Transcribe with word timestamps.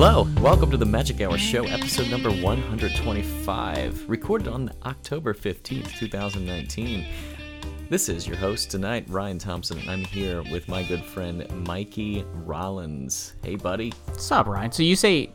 Hello, 0.00 0.28
welcome 0.40 0.70
to 0.70 0.76
the 0.76 0.86
Magic 0.86 1.20
Hour 1.22 1.36
Show, 1.36 1.64
episode 1.64 2.08
number 2.08 2.30
125, 2.30 4.08
recorded 4.08 4.46
on 4.46 4.70
October 4.86 5.34
15th, 5.34 5.92
2019. 5.98 7.04
This 7.90 8.08
is 8.08 8.24
your 8.24 8.36
host 8.36 8.70
tonight, 8.70 9.06
Ryan 9.08 9.40
Thompson. 9.40 9.80
I'm 9.88 10.04
here 10.04 10.44
with 10.52 10.68
my 10.68 10.84
good 10.84 11.02
friend 11.02 11.44
Mikey 11.66 12.24
Rollins. 12.32 13.34
Hey, 13.42 13.56
buddy. 13.56 13.92
What's 14.04 14.30
up, 14.30 14.46
Ryan? 14.46 14.70
So 14.70 14.84
you 14.84 14.94
say 14.94 15.32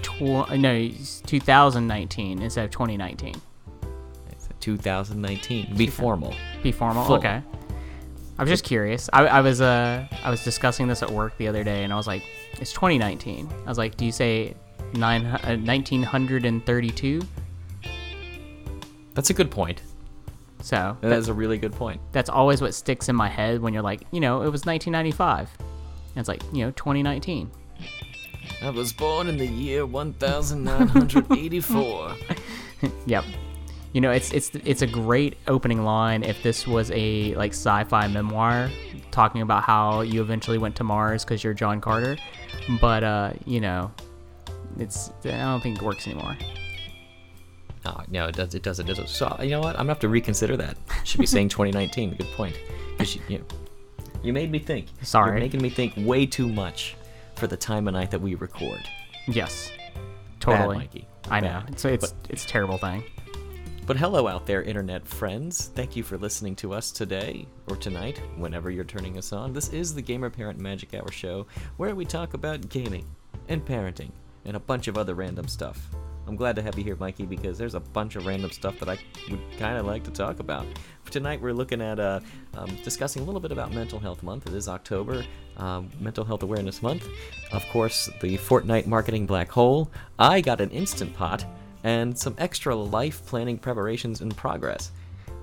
tw- 0.00 0.48
no, 0.56 0.90
2019 1.26 2.40
instead 2.40 2.64
of 2.64 2.70
2019. 2.70 3.34
2019. 4.60 5.76
Be 5.76 5.86
formal. 5.86 6.34
Be 6.62 6.72
formal. 6.72 7.04
Full. 7.04 7.16
Okay. 7.16 7.42
I 8.38 8.42
was 8.42 8.48
just 8.48 8.64
curious. 8.64 9.10
I, 9.12 9.26
I 9.26 9.40
was 9.42 9.60
uh 9.60 10.08
I 10.24 10.30
was 10.30 10.42
discussing 10.42 10.88
this 10.88 11.02
at 11.02 11.10
work 11.10 11.36
the 11.36 11.46
other 11.46 11.62
day, 11.62 11.84
and 11.84 11.92
I 11.92 11.96
was 11.96 12.06
like, 12.06 12.22
it's 12.60 12.72
2019. 12.72 13.48
I 13.64 13.68
was 13.68 13.78
like, 13.78 13.96
do 13.96 14.04
you 14.04 14.12
say 14.12 14.54
nine 14.94 15.24
uh, 15.26 15.56
1932? 15.56 17.22
That's 19.14 19.30
a 19.30 19.34
good 19.34 19.50
point. 19.50 19.82
So 20.60 20.96
That 21.00 21.12
is 21.12 21.28
a 21.28 21.34
really 21.34 21.58
good 21.58 21.72
point. 21.72 22.00
that's 22.12 22.30
always 22.30 22.62
what 22.62 22.72
sticks 22.72 23.08
in 23.08 23.16
my 23.16 23.28
head 23.28 23.60
when 23.60 23.74
you're 23.74 23.82
like, 23.82 24.02
you 24.12 24.20
know, 24.20 24.42
it 24.42 24.50
was 24.50 24.64
1995. 24.64 25.50
And 25.58 25.66
it's 26.16 26.28
like, 26.28 26.42
you 26.52 26.64
know, 26.64 26.70
2019. 26.72 27.50
I 28.62 28.70
was 28.70 28.92
born 28.92 29.28
in 29.28 29.36
the 29.38 29.46
year 29.46 29.84
1984. 29.86 32.14
Yep. 33.06 33.24
You 33.92 34.00
know, 34.00 34.10
it's 34.10 34.32
it's 34.32 34.50
it's 34.64 34.80
a 34.82 34.86
great 34.86 35.36
opening 35.48 35.84
line 35.84 36.22
if 36.22 36.42
this 36.42 36.66
was 36.66 36.90
a 36.92 37.34
like 37.34 37.50
sci-fi 37.52 38.08
memoir 38.08 38.70
talking 39.10 39.42
about 39.42 39.64
how 39.64 40.00
you 40.00 40.22
eventually 40.22 40.56
went 40.56 40.74
to 40.76 40.84
Mars 40.84 41.24
because 41.24 41.44
you're 41.44 41.52
John 41.52 41.80
Carter, 41.80 42.16
but 42.80 43.04
uh, 43.04 43.32
you 43.44 43.60
know, 43.60 43.90
it's 44.78 45.10
I 45.24 45.30
don't 45.30 45.62
think 45.62 45.76
it 45.76 45.82
works 45.82 46.06
anymore. 46.06 46.36
Oh, 47.84 48.00
no, 48.08 48.28
it 48.28 48.36
does. 48.36 48.54
It 48.54 48.62
does. 48.62 48.78
It 48.78 48.86
does. 48.86 49.10
So 49.10 49.36
you 49.42 49.50
know 49.50 49.60
what? 49.60 49.70
I'm 49.74 49.80
gonna 49.80 49.90
have 49.90 49.98
to 50.00 50.08
reconsider 50.08 50.56
that. 50.56 50.78
Should 51.04 51.20
be 51.20 51.26
saying 51.26 51.48
2019. 51.50 52.14
Good 52.14 52.26
point. 52.28 52.58
'Cause 52.96 53.16
You, 53.16 53.22
you, 53.28 53.44
you 54.22 54.32
made 54.32 54.50
me 54.50 54.58
think. 54.58 54.86
Sorry. 55.02 55.32
You're 55.32 55.40
making 55.40 55.60
me 55.60 55.68
think 55.68 55.92
way 55.98 56.24
too 56.24 56.48
much 56.48 56.96
for 57.34 57.46
the 57.46 57.56
time 57.56 57.88
of 57.88 57.94
night 57.94 58.10
that 58.12 58.20
we 58.20 58.36
record. 58.36 58.88
Yes, 59.28 59.70
totally. 60.40 60.76
Bad. 60.76 60.82
Mikey. 60.94 61.08
I 61.30 61.40
know. 61.40 61.60
Bad. 61.60 61.70
It's 61.70 61.84
it's 61.84 62.14
it's 62.30 62.44
a 62.46 62.48
terrible 62.48 62.78
thing. 62.78 63.02
But 63.84 63.96
hello 63.96 64.28
out 64.28 64.46
there, 64.46 64.62
internet 64.62 65.08
friends. 65.08 65.72
Thank 65.74 65.96
you 65.96 66.04
for 66.04 66.16
listening 66.16 66.54
to 66.56 66.72
us 66.72 66.92
today 66.92 67.48
or 67.66 67.74
tonight, 67.74 68.22
whenever 68.36 68.70
you're 68.70 68.84
turning 68.84 69.18
us 69.18 69.32
on. 69.32 69.52
This 69.52 69.70
is 69.70 69.92
the 69.92 70.00
Gamer 70.00 70.30
Parent 70.30 70.60
Magic 70.60 70.94
Hour 70.94 71.10
show 71.10 71.48
where 71.78 71.96
we 71.96 72.04
talk 72.04 72.34
about 72.34 72.68
gaming 72.68 73.04
and 73.48 73.66
parenting 73.66 74.12
and 74.44 74.56
a 74.56 74.60
bunch 74.60 74.86
of 74.86 74.96
other 74.96 75.16
random 75.16 75.48
stuff. 75.48 75.88
I'm 76.28 76.36
glad 76.36 76.54
to 76.56 76.62
have 76.62 76.78
you 76.78 76.84
here, 76.84 76.94
Mikey, 76.94 77.26
because 77.26 77.58
there's 77.58 77.74
a 77.74 77.80
bunch 77.80 78.14
of 78.14 78.24
random 78.24 78.52
stuff 78.52 78.78
that 78.78 78.88
I 78.88 78.96
would 79.28 79.40
kind 79.58 79.76
of 79.76 79.84
like 79.84 80.04
to 80.04 80.12
talk 80.12 80.38
about. 80.38 80.64
Tonight, 81.10 81.40
we're 81.40 81.52
looking 81.52 81.82
at 81.82 81.98
uh, 81.98 82.20
um, 82.54 82.70
discussing 82.84 83.22
a 83.22 83.24
little 83.24 83.40
bit 83.40 83.50
about 83.50 83.74
Mental 83.74 83.98
Health 83.98 84.22
Month. 84.22 84.46
It 84.46 84.54
is 84.54 84.68
October, 84.68 85.24
um, 85.56 85.90
Mental 85.98 86.24
Health 86.24 86.44
Awareness 86.44 86.82
Month. 86.82 87.08
Of 87.50 87.66
course, 87.70 88.08
the 88.20 88.38
Fortnite 88.38 88.86
marketing 88.86 89.26
black 89.26 89.50
hole. 89.50 89.90
I 90.20 90.40
got 90.40 90.60
an 90.60 90.70
instant 90.70 91.12
pot 91.14 91.44
and 91.84 92.16
some 92.16 92.34
extra 92.38 92.74
life 92.74 93.24
planning 93.26 93.58
preparations 93.58 94.20
in 94.20 94.30
progress. 94.30 94.92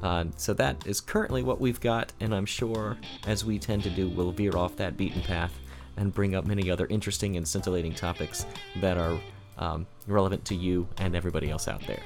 Uh, 0.02 0.26
so 0.38 0.54
that 0.54 0.88
is 0.88 1.02
currently 1.02 1.44
what 1.44 1.60
we've 1.60 1.80
got, 1.80 2.14
and 2.20 2.34
I'm 2.34 2.46
sure, 2.46 2.98
as 3.28 3.44
we 3.44 3.60
tend 3.60 3.84
to 3.84 3.90
do, 3.90 4.10
we'll 4.10 4.32
veer 4.32 4.56
off 4.56 4.76
that 4.78 4.96
beaten 4.96 5.22
path 5.22 5.54
and 5.98 6.14
bring 6.14 6.36
up 6.36 6.46
many 6.46 6.72
other 6.72 6.88
interesting 6.88 7.36
and 7.36 7.46
scintillating 7.46 7.94
topics 7.94 8.46
that 8.78 8.98
are 8.98 9.20
um, 9.58 9.86
relevant 10.08 10.46
to 10.46 10.56
you 10.56 10.88
and 10.98 11.16
everybody 11.16 11.52
else 11.52 11.68
out 11.68 11.86
there. 11.86 12.00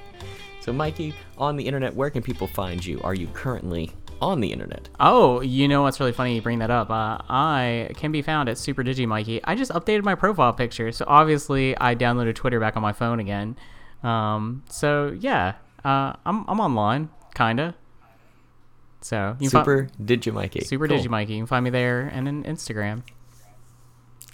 So, 0.61 0.73
Mikey, 0.73 1.13
on 1.37 1.55
the 1.55 1.67
internet, 1.67 1.93
where 1.93 2.09
can 2.09 2.23
people 2.23 2.47
find 2.47 2.83
you? 2.83 2.99
Are 3.03 3.13
you 3.13 3.27
currently 3.27 3.91
on 4.21 4.39
the 4.39 4.51
internet? 4.51 4.89
Oh, 4.99 5.41
you 5.41 5.67
know 5.67 5.83
what's 5.83 5.99
really 5.99 6.13
funny? 6.13 6.35
You 6.35 6.41
bring 6.41 6.59
that 6.59 6.71
up. 6.71 6.89
Uh, 6.89 7.19
I 7.29 7.89
can 7.95 8.11
be 8.11 8.21
found 8.21 8.49
at 8.49 8.57
Super 8.57 8.83
Digi 8.83 9.05
Mikey. 9.05 9.43
I 9.43 9.55
just 9.55 9.71
updated 9.71 10.03
my 10.03 10.15
profile 10.15 10.53
picture, 10.53 10.91
so 10.91 11.05
obviously 11.07 11.77
I 11.77 11.95
downloaded 11.95 12.35
Twitter 12.35 12.59
back 12.59 12.75
on 12.75 12.81
my 12.81 12.93
phone 12.93 13.19
again. 13.19 13.57
Um, 14.03 14.63
so 14.69 15.15
yeah, 15.19 15.53
uh, 15.83 16.13
I'm 16.25 16.45
I'm 16.47 16.59
online, 16.59 17.09
kinda. 17.35 17.75
So 19.01 19.35
you 19.39 19.49
can 19.49 19.59
fi- 19.59 19.61
Super 19.61 19.89
Digimikey. 20.01 20.65
Super 20.65 20.87
Cool. 20.87 20.97
Digi 20.97 21.09
Mikey. 21.09 21.33
You 21.33 21.39
can 21.41 21.47
find 21.47 21.63
me 21.63 21.69
there 21.69 22.01
and 22.01 22.27
in 22.27 22.43
Instagram. 22.43 23.03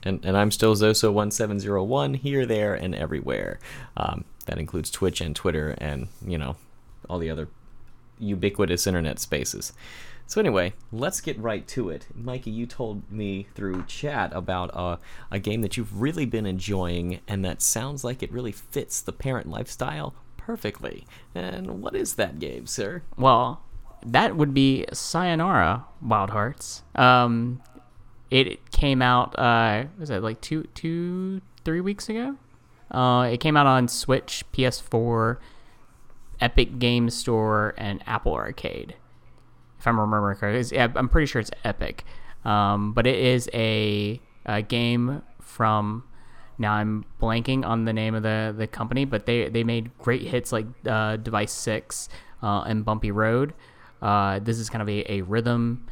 And, 0.03 0.23
and 0.23 0.37
I'm 0.37 0.51
still 0.51 0.75
Zoso1701 0.75 2.17
here, 2.17 2.45
there, 2.45 2.73
and 2.73 2.95
everywhere. 2.95 3.59
Um, 3.97 4.23
that 4.45 4.57
includes 4.57 4.89
Twitch 4.89 5.19
and 5.21 5.35
Twitter 5.35 5.75
and, 5.79 6.07
you 6.25 6.37
know, 6.37 6.55
all 7.09 7.19
the 7.19 7.29
other 7.29 7.49
ubiquitous 8.17 8.87
internet 8.87 9.19
spaces. 9.19 9.73
So, 10.29 10.39
anyway, 10.39 10.73
let's 10.91 11.21
get 11.21 11.39
right 11.39 11.67
to 11.69 11.89
it. 11.89 12.05
Mikey, 12.13 12.51
you 12.51 12.67
told 12.67 13.11
me 13.11 13.47
through 13.55 13.85
chat 13.87 14.31
about 14.31 14.69
uh, 14.75 14.97
a 15.31 15.39
game 15.39 15.63
that 15.63 15.75
you've 15.75 15.99
really 15.99 16.27
been 16.27 16.45
enjoying 16.45 17.19
and 17.27 17.43
that 17.43 17.63
sounds 17.63 18.03
like 18.03 18.21
it 18.21 18.31
really 18.31 18.51
fits 18.51 19.01
the 19.01 19.11
parent 19.11 19.49
lifestyle 19.49 20.13
perfectly. 20.37 21.07
And 21.33 21.81
what 21.81 21.95
is 21.95 22.13
that 22.13 22.37
game, 22.37 22.67
sir? 22.67 23.01
Well, 23.17 23.63
that 24.05 24.35
would 24.35 24.53
be 24.53 24.85
Sayonara 24.93 25.85
Wild 25.99 26.29
Hearts. 26.29 26.83
Um, 26.93 27.63
it 28.29 28.69
came 28.69 29.01
out. 29.01 29.33
Uh, 29.35 29.85
was 29.97 30.11
it 30.11 30.21
like 30.21 30.41
two, 30.41 30.67
two, 30.75 31.41
three 31.65 31.81
weeks 31.81 32.07
ago? 32.07 32.37
Uh, 32.91 33.29
it 33.31 33.39
came 33.39 33.57
out 33.57 33.65
on 33.65 33.87
Switch, 33.87 34.43
PS4, 34.53 35.37
Epic 36.39 36.77
Game 36.77 37.09
Store, 37.09 37.73
and 37.79 38.03
Apple 38.05 38.35
Arcade. 38.35 38.93
If 39.79 39.87
I'm 39.87 39.99
remembering 39.99 40.37
correctly, 40.37 40.79
I'm 40.79 41.09
pretty 41.09 41.25
sure 41.25 41.39
it's 41.39 41.51
Epic. 41.63 42.03
Um, 42.45 42.93
but 42.93 43.07
it 43.07 43.17
is 43.17 43.49
a, 43.53 44.21
a 44.45 44.61
game 44.61 45.21
from. 45.41 46.03
Now 46.57 46.73
I'm 46.73 47.05
blanking 47.21 47.65
on 47.65 47.85
the 47.85 47.93
name 47.93 48.15
of 48.15 48.23
the, 48.23 48.53
the 48.55 48.67
company, 48.67 49.05
but 49.05 49.25
they, 49.25 49.47
they 49.47 49.63
made 49.63 49.97
great 49.97 50.23
hits 50.23 50.51
like 50.51 50.65
uh, 50.85 51.15
Device 51.15 51.53
Six 51.53 52.09
uh, 52.43 52.63
and 52.67 52.83
Bumpy 52.83 53.11
Road. 53.11 53.53
Uh, 54.01 54.39
this 54.39 54.59
is 54.59 54.69
kind 54.69 54.81
of 54.81 54.89
a, 54.89 55.09
a 55.09 55.21
rhythm 55.21 55.87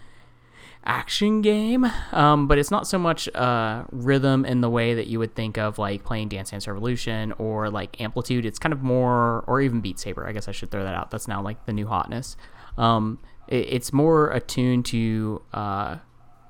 action 0.84 1.42
game, 1.42 1.86
um, 2.12 2.48
but 2.48 2.58
it's 2.58 2.72
not 2.72 2.88
so 2.88 2.98
much 2.98 3.28
uh, 3.36 3.84
rhythm 3.92 4.46
in 4.46 4.62
the 4.62 4.70
way 4.70 4.94
that 4.94 5.08
you 5.08 5.20
would 5.20 5.36
think 5.36 5.58
of 5.58 5.78
like 5.78 6.04
playing 6.04 6.30
Dance 6.30 6.52
Dance 6.52 6.68
Revolution 6.68 7.34
or 7.38 7.70
like 7.70 8.00
Amplitude. 8.02 8.46
It's 8.46 8.60
kind 8.60 8.74
of 8.74 8.82
more, 8.82 9.44
or 9.48 9.62
even 9.62 9.82
Beat 9.82 10.00
Saber. 10.00 10.28
I 10.28 10.32
guess 10.32 10.48
I 10.48 10.52
should 10.52 10.72
throw 10.72 10.84
that 10.84 10.96
out. 10.96 11.12
That's 11.12 11.28
now 11.28 11.42
like 11.42 11.66
the 11.66 11.74
new 11.74 11.88
hotness. 11.88 12.36
Um, 12.78 13.20
it, 13.48 13.68
it's 13.70 13.94
more 13.94 14.30
attuned 14.32 14.86
to 14.88 15.42
uh, 15.54 15.98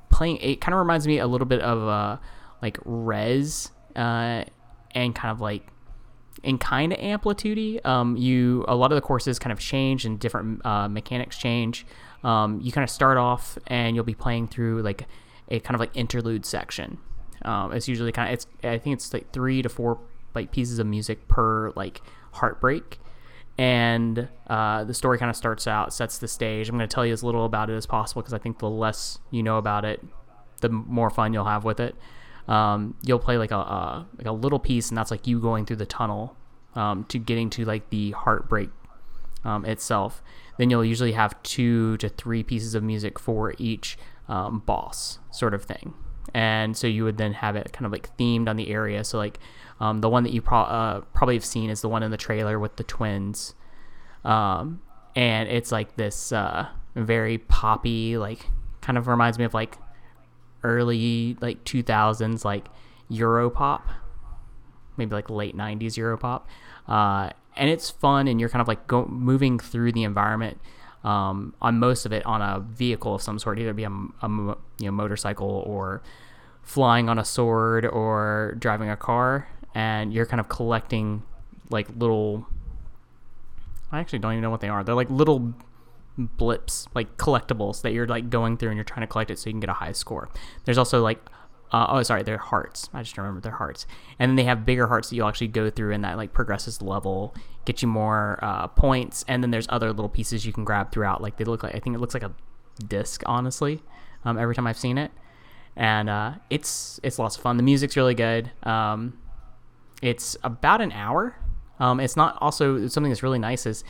playing. 0.10 0.38
It 0.38 0.62
kind 0.62 0.74
of 0.74 0.80
reminds 0.80 1.08
me 1.08 1.20
a 1.20 1.28
little 1.28 1.48
bit 1.48 1.62
of 1.62 1.88
uh, 1.88 2.18
like 2.62 2.78
Rez 2.86 3.72
uh, 3.96 4.44
and 4.92 5.16
kind 5.16 5.32
of 5.32 5.42
like 5.42 5.68
and 6.44 6.60
kind 6.60 6.94
of 6.94 7.00
amplitude 7.00 7.84
um 7.84 8.16
you 8.16 8.64
a 8.68 8.76
lot 8.76 8.92
of 8.92 8.96
the 8.96 9.02
courses 9.02 9.40
kind 9.40 9.52
of 9.52 9.60
change 9.60 10.06
and 10.06 10.20
different 10.20 10.64
uh, 10.66 10.88
mechanics 10.88 11.38
change. 11.38 11.86
Um 12.24 12.60
you 12.62 12.72
kind 12.72 12.84
of 12.84 12.90
start 12.90 13.18
off 13.18 13.58
and 13.68 13.96
you'll 13.96 14.06
be 14.06 14.14
playing 14.14 14.48
through 14.48 14.82
like 14.82 15.08
a 15.50 15.60
kind 15.60 15.76
of 15.76 15.80
like 15.80 15.96
interlude 15.96 16.46
section. 16.46 17.00
Um 17.44 17.74
it's 17.74 17.88
usually 17.88 18.12
kind 18.12 18.30
of 18.30 18.34
it's 18.34 18.48
i 18.64 18.78
think 18.78 18.96
it's 18.96 19.14
like 19.14 19.32
three 19.32 19.62
to 19.62 19.70
four 19.70 20.00
like 20.36 20.52
pieces 20.52 20.80
of 20.80 20.86
music 20.86 21.28
per 21.28 21.72
like 21.76 22.02
heartbreak 22.34 23.00
and 23.58 24.28
uh, 24.48 24.84
the 24.84 24.94
story 24.94 25.18
kind 25.18 25.30
of 25.30 25.36
starts 25.36 25.68
out 25.68 25.92
sets 25.94 26.20
the 26.20 26.28
stage 26.28 26.70
i'm 26.70 26.78
going 26.78 26.88
to 26.88 26.94
tell 26.94 27.06
you 27.06 27.14
as 27.14 27.24
little 27.24 27.46
about 27.46 27.70
it 27.70 27.74
as 27.74 27.86
possible 27.86 28.22
because 28.22 28.34
i 28.34 28.38
think 28.38 28.60
the 28.60 28.70
less 28.70 29.20
you 29.32 29.42
know 29.42 29.58
about 29.58 29.84
it 29.84 30.04
the 30.62 30.70
more 30.70 31.10
fun 31.10 31.34
you'll 31.34 31.46
have 31.46 31.64
with 31.64 31.80
it 31.80 31.96
um, 32.48 32.96
you'll 33.04 33.20
play 33.20 33.38
like 33.38 33.52
a 33.52 33.58
uh, 33.58 34.04
like 34.18 34.28
a 34.28 34.32
little 34.32 34.60
piece, 34.60 34.90
and 34.90 34.98
that's 34.98 35.12
like 35.12 35.28
you 35.28 35.40
going 35.40 35.66
through 35.66 35.78
the 35.78 35.86
tunnel 35.86 36.36
um, 36.76 37.04
to 37.06 37.20
getting 37.20 37.50
to 37.52 37.66
like 37.66 37.90
the 37.90 38.12
heartbreak 38.12 38.70
um, 39.44 39.66
itself. 39.66 40.24
Then 40.58 40.70
you'll 40.70 40.86
usually 40.86 41.12
have 41.12 41.42
two 41.44 41.98
to 41.98 42.10
three 42.10 42.44
pieces 42.44 42.74
of 42.74 42.84
music 42.84 43.20
for 43.20 43.54
each 43.58 43.98
um, 44.28 44.60
boss, 44.66 45.20
sort 45.32 45.54
of 45.54 45.64
thing. 45.64 45.94
And 46.34 46.76
so 46.76 46.88
you 46.88 47.04
would 47.04 47.18
then 47.18 47.34
have 47.34 47.56
it 47.56 47.72
kind 47.74 47.86
of 47.86 47.92
like 47.92 48.16
themed 48.18 48.48
on 48.48 48.56
the 48.56 48.70
area. 48.70 49.04
So 49.04 49.18
like 49.18 49.40
um, 49.80 50.02
the 50.02 50.10
one 50.10 50.24
that 50.24 50.34
you 50.34 50.42
pro- 50.42 50.60
uh, 50.60 51.02
probably 51.14 51.36
have 51.36 51.46
seen 51.46 51.70
is 51.70 51.82
the 51.82 51.90
one 51.90 52.04
in 52.04 52.12
the 52.12 52.18
trailer 52.18 52.60
with 52.60 52.76
the 52.78 52.84
twins, 52.84 53.54
um, 54.24 54.82
and 55.16 55.50
it's 55.50 55.72
like 55.72 55.96
this 55.96 56.32
uh, 56.32 56.68
very 56.96 57.38
poppy, 57.38 58.18
like 58.18 58.48
kind 58.82 58.98
of 58.98 59.08
reminds 59.08 59.38
me 59.38 59.46
of 59.46 59.54
like 59.54 59.78
early 60.64 61.38
like 61.42 61.64
2000s 61.64 62.44
like 62.44 62.68
Europop, 63.12 63.84
maybe 64.98 65.14
like 65.14 65.30
late 65.30 65.56
90s 65.56 65.94
Europop. 65.94 66.44
Uh, 66.88 67.32
and 67.56 67.70
it's 67.70 67.90
fun, 67.90 68.28
and 68.28 68.40
you're 68.40 68.50
kind 68.50 68.62
of 68.62 68.68
like 68.68 68.88
go, 68.88 69.06
moving 69.06 69.60
through 69.60 69.92
the 69.92 70.04
environment 70.04 70.60
um, 71.08 71.54
on 71.62 71.80
most 71.80 72.06
of 72.06 72.12
it 72.12 72.26
on 72.26 72.42
a 72.42 72.60
vehicle 72.60 73.16
of 73.16 73.22
some 73.22 73.40
sort, 73.40 73.58
either 73.60 73.72
be 73.72 73.86
a, 73.86 73.90
a 73.90 74.28
you 74.28 74.58
know 74.88 74.92
motorcycle 74.92 75.64
or 75.66 76.02
flying 76.64 77.08
on 77.08 77.18
a 77.18 77.24
sword 77.24 77.86
or 77.86 78.56
driving 78.60 78.90
a 78.90 78.98
car. 78.98 79.48
and 79.74 80.12
you're 80.14 80.26
kind 80.26 80.42
of 80.42 80.50
collecting 80.50 81.24
like 81.70 81.88
little. 81.96 82.46
I 83.90 84.00
actually 84.00 84.20
don't 84.20 84.34
even 84.34 84.42
know 84.42 84.50
what 84.50 84.60
they 84.60 84.68
are. 84.68 84.84
They're 84.84 84.96
like 84.96 85.10
little 85.10 85.54
blips, 86.18 86.88
like 86.94 87.16
collectibles 87.16 87.84
that 87.84 87.94
you're 87.94 88.08
like 88.08 88.30
going 88.30 88.58
through 88.58 88.70
and 88.70 88.78
you're 88.78 88.84
trying 88.84 89.02
to 89.02 89.08
collect 89.08 89.32
it 89.32 89.40
so 89.40 89.50
you 89.50 89.54
can 89.54 89.62
get 89.62 89.70
a 89.70 89.74
high 89.74 89.94
score. 89.94 90.28
There's 90.66 90.78
also 90.78 91.02
like 91.02 91.24
uh, 91.72 91.88
oh, 91.90 92.04
sorry, 92.04 92.24
they're 92.24 92.38
hearts. 92.38 92.90
I 92.94 93.04
just 93.04 93.18
remember 93.18 93.42
they're 93.42 93.52
hearts. 93.52 93.86
And 94.20 94.30
then 94.30 94.36
they 94.36 94.46
have 94.46 94.66
bigger 94.66 94.88
hearts 94.88 95.10
that 95.10 95.16
you'll 95.16 95.28
actually 95.28 95.50
go 95.50 95.70
through, 95.70 95.94
and 95.94 96.04
that 96.04 96.18
like 96.18 96.34
progresses 96.34 96.78
the 96.78 96.86
level, 96.86 97.36
get 97.66 97.82
you 97.82 97.88
more 97.88 98.40
uh, 98.42 98.68
points. 98.68 99.26
And 99.28 99.44
then 99.44 99.52
there's 99.52 99.68
other 99.70 99.88
little 99.88 100.10
pieces 100.10 100.46
you 100.46 100.54
can 100.54 100.64
grab 100.64 100.92
throughout. 100.92 101.22
Like 101.22 101.38
they 101.38 101.44
look 101.44 101.64
like 101.64 101.76
I 101.76 101.80
think 101.80 101.96
it 101.96 102.00
looks 102.00 102.14
like 102.14 102.24
a 102.24 102.34
disc, 102.88 103.22
honestly. 103.26 103.82
Um, 104.24 104.38
every 104.38 104.56
time 104.56 104.68
I've 104.68 104.78
seen 104.78 104.98
it, 104.98 105.12
and 105.76 106.10
uh, 106.10 106.34
it's 106.50 107.00
it's 107.04 107.20
lots 107.20 107.36
of 107.36 107.42
fun. 107.42 107.58
The 107.58 107.64
music's 107.64 107.96
really 107.96 108.16
good. 108.16 108.52
Um, 108.64 109.18
it's 110.02 110.38
about 110.44 110.82
an 110.82 110.92
hour. 110.92 111.36
Um, 111.80 112.00
it's 112.00 112.16
not 112.16 112.38
also 112.42 112.88
something 112.88 113.12
that's 113.12 113.24
really 113.24 113.40
nice 113.40 113.66
is 113.66 113.84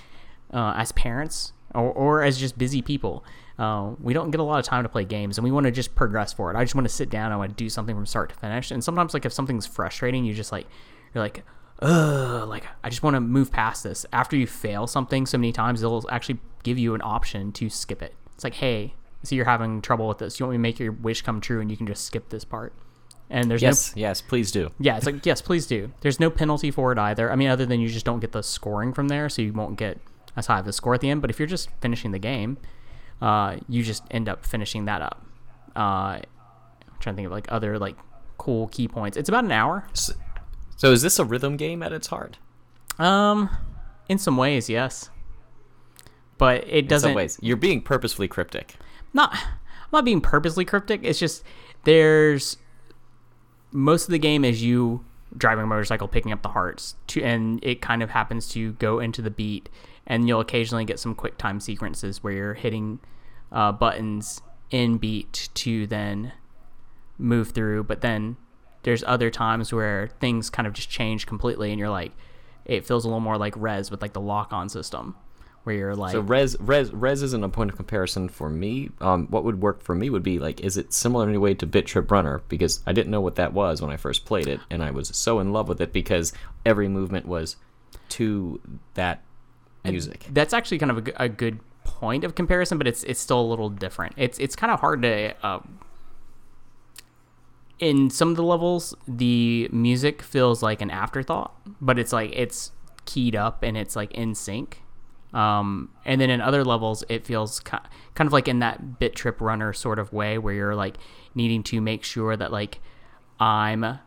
uh, 0.54 0.74
as 0.76 0.92
parents 0.92 1.54
or, 1.74 1.92
or 1.92 2.24
as 2.24 2.38
just 2.38 2.58
busy 2.58 2.82
people 2.82 3.24
uh, 3.60 3.92
we 4.00 4.14
don't 4.14 4.32
get 4.32 4.40
a 4.40 4.44
lot 4.44 4.60
of 4.60 4.66
time 4.66 4.84
to 4.84 4.90
play 4.90 5.04
games 5.04 5.38
and 5.38 5.46
we 5.46 5.52
want 5.52 5.66
to 5.66 5.72
just 5.72 5.96
progress 5.96 6.34
forward. 6.34 6.56
I 6.56 6.64
just 6.64 6.76
want 6.76 6.88
to 6.88 6.94
sit 6.94 7.10
down 7.10 7.26
and 7.26 7.34
I 7.34 7.38
want 7.38 7.50
to 7.50 7.56
do 7.56 7.70
something 7.70 7.96
from 7.96 8.06
start 8.06 8.30
to 8.30 8.36
finish. 8.36 8.72
And 8.72 8.84
sometimes, 8.84 9.14
like, 9.14 9.26
if 9.26 9.34
something's 9.34 9.66
frustrating, 9.66 10.26
you 10.26 10.34
just 10.34 10.52
like, 10.52 10.68
you're 11.14 11.24
like, 11.24 11.44
ugh, 11.82 12.48
like, 12.48 12.66
I 12.84 12.90
just 12.90 13.02
want 13.02 13.16
to 13.16 13.20
move 13.20 13.52
past 13.52 13.84
this. 13.84 14.06
After 14.14 14.36
you 14.36 14.46
fail 14.46 14.86
something 14.86 15.26
so 15.26 15.38
many 15.38 15.52
times, 15.52 15.82
it'll 15.82 16.08
actually 16.12 16.40
give 16.64 16.78
you 16.78 16.94
an 16.94 17.02
option 17.04 17.52
to 17.54 17.70
skip 17.70 18.02
it. 18.02 18.14
It's 18.36 18.44
like, 18.44 18.56
hey, 18.56 18.94
see, 19.24 19.36
you're 19.36 19.46
having 19.46 19.82
trouble 19.82 20.08
with 20.08 20.20
this. 20.20 20.40
You 20.40 20.46
want 20.46 20.52
me 20.52 20.58
to 20.58 20.62
make 20.62 20.80
your 20.80 20.92
wish 20.92 21.24
come 21.24 21.42
true 21.42 21.60
and 21.60 21.72
you 21.72 21.78
can 21.78 21.88
just 21.88 22.06
skip 22.06 22.30
this 22.30 22.46
part. 22.46 22.74
And 23.30 23.52
there's 23.52 23.62
yes, 23.62 23.96
no, 23.96 24.02
yes, 24.02 24.22
please 24.22 24.52
do. 24.52 24.72
yeah, 24.80 24.96
it's 24.96 25.06
like 25.06 25.26
yes, 25.26 25.42
please 25.42 25.68
do. 25.68 25.92
There's 26.00 26.18
no 26.18 26.30
penalty 26.30 26.72
for 26.72 26.94
it 26.94 26.98
either. 26.98 27.30
I 27.30 27.36
mean, 27.36 27.50
other 27.50 27.66
than 27.66 27.82
you 27.82 27.90
just 27.90 28.06
don't 28.06 28.22
get 28.22 28.32
the 28.32 28.42
scoring 28.42 28.94
from 28.94 29.10
there, 29.10 29.28
so 29.28 29.42
you 29.42 29.52
won't 29.52 29.78
get 29.78 30.00
as 30.38 30.48
high 30.48 30.60
of 30.60 30.68
a 30.68 30.72
score 30.72 30.94
at 30.94 31.02
the 31.02 31.10
end. 31.10 31.22
But 31.22 31.30
if 31.30 31.38
you're 31.38 31.48
just 31.48 31.70
finishing 31.82 32.12
the 32.12 32.20
game, 32.20 32.58
uh, 33.22 33.58
you 33.68 33.84
just 33.84 34.04
end 34.12 34.30
up 34.30 34.46
finishing 34.46 34.86
that 34.86 35.02
up. 35.02 35.26
Uh, 35.76 36.20
I'm 36.20 37.00
trying 37.00 37.16
to 37.16 37.18
think 37.18 37.26
of 37.28 37.32
like 37.32 37.48
other 37.50 37.78
like 37.80 37.96
cool 38.38 38.68
key 38.68 38.88
points. 38.88 39.18
It's 39.18 39.30
about 39.30 39.44
an 39.44 39.52
hour. 39.52 39.88
So, 39.94 40.14
so 40.76 40.92
is 40.92 41.02
this 41.02 41.20
a 41.20 41.26
rhythm 41.26 41.58
game 41.58 41.82
at 41.84 41.92
its 41.92 42.08
heart? 42.08 42.38
Um, 43.00 43.50
in 44.10 44.18
some 44.18 44.38
ways, 44.38 44.70
yes. 44.70 45.10
But 46.38 46.66
it 46.68 46.88
doesn't. 46.88 47.10
In 47.10 47.14
some 47.14 47.16
ways, 47.16 47.40
you're 47.42 47.58
being 47.58 47.82
purposefully 47.82 48.28
cryptic. 48.28 48.76
Not, 49.14 49.34
I'm 49.34 49.90
not 49.92 50.06
being 50.06 50.22
purposely 50.22 50.66
cryptic. 50.66 51.02
It's 51.04 51.20
just 51.20 51.44
there's 51.84 52.58
most 53.72 54.06
of 54.06 54.12
the 54.12 54.20
game 54.20 54.46
is 54.46 54.64
you 54.64 55.04
driving 55.36 55.64
a 55.64 55.68
motorcycle, 55.68 56.08
picking 56.08 56.32
up 56.32 56.42
the 56.42 56.50
hearts, 56.50 56.96
to, 57.08 57.22
and 57.24 57.64
it 57.64 57.82
kind 57.82 58.02
of 58.02 58.10
happens 58.10 58.48
to 58.50 58.74
go 58.74 59.00
into 59.00 59.22
the 59.22 59.30
beat 59.30 59.70
and 60.08 60.28
you'll 60.28 60.40
occasionally 60.40 60.86
get 60.86 61.00
some 61.00 61.14
quick 61.14 61.38
time 61.38 61.60
sequences 61.60 62.24
where 62.24 62.34
you're 62.34 62.54
hitting 62.54 63.00
uh, 63.52 63.72
buttons 63.74 64.42
in 64.72 64.98
beat 64.98 65.50
to 65.54 65.86
then 65.86 66.32
move 67.18 67.52
through. 67.52 67.84
But 67.84 68.02
then 68.02 68.38
there's 68.84 69.04
other 69.04 69.30
times 69.30 69.72
where 69.74 70.10
things 70.20 70.50
kind 70.50 70.66
of 70.66 70.74
just 70.74 70.90
change 70.90 71.28
completely, 71.28 71.72
and 71.72 71.80
you're 71.80 71.90
like, 71.90 72.14
it 72.66 72.86
feels 72.86 73.06
a 73.06 73.08
little 73.08 73.20
more 73.20 73.38
like 73.38 73.54
Rez 73.58 73.92
with 73.92 74.02
like 74.02 74.14
the 74.14 74.22
lock 74.22 74.54
on 74.54 74.70
system. 74.70 75.16
Where 75.64 75.76
you're 75.76 75.96
like, 75.96 76.14
so 76.14 76.22
Rez, 76.22 76.56
Rez, 76.62 76.94
Rez 76.94 77.22
isn't 77.22 77.44
a 77.44 77.50
point 77.50 77.70
of 77.70 77.76
comparison 77.76 78.30
for 78.30 78.50
me. 78.50 78.90
Um, 79.02 79.28
what 79.28 79.44
would 79.44 79.62
work 79.62 79.84
for 79.84 79.94
me 79.94 80.10
would 80.10 80.24
be 80.24 80.40
like, 80.40 80.62
is 80.62 80.78
it 80.78 80.94
similar 80.94 81.26
in 81.26 81.30
any 81.32 81.38
way 81.38 81.56
to 81.56 81.66
Bit 81.66 81.88
Trip 81.88 82.10
Runner? 82.10 82.42
Because 82.48 82.80
I 82.88 82.94
didn't 82.94 83.12
know 83.12 83.20
what 83.20 83.36
that 83.36 83.52
was 83.52 83.82
when 83.82 83.92
I 83.92 83.98
first 83.98 84.24
played 84.24 84.48
it, 84.48 84.62
and 84.70 84.82
I 84.82 84.92
was 84.92 85.10
so 85.14 85.42
in 85.42 85.52
love 85.52 85.68
with 85.68 85.82
it 85.82 85.92
because 85.92 86.32
every 86.66 86.88
movement 86.88 87.26
was 87.26 87.58
to 88.10 88.62
that 88.94 89.24
music. 89.92 90.26
That's 90.32 90.54
actually 90.54 90.80
kind 90.80 90.92
of 90.92 91.08
a, 91.08 91.24
a, 91.24 91.30
good 91.30 91.60
point 91.84 92.24
of 92.24 92.36
comparison, 92.36 92.78
but 92.78 92.88
it's 92.88 93.04
it's 93.04 93.20
still 93.20 93.40
a 93.40 93.48
little 93.48 93.70
different. 93.70 94.14
It's 94.18 94.38
it's 94.40 94.56
kind 94.56 94.72
of 94.72 94.80
hard 94.80 95.02
to. 95.04 95.34
Uh, 95.46 95.60
in 97.80 98.10
some 98.10 98.30
of 98.30 98.36
the 98.36 98.44
levels, 98.44 98.96
the 99.08 99.70
music 99.72 100.22
feels 100.22 100.64
like 100.64 100.82
an 100.82 100.90
afterthought, 100.90 101.54
but 101.80 102.00
it's 102.00 102.12
like 102.12 102.32
it's 102.34 102.72
keyed 103.06 103.36
up 103.36 103.64
and 103.64 103.78
it's 103.78 103.96
like 103.96 104.12
in 104.14 104.34
sync. 104.34 104.82
Um, 105.34 105.92
and 106.06 106.20
then 106.20 106.30
in 106.30 106.42
other 106.42 106.64
levels, 106.64 107.04
it 107.10 107.26
feels 107.26 107.60
kind 107.60 107.84
of 108.20 108.34
like 108.34 108.48
in 108.48 108.60
that 108.60 108.98
bit 108.98 109.16
trip 109.16 109.42
runner 109.42 109.74
sort 109.74 110.00
of 110.00 110.12
way 110.12 110.38
where 110.38 110.54
you're 110.54 110.76
like 110.76 110.98
needing 111.36 111.62
to 111.64 111.82
make 111.82 112.04
sure 112.04 112.36
that 112.36 112.52
like 112.52 112.80
I'm 113.40 114.00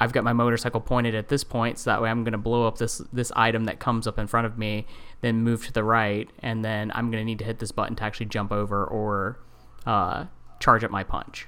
I've 0.00 0.12
got 0.12 0.24
my 0.24 0.32
motorcycle 0.32 0.80
pointed 0.80 1.14
at 1.14 1.28
this 1.28 1.44
point, 1.44 1.78
so 1.78 1.90
that 1.90 2.00
way 2.00 2.08
I'm 2.08 2.24
going 2.24 2.32
to 2.32 2.38
blow 2.38 2.66
up 2.66 2.78
this 2.78 3.02
this 3.12 3.30
item 3.36 3.64
that 3.64 3.78
comes 3.78 4.06
up 4.06 4.18
in 4.18 4.26
front 4.26 4.46
of 4.46 4.56
me, 4.56 4.86
then 5.20 5.42
move 5.42 5.66
to 5.66 5.72
the 5.72 5.84
right, 5.84 6.28
and 6.40 6.64
then 6.64 6.90
I'm 6.94 7.10
going 7.10 7.20
to 7.20 7.24
need 7.24 7.38
to 7.40 7.44
hit 7.44 7.58
this 7.58 7.70
button 7.70 7.96
to 7.96 8.04
actually 8.04 8.26
jump 8.26 8.50
over 8.50 8.84
or 8.84 9.38
uh, 9.86 10.24
charge 10.58 10.84
up 10.84 10.90
my 10.90 11.04
punch. 11.04 11.46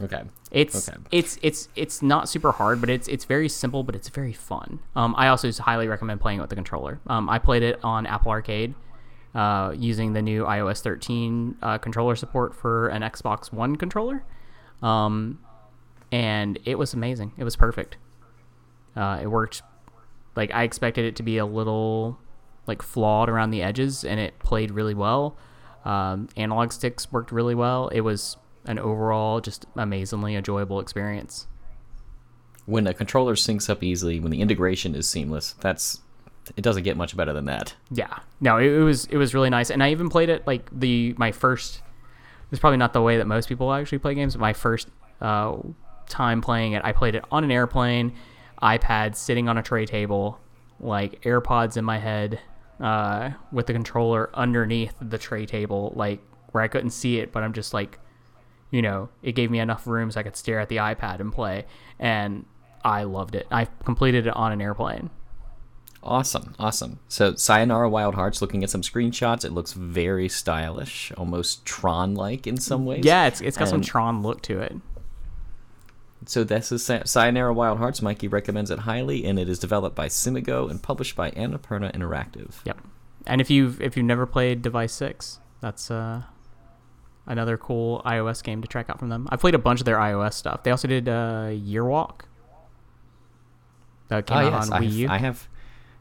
Okay. 0.00 0.22
It's 0.50 0.88
okay. 0.88 0.98
it's 1.10 1.38
it's 1.42 1.68
it's 1.76 2.02
not 2.02 2.28
super 2.28 2.52
hard, 2.52 2.80
but 2.80 2.90
it's 2.90 3.08
it's 3.08 3.24
very 3.24 3.48
simple, 3.48 3.84
but 3.84 3.94
it's 3.94 4.08
very 4.08 4.32
fun. 4.32 4.80
Um, 4.96 5.14
I 5.16 5.28
also 5.28 5.50
highly 5.52 5.86
recommend 5.86 6.20
playing 6.20 6.38
it 6.38 6.40
with 6.42 6.50
the 6.50 6.56
controller. 6.56 7.00
Um, 7.06 7.28
I 7.30 7.38
played 7.38 7.62
it 7.62 7.78
on 7.84 8.06
Apple 8.06 8.32
Arcade 8.32 8.74
uh, 9.34 9.72
using 9.76 10.12
the 10.12 10.22
new 10.22 10.44
iOS 10.44 10.82
13 10.82 11.56
uh, 11.62 11.78
controller 11.78 12.16
support 12.16 12.54
for 12.54 12.88
an 12.88 13.02
Xbox 13.02 13.52
One 13.52 13.76
controller. 13.76 14.24
Um, 14.82 15.38
and 16.12 16.58
it 16.64 16.78
was 16.78 16.94
amazing. 16.94 17.32
It 17.36 17.42
was 17.42 17.56
perfect. 17.56 17.96
Uh, 18.94 19.18
it 19.22 19.26
worked 19.26 19.62
like 20.36 20.52
I 20.54 20.62
expected 20.62 21.06
it 21.06 21.16
to 21.16 21.22
be 21.22 21.38
a 21.38 21.46
little 21.46 22.18
like 22.66 22.82
flawed 22.82 23.28
around 23.28 23.50
the 23.50 23.62
edges, 23.62 24.04
and 24.04 24.20
it 24.20 24.38
played 24.38 24.70
really 24.70 24.94
well. 24.94 25.36
Um, 25.84 26.28
analog 26.36 26.70
sticks 26.70 27.10
worked 27.10 27.32
really 27.32 27.56
well. 27.56 27.88
It 27.88 28.02
was 28.02 28.36
an 28.66 28.78
overall 28.78 29.40
just 29.40 29.66
amazingly 29.74 30.36
enjoyable 30.36 30.78
experience. 30.78 31.48
When 32.66 32.86
a 32.86 32.94
controller 32.94 33.34
syncs 33.34 33.68
up 33.68 33.82
easily, 33.82 34.20
when 34.20 34.30
the 34.30 34.40
integration 34.40 34.94
is 34.94 35.08
seamless, 35.08 35.54
that's 35.60 36.00
it 36.56 36.62
doesn't 36.62 36.82
get 36.82 36.96
much 36.96 37.16
better 37.16 37.32
than 37.32 37.46
that. 37.46 37.74
Yeah, 37.90 38.18
no, 38.40 38.58
it, 38.58 38.66
it 38.66 38.82
was 38.82 39.06
it 39.06 39.16
was 39.16 39.34
really 39.34 39.50
nice, 39.50 39.70
and 39.70 39.82
I 39.82 39.90
even 39.90 40.10
played 40.10 40.28
it 40.28 40.46
like 40.46 40.68
the 40.70 41.14
my 41.16 41.32
first. 41.32 41.80
It's 42.50 42.60
probably 42.60 42.76
not 42.76 42.92
the 42.92 43.00
way 43.00 43.16
that 43.16 43.26
most 43.26 43.48
people 43.48 43.72
actually 43.72 43.98
play 43.98 44.14
games. 44.14 44.34
But 44.34 44.40
my 44.40 44.52
first 44.52 44.88
uh, 45.22 45.56
time 46.08 46.40
playing 46.40 46.72
it. 46.72 46.82
I 46.84 46.92
played 46.92 47.14
it 47.14 47.24
on 47.30 47.44
an 47.44 47.50
airplane, 47.50 48.14
iPad 48.62 49.16
sitting 49.16 49.48
on 49.48 49.58
a 49.58 49.62
tray 49.62 49.86
table, 49.86 50.40
like 50.80 51.22
AirPods 51.22 51.76
in 51.76 51.84
my 51.84 51.98
head, 51.98 52.40
uh, 52.80 53.30
with 53.50 53.66
the 53.66 53.72
controller 53.72 54.30
underneath 54.34 54.94
the 55.00 55.18
tray 55.18 55.46
table, 55.46 55.92
like 55.96 56.20
where 56.50 56.62
I 56.62 56.68
couldn't 56.68 56.90
see 56.90 57.18
it, 57.18 57.32
but 57.32 57.42
I'm 57.42 57.52
just 57.52 57.72
like, 57.72 57.98
you 58.70 58.82
know, 58.82 59.08
it 59.22 59.32
gave 59.32 59.50
me 59.50 59.60
enough 59.60 59.86
room 59.86 60.10
so 60.10 60.20
I 60.20 60.22
could 60.22 60.36
stare 60.36 60.58
at 60.60 60.68
the 60.68 60.76
iPad 60.76 61.20
and 61.20 61.32
play. 61.32 61.66
And 61.98 62.46
I 62.84 63.04
loved 63.04 63.34
it. 63.34 63.46
I 63.50 63.66
completed 63.84 64.26
it 64.26 64.34
on 64.34 64.52
an 64.52 64.60
airplane. 64.60 65.10
Awesome, 66.02 66.56
awesome. 66.58 66.98
So 67.06 67.36
Sayonara 67.36 67.88
Wild 67.88 68.16
Hearts, 68.16 68.42
looking 68.42 68.64
at 68.64 68.70
some 68.70 68.82
screenshots, 68.82 69.44
it 69.44 69.52
looks 69.52 69.72
very 69.72 70.28
stylish, 70.28 71.12
almost 71.16 71.64
Tron-like 71.64 72.46
in 72.46 72.56
some 72.56 72.84
ways. 72.84 73.04
Yeah, 73.04 73.26
it's 73.26 73.40
it's 73.40 73.56
got 73.56 73.64
and 73.64 73.70
some 73.70 73.82
Tron 73.82 74.20
look 74.20 74.42
to 74.42 74.58
it. 74.58 74.74
So 76.26 76.44
this 76.44 76.70
is 76.72 76.90
Sayonara 77.04 77.52
Wild 77.52 77.78
Hearts. 77.78 78.02
Mikey 78.02 78.28
recommends 78.28 78.70
it 78.70 78.80
highly, 78.80 79.24
and 79.24 79.38
it 79.38 79.48
is 79.48 79.58
developed 79.58 79.96
by 79.96 80.08
Simogo 80.08 80.70
and 80.70 80.82
published 80.82 81.16
by 81.16 81.30
Annapurna 81.32 81.92
Interactive. 81.94 82.64
Yep. 82.64 82.78
And 83.26 83.40
if 83.40 83.50
you've 83.50 83.80
if 83.80 83.96
you've 83.96 84.06
never 84.06 84.26
played 84.26 84.62
Device 84.62 84.92
Six, 84.92 85.40
that's 85.60 85.90
uh, 85.90 86.22
another 87.26 87.56
cool 87.56 88.02
iOS 88.04 88.42
game 88.42 88.62
to 88.62 88.68
check 88.68 88.90
out 88.90 88.98
from 88.98 89.08
them. 89.08 89.28
I've 89.30 89.40
played 89.40 89.54
a 89.54 89.58
bunch 89.58 89.80
of 89.80 89.86
their 89.86 89.96
iOS 89.96 90.34
stuff. 90.34 90.62
They 90.62 90.70
also 90.70 90.88
did 90.88 91.08
uh, 91.08 91.50
Year 91.52 91.84
Walk. 91.84 92.28
That 94.08 94.26
came 94.26 94.38
oh, 94.38 94.46
out 94.48 94.52
yes. 94.52 94.70
on 94.70 94.82
Wii 94.82 94.92
U. 94.92 95.08
I 95.08 95.18
have, 95.18 95.48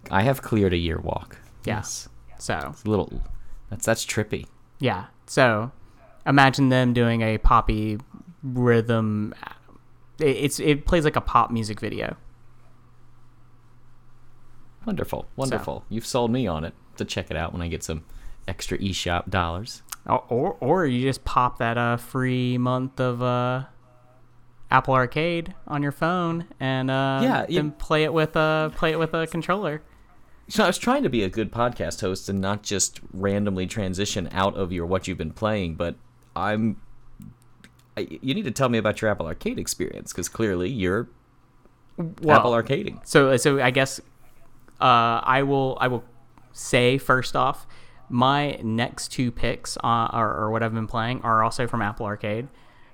I 0.10 0.24
have 0.24 0.42
cleared 0.42 0.74
a 0.74 0.78
Year 0.78 1.00
Walk. 1.00 1.38
Yeah. 1.66 1.78
Yes. 1.78 2.10
So 2.40 2.60
it's 2.72 2.84
a 2.84 2.90
little. 2.90 3.22
That's 3.70 3.86
that's 3.86 4.06
trippy. 4.06 4.48
Yeah. 4.80 5.06
So 5.28 5.72
imagine 6.25 6.70
them 6.70 6.94
doing 6.94 7.22
a 7.22 7.38
poppy 7.38 8.00
rhythm 8.44 9.34
it's 10.22 10.60
it 10.60 10.86
plays 10.86 11.04
like 11.04 11.16
a 11.16 11.22
pop 11.22 11.51
music 11.51 11.80
video. 11.80 12.18
Wonderful, 14.86 15.28
wonderful. 15.36 15.80
So. 15.80 15.86
You've 15.90 16.06
sold 16.06 16.32
me 16.32 16.48
on 16.48 16.66
it 16.66 16.74
to 16.98 17.06
check 17.06 17.30
it 17.30 17.38
out 17.38 17.54
when 17.54 17.62
I 17.62 17.68
get 17.68 17.84
some 17.84 18.04
extra 18.48 18.78
eShop 18.80 19.30
dollars. 19.30 19.84
Or, 20.08 20.24
or, 20.30 20.58
or 20.60 20.86
you 20.88 21.01
just 21.01 21.24
pop 21.24 21.60
that 21.60 21.78
uh, 21.78 21.98
free 21.98 22.58
month 22.58 23.00
of 23.00 23.22
uh, 23.22 23.66
Apple 24.72 24.96
Arcade 24.96 25.54
on 25.68 25.84
your 25.84 25.92
phone 25.92 26.48
and 26.60 26.90
uh, 26.90 27.20
yeah, 27.22 27.46
then 27.48 27.72
play 27.72 28.04
it 28.04 28.13
with 28.13 28.36
a 28.36 28.72
play 28.75 28.92
it 28.92 29.00
with 29.00 29.13
a 29.13 29.28
controller. 29.28 29.84
So 30.48 30.63
I 30.63 30.68
was 30.68 30.78
trying 30.78 31.04
to 31.04 31.10
be 31.10 31.24
a 31.24 31.30
good 31.30 31.51
podcast 31.51 32.01
host 32.01 32.28
and 32.28 32.42
not 32.42 32.63
just 32.63 33.00
randomly 33.13 33.68
transition 33.68 34.28
out 34.32 34.56
of 34.58 34.72
your 34.72 34.86
what 34.86 35.08
you've 35.08 35.18
been 35.18 35.34
playing, 35.34 35.75
but 35.75 35.96
I'm 36.36 36.82
you 38.10 38.34
need 38.34 38.46
to 38.46 38.51
tell 38.51 38.70
me 38.70 38.77
about 38.77 39.01
your 39.01 39.12
Apple 39.12 39.27
Arcade 39.27 39.60
experience 39.60 40.12
because 40.12 40.29
clearly 40.29 40.70
you're 40.70 41.10
Well, 41.98 42.38
Apple 42.38 42.51
Arcading. 42.51 43.05
So 43.05 43.38
so 43.38 43.62
I 43.62 43.72
guess 43.72 44.00
uh, 44.79 45.22
I 45.24 45.43
will 45.43 45.77
I 45.79 45.88
will 45.88 46.03
say 46.53 46.98
first 46.98 47.36
off, 47.36 47.67
my 48.10 48.60
next 48.62 49.10
two 49.10 49.31
picks 49.31 49.77
uh, 49.77 50.10
or, 50.13 50.36
or 50.36 50.51
what 50.51 50.63
I've 50.63 50.74
been 50.74 50.88
playing 50.88 51.22
are 51.22 51.43
also 51.43 51.67
from 51.67 51.81
Apple 51.81 52.05
Arcade. 52.05 52.48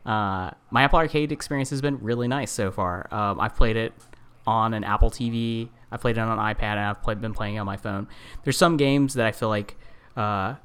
Uh, 0.06 0.52
my 0.72 0.84
Apple 0.84 1.00
Arcade 1.00 1.32
experience 1.32 1.70
has 1.72 1.82
been 1.82 2.00
really 2.02 2.28
nice 2.28 2.52
so 2.52 2.72
far. 2.72 3.08
Um, 3.12 3.40
I've 3.40 3.56
played 3.56 3.76
it 3.76 3.94
on 4.46 4.74
an 4.74 4.84
Apple 4.84 5.12
TV. 5.12 5.70
I've 5.92 6.00
played 6.02 6.18
it 6.18 6.22
on 6.22 6.32
an 6.32 6.38
iPad, 6.38 6.76
and 6.76 6.80
I've 6.80 7.02
played, 7.02 7.20
been 7.20 7.34
playing 7.34 7.56
it 7.56 7.60
on 7.60 7.66
my 7.66 7.78
phone. 7.78 8.08
There's 8.44 8.58
some 8.58 8.78
games 8.78 9.16
that 9.16 9.26
I 9.26 9.32
feel 9.34 9.50
like 9.50 9.78
uh, 10.16 10.56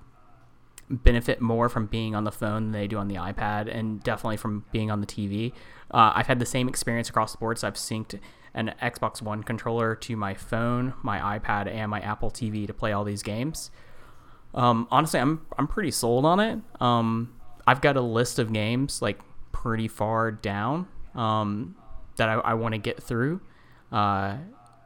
benefit 0.89 1.41
more 1.41 1.69
from 1.69 1.87
being 1.87 2.15
on 2.15 2.25
the 2.25 2.33
phone 2.33 2.65
than 2.65 2.73
they 2.73 2.87
do 2.87 2.99
on 2.99 3.09
the 3.09 3.17
iPad, 3.17 3.75
and 3.75 4.03
definitely 4.03 4.37
from 4.37 4.65
being 4.73 4.91
on 4.91 5.01
the 5.01 5.07
TV. 5.07 5.53
Uh, 5.91 6.13
I've 6.15 6.27
had 6.27 6.39
the 6.39 6.47
same 6.47 6.69
experience 6.69 7.09
across 7.09 7.33
the 7.33 7.39
board. 7.39 7.59
So 7.59 7.69
I've 7.69 7.75
synced 7.75 8.19
an 8.55 8.75
Xbox 8.83 9.23
One 9.23 9.43
controller 9.43 9.95
to 9.97 10.17
my 10.17 10.35
phone, 10.35 10.95
my 11.03 11.39
iPad, 11.39 11.67
and 11.69 11.91
my 11.91 12.01
Apple 12.01 12.31
TV 12.31 12.67
to 12.67 12.75
play 12.75 12.93
all 12.93 13.05
these 13.05 13.23
games. 13.23 13.71
Um, 14.55 14.87
honestly, 14.91 15.21
I'm 15.21 15.47
I'm 15.59 15.67
pretty 15.67 15.91
sold 15.91 16.25
on 16.25 16.41
it. 16.41 16.59
Um, 16.81 17.35
I've 17.67 17.81
got 17.81 17.97
a 17.97 18.03
list 18.03 18.39
of 18.39 18.53
games 18.53 19.01
like 19.01 19.21
pretty 19.53 19.89
far 19.89 20.31
down 20.31 20.89
um, 21.15 21.77
that 22.17 22.29
I, 22.29 22.35
I 22.35 22.55
want 22.55 22.75
to 22.75 22.79
get 22.79 23.03
through. 23.03 23.41
Uh, 23.91 24.37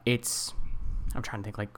it's 0.04 0.52
I'm 1.14 1.22
trying 1.22 1.42
to 1.42 1.44
think 1.44 1.58
like 1.58 1.70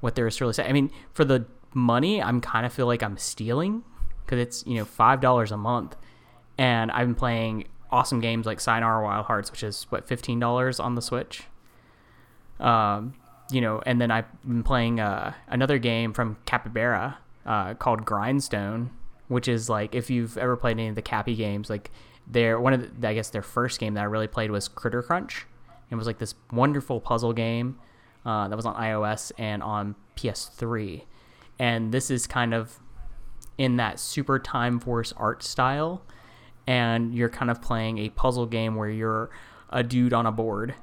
what 0.00 0.14
there 0.14 0.26
is 0.26 0.36
to 0.36 0.44
really 0.44 0.54
say. 0.54 0.66
I 0.66 0.72
mean, 0.72 0.90
for 1.12 1.24
the 1.24 1.46
money, 1.74 2.22
I'm 2.22 2.40
kind 2.40 2.66
of 2.66 2.72
feel 2.72 2.86
like 2.86 3.02
I'm 3.02 3.18
stealing 3.18 3.84
because 4.24 4.40
it's 4.40 4.66
you 4.66 4.76
know 4.76 4.84
five 4.84 5.20
dollars 5.20 5.52
a 5.52 5.56
month, 5.56 5.96
and 6.58 6.90
I've 6.90 7.06
been 7.06 7.14
playing 7.14 7.68
awesome 7.90 8.20
games 8.20 8.46
like 8.46 8.60
Sayonara 8.60 9.02
Wild 9.02 9.26
Hearts, 9.26 9.50
which 9.50 9.62
is 9.62 9.86
what 9.90 10.06
fifteen 10.06 10.38
dollars 10.40 10.80
on 10.80 10.94
the 10.94 11.02
Switch. 11.02 11.44
Um, 12.58 13.14
you 13.50 13.60
know, 13.60 13.82
and 13.86 14.00
then 14.00 14.10
I've 14.10 14.26
been 14.42 14.62
playing 14.62 15.00
uh, 15.00 15.34
another 15.48 15.78
game 15.78 16.12
from 16.12 16.36
Capybara 16.46 17.18
uh, 17.44 17.74
called 17.74 18.04
Grindstone, 18.04 18.90
which 19.28 19.48
is 19.48 19.68
like 19.68 19.94
if 19.94 20.10
you've 20.10 20.36
ever 20.36 20.56
played 20.56 20.78
any 20.78 20.88
of 20.88 20.94
the 20.94 21.02
Cappy 21.02 21.34
games, 21.34 21.70
like 21.70 21.90
their 22.26 22.58
one 22.60 22.72
of 22.72 23.00
the, 23.00 23.08
I 23.08 23.14
guess 23.14 23.30
their 23.30 23.42
first 23.42 23.78
game 23.78 23.94
that 23.94 24.00
I 24.00 24.04
really 24.04 24.26
played 24.26 24.50
was 24.50 24.68
Critter 24.68 25.02
Crunch. 25.02 25.46
And 25.90 25.96
it 25.96 25.98
was 25.98 26.06
like 26.06 26.18
this 26.18 26.34
wonderful 26.52 27.00
puzzle 27.00 27.32
game 27.32 27.78
uh, 28.24 28.48
that 28.48 28.56
was 28.56 28.66
on 28.66 28.74
iOS 28.74 29.30
and 29.38 29.62
on 29.62 29.94
PS3, 30.16 31.02
and 31.58 31.92
this 31.92 32.10
is 32.10 32.26
kind 32.26 32.54
of 32.54 32.78
in 33.58 33.76
that 33.76 33.98
Super 33.98 34.38
Time 34.38 34.78
Force 34.80 35.12
art 35.16 35.42
style, 35.42 36.02
and 36.66 37.14
you're 37.14 37.28
kind 37.30 37.50
of 37.50 37.62
playing 37.62 37.98
a 37.98 38.10
puzzle 38.10 38.46
game 38.46 38.74
where 38.74 38.90
you're 38.90 39.30
a 39.70 39.82
dude 39.82 40.12
on 40.12 40.26
a 40.26 40.32
board. 40.32 40.74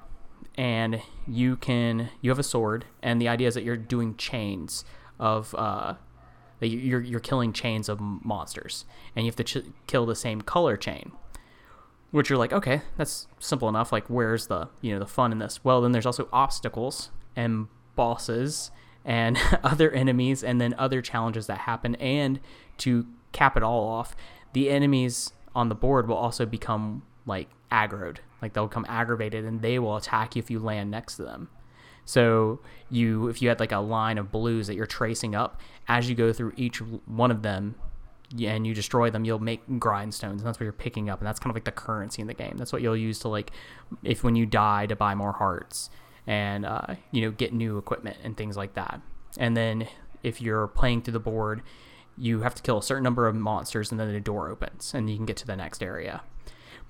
And 0.55 1.01
you 1.27 1.55
can 1.55 2.09
you 2.21 2.29
have 2.29 2.37
a 2.37 2.43
sword. 2.43 2.85
And 3.01 3.19
the 3.19 3.27
idea 3.27 3.47
is 3.47 3.55
that 3.55 3.63
you're 3.63 3.75
doing 3.77 4.15
chains 4.17 4.85
of 5.19 5.55
uh 5.55 5.95
that 6.59 6.67
you- 6.67 6.77
you're 6.79 7.01
you're 7.01 7.19
killing 7.19 7.53
chains 7.53 7.89
of 7.89 7.99
monsters. 7.99 8.85
And 9.15 9.25
you 9.25 9.31
have 9.31 9.35
to 9.37 9.43
ch- 9.43 9.65
kill 9.87 10.05
the 10.05 10.15
same 10.15 10.41
color 10.41 10.77
chain. 10.77 11.11
Which 12.11 12.29
you're 12.29 12.37
like 12.37 12.53
okay 12.53 12.83
that's 12.97 13.27
simple 13.39 13.67
enough. 13.67 13.91
Like 13.91 14.05
where's 14.07 14.45
the 14.45 14.69
you 14.81 14.93
know 14.93 14.99
the 14.99 15.07
fun 15.07 15.31
in 15.31 15.39
this? 15.39 15.63
Well 15.63 15.81
then 15.81 15.91
there's 15.91 16.05
also 16.05 16.29
obstacles 16.31 17.09
and 17.35 17.67
bosses 17.95 18.69
and 19.05 19.37
other 19.63 19.91
enemies 19.91 20.43
and 20.43 20.59
then 20.59 20.73
other 20.77 21.01
challenges 21.01 21.47
that 21.47 21.59
happen. 21.59 21.95
And 21.95 22.39
to 22.79 23.05
cap 23.31 23.57
it 23.57 23.63
all 23.63 23.87
off 23.87 24.15
the 24.53 24.69
enemies 24.69 25.33
on 25.55 25.69
the 25.69 25.75
board 25.75 26.07
will 26.07 26.15
also 26.15 26.45
become 26.45 27.03
like 27.25 27.49
aggroed. 27.71 28.17
Like 28.41 28.53
they'll 28.53 28.67
come 28.67 28.85
aggravated 28.87 29.45
and 29.45 29.61
they 29.61 29.79
will 29.79 29.97
attack 29.97 30.35
you 30.35 30.39
if 30.41 30.49
you 30.49 30.59
land 30.59 30.91
next 30.91 31.17
to 31.17 31.23
them. 31.23 31.49
So 32.05 32.59
you, 32.89 33.27
if 33.27 33.41
you 33.41 33.49
had 33.49 33.59
like 33.59 33.71
a 33.71 33.79
line 33.79 34.17
of 34.17 34.31
blues 34.31 34.67
that 34.67 34.75
you're 34.75 34.85
tracing 34.85 35.35
up, 35.35 35.59
as 35.87 36.09
you 36.09 36.15
go 36.15 36.33
through 36.33 36.53
each 36.55 36.77
one 37.05 37.31
of 37.31 37.41
them, 37.41 37.75
and 38.41 38.65
you 38.65 38.73
destroy 38.73 39.11
them, 39.11 39.25
you'll 39.25 39.39
make 39.39 39.65
grindstones, 39.67 40.39
and 40.39 40.39
that's 40.39 40.59
what 40.59 40.63
you're 40.63 40.73
picking 40.73 41.07
up, 41.07 41.19
and 41.19 41.27
that's 41.27 41.39
kind 41.39 41.51
of 41.51 41.55
like 41.55 41.65
the 41.65 41.71
currency 41.71 42.19
in 42.19 42.27
the 42.27 42.33
game. 42.33 42.55
That's 42.57 42.73
what 42.73 42.81
you'll 42.81 42.97
use 42.97 43.19
to 43.19 43.27
like, 43.27 43.51
if 44.01 44.23
when 44.23 44.35
you 44.35 44.47
die, 44.47 44.87
to 44.87 44.95
buy 44.95 45.13
more 45.13 45.33
hearts, 45.33 45.91
and 46.27 46.65
uh, 46.65 46.95
you 47.11 47.21
know 47.21 47.31
get 47.31 47.53
new 47.53 47.77
equipment 47.77 48.17
and 48.23 48.35
things 48.37 48.57
like 48.57 48.73
that. 48.75 49.01
And 49.37 49.55
then 49.57 49.87
if 50.21 50.41
you're 50.41 50.67
playing 50.67 51.01
through 51.01 51.13
the 51.13 51.19
board, 51.19 51.61
you 52.17 52.41
have 52.41 52.55
to 52.55 52.61
kill 52.61 52.77
a 52.77 52.83
certain 52.83 53.03
number 53.03 53.27
of 53.27 53.35
monsters, 53.35 53.91
and 53.91 53.99
then 53.99 54.11
the 54.11 54.19
door 54.19 54.49
opens, 54.49 54.93
and 54.93 55.09
you 55.09 55.15
can 55.17 55.25
get 55.25 55.37
to 55.37 55.47
the 55.47 55.55
next 55.55 55.81
area 55.83 56.21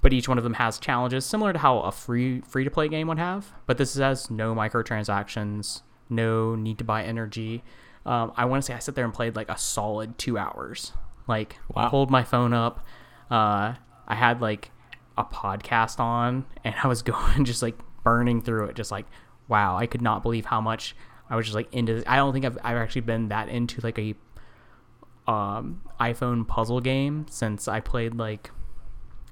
but 0.01 0.11
each 0.11 0.27
one 0.27 0.37
of 0.37 0.43
them 0.43 0.55
has 0.55 0.77
challenges 0.79 1.25
similar 1.25 1.53
to 1.53 1.59
how 1.59 1.79
a 1.79 1.89
free 1.91 2.41
free 2.41 2.65
to 2.65 2.69
play 2.69 2.89
game 2.89 3.07
would 3.07 3.17
have. 3.17 3.53
But 3.65 3.77
this 3.77 3.95
has 3.95 4.29
no 4.29 4.53
microtransactions, 4.53 5.81
no 6.09 6.55
need 6.55 6.77
to 6.79 6.83
buy 6.83 7.03
energy. 7.03 7.63
Um, 8.05 8.33
I 8.35 8.43
want 8.45 8.61
to 8.61 8.65
say 8.67 8.73
I 8.73 8.79
sat 8.79 8.95
there 8.95 9.05
and 9.05 9.13
played 9.13 9.35
like 9.37 9.49
a 9.49 9.57
solid 9.57 10.17
two 10.17 10.37
hours. 10.37 10.91
Like 11.27 11.57
Wow. 11.73 11.87
pulled 11.89 12.11
my 12.11 12.23
phone 12.23 12.53
up. 12.53 12.85
Uh, 13.31 13.75
I 14.05 14.15
had 14.15 14.41
like 14.41 14.71
a 15.17 15.23
podcast 15.23 16.01
on, 16.01 16.45
and 16.65 16.75
I 16.83 16.87
was 16.87 17.01
going 17.13 17.45
just 17.45 17.61
like 17.61 17.79
burning 18.03 18.41
through 18.41 18.65
it. 18.65 18.75
Just 18.75 18.91
like 18.91 19.05
wow, 19.47 19.77
I 19.77 19.85
could 19.85 20.01
not 20.01 20.23
believe 20.23 20.45
how 20.45 20.61
much 20.61 20.95
I 21.29 21.35
was 21.35 21.45
just 21.45 21.55
like 21.55 21.73
into. 21.73 21.95
This. 21.95 22.03
I 22.07 22.17
don't 22.17 22.33
think 22.33 22.45
I've 22.45 22.57
I've 22.63 22.77
actually 22.77 23.01
been 23.01 23.29
that 23.29 23.49
into 23.49 23.81
like 23.81 23.99
a 23.99 24.15
um, 25.27 25.81
iPhone 25.99 26.47
puzzle 26.47 26.81
game 26.81 27.25
since 27.29 27.67
I 27.67 27.79
played 27.79 28.15
like 28.15 28.51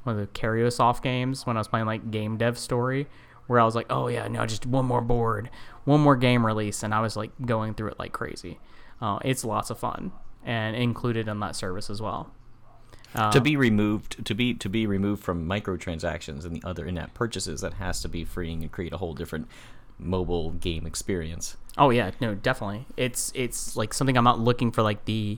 one 0.03 0.17
of 0.17 0.21
the 0.21 0.27
Kairosoft 0.27 1.01
games 1.01 1.45
when 1.45 1.57
I 1.57 1.59
was 1.59 1.67
playing 1.67 1.85
like 1.85 2.11
Game 2.11 2.37
Dev 2.37 2.57
Story, 2.57 3.07
where 3.47 3.59
I 3.59 3.65
was 3.65 3.75
like, 3.75 3.87
oh 3.89 4.07
yeah, 4.07 4.27
no, 4.27 4.45
just 4.45 4.65
one 4.65 4.85
more 4.85 5.01
board, 5.01 5.49
one 5.85 6.01
more 6.01 6.15
game 6.15 6.45
release, 6.45 6.83
and 6.83 6.93
I 6.93 7.01
was 7.01 7.15
like 7.15 7.31
going 7.45 7.73
through 7.73 7.89
it 7.89 7.99
like 7.99 8.13
crazy. 8.13 8.59
Uh, 9.01 9.19
it's 9.23 9.43
lots 9.43 9.69
of 9.69 9.79
fun 9.79 10.11
and 10.43 10.75
included 10.75 11.27
in 11.27 11.39
that 11.39 11.55
service 11.55 11.89
as 11.89 12.01
well. 12.01 12.31
Uh, 13.13 13.29
to 13.31 13.41
be 13.41 13.57
removed 13.57 14.25
to 14.25 14.33
be 14.33 14.53
to 14.53 14.69
be 14.69 14.87
removed 14.87 15.21
from 15.21 15.45
microtransactions 15.45 16.45
and 16.45 16.55
the 16.55 16.65
other 16.65 16.85
in-app 16.85 17.13
purchases 17.13 17.59
that 17.59 17.73
has 17.73 18.01
to 18.01 18.07
be 18.07 18.23
freeing 18.23 18.61
and 18.61 18.71
create 18.71 18.93
a 18.93 18.97
whole 18.97 19.13
different 19.13 19.49
mobile 20.01 20.51
game 20.51 20.85
experience 20.85 21.57
Oh 21.77 21.89
yeah, 21.89 22.11
no, 22.19 22.35
definitely. 22.35 22.85
It's 22.97 23.31
it's 23.33 23.77
like 23.77 23.93
something 23.93 24.17
I'm 24.17 24.23
not 24.23 24.39
looking 24.39 24.71
for 24.71 24.81
like 24.81 25.05
the 25.05 25.37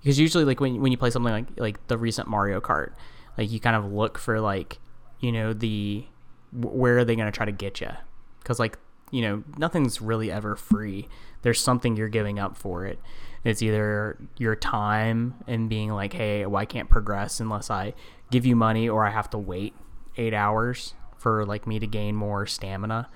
because 0.00 0.18
usually 0.18 0.44
like 0.44 0.60
when 0.60 0.80
when 0.80 0.90
you 0.90 0.98
play 0.98 1.10
something 1.10 1.32
like 1.32 1.46
like 1.58 1.86
the 1.88 1.98
recent 1.98 2.28
Mario 2.28 2.60
Kart, 2.60 2.92
like 3.36 3.50
you 3.50 3.60
kind 3.60 3.76
of 3.76 3.92
look 3.92 4.16
for 4.18 4.40
like 4.40 4.78
you 5.20 5.32
know 5.32 5.52
the 5.52 6.06
where 6.52 6.98
are 6.98 7.04
they 7.04 7.14
going 7.14 7.26
to 7.26 7.32
try 7.32 7.44
to 7.44 7.52
get 7.52 7.80
you? 7.80 7.90
Because 8.38 8.58
like 8.58 8.78
you 9.10 9.20
know 9.20 9.44
nothing's 9.58 10.00
really 10.00 10.30
ever 10.30 10.56
free. 10.56 11.08
There's 11.42 11.60
something 11.60 11.96
you're 11.96 12.08
giving 12.08 12.38
up 12.38 12.56
for 12.56 12.86
it. 12.86 12.98
It's 13.44 13.62
either 13.62 14.18
your 14.38 14.56
time 14.56 15.34
and 15.46 15.68
being 15.68 15.92
like, 15.92 16.14
hey, 16.14 16.46
well, 16.46 16.64
can't 16.66 16.90
progress 16.90 17.38
unless 17.38 17.70
I 17.70 17.92
give 18.30 18.46
you 18.46 18.56
money, 18.56 18.88
or 18.88 19.06
I 19.06 19.10
have 19.10 19.30
to 19.30 19.38
wait 19.38 19.74
eight 20.16 20.32
hours 20.32 20.94
for 21.18 21.44
like 21.44 21.66
me 21.66 21.78
to 21.78 21.86
gain 21.86 22.16
more 22.16 22.46
stamina 22.46 23.08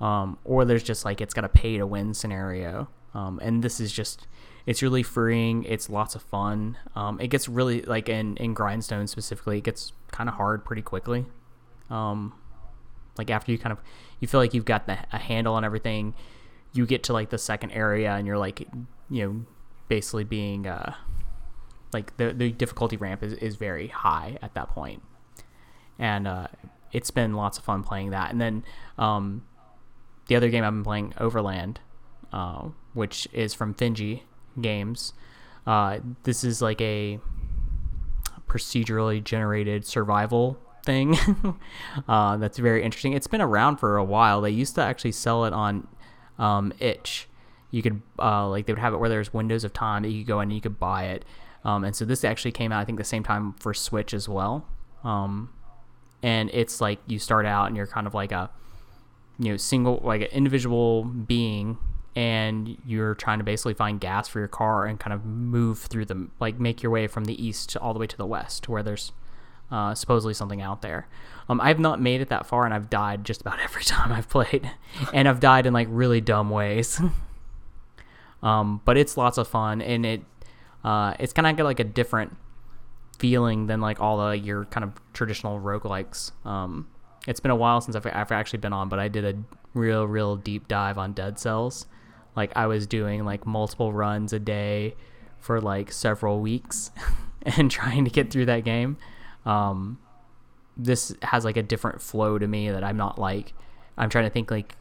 um, 0.00 0.38
or 0.44 0.64
there's 0.64 0.82
just 0.82 1.04
like 1.04 1.20
it's 1.20 1.34
got 1.34 1.44
a 1.44 1.48
pay 1.48 1.78
to 1.78 1.86
win 1.86 2.14
scenario. 2.14 2.88
Um, 3.14 3.40
and 3.42 3.62
this 3.62 3.80
is 3.80 3.92
just 3.92 4.26
it's 4.66 4.82
really 4.82 5.02
freeing. 5.02 5.64
It's 5.64 5.88
lots 5.88 6.14
of 6.14 6.22
fun. 6.22 6.76
Um, 6.94 7.20
it 7.20 7.28
gets 7.28 7.48
really 7.48 7.82
like 7.82 8.08
in 8.08 8.36
in 8.36 8.54
grindstone 8.54 9.06
specifically, 9.06 9.58
it 9.58 9.64
gets 9.64 9.92
kind 10.12 10.28
of 10.28 10.36
hard 10.36 10.64
pretty 10.64 10.82
quickly. 10.82 11.26
Um, 11.90 12.34
like 13.16 13.30
after 13.30 13.50
you 13.50 13.58
kind 13.58 13.72
of 13.72 13.78
you 14.20 14.28
feel 14.28 14.40
like 14.40 14.54
you've 14.54 14.64
got 14.64 14.86
the, 14.86 14.98
a 15.12 15.18
handle 15.18 15.54
on 15.54 15.64
everything, 15.64 16.14
you 16.72 16.86
get 16.86 17.02
to 17.04 17.12
like 17.12 17.30
the 17.30 17.38
second 17.38 17.70
area 17.72 18.12
and 18.12 18.26
you're 18.26 18.38
like 18.38 18.60
you 19.10 19.24
know 19.24 19.46
basically 19.88 20.24
being 20.24 20.66
uh 20.66 20.92
like 21.92 22.16
the 22.18 22.32
the 22.32 22.50
difficulty 22.50 22.96
ramp 22.96 23.22
is, 23.22 23.32
is 23.34 23.56
very 23.56 23.88
high 23.88 24.36
at 24.42 24.54
that 24.54 24.68
point 24.68 25.02
and 25.98 26.28
uh, 26.28 26.46
it's 26.92 27.10
been 27.10 27.34
lots 27.34 27.58
of 27.58 27.64
fun 27.64 27.82
playing 27.82 28.10
that 28.10 28.30
and 28.30 28.40
then 28.40 28.64
um, 28.98 29.42
the 30.28 30.36
other 30.36 30.48
game 30.48 30.64
I've 30.64 30.72
been 30.72 30.84
playing, 30.84 31.14
Overland, 31.18 31.80
uh, 32.32 32.68
which 32.94 33.26
is 33.32 33.52
from 33.54 33.74
Finji 33.74 34.22
Games. 34.60 35.12
Uh, 35.66 35.98
this 36.22 36.44
is 36.44 36.62
like 36.62 36.80
a 36.80 37.18
procedurally 38.46 39.22
generated 39.22 39.84
survival 39.84 40.58
thing 40.84 41.16
uh, 42.08 42.36
that's 42.38 42.58
very 42.58 42.82
interesting. 42.82 43.12
It's 43.12 43.26
been 43.26 43.42
around 43.42 43.76
for 43.76 43.96
a 43.96 44.04
while. 44.04 44.40
They 44.40 44.50
used 44.50 44.74
to 44.76 44.82
actually 44.82 45.12
sell 45.12 45.44
it 45.44 45.52
on 45.52 45.86
um, 46.38 46.72
Itch. 46.78 47.28
You 47.70 47.82
could 47.82 48.00
uh, 48.18 48.48
like 48.48 48.66
they 48.66 48.72
would 48.72 48.80
have 48.80 48.94
it 48.94 48.96
where 48.96 49.10
there's 49.10 49.34
windows 49.34 49.64
of 49.64 49.72
time 49.72 50.02
that 50.02 50.10
you 50.10 50.20
could 50.20 50.28
go 50.28 50.40
in 50.40 50.44
and 50.44 50.54
you 50.54 50.62
could 50.62 50.78
buy 50.78 51.04
it. 51.04 51.24
Um, 51.64 51.84
and 51.84 51.94
so 51.94 52.04
this 52.04 52.24
actually 52.24 52.52
came 52.52 52.72
out 52.72 52.80
I 52.80 52.84
think 52.84 52.98
the 52.98 53.04
same 53.04 53.22
time 53.22 53.52
for 53.54 53.74
Switch 53.74 54.14
as 54.14 54.28
well. 54.28 54.66
Um, 55.04 55.52
and 56.22 56.50
it's 56.52 56.80
like 56.80 56.98
you 57.06 57.18
start 57.18 57.44
out 57.44 57.66
and 57.66 57.76
you're 57.76 57.86
kind 57.86 58.06
of 58.06 58.14
like 58.14 58.32
a 58.32 58.50
you 59.38 59.50
know 59.50 59.56
single 59.56 60.00
like 60.02 60.22
an 60.22 60.28
individual 60.28 61.04
being 61.04 61.78
and 62.16 62.76
you're 62.84 63.14
trying 63.14 63.38
to 63.38 63.44
basically 63.44 63.74
find 63.74 64.00
gas 64.00 64.26
for 64.26 64.38
your 64.40 64.48
car 64.48 64.86
and 64.86 64.98
kind 64.98 65.12
of 65.12 65.24
move 65.24 65.78
through 65.78 66.04
them 66.04 66.32
like 66.40 66.58
make 66.58 66.82
your 66.82 66.90
way 66.90 67.06
from 67.06 67.26
the 67.26 67.44
east 67.44 67.76
all 67.76 67.92
the 67.92 67.98
way 67.98 68.06
to 68.06 68.16
the 68.16 68.26
west 68.26 68.68
where 68.68 68.82
there's 68.82 69.12
uh, 69.70 69.94
supposedly 69.94 70.34
something 70.34 70.62
out 70.62 70.82
there. 70.82 71.06
Um, 71.48 71.60
I've 71.60 71.78
not 71.78 72.00
made 72.00 72.20
it 72.20 72.28
that 72.28 72.46
far, 72.46 72.64
and 72.64 72.74
I've 72.74 72.90
died 72.90 73.24
just 73.24 73.40
about 73.40 73.60
every 73.62 73.84
time 73.84 74.12
I've 74.12 74.28
played, 74.28 74.70
and 75.12 75.28
I've 75.28 75.40
died 75.40 75.66
in 75.66 75.72
like 75.72 75.88
really 75.90 76.20
dumb 76.20 76.50
ways. 76.50 77.00
um, 78.42 78.80
but 78.84 78.96
it's 78.96 79.16
lots 79.16 79.38
of 79.38 79.48
fun, 79.48 79.82
and 79.82 80.06
it 80.06 80.22
uh, 80.84 81.14
it's 81.18 81.32
kind 81.32 81.46
of 81.46 81.64
like 81.64 81.80
a 81.80 81.84
different 81.84 82.36
feeling 83.18 83.66
than 83.66 83.80
like 83.80 84.00
all 84.00 84.28
the 84.28 84.38
your 84.38 84.64
kind 84.66 84.84
of 84.84 84.92
traditional 85.12 85.60
roguelikes. 85.60 86.32
Um, 86.46 86.88
it's 87.28 87.40
been 87.40 87.50
a 87.50 87.56
while 87.56 87.82
since 87.82 87.94
I've, 87.94 88.06
I've 88.06 88.32
actually 88.32 88.60
been 88.60 88.72
on, 88.72 88.88
but 88.88 88.98
I 88.98 89.08
did 89.08 89.24
a 89.26 89.38
real, 89.74 90.06
real 90.06 90.34
deep 90.34 90.66
dive 90.66 90.96
on 90.96 91.12
Dead 91.12 91.38
Cells. 91.38 91.86
Like 92.34 92.50
I 92.56 92.66
was 92.66 92.86
doing 92.86 93.26
like 93.26 93.46
multiple 93.46 93.92
runs 93.92 94.32
a 94.32 94.38
day 94.38 94.96
for 95.38 95.60
like 95.60 95.92
several 95.92 96.40
weeks 96.40 96.90
and 97.42 97.70
trying 97.70 98.06
to 98.06 98.10
get 98.10 98.30
through 98.30 98.46
that 98.46 98.64
game. 98.64 98.96
Um, 99.44 99.98
this 100.74 101.14
has 101.22 101.44
like 101.44 101.58
a 101.58 101.62
different 101.62 102.00
flow 102.00 102.38
to 102.38 102.46
me 102.46 102.70
that 102.70 102.82
I'm 102.82 102.96
not 102.96 103.18
like. 103.18 103.52
I'm 103.98 104.08
trying 104.08 104.24
to 104.24 104.30
think 104.30 104.50
like 104.50 104.74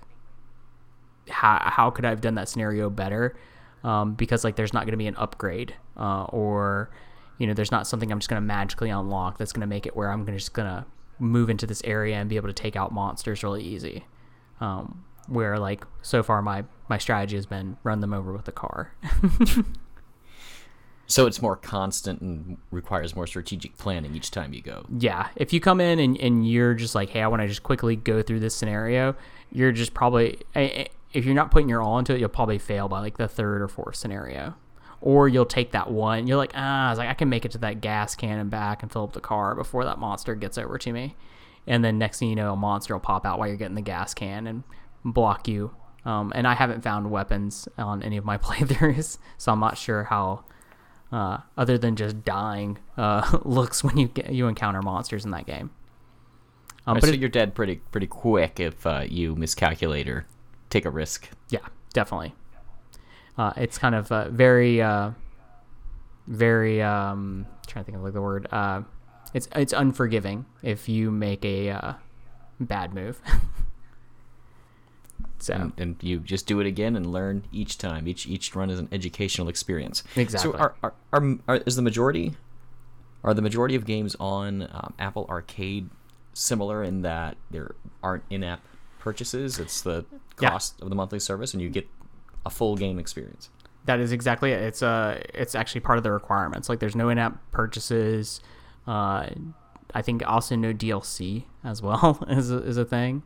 how 1.30 1.60
how 1.62 1.90
could 1.90 2.06
I 2.06 2.12
have 2.12 2.22
done 2.22 2.36
that 2.36 2.48
scenario 2.48 2.90
better? 2.90 3.36
Um, 3.84 4.14
because 4.14 4.46
like 4.46 4.56
there's 4.56 4.74
not 4.74 4.84
going 4.86 4.94
to 4.94 4.98
be 4.98 5.08
an 5.08 5.16
upgrade 5.18 5.76
uh, 5.98 6.24
or 6.26 6.92
you 7.40 7.46
know 7.46 7.54
there's 7.54 7.72
not 7.72 7.88
something 7.88 8.10
I'm 8.10 8.20
just 8.20 8.30
going 8.30 8.42
to 8.42 8.48
magically 8.48 8.90
unlock 8.90 9.38
that's 9.38 9.52
going 9.52 9.62
to 9.62 9.68
make 9.68 9.86
it 9.86 9.98
where 9.98 10.10
I'm 10.10 10.24
gonna, 10.24 10.38
just 10.38 10.54
going 10.54 10.68
to 10.68 10.86
move 11.20 11.50
into 11.50 11.66
this 11.66 11.82
area 11.84 12.16
and 12.16 12.30
be 12.30 12.36
able 12.36 12.48
to 12.48 12.54
take 12.54 12.76
out 12.76 12.92
monsters 12.92 13.44
really 13.44 13.64
easy. 13.64 14.06
Um, 14.60 15.06
where 15.28 15.60
like 15.60 15.86
so 16.02 16.24
far 16.24 16.42
my 16.42 16.64
my 16.90 16.98
strategy 16.98 17.36
has 17.36 17.46
been 17.46 17.78
run 17.84 18.00
them 18.00 18.14
over 18.14 18.32
with 18.32 18.46
the 18.46 18.52
car. 18.52 18.94
so 21.08 21.28
it's 21.28 21.42
more 21.42 21.56
constant 21.56 22.22
and 22.22 22.58
requires 22.72 23.16
more 23.16 23.28
strategic 23.28 23.78
planning 23.78 24.16
each 24.16 24.32
time 24.32 24.54
you 24.54 24.62
go. 24.62 24.86
Yeah, 24.98 25.28
if 25.36 25.54
you 25.54 25.60
come 25.60 25.82
in 25.82 26.00
and, 26.00 26.20
and 26.20 26.50
you're 26.50 26.74
just 26.74 26.96
like, 26.96 27.10
hey, 27.10 27.22
I 27.22 27.28
want 27.28 27.42
to 27.42 27.48
just 27.48 27.64
quickly 27.64 27.96
go 27.96 28.22
through 28.22 28.40
this 28.40 28.56
scenario, 28.56 29.16
you're 29.52 29.72
just 29.72 29.94
probably 29.94 30.40
if 30.56 31.26
you're 31.26 31.36
not 31.36 31.52
putting 31.52 31.70
your 31.70 31.82
all 31.82 32.00
into 32.00 32.14
it, 32.14 32.20
you'll 32.20 32.30
probably 32.30 32.58
fail 32.58 32.88
by 32.88 33.00
like 33.00 33.18
the 33.18 33.28
third 33.28 33.62
or 33.62 33.68
fourth 33.68 33.96
scenario. 33.96 34.56
Or 35.02 35.28
you'll 35.28 35.46
take 35.46 35.72
that 35.72 35.92
one. 35.92 36.28
You're 36.28 36.38
like, 36.38 36.54
ah, 36.56 36.88
I 36.88 36.90
was 36.90 36.98
like, 36.98 37.10
I 37.10 37.14
can 37.14 37.30
make 37.30 37.46
it 37.46 37.52
to 37.52 37.58
that 37.60 37.82
gas 37.82 38.16
can 38.16 38.40
and 38.40 38.50
back 38.50 38.82
and 38.82 38.92
fill 38.92 39.04
up 39.04 39.14
the 39.14 39.22
car 39.22 39.56
before 39.56 39.86
that 39.86 40.00
monster 40.00 40.34
gets 40.36 40.58
over 40.58 40.78
to 40.78 40.92
me. 40.92 41.16
And 41.68 41.84
then 41.84 41.98
next 41.98 42.20
thing 42.20 42.30
you 42.30 42.36
know, 42.36 42.54
a 42.54 42.56
monster 42.56 42.94
will 42.94 43.02
pop 43.02 43.26
out 43.26 43.38
while 43.38 43.48
you're 43.48 43.58
getting 43.58 43.76
the 43.76 43.82
gas 43.82 44.14
can 44.14 44.48
and 44.48 44.64
block 45.04 45.48
you. 45.48 45.76
Um, 46.06 46.32
and 46.34 46.48
I 46.48 46.54
haven't 46.54 46.84
found 46.84 47.12
weapons 47.12 47.68
on 47.78 48.02
any 48.02 48.18
of 48.18 48.24
my 48.24 48.38
playthroughs, 48.38 49.18
so 49.38 49.52
I'm 49.52 49.60
not 49.60 49.78
sure 49.78 50.06
how, 50.06 50.46
uh, 51.12 51.40
other 51.58 51.78
than 51.78 51.96
just 51.96 52.24
dying, 52.24 52.80
uh, 52.96 53.40
looks 53.44 53.84
when 53.84 53.98
you 53.98 54.08
get, 54.08 54.32
you 54.32 54.48
encounter 54.48 54.82
monsters 54.82 55.26
in 55.26 55.32
that 55.32 55.46
game. 55.46 55.72
Um, 56.88 56.96
but 56.96 57.04
so 57.04 57.10
it, 57.10 57.20
you're 57.20 57.28
dead 57.28 57.54
pretty 57.54 57.82
pretty 57.92 58.08
quick 58.08 58.62
if 58.62 58.88
uh, 58.88 59.04
you 59.06 59.36
miscalculate 59.36 60.08
or 60.08 60.26
take 60.70 60.86
a 60.86 60.90
risk. 60.90 61.30
Yeah, 61.50 61.60
definitely. 61.92 62.34
Uh, 63.38 63.54
it's 63.56 63.78
kind 63.78 63.96
of 63.96 64.12
uh, 64.12 64.30
very, 64.30 64.82
uh, 64.82 65.12
very. 66.28 66.82
Um, 66.82 67.46
trying 67.68 67.84
to 67.84 67.92
think 67.92 67.98
of 67.98 68.04
like 68.04 68.14
the 68.14 68.22
word. 68.22 68.48
Uh, 68.52 68.82
it's 69.34 69.48
it's 69.56 69.74
unforgiving 69.74 70.46
if 70.64 70.90
you 70.90 71.12
make 71.12 71.46
a 71.46 71.70
uh, 71.70 71.94
bad 72.60 72.94
move. 72.94 73.22
so 75.40 75.54
and, 75.54 75.74
and, 75.78 75.96
you 76.02 76.20
just 76.20 76.48
do 76.48 76.60
it 76.60 76.66
again 76.66 76.96
and 76.96 77.12
learn 77.12 77.44
each 77.52 77.78
time. 77.78 78.08
Each 78.08 78.26
each 78.26 78.56
run 78.56 78.70
is 78.70 78.80
an 78.80 78.88
educational 78.92 79.50
experience. 79.50 80.04
Exactly. 80.16 80.52
So 80.52 80.58
are, 80.58 80.76
are, 80.82 80.94
are, 81.14 81.38
are 81.48 81.56
is 81.58 81.76
the 81.76 81.82
majority 81.82 82.34
are 83.24 83.34
the 83.34 83.42
majority 83.42 83.76
of 83.76 83.86
games 83.86 84.16
on 84.20 84.64
um, 84.72 84.94
Apple 85.00 85.26
Arcade 85.30 85.90
similar 86.34 86.84
in 86.84 87.02
that 87.02 87.36
there 87.52 87.76
aren't 88.02 88.24
in-app 88.30 88.62
purchases? 89.00 89.60
It's 89.60 89.82
the 89.82 90.06
cost 90.38 90.76
yeah. 90.78 90.86
of 90.86 90.90
the 90.90 90.96
monthly 90.96 91.20
service, 91.20 91.54
and 91.54 91.62
you 91.62 91.70
get 91.70 91.88
a 92.48 92.50
full 92.50 92.76
game 92.76 92.98
experience. 92.98 93.50
That 93.86 94.00
is 94.00 94.12
exactly 94.12 94.52
it. 94.52 94.62
It's 94.62 94.82
uh, 94.82 95.22
it's 95.34 95.54
actually 95.54 95.82
part 95.82 95.98
of 95.98 96.04
the 96.04 96.12
requirements. 96.12 96.70
Like, 96.70 96.80
there's 96.80 96.96
no 96.96 97.10
in-app 97.10 97.52
purchases. 97.52 98.42
Uh, 98.88 99.28
I 99.94 100.02
think 100.02 100.28
also 100.28 100.56
no 100.56 100.74
DLC 100.74 101.44
as 101.64 101.82
well 101.82 102.24
is 102.30 102.52
a, 102.52 102.58
is 102.58 102.78
a 102.78 102.86
thing. 102.86 103.24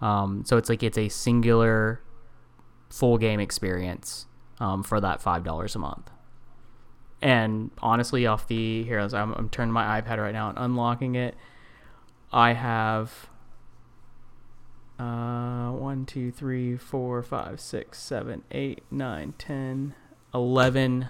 Um, 0.00 0.44
so 0.44 0.56
it's 0.56 0.68
like 0.68 0.82
it's 0.82 0.98
a 0.98 1.08
singular 1.08 2.00
full 2.90 3.16
game 3.16 3.40
experience 3.40 4.26
um, 4.60 4.82
for 4.82 5.00
that 5.00 5.22
five 5.22 5.44
dollars 5.44 5.74
a 5.74 5.78
month. 5.78 6.10
And 7.20 7.70
honestly, 7.78 8.26
off 8.26 8.48
the 8.48 8.82
here, 8.82 8.98
I'm, 8.98 9.32
I'm 9.32 9.48
turning 9.48 9.72
my 9.72 10.00
iPad 10.00 10.18
right 10.18 10.32
now 10.32 10.48
and 10.48 10.58
unlocking 10.58 11.14
it. 11.14 11.36
I 12.32 12.54
have 12.54 13.28
uh, 15.02 15.72
1, 15.72 16.06
2, 16.06 16.30
3, 16.30 16.76
4, 16.76 17.22
5, 17.22 17.60
6, 17.60 17.98
7, 17.98 18.42
8, 18.50 18.82
9, 18.90 19.34
10, 19.36 19.94
11 20.34 21.08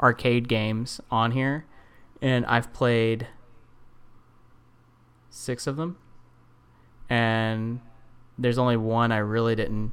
arcade 0.00 0.48
games 0.48 1.00
on 1.10 1.32
here. 1.32 1.64
And 2.22 2.46
I've 2.46 2.72
played 2.72 3.28
six 5.28 5.66
of 5.66 5.76
them. 5.76 5.98
And 7.08 7.80
there's 8.38 8.58
only 8.58 8.76
one 8.76 9.12
I 9.12 9.18
really 9.18 9.54
didn't 9.54 9.92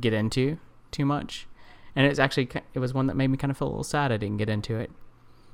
get 0.00 0.12
into 0.12 0.58
too 0.90 1.04
much. 1.04 1.46
And 1.96 2.06
it's 2.06 2.18
actually, 2.18 2.48
it 2.74 2.78
was 2.78 2.94
one 2.94 3.06
that 3.08 3.16
made 3.16 3.28
me 3.28 3.36
kind 3.36 3.50
of 3.50 3.56
feel 3.56 3.68
a 3.68 3.70
little 3.70 3.84
sad 3.84 4.12
I 4.12 4.16
didn't 4.16 4.36
get 4.36 4.48
into 4.48 4.76
it. 4.76 4.90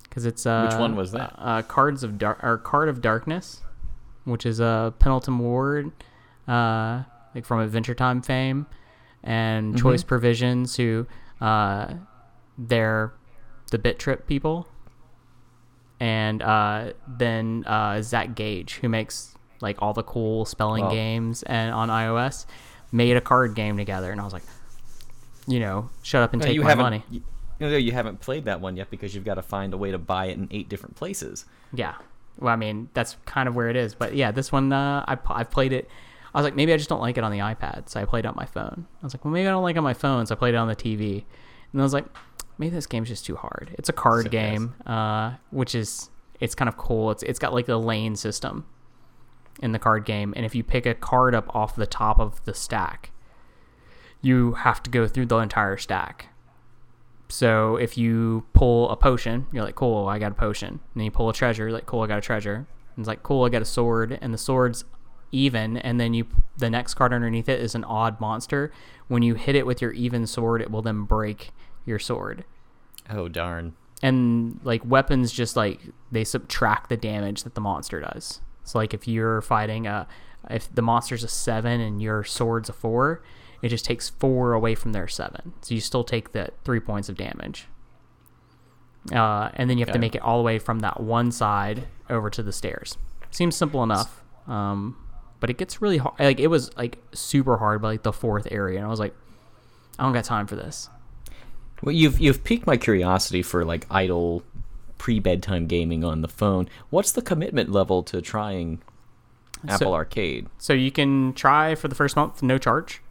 Because 0.02 0.26
it's 0.26 0.46
uh, 0.46 0.68
which 0.70 0.78
one 0.78 0.94
was 0.94 1.12
that? 1.12 1.34
Uh, 1.38 1.62
Cards 1.62 2.04
of 2.04 2.18
Dark 2.18 2.44
or 2.44 2.58
Card 2.58 2.88
of 2.88 3.00
Darkness, 3.00 3.62
which 4.24 4.46
is 4.46 4.60
a 4.60 4.94
Pendleton 4.98 5.38
Ward 5.38 5.90
uh, 6.46 7.02
like 7.34 7.44
from 7.44 7.60
Adventure 7.60 7.94
Time 7.94 8.22
fame, 8.22 8.66
and 9.22 9.74
mm-hmm. 9.74 9.82
Choice 9.82 10.02
Provisions, 10.02 10.76
who 10.76 11.06
uh, 11.40 11.94
they're 12.58 13.12
the 13.70 13.78
Bit 13.78 13.98
Trip 13.98 14.26
people, 14.26 14.68
and 16.00 16.42
uh, 16.42 16.92
then 17.06 17.64
uh, 17.66 18.02
Zach 18.02 18.34
Gage, 18.34 18.74
who 18.74 18.88
makes 18.88 19.34
like 19.60 19.80
all 19.80 19.92
the 19.92 20.02
cool 20.02 20.44
spelling 20.44 20.84
wow. 20.84 20.90
games 20.90 21.42
and 21.44 21.72
on 21.72 21.88
iOS, 21.88 22.46
made 22.92 23.16
a 23.16 23.20
card 23.20 23.54
game 23.54 23.76
together, 23.76 24.12
and 24.12 24.20
I 24.20 24.24
was 24.24 24.32
like, 24.32 24.42
you 25.46 25.60
know, 25.60 25.90
shut 26.02 26.22
up 26.22 26.32
and 26.32 26.42
no, 26.42 26.48
take 26.48 26.60
my 26.60 26.74
money. 26.74 27.04
You, 27.10 27.22
you 27.58 27.70
know, 27.70 27.76
you 27.76 27.92
haven't 27.92 28.20
played 28.20 28.44
that 28.46 28.60
one 28.60 28.76
yet 28.76 28.90
because 28.90 29.14
you've 29.14 29.24
got 29.24 29.34
to 29.34 29.42
find 29.42 29.72
a 29.72 29.76
way 29.76 29.90
to 29.90 29.98
buy 29.98 30.26
it 30.26 30.36
in 30.36 30.48
eight 30.50 30.68
different 30.68 30.96
places. 30.96 31.44
Yeah. 31.72 31.94
Well, 32.38 32.52
I 32.52 32.56
mean, 32.56 32.88
that's 32.94 33.16
kind 33.26 33.48
of 33.48 33.54
where 33.54 33.68
it 33.68 33.76
is. 33.76 33.94
But 33.94 34.14
yeah, 34.14 34.32
this 34.32 34.50
one, 34.50 34.72
uh, 34.72 35.04
I, 35.06 35.18
I've 35.26 35.50
played 35.50 35.72
it 35.72 35.88
I 36.34 36.38
was 36.38 36.44
like, 36.44 36.56
maybe 36.56 36.72
I 36.72 36.76
just 36.76 36.88
don't 36.88 37.00
like 37.00 37.16
it 37.16 37.22
on 37.22 37.30
the 37.30 37.38
iPad, 37.38 37.88
so 37.88 38.00
I 38.00 38.04
played 38.04 38.24
it 38.24 38.28
on 38.28 38.34
my 38.36 38.46
phone. 38.46 38.86
I 39.00 39.06
was 39.06 39.14
like, 39.14 39.24
well, 39.24 39.32
maybe 39.32 39.46
I 39.46 39.50
don't 39.50 39.62
like 39.62 39.76
it 39.76 39.78
on 39.78 39.84
my 39.84 39.94
phone, 39.94 40.26
so 40.26 40.34
I 40.34 40.38
played 40.38 40.54
it 40.54 40.56
on 40.56 40.66
the 40.66 40.74
TV. 40.74 41.24
And 41.72 41.80
I 41.80 41.84
was 41.84 41.94
like, 41.94 42.06
maybe 42.58 42.74
this 42.74 42.86
game's 42.86 43.08
just 43.08 43.24
too 43.24 43.36
hard. 43.36 43.74
It's 43.78 43.88
a 43.88 43.92
card 43.92 44.24
so 44.24 44.30
game, 44.30 44.74
uh, 44.86 45.34
which 45.50 45.74
is 45.74 46.10
it's 46.40 46.54
kind 46.54 46.68
of 46.68 46.76
cool. 46.76 47.10
It's 47.12 47.22
it's 47.22 47.38
got 47.38 47.54
like 47.54 47.66
the 47.66 47.78
lane 47.78 48.16
system 48.16 48.66
in 49.62 49.70
the 49.70 49.78
card 49.78 50.04
game, 50.04 50.34
and 50.36 50.44
if 50.44 50.54
you 50.54 50.64
pick 50.64 50.86
a 50.86 50.94
card 50.94 51.34
up 51.34 51.54
off 51.54 51.76
the 51.76 51.86
top 51.86 52.18
of 52.18 52.44
the 52.44 52.54
stack, 52.54 53.12
you 54.20 54.54
have 54.54 54.82
to 54.82 54.90
go 54.90 55.06
through 55.06 55.26
the 55.26 55.38
entire 55.38 55.76
stack. 55.76 56.28
So 57.28 57.76
if 57.76 57.96
you 57.96 58.44
pull 58.52 58.90
a 58.90 58.96
potion, 58.96 59.46
you're 59.52 59.64
like, 59.64 59.74
cool, 59.74 60.08
I 60.08 60.18
got 60.18 60.32
a 60.32 60.34
potion. 60.34 60.68
And 60.68 60.80
then 60.96 61.04
you 61.04 61.10
pull 61.10 61.28
a 61.28 61.32
treasure, 61.32 61.64
you're 61.64 61.72
like, 61.72 61.86
cool, 61.86 62.02
I 62.02 62.06
got 62.06 62.18
a 62.18 62.22
treasure. 62.22 62.54
And 62.54 63.02
it's 63.02 63.08
like, 63.08 63.22
cool, 63.22 63.44
I 63.44 63.48
got 63.48 63.62
a 63.62 63.64
sword, 63.66 64.18
and 64.20 64.32
the 64.32 64.38
sword's 64.38 64.84
even 65.34 65.76
and 65.78 66.00
then 66.00 66.14
you 66.14 66.26
the 66.56 66.70
next 66.70 66.94
card 66.94 67.12
underneath 67.12 67.48
it 67.48 67.60
is 67.60 67.74
an 67.74 67.84
odd 67.84 68.20
monster. 68.20 68.72
When 69.08 69.22
you 69.22 69.34
hit 69.34 69.54
it 69.54 69.66
with 69.66 69.82
your 69.82 69.92
even 69.92 70.26
sword 70.26 70.62
it 70.62 70.70
will 70.70 70.82
then 70.82 71.02
break 71.02 71.50
your 71.84 71.98
sword. 71.98 72.44
Oh 73.10 73.28
darn. 73.28 73.74
And 74.02 74.60
like 74.64 74.84
weapons 74.84 75.32
just 75.32 75.56
like 75.56 75.80
they 76.12 76.24
subtract 76.24 76.88
the 76.88 76.96
damage 76.96 77.42
that 77.42 77.54
the 77.54 77.60
monster 77.60 78.00
does. 78.00 78.40
So 78.62 78.78
like 78.78 78.94
if 78.94 79.08
you're 79.08 79.42
fighting 79.42 79.86
a 79.86 80.06
if 80.50 80.72
the 80.74 80.82
monster's 80.82 81.24
a 81.24 81.28
seven 81.28 81.80
and 81.80 82.00
your 82.00 82.22
sword's 82.24 82.68
a 82.68 82.72
four 82.72 83.22
it 83.62 83.68
just 83.68 83.86
takes 83.86 84.10
four 84.10 84.52
away 84.52 84.74
from 84.74 84.92
their 84.92 85.08
seven. 85.08 85.54
So 85.62 85.74
you 85.74 85.80
still 85.80 86.04
take 86.04 86.32
the 86.32 86.50
three 86.64 86.80
points 86.80 87.08
of 87.08 87.16
damage. 87.16 87.66
Uh, 89.12 89.50
and 89.54 89.68
then 89.68 89.78
you 89.78 89.82
have 89.82 89.88
okay. 89.88 89.94
to 89.94 90.00
make 90.00 90.14
it 90.14 90.22
all 90.22 90.38
the 90.38 90.44
way 90.44 90.58
from 90.58 90.80
that 90.80 91.00
one 91.00 91.30
side 91.30 91.88
over 92.10 92.30
to 92.30 92.42
the 92.42 92.52
stairs. 92.52 92.96
Seems 93.30 93.56
simple 93.56 93.82
enough. 93.82 94.22
Um, 94.46 94.96
but 95.40 95.50
it 95.50 95.58
gets 95.58 95.82
really 95.82 95.98
hard. 95.98 96.18
Like 96.18 96.40
it 96.40 96.48
was 96.48 96.74
like 96.76 96.98
super 97.12 97.56
hard 97.56 97.82
by 97.82 97.88
like 97.88 98.02
the 98.02 98.12
fourth 98.12 98.48
area, 98.50 98.78
and 98.78 98.86
I 98.86 98.90
was 98.90 99.00
like, 99.00 99.14
I 99.98 100.04
don't 100.04 100.12
got 100.12 100.24
time 100.24 100.46
for 100.46 100.56
this. 100.56 100.88
Well, 101.82 101.94
you've 101.94 102.20
you've 102.20 102.44
piqued 102.44 102.66
my 102.66 102.76
curiosity 102.76 103.42
for 103.42 103.64
like 103.64 103.86
idle 103.90 104.42
pre 104.98 105.20
bedtime 105.20 105.66
gaming 105.66 106.02
on 106.04 106.22
the 106.22 106.28
phone. 106.28 106.68
What's 106.90 107.12
the 107.12 107.22
commitment 107.22 107.70
level 107.70 108.02
to 108.04 108.22
trying 108.22 108.80
Apple 109.68 109.88
so, 109.88 109.94
Arcade? 109.94 110.48
So 110.58 110.72
you 110.72 110.90
can 110.90 111.34
try 111.34 111.74
for 111.74 111.88
the 111.88 111.94
first 111.94 112.16
month, 112.16 112.42
no 112.42 112.58
charge. 112.58 113.02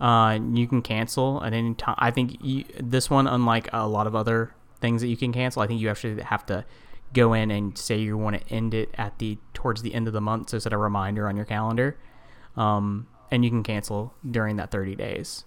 Uh, 0.00 0.38
you 0.52 0.66
can 0.66 0.82
cancel 0.82 1.42
at 1.44 1.52
any 1.52 1.74
time. 1.74 1.94
I 1.98 2.10
think 2.10 2.38
you, 2.42 2.64
this 2.78 3.10
one, 3.10 3.26
unlike 3.26 3.68
a 3.72 3.86
lot 3.86 4.06
of 4.06 4.14
other 4.14 4.52
things 4.80 5.02
that 5.02 5.08
you 5.08 5.16
can 5.16 5.32
cancel, 5.32 5.62
I 5.62 5.66
think 5.66 5.80
you 5.80 5.88
actually 5.88 6.22
have 6.22 6.44
to 6.46 6.64
go 7.12 7.32
in 7.32 7.50
and 7.50 7.76
say 7.76 7.98
you 7.98 8.16
want 8.16 8.40
to 8.40 8.54
end 8.54 8.72
it 8.74 8.90
at 8.96 9.18
the 9.18 9.38
towards 9.54 9.82
the 9.82 9.94
end 9.94 10.06
of 10.06 10.12
the 10.12 10.20
month, 10.20 10.50
so 10.50 10.58
set 10.58 10.72
a 10.72 10.78
reminder 10.78 11.28
on 11.28 11.36
your 11.36 11.44
calendar, 11.44 11.96
um, 12.56 13.06
and 13.30 13.44
you 13.44 13.50
can 13.50 13.62
cancel 13.62 14.14
during 14.28 14.56
that 14.56 14.70
30 14.70 14.94
days. 14.96 15.44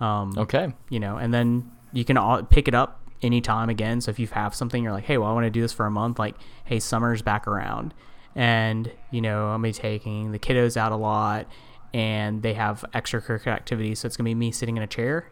Um, 0.00 0.32
Okay. 0.36 0.72
you 0.88 0.98
know, 1.00 1.16
and 1.16 1.32
then 1.32 1.70
you 1.92 2.04
can 2.04 2.16
all 2.16 2.42
pick 2.42 2.66
it 2.68 2.74
up 2.74 3.00
anytime 3.22 3.68
again. 3.68 4.00
So 4.00 4.10
if 4.10 4.18
you 4.18 4.26
have 4.28 4.54
something, 4.54 4.82
you're 4.82 4.92
like, 4.92 5.04
hey, 5.04 5.16
well, 5.18 5.28
I 5.30 5.32
want 5.32 5.44
to 5.44 5.50
do 5.50 5.60
this 5.60 5.72
for 5.72 5.86
a 5.86 5.90
month. 5.90 6.18
Like, 6.18 6.34
hey, 6.64 6.80
summer's 6.80 7.22
back 7.22 7.46
around, 7.46 7.94
and 8.34 8.90
you 9.10 9.20
know, 9.20 9.46
I'm 9.46 9.62
gonna 9.62 9.68
be 9.68 9.72
taking 9.72 10.32
the 10.32 10.38
kiddos 10.38 10.76
out 10.76 10.90
a 10.92 10.96
lot, 10.96 11.46
and 11.94 12.42
they 12.42 12.54
have 12.54 12.84
extracurricular 12.94 13.48
activities. 13.52 14.00
So 14.00 14.06
it's 14.06 14.16
gonna 14.16 14.28
be 14.30 14.34
me 14.34 14.50
sitting 14.50 14.76
in 14.76 14.82
a 14.82 14.86
chair. 14.88 15.30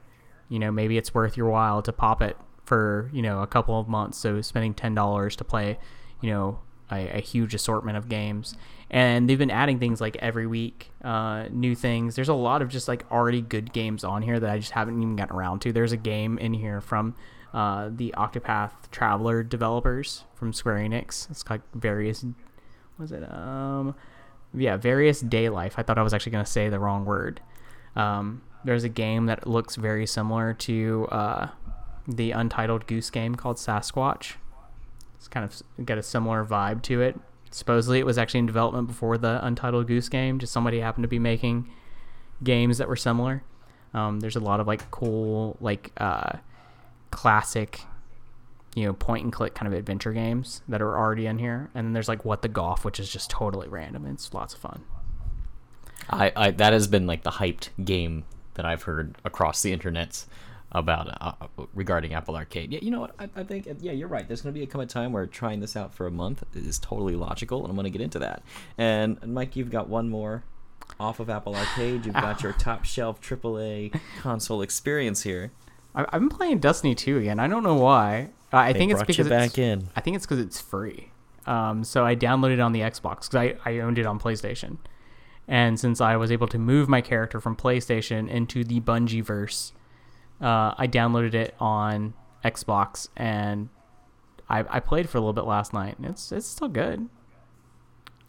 You 0.48 0.58
know, 0.58 0.70
maybe 0.70 0.96
it's 0.98 1.14
worth 1.14 1.36
your 1.36 1.48
while 1.48 1.80
to 1.82 1.92
pop 1.92 2.20
it 2.22 2.36
for 2.70 3.10
you 3.12 3.20
know 3.20 3.42
a 3.42 3.48
couple 3.48 3.80
of 3.80 3.88
months. 3.88 4.16
So 4.16 4.40
spending 4.42 4.74
ten 4.74 4.94
dollars 4.94 5.34
to 5.36 5.44
play, 5.44 5.76
you 6.20 6.30
know, 6.30 6.60
a, 6.88 7.18
a 7.18 7.20
huge 7.20 7.52
assortment 7.52 7.98
of 7.98 8.08
games. 8.08 8.56
And 8.92 9.28
they've 9.28 9.38
been 9.38 9.50
adding 9.50 9.80
things 9.80 10.00
like 10.00 10.14
every 10.16 10.46
week, 10.46 10.92
uh, 11.02 11.46
new 11.50 11.74
things. 11.74 12.14
There's 12.14 12.28
a 12.28 12.34
lot 12.34 12.62
of 12.62 12.68
just 12.68 12.86
like 12.86 13.04
already 13.10 13.40
good 13.40 13.72
games 13.72 14.04
on 14.04 14.22
here 14.22 14.38
that 14.38 14.48
I 14.48 14.58
just 14.58 14.70
haven't 14.70 15.02
even 15.02 15.16
gotten 15.16 15.34
around 15.34 15.62
to. 15.62 15.72
There's 15.72 15.90
a 15.90 15.96
game 15.96 16.38
in 16.38 16.54
here 16.54 16.80
from 16.80 17.16
uh, 17.52 17.90
the 17.90 18.14
Octopath 18.16 18.72
Traveler 18.92 19.42
developers 19.42 20.24
from 20.36 20.52
Square 20.52 20.78
Enix. 20.78 21.28
It's 21.28 21.44
like 21.50 21.62
various, 21.74 22.24
was 22.98 23.10
it? 23.10 23.24
Um, 23.32 23.96
yeah, 24.54 24.76
Various 24.76 25.22
Daylife. 25.22 25.74
I 25.76 25.82
thought 25.82 25.98
I 25.98 26.02
was 26.02 26.14
actually 26.14 26.32
going 26.32 26.44
to 26.44 26.50
say 26.50 26.68
the 26.68 26.78
wrong 26.78 27.04
word. 27.04 27.40
Um, 27.96 28.42
there's 28.64 28.84
a 28.84 28.88
game 28.88 29.26
that 29.26 29.46
looks 29.46 29.76
very 29.76 30.06
similar 30.06 30.54
to 30.54 31.08
uh, 31.10 31.48
the 32.16 32.32
Untitled 32.32 32.86
Goose 32.86 33.10
game 33.10 33.34
called 33.34 33.56
Sasquatch. 33.56 34.34
It's 35.16 35.28
kind 35.28 35.44
of 35.44 35.86
got 35.86 35.98
a 35.98 36.02
similar 36.02 36.44
vibe 36.44 36.82
to 36.82 37.02
it. 37.02 37.18
Supposedly, 37.50 37.98
it 37.98 38.06
was 38.06 38.16
actually 38.16 38.40
in 38.40 38.46
development 38.46 38.88
before 38.88 39.18
the 39.18 39.44
Untitled 39.44 39.86
Goose 39.86 40.08
game. 40.08 40.38
Just 40.38 40.52
somebody 40.52 40.80
happened 40.80 41.04
to 41.04 41.08
be 41.08 41.18
making 41.18 41.68
games 42.42 42.78
that 42.78 42.88
were 42.88 42.96
similar. 42.96 43.42
Um, 43.92 44.20
there's 44.20 44.36
a 44.36 44.40
lot 44.40 44.60
of 44.60 44.66
like 44.66 44.90
cool, 44.90 45.56
like 45.60 45.90
uh, 45.96 46.38
classic, 47.10 47.82
you 48.74 48.86
know, 48.86 48.92
point 48.92 49.24
and 49.24 49.32
click 49.32 49.54
kind 49.54 49.70
of 49.72 49.78
adventure 49.78 50.12
games 50.12 50.62
that 50.68 50.80
are 50.80 50.96
already 50.96 51.26
in 51.26 51.38
here. 51.38 51.70
And 51.74 51.86
then 51.86 51.92
there's 51.92 52.08
like 52.08 52.24
What 52.24 52.42
the 52.42 52.48
Golf, 52.48 52.84
which 52.84 53.00
is 53.00 53.10
just 53.10 53.30
totally 53.30 53.68
random. 53.68 54.06
It's 54.06 54.32
lots 54.32 54.54
of 54.54 54.60
fun. 54.60 54.84
I, 56.08 56.32
I 56.34 56.50
that 56.52 56.72
has 56.72 56.86
been 56.86 57.06
like 57.06 57.24
the 57.24 57.32
hyped 57.32 57.70
game 57.84 58.24
that 58.54 58.64
I've 58.64 58.84
heard 58.84 59.16
across 59.24 59.62
the 59.62 59.76
internets 59.76 60.26
about 60.72 61.16
uh, 61.20 61.64
regarding 61.74 62.14
Apple 62.14 62.36
Arcade. 62.36 62.72
Yeah, 62.72 62.80
you 62.82 62.90
know 62.90 63.00
what? 63.00 63.14
I, 63.18 63.28
I 63.36 63.44
think 63.44 63.68
yeah, 63.80 63.92
you're 63.92 64.08
right. 64.08 64.26
There's 64.26 64.42
going 64.42 64.54
to 64.54 64.58
be 64.58 64.64
a 64.64 64.66
come 64.66 64.80
a 64.80 64.86
time 64.86 65.12
where 65.12 65.26
trying 65.26 65.60
this 65.60 65.76
out 65.76 65.94
for 65.94 66.06
a 66.06 66.10
month 66.10 66.44
is 66.54 66.78
totally 66.78 67.16
logical, 67.16 67.62
and 67.62 67.70
I'm 67.70 67.76
going 67.76 67.84
to 67.84 67.90
get 67.90 68.00
into 68.00 68.18
that. 68.20 68.42
And 68.78 69.18
Mike, 69.26 69.56
you've 69.56 69.70
got 69.70 69.88
one 69.88 70.08
more 70.08 70.44
off 70.98 71.20
of 71.20 71.30
Apple 71.30 71.54
Arcade. 71.54 72.06
You've 72.06 72.14
got 72.14 72.42
your 72.42 72.52
top 72.52 72.84
shelf 72.84 73.20
AAA 73.20 73.98
console 74.20 74.62
experience 74.62 75.22
here. 75.22 75.52
I- 75.94 76.06
I've 76.08 76.20
been 76.20 76.28
playing 76.28 76.58
Destiny 76.58 76.94
2 76.94 77.18
again. 77.18 77.40
I 77.40 77.48
don't 77.48 77.62
know 77.62 77.76
why. 77.76 78.30
Uh, 78.52 78.58
I 78.58 78.72
think 78.72 78.92
it's 78.92 79.02
because 79.02 79.28
back 79.28 79.50
it's, 79.50 79.58
in. 79.58 79.88
I 79.94 80.00
think 80.00 80.16
it's 80.16 80.26
because 80.26 80.40
it's 80.40 80.60
free. 80.60 81.10
Um, 81.46 81.84
so 81.84 82.04
I 82.04 82.16
downloaded 82.16 82.54
it 82.54 82.60
on 82.60 82.72
the 82.72 82.80
Xbox 82.80 83.30
because 83.30 83.36
I, 83.36 83.54
I 83.64 83.80
owned 83.80 83.98
it 83.98 84.06
on 84.06 84.18
PlayStation. 84.18 84.78
And 85.48 85.80
since 85.80 86.00
I 86.00 86.16
was 86.16 86.30
able 86.30 86.46
to 86.48 86.58
move 86.58 86.88
my 86.88 87.00
character 87.00 87.40
from 87.40 87.56
PlayStation 87.56 88.28
into 88.28 88.62
the 88.62 88.80
Bungie 88.80 89.24
verse, 89.24 89.72
uh, 90.40 90.74
I 90.76 90.86
downloaded 90.86 91.34
it 91.34 91.54
on 91.60 92.14
Xbox 92.44 93.08
and 93.16 93.68
I, 94.48 94.64
I 94.68 94.80
played 94.80 95.08
for 95.08 95.18
a 95.18 95.20
little 95.20 95.32
bit 95.32 95.44
last 95.44 95.72
night. 95.72 95.96
And 95.98 96.06
it's 96.06 96.32
it's 96.32 96.46
still 96.46 96.68
good. 96.68 97.08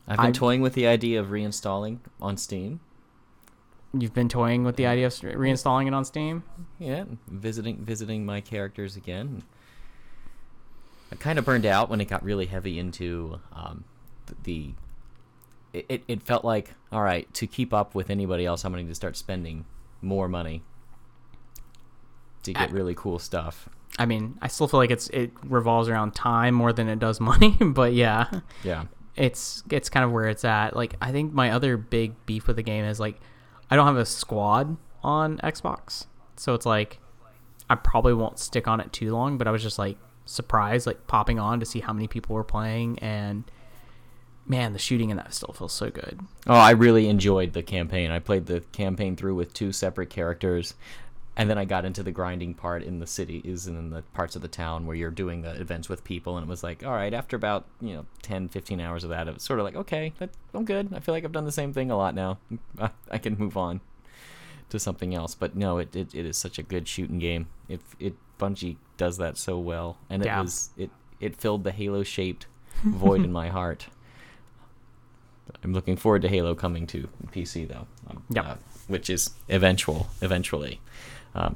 I've 0.08 0.18
been 0.18 0.28
I- 0.28 0.32
toying 0.32 0.62
with 0.62 0.74
the 0.74 0.88
idea 0.88 1.20
of 1.20 1.28
reinstalling 1.28 2.00
on 2.22 2.38
Steam. 2.38 2.80
You've 3.94 4.14
been 4.14 4.30
toying 4.30 4.64
with 4.64 4.78
the 4.78 4.86
idea 4.86 5.08
of 5.08 5.14
reinstalling 5.14 5.88
it 5.88 5.94
on 5.94 6.06
Steam. 6.06 6.44
Yeah, 6.80 7.04
visiting 7.28 7.84
visiting 7.84 8.26
my 8.26 8.40
characters 8.40 8.96
again. 8.96 9.44
I 11.12 11.16
kind 11.16 11.38
of 11.38 11.44
burned 11.44 11.66
out 11.66 11.90
when 11.90 12.00
it 12.00 12.06
got 12.06 12.24
really 12.24 12.46
heavy 12.46 12.80
into 12.80 13.42
um, 13.52 13.84
the. 14.44 14.74
It, 15.74 15.86
it, 15.90 16.04
it 16.08 16.24
felt 16.24 16.46
like 16.46 16.74
all 16.92 17.02
right 17.02 17.34
to 17.34 17.48
keep 17.48 17.74
up 17.74 17.96
with 17.96 18.10
anybody 18.10 18.46
else. 18.46 18.64
I'm 18.64 18.72
going 18.72 18.88
to 18.88 18.96
start 18.96 19.18
spending 19.18 19.66
more 20.02 20.28
money 20.30 20.64
to 22.44 22.54
get 22.54 22.70
I- 22.70 22.72
really 22.74 22.96
cool 22.96 23.20
stuff. 23.20 23.68
I 24.00 24.06
mean, 24.06 24.38
I 24.42 24.48
still 24.48 24.68
feel 24.70 24.80
like 24.80 24.90
it's 24.92 25.10
it 25.10 25.32
revolves 25.44 25.90
around 25.90 26.16
time 26.16 26.54
more 26.56 26.72
than 26.72 26.88
it 26.88 27.00
does 27.00 27.20
money, 27.32 27.58
but 27.60 27.94
yeah. 27.94 28.30
Yeah, 28.64 28.86
it's 29.16 29.64
it's 29.70 29.90
kind 29.90 30.06
of 30.06 30.12
where 30.12 30.28
it's 30.30 30.46
at. 30.46 30.76
Like 30.76 30.96
I 31.02 31.12
think 31.12 31.34
my 31.34 31.52
other 31.52 31.76
big 31.78 32.14
beef 32.26 32.48
with 32.48 32.56
the 32.56 32.64
game 32.64 32.86
is 32.86 33.00
like 33.00 33.20
I 33.70 33.76
don't 33.76 33.86
have 33.88 33.98
a 33.98 34.06
squad 34.06 34.78
on 35.04 35.38
Xbox, 35.40 36.06
so 36.38 36.54
it's 36.54 36.66
like 36.66 37.00
I 37.70 37.76
probably 37.76 38.14
won't 38.14 38.40
stick 38.40 38.68
on 38.68 38.80
it 38.80 38.94
too 38.94 39.12
long. 39.14 39.38
But 39.38 39.48
I 39.48 39.52
was 39.52 39.62
just 39.62 39.78
like 39.78 39.98
surprised, 40.26 40.88
like 40.88 41.08
popping 41.08 41.38
on 41.40 41.60
to 41.60 41.66
see 41.66 41.82
how 41.82 41.92
many 41.92 42.08
people 42.08 42.34
were 42.36 42.46
playing, 42.46 42.98
and 43.00 43.44
man, 44.48 44.72
the 44.74 44.80
shooting 44.80 45.10
in 45.10 45.18
that 45.18 45.34
still 45.34 45.54
feels 45.54 45.74
so 45.74 45.90
good. 45.90 46.20
Oh, 46.48 46.54
I 46.56 46.72
really 46.72 47.08
enjoyed 47.10 47.52
the 47.54 47.62
campaign. 47.64 48.10
I 48.12 48.20
played 48.20 48.46
the 48.46 48.62
campaign 48.72 49.16
through 49.18 49.36
with 49.36 49.54
two 49.54 49.72
separate 49.74 50.10
characters, 50.10 50.76
and 51.38 51.50
then 51.50 51.58
I 51.58 51.66
got 51.66 51.86
into 51.86 52.04
the 52.04 52.12
grinding 52.12 52.54
part 52.54 52.84
in 52.84 53.00
the 53.00 53.08
city, 53.08 53.42
is 53.46 53.66
in 53.68 53.90
the 53.90 54.02
parts 54.14 54.36
of 54.36 54.42
the 54.42 54.48
town 54.48 54.86
where 54.86 54.96
you're 54.96 55.12
doing 55.12 55.42
the 55.42 55.60
events 55.60 55.88
with 55.90 56.04
people, 56.04 56.38
and 56.38 56.46
it 56.46 56.50
was 56.50 56.64
like, 56.64 56.84
all 56.86 56.92
right, 56.92 57.14
after 57.14 57.36
about 57.36 57.66
you 57.80 57.94
know 57.94 58.06
10, 58.24 58.50
15 58.50 58.80
hours 58.82 59.04
of 59.04 59.10
that, 59.12 59.28
it 59.28 59.34
was 59.34 59.44
sort 59.44 59.60
of 59.60 59.66
like, 59.66 59.76
okay, 59.76 60.14
that, 60.20 60.30
I'm 60.54 60.66
good. 60.66 60.94
I 60.94 61.00
feel 61.00 61.14
like 61.14 61.24
I've 61.26 61.32
done 61.32 61.46
the 61.46 61.52
same 61.52 61.72
thing 61.74 61.90
a 61.92 61.98
lot 61.98 62.16
now. 62.16 62.38
I, 62.80 62.90
I 63.12 63.18
can 63.18 63.38
move 63.38 63.56
on 63.58 63.82
to 64.70 64.80
something 64.80 65.14
else. 65.16 65.34
But 65.36 65.56
no, 65.56 65.78
it, 65.78 65.96
it, 65.96 66.14
it 66.16 66.26
is 66.26 66.38
such 66.38 66.58
a 66.60 66.64
good 66.64 66.88
shooting 66.88 67.20
game. 67.20 67.48
It 67.70 67.82
it 68.00 68.16
Bungie 68.40 68.78
does 68.98 69.18
that 69.18 69.38
so 69.38 69.58
well, 69.60 69.98
and 70.10 70.22
it 70.24 70.26
Yeah. 70.26 70.42
was 70.42 70.72
it 70.78 70.90
it 71.20 71.36
filled 71.36 71.64
the 71.64 71.72
Halo 71.72 72.04
shaped 72.04 72.48
void 72.84 73.24
in 73.24 73.32
my 73.32 73.50
heart. 73.60 73.88
I'm 75.64 75.74
looking 75.74 75.96
forward 75.98 76.22
to 76.24 76.28
Halo 76.28 76.56
coming 76.56 76.88
to 76.88 77.08
PC 77.32 77.68
though, 77.68 77.86
um, 78.10 78.24
Yep. 78.30 78.46
uh, 78.46 78.56
which 78.88 79.10
is 79.10 79.32
eventual 79.50 80.08
eventually. 80.22 80.80
Um, 81.36 81.56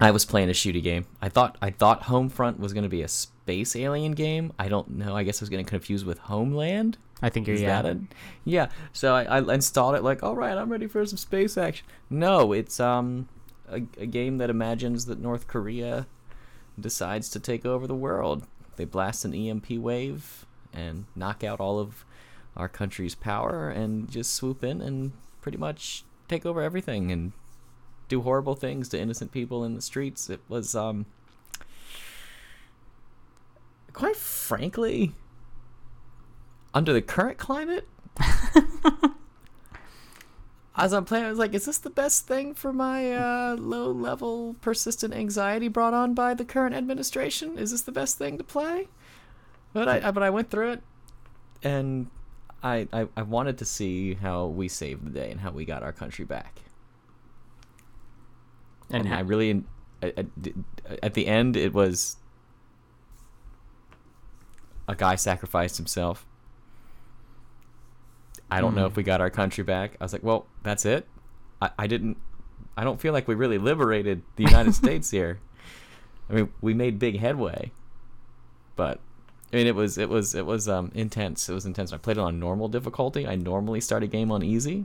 I 0.00 0.10
was 0.10 0.24
playing 0.24 0.48
a 0.48 0.52
shooty 0.52 0.82
game. 0.82 1.06
I 1.20 1.28
thought 1.28 1.56
I 1.62 1.70
thought 1.70 2.02
Homefront 2.04 2.58
was 2.58 2.72
going 2.72 2.82
to 2.82 2.88
be 2.88 3.02
a 3.02 3.08
space 3.08 3.76
alien 3.76 4.12
game. 4.12 4.52
I 4.58 4.68
don't 4.68 4.90
know. 4.90 5.16
I 5.16 5.22
guess 5.22 5.40
I 5.40 5.42
was 5.42 5.48
getting 5.48 5.66
confused 5.66 6.06
with 6.06 6.18
Homeland. 6.18 6.98
I 7.22 7.28
think 7.28 7.46
you're 7.46 7.54
Is 7.54 7.62
yeah. 7.62 7.86
it? 7.86 7.98
Yeah. 8.44 8.68
So 8.92 9.14
I, 9.14 9.38
I 9.38 9.54
installed 9.54 9.94
it 9.94 10.02
like, 10.02 10.24
all 10.24 10.34
right, 10.34 10.58
I'm 10.58 10.70
ready 10.70 10.88
for 10.88 11.06
some 11.06 11.18
space 11.18 11.56
action. 11.56 11.86
No, 12.10 12.52
it's 12.52 12.80
um 12.80 13.28
a, 13.68 13.76
a 13.96 14.06
game 14.06 14.38
that 14.38 14.50
imagines 14.50 15.06
that 15.06 15.20
North 15.20 15.46
Korea 15.46 16.06
decides 16.78 17.28
to 17.30 17.40
take 17.40 17.64
over 17.64 17.86
the 17.86 17.94
world. 17.94 18.46
They 18.76 18.84
blast 18.84 19.24
an 19.24 19.34
EMP 19.34 19.70
wave 19.72 20.46
and 20.72 21.04
knock 21.14 21.44
out 21.44 21.60
all 21.60 21.78
of 21.78 22.04
our 22.56 22.68
country's 22.68 23.14
power 23.14 23.68
and 23.70 24.10
just 24.10 24.34
swoop 24.34 24.64
in 24.64 24.80
and 24.80 25.12
pretty 25.40 25.58
much 25.58 26.04
take 26.28 26.44
over 26.44 26.62
everything 26.62 27.12
and 27.12 27.32
do 28.12 28.20
horrible 28.20 28.54
things 28.54 28.90
to 28.90 29.00
innocent 29.00 29.32
people 29.32 29.64
in 29.64 29.74
the 29.74 29.80
streets. 29.80 30.28
It 30.28 30.40
was 30.48 30.74
um 30.74 31.06
quite 33.94 34.16
frankly 34.16 35.14
under 36.74 36.92
the 36.92 37.02
current 37.02 37.38
climate 37.38 37.88
as 40.76 40.92
I'm 40.92 41.04
playing, 41.06 41.24
I 41.24 41.30
was 41.30 41.38
like, 41.38 41.54
"Is 41.54 41.64
this 41.64 41.78
the 41.78 41.90
best 41.90 42.26
thing 42.26 42.54
for 42.54 42.72
my 42.72 43.12
uh, 43.14 43.56
low-level 43.56 44.56
persistent 44.60 45.14
anxiety 45.14 45.68
brought 45.68 45.94
on 45.94 46.12
by 46.12 46.34
the 46.34 46.44
current 46.44 46.74
administration? 46.74 47.58
Is 47.58 47.70
this 47.70 47.82
the 47.82 47.92
best 47.92 48.18
thing 48.18 48.36
to 48.38 48.44
play?" 48.44 48.88
But 49.72 49.88
I, 49.88 50.08
I 50.08 50.10
but 50.10 50.22
I 50.22 50.28
went 50.30 50.50
through 50.50 50.72
it, 50.72 50.82
and 51.62 52.08
I, 52.62 52.88
I 52.92 53.08
I 53.16 53.22
wanted 53.22 53.56
to 53.58 53.64
see 53.64 54.14
how 54.14 54.46
we 54.46 54.68
saved 54.68 55.06
the 55.06 55.10
day 55.10 55.30
and 55.30 55.40
how 55.40 55.50
we 55.50 55.64
got 55.64 55.82
our 55.82 55.92
country 55.92 56.26
back. 56.26 56.60
And 58.92 59.12
I 59.12 59.20
really, 59.20 59.64
I- 60.02 60.12
I 60.18 60.26
at 61.02 61.14
the 61.14 61.26
end, 61.26 61.56
it 61.56 61.72
was 61.72 62.16
a 64.88 64.94
guy 64.94 65.14
sacrificed 65.14 65.76
himself. 65.76 66.26
I 68.50 68.60
don't 68.60 68.74
know 68.74 68.82
Hmm. 68.82 68.88
if 68.92 68.96
we 68.96 69.02
got 69.02 69.20
our 69.20 69.30
country 69.30 69.64
back. 69.64 69.96
I 70.00 70.04
was 70.04 70.12
like, 70.12 70.22
well, 70.22 70.46
that's 70.62 70.84
it. 70.84 71.06
I, 71.60 71.70
I 71.78 71.86
didn't. 71.86 72.18
I 72.76 72.84
don't 72.84 73.00
feel 73.00 73.12
like 73.12 73.28
we 73.28 73.34
really 73.34 73.58
liberated 73.58 74.22
the 74.36 74.44
United 74.44 74.74
States 74.82 75.10
here. 75.10 75.38
I 76.28 76.34
mean, 76.34 76.52
we 76.60 76.74
made 76.74 76.98
big 76.98 77.18
headway, 77.18 77.72
but 78.76 79.00
I 79.52 79.56
mean, 79.56 79.66
it 79.66 79.74
was 79.74 79.96
it 79.98 80.08
was 80.08 80.34
it 80.34 80.44
was 80.46 80.68
um 80.68 80.90
intense. 80.94 81.48
It 81.48 81.54
was 81.54 81.64
intense. 81.66 81.92
I 81.92 81.96
played 81.96 82.16
it 82.18 82.20
on 82.20 82.38
normal 82.38 82.68
difficulty. 82.68 83.26
I 83.26 83.36
normally 83.36 83.80
start 83.80 84.02
a 84.02 84.06
game 84.06 84.30
on 84.30 84.42
easy, 84.42 84.84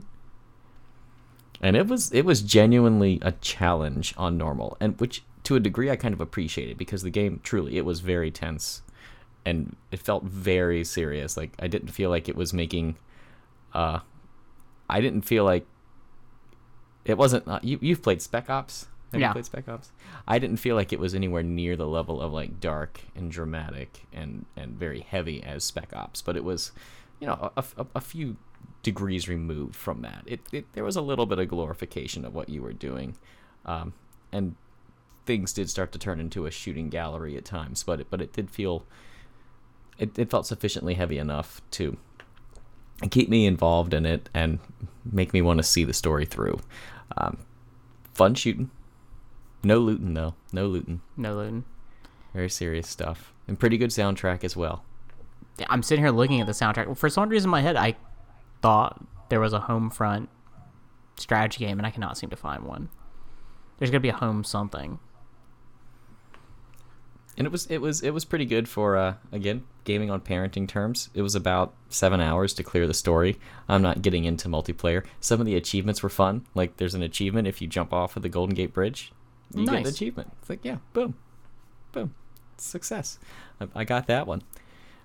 and 1.60 1.76
it 1.76 1.86
was 1.86 2.12
it 2.12 2.24
was 2.24 2.42
genuinely 2.42 3.18
a 3.22 3.32
challenge 3.32 4.14
on 4.16 4.36
normal, 4.38 4.76
and 4.80 4.98
which 5.00 5.22
to 5.44 5.56
a 5.56 5.60
degree 5.60 5.90
I 5.90 5.96
kind 5.96 6.12
of 6.14 6.20
appreciated 6.20 6.76
because 6.78 7.02
the 7.02 7.10
game 7.10 7.40
truly 7.42 7.76
it 7.76 7.84
was 7.84 8.00
very 8.00 8.30
tense, 8.30 8.82
and 9.44 9.76
it 9.90 10.00
felt 10.00 10.24
very 10.24 10.84
serious. 10.84 11.36
Like 11.36 11.52
I 11.58 11.66
didn't 11.68 11.88
feel 11.88 12.10
like 12.10 12.28
it 12.28 12.36
was 12.36 12.52
making. 12.52 12.96
Uh, 13.72 14.00
I 14.88 15.00
didn't 15.00 15.22
feel 15.22 15.44
like 15.44 15.66
it 17.04 17.16
wasn't. 17.16 17.46
Uh, 17.48 17.60
you 17.62 17.78
you've 17.80 18.02
played 18.02 18.22
Spec 18.22 18.50
Ops. 18.50 18.86
Have 19.12 19.20
Yeah. 19.20 19.28
you 19.28 19.32
played 19.32 19.46
Spec 19.46 19.68
Ops? 19.68 19.90
I 20.26 20.38
didn't 20.38 20.58
feel 20.58 20.76
like 20.76 20.92
it 20.92 21.00
was 21.00 21.14
anywhere 21.14 21.42
near 21.42 21.76
the 21.76 21.86
level 21.86 22.20
of 22.20 22.32
like 22.32 22.60
dark 22.60 23.00
and 23.16 23.30
dramatic 23.30 24.06
and 24.12 24.44
and 24.56 24.72
very 24.78 25.00
heavy 25.00 25.42
as 25.42 25.64
Spec 25.64 25.94
Ops, 25.94 26.20
but 26.20 26.36
it 26.36 26.44
was, 26.44 26.72
you 27.20 27.26
know, 27.26 27.50
a, 27.56 27.64
a, 27.78 27.86
a 27.96 28.00
few 28.02 28.36
degrees 28.82 29.28
removed 29.28 29.74
from 29.74 30.02
that. 30.02 30.22
It, 30.26 30.40
it 30.52 30.72
there 30.72 30.84
was 30.84 30.96
a 30.96 31.02
little 31.02 31.26
bit 31.26 31.38
of 31.38 31.48
glorification 31.48 32.24
of 32.24 32.34
what 32.34 32.48
you 32.48 32.62
were 32.62 32.72
doing, 32.72 33.16
um, 33.64 33.92
and 34.32 34.54
things 35.26 35.52
did 35.52 35.68
start 35.68 35.92
to 35.92 35.98
turn 35.98 36.20
into 36.20 36.46
a 36.46 36.50
shooting 36.50 36.88
gallery 36.88 37.36
at 37.36 37.44
times, 37.44 37.82
but 37.82 38.00
it, 38.00 38.06
but 38.10 38.20
it 38.20 38.32
did 38.32 38.50
feel 38.50 38.84
it, 39.98 40.18
it 40.18 40.30
felt 40.30 40.46
sufficiently 40.46 40.94
heavy 40.94 41.18
enough 41.18 41.60
to 41.72 41.96
keep 43.10 43.28
me 43.28 43.46
involved 43.46 43.94
in 43.94 44.06
it 44.06 44.28
and 44.32 44.58
make 45.10 45.32
me 45.32 45.42
want 45.42 45.58
to 45.58 45.62
see 45.62 45.84
the 45.84 45.92
story 45.92 46.24
through. 46.24 46.58
Um, 47.16 47.38
fun 48.14 48.34
shooting, 48.34 48.70
no 49.62 49.78
looting 49.78 50.14
though, 50.14 50.34
no 50.52 50.66
looting. 50.66 51.00
No 51.16 51.36
looting. 51.36 51.64
Very 52.32 52.50
serious 52.50 52.88
stuff 52.88 53.32
and 53.48 53.58
pretty 53.58 53.78
good 53.78 53.90
soundtrack 53.90 54.44
as 54.44 54.54
well. 54.54 54.84
I'm 55.68 55.82
sitting 55.82 56.04
here 56.04 56.12
looking 56.12 56.40
at 56.40 56.46
the 56.46 56.52
soundtrack. 56.52 56.96
For 56.96 57.08
some 57.08 57.28
reason 57.28 57.48
in 57.48 57.50
my 57.50 57.62
head, 57.62 57.74
I 57.74 57.96
thought 58.62 59.04
there 59.28 59.40
was 59.40 59.52
a 59.52 59.60
home 59.60 59.90
front 59.90 60.28
strategy 61.16 61.64
game, 61.64 61.78
and 61.78 61.86
I 61.86 61.90
cannot 61.90 62.16
seem 62.16 62.30
to 62.30 62.36
find 62.36 62.64
one. 62.64 62.88
There's 63.78 63.90
gonna 63.90 64.00
be 64.00 64.08
a 64.08 64.14
home 64.14 64.44
something. 64.44 64.98
and 67.36 67.46
it 67.46 67.50
was 67.52 67.66
it 67.66 67.78
was 67.78 68.02
it 68.02 68.10
was 68.10 68.24
pretty 68.24 68.44
good 68.44 68.68
for 68.68 68.96
uh, 68.96 69.14
again 69.30 69.62
gaming 69.84 70.10
on 70.10 70.20
parenting 70.20 70.66
terms. 70.68 71.08
It 71.14 71.22
was 71.22 71.34
about 71.34 71.72
seven 71.88 72.20
hours 72.20 72.52
to 72.54 72.64
clear 72.64 72.86
the 72.86 72.94
story. 72.94 73.38
I'm 73.68 73.80
not 73.80 74.02
getting 74.02 74.24
into 74.24 74.48
multiplayer. 74.48 75.04
Some 75.20 75.40
of 75.40 75.46
the 75.46 75.54
achievements 75.54 76.02
were 76.02 76.08
fun. 76.08 76.46
Like 76.54 76.76
there's 76.76 76.94
an 76.94 77.02
achievement 77.02 77.46
if 77.46 77.62
you 77.62 77.68
jump 77.68 77.92
off 77.92 78.16
of 78.16 78.22
the 78.22 78.28
Golden 78.28 78.54
Gate 78.56 78.74
Bridge, 78.74 79.12
you 79.54 79.64
get 79.64 79.74
an 79.76 79.86
achievement. 79.86 80.32
It's 80.40 80.50
like 80.50 80.64
yeah, 80.64 80.78
boom, 80.92 81.14
boom, 81.92 82.14
success. 82.56 83.18
I, 83.60 83.68
I 83.76 83.84
got 83.84 84.08
that 84.08 84.26
one. 84.26 84.42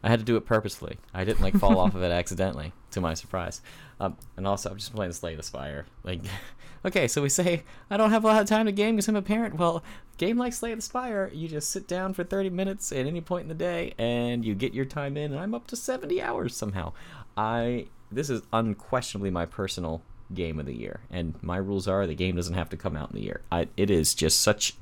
I 0.03 0.09
had 0.09 0.19
to 0.19 0.25
do 0.25 0.35
it 0.35 0.45
purposefully. 0.45 0.97
I 1.13 1.23
didn't 1.23 1.41
like 1.41 1.55
fall 1.55 1.79
off 1.79 1.95
of 1.95 2.03
it 2.03 2.11
accidentally, 2.11 2.73
to 2.91 3.01
my 3.01 3.13
surprise. 3.13 3.61
Um, 3.99 4.17
and 4.35 4.45
also, 4.45 4.69
I'm 4.69 4.77
just 4.77 4.93
playing 4.93 5.13
Slay 5.13 5.35
the 5.35 5.43
Spire. 5.43 5.85
Like, 6.03 6.21
okay, 6.85 7.07
so 7.07 7.21
we 7.21 7.29
say 7.29 7.63
I 7.89 7.97
don't 7.97 8.09
have 8.09 8.23
a 8.23 8.27
lot 8.27 8.41
of 8.41 8.47
time 8.47 8.65
to 8.65 8.71
game 8.71 8.95
because 8.95 9.07
I'm 9.07 9.15
a 9.15 9.21
parent. 9.21 9.55
Well, 9.55 9.83
game 10.17 10.37
like 10.37 10.53
Slay 10.53 10.73
the 10.73 10.81
Spire, 10.81 11.31
you 11.33 11.47
just 11.47 11.69
sit 11.69 11.87
down 11.87 12.13
for 12.13 12.23
30 12.23 12.49
minutes 12.49 12.91
at 12.91 13.05
any 13.05 13.21
point 13.21 13.43
in 13.43 13.49
the 13.49 13.55
day, 13.55 13.93
and 13.97 14.43
you 14.43 14.55
get 14.55 14.73
your 14.73 14.85
time 14.85 15.15
in. 15.15 15.31
And 15.31 15.39
I'm 15.39 15.55
up 15.55 15.67
to 15.67 15.75
70 15.75 16.21
hours 16.21 16.55
somehow. 16.55 16.93
I 17.37 17.87
this 18.11 18.29
is 18.29 18.41
unquestionably 18.51 19.31
my 19.31 19.45
personal 19.45 20.03
game 20.33 20.59
of 20.59 20.65
the 20.65 20.75
year, 20.75 20.99
and 21.09 21.35
my 21.41 21.57
rules 21.57 21.87
are 21.87 22.05
the 22.05 22.15
game 22.15 22.35
doesn't 22.35 22.53
have 22.53 22.69
to 22.69 22.77
come 22.77 22.95
out 22.95 23.11
in 23.11 23.15
the 23.15 23.23
year. 23.23 23.41
I, 23.51 23.67
it 23.77 23.89
is 23.89 24.13
just 24.13 24.41
such 24.41 24.75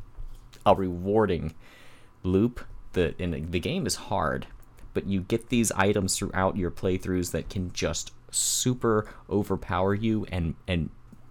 a 0.66 0.76
rewarding 0.76 1.54
loop. 2.24 2.66
The 2.94 3.16
and 3.20 3.52
the 3.52 3.60
game 3.60 3.86
is 3.86 3.96
hard, 3.96 4.48
but 4.94 5.08
you 5.08 5.22
get 5.22 5.50
these 5.50 5.72
items 5.74 6.18
throughout 6.18 6.58
your 6.58 6.72
playthroughs 6.72 7.32
that 7.32 7.50
can 7.50 7.72
just 7.72 8.12
super 8.32 9.10
overpower 9.30 9.94
you 9.94 10.26
and 10.32 10.56
and 10.68 10.90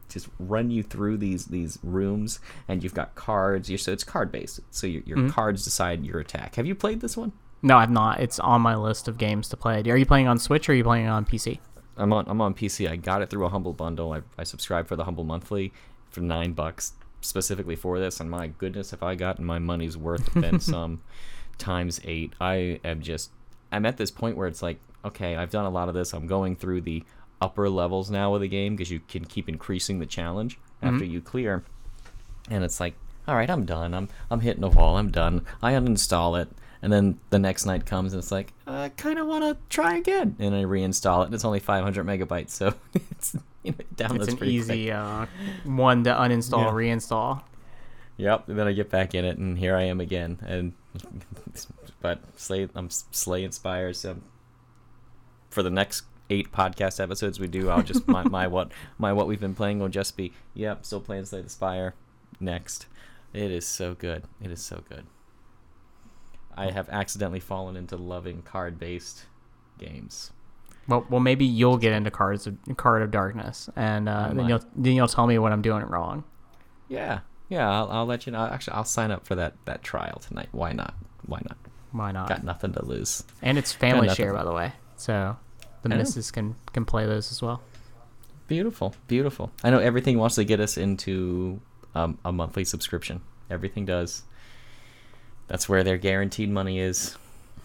just 0.09 0.29
run 0.39 0.71
you 0.71 0.83
through 0.83 1.17
these 1.17 1.47
these 1.47 1.79
rooms. 1.83 2.41
And 2.69 2.83
you've 2.83 2.95
got 2.95 3.15
cards. 3.15 3.71
You're, 3.71 3.79
so 3.79 3.93
it's 3.93 4.05
card 4.05 4.33
based. 4.33 4.61
So 4.71 4.87
your, 4.87 5.03
your 5.07 5.19
mm-hmm. 5.19 5.29
cards 5.31 5.65
decide 5.65 6.05
your 6.05 6.19
attack. 6.21 6.57
Have 6.57 6.67
you 6.67 6.75
played 6.75 7.01
this 7.01 7.17
one? 7.17 7.33
No, 7.63 7.77
I've 7.77 7.91
not. 7.91 8.21
It's 8.21 8.39
on 8.39 8.63
my 8.63 8.75
list 8.75 9.07
of 9.07 9.19
games 9.19 9.49
to 9.51 9.57
play. 9.57 9.83
Are 9.83 9.97
you 9.97 10.07
playing 10.07 10.29
on 10.29 10.39
Switch 10.39 10.69
or 10.69 10.73
are 10.73 10.75
you 10.75 10.85
playing 10.85 11.09
on 11.09 11.25
PC? 11.25 11.59
I'm 11.97 12.13
on 12.13 12.27
I'm 12.29 12.41
on 12.41 12.55
PC. 12.55 12.91
I 12.91 12.97
got 12.97 13.23
it 13.23 13.31
through 13.31 13.47
a 13.47 13.51
humble 13.51 13.73
bundle. 13.73 14.13
I, 14.13 14.23
I 14.39 14.45
subscribed 14.45 14.89
for 14.89 14.97
the 14.97 15.05
humble 15.05 15.25
monthly 15.25 15.73
for 16.11 16.21
nine 16.21 16.53
bucks 16.53 16.95
specifically 17.21 17.77
for 17.77 17.99
this. 17.99 18.21
And 18.21 18.31
my 18.31 18.49
goodness, 18.49 18.93
if 18.93 19.03
I 19.03 19.15
gotten 19.15 19.45
my 19.45 19.59
money's 19.59 19.97
worth, 19.97 20.33
then 20.35 20.61
some 20.61 21.03
times 21.59 22.01
eight. 22.05 22.33
I 22.41 22.81
am 22.85 23.03
just 23.03 23.31
I'm 23.73 23.87
at 23.87 23.97
this 23.97 24.11
point 24.11 24.37
where 24.37 24.49
it's 24.49 24.63
like, 24.63 24.79
okay, 25.05 25.37
I've 25.37 25.51
done 25.51 25.65
a 25.65 25.71
lot 25.71 25.89
of 25.89 25.95
this. 25.95 26.13
I'm 26.13 26.27
going 26.27 26.57
through 26.57 26.83
the 26.83 27.05
upper 27.41 27.71
levels 27.71 28.11
now 28.11 28.35
of 28.35 28.41
the 28.41 28.49
game 28.49 28.77
because 28.77 28.91
you 28.91 29.01
can 29.01 29.25
keep 29.25 29.49
increasing 29.49 29.99
the 29.99 30.07
challenge 30.07 30.59
after 30.83 31.05
you 31.05 31.21
clear. 31.21 31.65
And 32.51 32.65
it's 32.65 32.81
like, 32.81 32.95
all 33.29 33.35
right, 33.37 33.49
I'm 33.49 33.65
done. 33.65 33.95
I'm 33.95 34.09
I'm 34.31 34.41
hitting 34.41 34.65
a 34.65 34.69
wall. 34.69 34.97
I'm 34.97 35.11
done. 35.11 35.45
I 35.63 35.73
uninstall 35.73 36.41
it. 36.41 36.49
And 36.83 36.91
then 36.93 37.19
the 37.29 37.39
next 37.39 37.67
night 37.67 37.85
comes 37.85 38.15
and 38.15 38.23
it's 38.23 38.33
like, 38.33 38.53
I 38.67 38.89
kind 38.97 39.19
of 39.19 39.27
want 39.27 39.45
to 39.45 39.57
try 39.69 39.97
again. 39.97 40.37
And 40.39 40.55
I 40.55 40.63
reinstall 40.65 41.23
it. 41.23 41.27
And 41.27 41.35
it's 41.35 41.45
only 41.45 41.61
500 41.61 42.07
megabytes, 42.07 42.51
so 42.51 42.73
it's 43.11 43.35
you 43.63 43.73
know, 43.73 43.77
it 43.81 43.97
downloads 43.97 44.21
It's 44.23 44.29
an 44.29 44.37
pretty 44.39 44.55
easy 44.55 44.91
uh, 44.91 45.27
one 45.65 46.05
to 46.05 46.11
uninstall, 46.15 46.65
Yeah. 46.65 46.73
reinstall. 46.73 47.43
Yep. 48.17 48.49
And 48.49 48.59
then 48.59 48.67
I 48.67 48.73
get 48.73 48.91
back 48.91 49.15
in 49.15 49.25
it, 49.27 49.37
and 49.37 49.59
here 49.59 49.77
I 49.77 49.83
am 49.83 50.01
again. 50.01 50.39
And 50.47 50.73
but 52.01 52.21
Slay, 52.37 52.69
I'm 52.75 52.91
Slay 52.91 53.45
inspired. 53.45 53.97
So 53.97 54.19
for 55.51 55.63
the 55.63 55.71
next 55.71 56.05
eight 56.29 56.53
podcast 56.53 57.01
episodes 57.03 57.41
we 57.41 57.47
do, 57.47 57.71
I'll 57.71 57.83
just 57.83 58.07
my, 58.09 58.23
my 58.25 58.47
what 58.47 58.73
my 58.99 59.13
what 59.13 59.27
we've 59.27 59.41
been 59.41 59.55
playing 59.55 59.79
will 59.79 59.89
just 59.89 60.17
be 60.17 60.33
yep, 60.55 60.85
still 60.85 61.01
playing 61.01 61.27
Slay 61.27 61.43
the 61.43 61.49
Spire. 61.49 61.95
Next, 62.39 62.87
it 63.33 63.51
is 63.51 63.67
so 63.67 63.95
good. 63.95 64.25
It 64.43 64.51
is 64.51 64.63
so 64.63 64.83
good. 64.89 65.07
I 66.57 66.71
have 66.71 66.89
accidentally 66.89 67.41
fallen 67.41 67.77
into 67.77 67.97
loving 67.97 68.43
card 68.43 68.79
based 68.79 69.27
games. 69.79 70.33
Well, 70.89 71.07
well, 71.09 71.21
maybe 71.21 71.45
you'll 71.45 71.77
get 71.79 71.93
into 71.93 72.11
cards 72.11 72.47
of 72.47 72.57
card 72.77 73.03
of 73.03 73.11
darkness, 73.11 73.71
and 73.77 74.09
uh, 74.09 74.31
then 74.33 74.49
you'll 74.49 74.65
then 74.75 74.95
you'll 74.95 75.09
tell 75.09 75.27
me 75.27 75.39
what 75.39 75.53
I'm 75.53 75.63
doing 75.63 75.85
wrong. 75.85 76.25
Yeah, 76.89 77.21
yeah. 77.49 77.71
I'll, 77.71 77.91
I'll 77.91 78.07
let 78.07 78.27
you 78.27 78.33
know. 78.33 78.45
Actually, 78.45 78.75
I'll 78.75 78.85
sign 78.85 79.11
up 79.11 79.27
for 79.27 79.35
that 79.37 79.55
that 79.67 79.83
trial 79.83 80.21
tonight. 80.27 80.49
Why 80.53 80.73
not? 80.73 80.95
Why 81.27 81.41
not? 81.49 81.59
Why 81.93 82.13
not? 82.13 82.29
Got 82.29 82.45
nothing 82.45 82.73
to 82.75 82.85
lose. 82.85 83.25
And 83.43 83.59
it's 83.59 83.73
family 83.73 84.09
share, 84.11 84.33
by 84.33 84.45
the 84.45 84.53
way, 84.53 84.73
so 84.97 85.37
the 85.83 85.89
missus 85.89 86.31
can 86.31 86.55
can 86.73 86.85
play 86.85 87.07
those 87.07 87.31
as 87.33 87.43
well. 87.43 87.63
Beautiful, 88.47 88.95
beautiful. 89.07 89.53
I 89.63 89.71
know 89.71 89.79
everything 89.79 90.19
wants 90.19 90.35
to 90.35 90.45
get 90.45 90.59
us 90.61 90.77
into 90.77 91.61
um, 91.95 92.19
a 92.25 92.33
monthly 92.33 92.65
subscription. 92.65 93.21
Everything 93.49 93.85
does. 93.85 94.23
That's 95.47 95.69
where 95.69 95.83
their 95.85 95.99
guaranteed 95.99 96.51
money 96.51 96.79
is. 96.81 97.17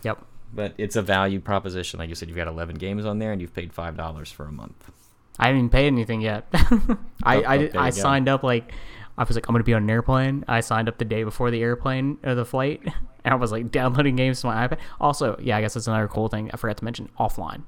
Yep. 0.03 0.23
But 0.53 0.73
it's 0.77 0.95
a 0.95 1.01
value 1.01 1.39
proposition. 1.39 1.99
Like 1.99 2.09
you 2.09 2.15
said, 2.15 2.29
you've 2.29 2.38
got 2.38 2.47
11 2.47 2.75
games 2.75 3.05
on 3.05 3.19
there 3.19 3.31
and 3.31 3.41
you've 3.41 3.53
paid 3.53 3.73
$5 3.73 4.31
for 4.31 4.45
a 4.45 4.51
month. 4.51 4.91
I 5.38 5.47
haven't 5.47 5.59
even 5.59 5.69
paid 5.69 5.88
anything 5.88 6.21
yet. 6.21 6.47
I 6.53 6.57
Oh, 6.57 6.97
I, 7.23 7.55
oh, 7.55 7.57
did, 7.57 7.75
I 7.75 7.89
signed 7.89 8.29
up 8.29 8.41
like 8.43 8.71
I 9.17 9.23
was 9.23 9.35
like 9.35 9.47
I'm 9.49 9.53
gonna 9.53 9.63
be 9.63 9.73
on 9.73 9.83
an 9.83 9.89
airplane. 9.89 10.45
I 10.47 10.61
signed 10.61 10.88
up 10.88 10.97
the 10.97 11.05
day 11.05 11.23
before 11.23 11.51
the 11.51 11.61
airplane 11.61 12.17
or 12.23 12.35
the 12.35 12.45
flight, 12.45 12.81
and 13.25 13.33
I 13.33 13.35
was 13.35 13.51
like 13.51 13.71
downloading 13.71 14.15
games 14.15 14.39
to 14.41 14.47
my 14.47 14.65
iPad. 14.67 14.77
Also, 15.01 15.38
yeah, 15.41 15.57
I 15.57 15.61
guess 15.61 15.73
that's 15.73 15.88
another 15.88 16.07
cool 16.07 16.29
thing 16.29 16.49
I 16.53 16.57
forgot 16.57 16.77
to 16.77 16.85
mention. 16.85 17.09
Offline, 17.19 17.63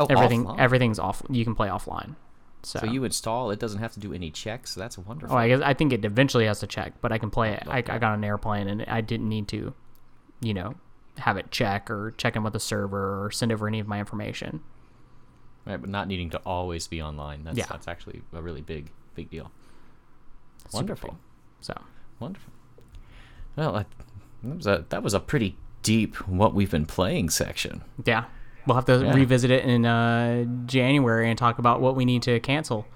Oh, 0.00 0.06
everything 0.06 0.44
offline. 0.44 0.58
everything's 0.58 0.98
off. 0.98 1.22
You 1.30 1.44
can 1.44 1.54
play 1.54 1.68
offline. 1.68 2.16
So, 2.64 2.80
So 2.80 2.86
you 2.86 3.04
install, 3.04 3.50
it 3.50 3.60
doesn't 3.60 3.78
have 3.80 3.92
to 3.92 4.00
do 4.00 4.12
any 4.12 4.30
checks. 4.30 4.72
So 4.72 4.80
that's 4.80 4.96
wonderful. 4.98 5.36
oh, 5.36 5.38
I 5.38 5.48
guess 5.48 5.60
I 5.60 5.74
think 5.74 5.92
it 5.92 6.04
eventually 6.04 6.46
has 6.46 6.60
to 6.60 6.66
check, 6.66 6.94
but 7.00 7.12
I 7.12 7.18
can 7.18 7.30
play 7.30 7.52
it. 7.52 7.62
I. 7.68 7.78
I 7.78 7.98
got 7.98 8.14
an 8.14 8.24
airplane 8.24 8.66
and 8.68 8.82
I 8.88 9.02
didn't 9.02 9.28
need 9.28 9.46
to, 9.48 9.74
you 10.40 10.54
know, 10.54 10.74
have 11.18 11.36
it 11.36 11.50
check 11.52 11.90
or 11.90 12.12
check 12.16 12.34
in 12.36 12.42
with 12.42 12.54
the 12.54 12.60
server 12.60 13.22
or 13.24 13.30
send 13.30 13.52
over 13.52 13.68
any 13.68 13.78
of 13.80 13.86
my 13.86 14.00
information. 14.00 14.62
Right, 15.66 15.80
but 15.80 15.88
not 15.90 16.08
needing 16.08 16.30
to 16.30 16.38
always 16.38 16.86
be 16.88 17.00
online. 17.02 17.44
That's, 17.44 17.56
Yeah. 17.58 17.66
that's 17.70 17.86
actually 17.86 18.22
a 18.32 18.42
really 18.42 18.62
big, 18.62 18.90
big 19.14 19.30
deal. 19.30 19.50
Wonderful. 20.72 21.10
big. 21.10 21.18
So 21.60 21.74
Wonderful. 22.18 22.52
Well, 23.56 23.76
I, 23.76 23.84
that, 24.44 24.56
was 24.56 24.66
a, 24.66 24.84
that 24.90 25.02
was 25.02 25.14
a 25.14 25.20
pretty 25.20 25.56
deep 25.82 26.16
what 26.28 26.54
we've 26.54 26.70
been 26.70 26.86
playing 26.86 27.30
section. 27.30 27.82
Yeah. 28.04 28.24
We'll 28.66 28.76
have 28.76 28.86
to 28.86 29.04
Yeah. 29.04 29.12
revisit 29.14 29.50
it 29.50 29.64
in 29.64 29.84
uh, 29.84 30.44
January 30.66 31.28
and 31.28 31.38
talk 31.38 31.58
about 31.58 31.80
what 31.80 31.96
we 31.96 32.04
need 32.04 32.22
to 32.22 32.40
cancel. 32.40 32.86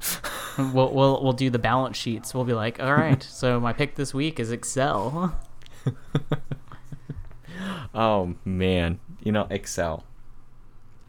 we'll, 0.58 0.92
we'll 0.92 1.22
we'll 1.22 1.32
do 1.32 1.50
the 1.50 1.58
balance 1.58 1.96
sheets. 1.96 2.34
We'll 2.34 2.44
be 2.44 2.52
like, 2.52 2.78
all 2.80 2.94
right, 2.94 3.22
so 3.22 3.58
my 3.58 3.72
pick 3.72 3.94
this 3.96 4.12
week 4.14 4.38
is 4.38 4.52
Excel. 4.52 5.34
Oh 7.94 8.34
man, 8.44 8.98
you 9.22 9.30
know 9.30 9.46
Excel. 9.50 10.04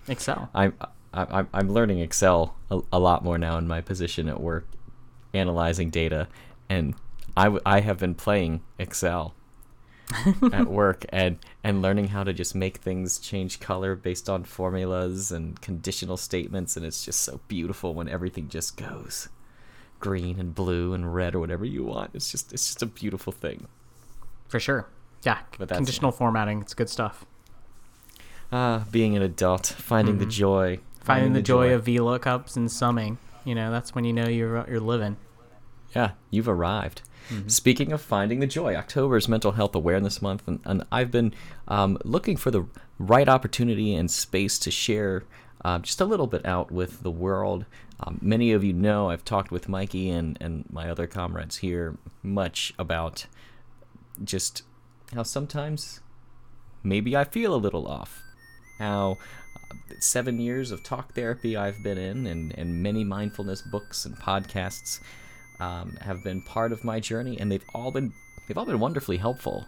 Excel. 0.07 0.49
I'm 0.53 0.73
I'm 1.13 1.47
I'm 1.53 1.69
learning 1.71 1.99
Excel 1.99 2.55
a, 2.69 2.79
a 2.93 2.99
lot 2.99 3.23
more 3.23 3.37
now 3.37 3.57
in 3.57 3.67
my 3.67 3.81
position 3.81 4.29
at 4.29 4.39
work, 4.39 4.67
analyzing 5.33 5.89
data, 5.89 6.27
and 6.69 6.93
I, 7.37 7.43
w- 7.45 7.61
I 7.65 7.81
have 7.81 7.97
been 7.99 8.15
playing 8.15 8.61
Excel 8.79 9.33
at 10.53 10.67
work 10.67 11.03
and 11.09 11.37
and 11.63 11.81
learning 11.81 12.09
how 12.09 12.23
to 12.23 12.31
just 12.31 12.53
make 12.55 12.77
things 12.77 13.17
change 13.17 13.59
color 13.59 13.95
based 13.95 14.29
on 14.29 14.43
formulas 14.43 15.31
and 15.31 15.59
conditional 15.61 16.15
statements, 16.17 16.77
and 16.77 16.85
it's 16.85 17.03
just 17.03 17.21
so 17.21 17.39
beautiful 17.47 17.93
when 17.93 18.07
everything 18.07 18.47
just 18.47 18.77
goes 18.77 19.29
green 19.99 20.39
and 20.39 20.53
blue 20.53 20.93
and 20.93 21.15
red 21.15 21.33
or 21.33 21.39
whatever 21.39 21.65
you 21.65 21.83
want. 21.83 22.11
It's 22.13 22.31
just 22.31 22.53
it's 22.53 22.67
just 22.67 22.81
a 22.83 22.85
beautiful 22.85 23.33
thing. 23.33 23.67
For 24.47 24.59
sure. 24.59 24.87
Yeah, 25.23 25.39
conditional 25.57 26.11
formatting. 26.11 26.61
It's 26.61 26.75
good 26.75 26.89
stuff. 26.89 27.25
Ah, 28.51 28.85
being 28.91 29.15
an 29.15 29.23
adult, 29.23 29.65
finding 29.65 30.19
the 30.19 30.25
Mhm. 30.27 30.29
joy, 30.31 30.79
Finding 31.01 31.33
the 31.33 31.41
joy 31.41 31.73
of 31.73 31.83
VLOOKUPs 31.85 32.55
and 32.55 32.71
summing. 32.71 33.17
You 33.43 33.53
know, 33.55 33.69
that's 33.71 33.93
when 33.95 34.05
you 34.05 34.13
know 34.13 34.27
you're 34.27 34.65
you're 34.69 34.79
living. 34.79 35.17
Yeah, 35.95 36.11
you've 36.29 36.47
arrived. 36.49 37.01
Mm-hmm. 37.29 37.47
Speaking 37.47 37.91
of 37.91 38.01
finding 38.01 38.39
the 38.39 38.47
joy, 38.47 38.75
October 38.75 39.17
is 39.17 39.27
Mental 39.27 39.53
Health 39.53 39.75
Awareness 39.75 40.21
Month, 40.21 40.47
and, 40.47 40.59
and 40.65 40.83
I've 40.91 41.11
been 41.11 41.33
um, 41.67 41.97
looking 42.03 42.37
for 42.37 42.51
the 42.51 42.65
right 42.99 43.27
opportunity 43.27 43.93
and 43.93 44.09
space 44.09 44.59
to 44.59 44.71
share 44.71 45.23
uh, 45.63 45.79
just 45.79 45.99
a 45.99 46.05
little 46.05 46.27
bit 46.27 46.45
out 46.45 46.71
with 46.71 47.01
the 47.01 47.11
world. 47.11 47.65
Um, 47.99 48.19
many 48.21 48.51
of 48.51 48.63
you 48.63 48.73
know 48.73 49.09
I've 49.09 49.25
talked 49.25 49.51
with 49.51 49.67
Mikey 49.67 50.09
and, 50.09 50.37
and 50.39 50.65
my 50.71 50.89
other 50.89 51.07
comrades 51.07 51.57
here 51.57 51.97
much 52.21 52.73
about 52.77 53.25
just 54.23 54.63
how 55.13 55.23
sometimes 55.23 56.01
maybe 56.83 57.15
I 57.15 57.23
feel 57.23 57.55
a 57.55 57.57
little 57.57 57.87
off. 57.87 58.21
How 58.77 59.17
uh, 59.55 59.95
seven 59.99 60.39
years 60.39 60.71
of 60.71 60.83
talk 60.83 61.13
therapy 61.13 61.55
I've 61.57 61.81
been 61.83 61.97
in, 61.97 62.27
and, 62.27 62.53
and 62.57 62.83
many 62.83 63.03
mindfulness 63.03 63.61
books 63.61 64.05
and 64.05 64.15
podcasts 64.17 64.99
um, 65.59 65.97
have 66.01 66.23
been 66.23 66.41
part 66.41 66.71
of 66.71 66.83
my 66.83 66.99
journey, 66.99 67.39
and 67.39 67.51
they've 67.51 67.65
all 67.73 67.91
been 67.91 68.13
they've 68.47 68.57
all 68.57 68.65
been 68.65 68.79
wonderfully 68.79 69.17
helpful 69.17 69.65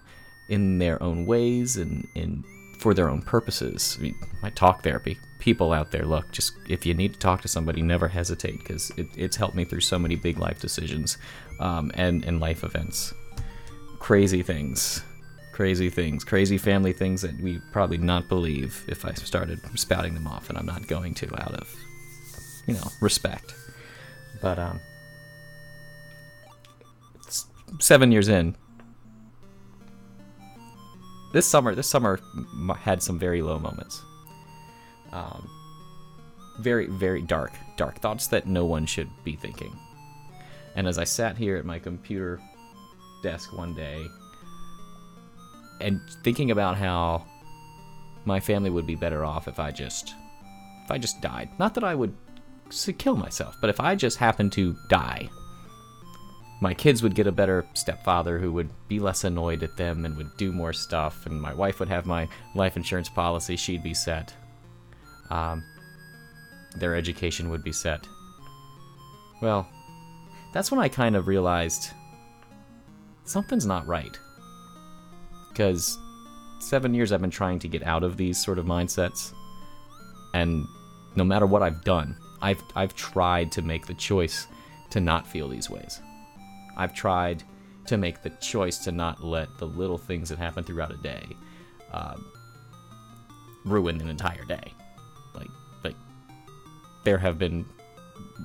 in 0.50 0.78
their 0.78 1.02
own 1.02 1.26
ways 1.26 1.78
and 1.78 2.08
in 2.16 2.44
for 2.78 2.94
their 2.94 3.10
own 3.10 3.22
purposes. 3.22 3.98
I 4.00 4.04
mean, 4.04 4.16
my 4.42 4.52
talk 4.52 4.84
therapy, 4.84 5.18
people 5.40 5.74
out 5.74 5.92
there, 5.92 6.06
look, 6.06 6.32
just 6.32 6.54
if 6.70 6.86
you 6.86 6.94
need 6.94 7.14
to 7.14 7.20
talk 7.20 7.42
to 7.42 7.48
somebody, 7.48 7.82
never 7.82 8.08
hesitate 8.08 8.60
because 8.60 8.92
it, 8.98 9.08
it's 9.16 9.36
helped 9.36 9.56
me 9.56 9.66
through 9.66 9.82
so 9.82 9.98
many 9.98 10.16
big 10.16 10.38
life 10.38 10.60
decisions 10.60 11.18
um, 11.60 11.92
and 11.96 12.24
and 12.26 12.40
life 12.40 12.64
events, 12.64 13.14
crazy 14.00 14.44
things. 14.44 15.04
Crazy 15.54 15.90
things, 15.90 16.24
crazy 16.24 16.60
family 16.60 16.94
things 16.94 17.24
that 17.24 17.36
we 17.42 17.60
probably 17.72 17.98
not 17.98 18.30
believe 18.30 18.86
if 18.88 19.04
I 19.04 19.14
started 19.14 19.60
spouting 19.74 20.14
them 20.14 20.28
off, 20.28 20.52
and 20.52 20.58
I'm 20.60 20.68
not 20.68 20.86
going 20.86 21.16
to 21.16 21.26
out 21.42 21.56
of, 21.56 21.76
you 22.68 22.76
know, 22.76 22.92
respect. 23.02 23.56
But 24.40 24.60
um, 24.60 24.80
seven 27.80 28.12
years 28.12 28.28
in. 28.28 28.56
This 31.34 31.46
summer, 31.46 31.76
this 31.76 31.88
summer 31.88 32.20
had 32.78 33.02
some 33.02 33.20
very 33.20 33.42
low 33.42 33.60
moments. 33.60 34.02
Um, 35.12 35.50
very, 36.60 36.88
very 36.88 37.22
dark, 37.22 37.52
dark 37.76 38.00
thoughts 38.00 38.28
that 38.28 38.48
no 38.48 38.66
one 38.66 38.86
should 38.86 39.10
be 39.24 39.36
thinking. 39.36 39.78
And 40.76 40.88
as 40.88 40.98
I 40.98 41.04
sat 41.04 41.38
here 41.38 41.58
at 41.58 41.66
my 41.66 41.80
computer 41.80 42.40
desk 43.24 43.56
one 43.56 43.74
day 43.74 44.06
and 45.82 46.00
thinking 46.24 46.52
about 46.52 46.78
how 46.78 47.26
my 48.26 48.40
family 48.40 48.70
would 48.70 48.88
be 48.88 48.96
better 48.96 49.24
off 49.24 49.48
if 49.48 49.60
I 49.60 49.72
just, 49.72 50.14
if 50.84 50.92
I 50.92 50.98
just 50.98 51.22
died. 51.22 51.50
Not 51.60 51.74
that 51.76 51.84
I 51.84 51.96
would 51.96 52.16
kill 52.98 53.16
myself, 53.16 53.56
but 53.62 53.70
if 53.70 53.80
I 53.80 53.96
just 53.96 54.18
happened 54.18 54.52
to 54.54 54.76
die 54.90 55.30
my 56.60 56.74
kids 56.74 57.04
would 57.04 57.16
get 57.16 57.28
a 57.28 57.32
better 57.32 57.66
stepfather 57.74 58.40
who 58.40 58.52
would 58.52 58.70
be 58.88 59.00
less 59.00 59.24
annoyed 59.24 59.62
at 59.62 59.78
them 59.78 60.06
and 60.06 60.18
would 60.18 60.36
do 60.38 60.52
more 60.52 60.74
stuff, 60.74 61.26
and 61.26 61.42
my 61.42 61.54
wife 61.54 61.80
would 61.80 61.90
have 61.90 62.06
my 62.06 62.28
life 62.56 62.76
insurance 62.76 63.10
policy. 63.10 63.56
She'd 63.56 63.84
be 63.84 63.94
set. 63.94 64.34
Um, 65.30 65.64
their 66.76 66.96
education 66.96 67.50
would 67.50 67.64
be 67.64 67.72
set. 67.72 68.08
Well, 69.42 69.68
that's 70.54 70.72
when 70.72 70.80
I 70.80 70.88
kind 70.88 71.16
of 71.16 71.28
realized 71.28 71.92
something's 73.26 73.66
not 73.66 73.86
right. 73.86 74.18
Because 75.50 75.98
seven 76.60 76.94
years 76.94 77.12
I've 77.12 77.22
been 77.22 77.30
trying 77.30 77.60
to 77.60 77.68
get 77.68 77.84
out 77.84 78.04
of 78.04 78.18
these 78.18 78.44
sort 78.44 78.58
of 78.58 78.66
mindsets, 78.66 79.34
and 80.34 80.66
no 81.16 81.24
matter 81.24 81.46
what 81.46 81.62
I've 81.62 81.84
done, 81.84 82.18
I've 82.42 82.64
I've 82.76 82.96
tried 82.96 83.52
to 83.54 83.62
make 83.62 83.86
the 83.86 83.94
choice 83.94 84.48
to 84.90 85.00
not 85.00 85.28
feel 85.28 85.50
these 85.50 85.70
ways. 85.70 86.02
I've 86.78 86.94
tried 86.94 87.44
to 87.88 87.98
make 87.98 88.22
the 88.22 88.30
choice 88.30 88.78
to 88.80 88.92
not 88.92 89.24
let 89.24 89.58
the 89.58 89.66
little 89.66 89.98
things 89.98 90.30
that 90.30 90.38
happen 90.38 90.64
throughout 90.64 90.92
a 90.92 90.98
day 90.98 91.26
uh, 91.92 92.16
ruin 93.66 94.00
an 94.00 94.10
entire 94.10 94.46
day. 94.46 94.74
Like, 95.34 95.50
like 95.84 95.96
there 97.04 97.18
have 97.18 97.38
been 97.40 97.66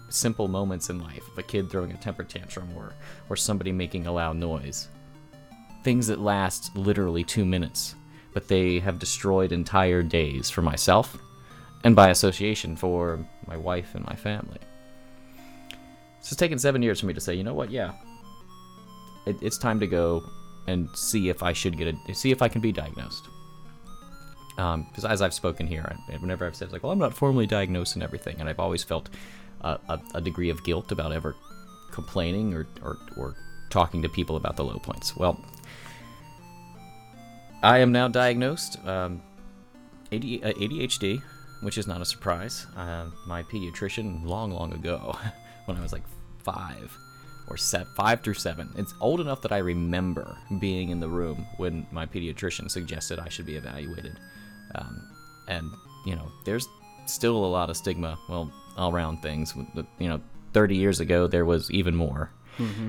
simple 0.09 0.49
moments 0.49 0.91
in 0.91 1.01
life 1.01 1.29
of 1.31 1.39
a 1.39 1.43
kid 1.43 1.71
throwing 1.71 1.93
a 1.93 1.97
temper 1.97 2.25
tantrum 2.25 2.71
or 2.77 2.95
or 3.29 3.37
somebody 3.37 3.73
making 3.73 4.07
a 4.07 4.13
loud 4.13 4.37
noise. 4.37 4.89
Things 5.85 6.07
that 6.07 6.21
last 6.21 6.75
literally 6.77 7.25
two 7.25 7.45
minutes, 7.45 7.95
but 8.33 8.49
they 8.49 8.79
have 8.79 8.99
destroyed 8.99 9.53
entire 9.53 10.03
days 10.03 10.49
for 10.49 10.63
myself 10.63 11.19
and 11.85 11.97
by 11.97 12.11
association 12.11 12.77
for 12.77 13.19
my 13.47 13.57
wife 13.57 13.95
and 13.95 14.05
my 14.07 14.15
family. 14.15 14.59
So 16.21 16.29
it's 16.29 16.37
taken 16.37 16.59
seven 16.59 16.83
years 16.83 17.01
for 17.01 17.07
me 17.07 17.15
to 17.15 17.21
say, 17.21 17.35
you 17.35 17.43
know 17.43 17.55
what, 17.55 17.71
yeah, 17.71 17.93
it, 19.27 19.37
it's 19.43 19.59
time 19.59 19.81
to 19.81 19.87
go 19.87 20.23
and 20.67 20.89
see 20.95 21.29
if 21.29 21.43
I 21.43 21.53
should 21.53 21.77
get 21.77 21.95
a 22.09 22.15
see 22.15 22.31
if 22.31 22.43
I 22.43 22.49
can 22.49 22.61
be 22.61 22.73
diagnosed. 22.73 23.29
Because 24.57 25.05
as 25.05 25.23
I've 25.23 25.35
spoken 25.35 25.67
here, 25.67 25.97
whenever 26.21 26.47
I've 26.47 26.55
said 26.55 26.73
like, 26.73 26.83
well, 26.83 26.93
I'm 26.93 26.99
not 26.99 27.15
formally 27.15 27.47
diagnosed 27.47 27.95
and 27.95 28.03
everything, 28.03 28.37
and 28.39 28.49
I've 28.49 28.61
always 28.61 28.85
felt 28.85 29.09
a, 29.63 29.99
a 30.15 30.21
degree 30.21 30.51
of 30.51 30.63
guilt 30.65 30.93
about 30.93 31.13
ever 31.13 31.35
complaining 31.91 32.55
or, 32.55 32.67
or 32.83 32.97
or 33.17 33.37
talking 33.71 34.03
to 34.03 34.09
people 34.09 34.37
about 34.37 34.57
the 34.57 34.65
low 34.65 34.79
points. 34.79 35.17
Well, 35.17 35.43
I 37.63 37.79
am 37.79 37.93
now 37.93 38.09
diagnosed 38.09 38.85
um, 38.87 39.23
AD, 40.11 40.21
uh, 40.21 40.53
ADHD, 40.53 41.23
which 41.63 41.79
is 41.79 41.87
not 41.87 42.01
a 42.01 42.05
surprise. 42.05 42.67
Uh, 42.77 43.07
my 43.27 43.43
pediatrician 43.45 44.25
long, 44.25 44.51
long 44.51 44.73
ago, 44.75 45.17
when 45.65 45.77
I 45.77 45.81
was 45.81 45.93
like 45.93 46.03
five 46.45 46.97
or 47.53 47.57
set 47.59 47.87
five 47.89 48.23
through 48.23 48.35
seven. 48.35 48.73
It's 48.77 48.95
old 48.99 49.21
enough 49.21 49.43
that 49.43 49.53
I 49.53 49.59
remember 49.59 50.39
being 50.59 50.89
in 50.89 51.01
the 51.01 51.09
room 51.09 51.47
when 51.59 51.87
my 51.93 52.07
pediatrician 52.07 52.71
suggested 52.71 53.19
I 53.19 53.29
should 53.29 53.45
be 53.45 53.57
evaluated. 53.57 54.19
Um, 54.75 55.11
and 55.49 55.71
you 56.07 56.17
know, 56.17 56.33
there's 56.47 56.67
still 57.05 57.37
a 57.37 57.47
lot 57.47 57.69
of 57.69 57.77
stigma, 57.77 58.19
well, 58.29 58.51
all 58.79 58.91
around 58.91 59.19
things. 59.21 59.55
You 59.99 60.09
know, 60.09 60.21
30 60.55 60.77
years 60.77 60.99
ago 60.99 61.27
there 61.27 61.45
was 61.45 61.71
even 61.71 61.95
more. 61.95 62.31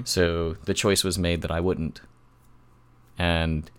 So 0.05 0.53
the 0.65 0.73
choice 0.73 1.03
was 1.03 1.17
made 1.17 1.41
that 1.41 1.51
I 1.51 1.59
wouldn't. 1.59 1.99
And 3.17 3.69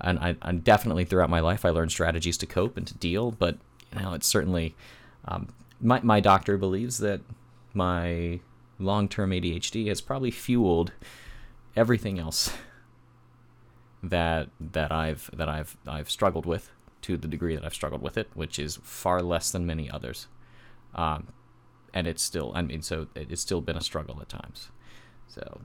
and 0.00 0.18
I, 0.18 0.36
and 0.42 0.62
definitely 0.62 1.04
throughout 1.04 1.28
my 1.28 1.40
life 1.40 1.64
I 1.64 1.70
learned 1.70 1.90
strategies 1.90 2.38
to 2.38 2.46
cope 2.46 2.76
and 2.76 2.86
to 2.86 2.94
deal. 2.94 3.32
But 3.32 3.58
you 3.92 4.02
know, 4.02 4.14
it's 4.14 4.28
certainly 4.28 4.76
um, 5.26 5.48
my 5.80 6.00
my 6.02 6.20
doctor 6.20 6.56
believes 6.56 6.98
that 6.98 7.20
my 7.74 8.40
long-term 8.80 9.30
ADHD 9.30 9.88
has 9.88 10.00
probably 10.00 10.30
fueled 10.30 10.92
everything 11.76 12.18
else 12.18 12.52
that 14.02 14.48
that 14.58 14.90
I've 14.90 15.30
that 15.32 15.48
I've 15.48 15.76
I've 15.86 16.10
struggled 16.10 16.46
with 16.46 16.70
to 17.02 17.16
the 17.16 17.28
degree 17.28 17.54
that 17.54 17.64
I've 17.64 17.74
struggled 17.74 18.02
with 18.02 18.16
it, 18.16 18.28
which 18.34 18.58
is 18.58 18.78
far 18.82 19.22
less 19.22 19.50
than 19.50 19.66
many 19.66 19.90
others. 19.90 20.26
Um, 20.94 21.28
and 21.92 22.06
it's 22.06 22.22
still 22.22 22.52
I 22.54 22.62
mean 22.62 22.82
so 22.82 23.08
it's 23.14 23.42
still 23.42 23.60
been 23.60 23.76
a 23.76 23.82
struggle 23.82 24.18
at 24.20 24.28
times. 24.28 24.68
So 25.28 25.60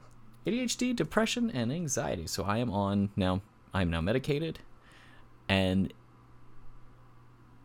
ADHD, 0.45 0.95
depression, 0.95 1.49
and 1.49 1.71
anxiety. 1.71 2.27
So 2.27 2.43
I 2.43 2.57
am 2.57 2.69
on 2.69 3.09
now. 3.15 3.41
I'm 3.73 3.89
now 3.89 4.01
medicated, 4.01 4.59
and 5.49 5.91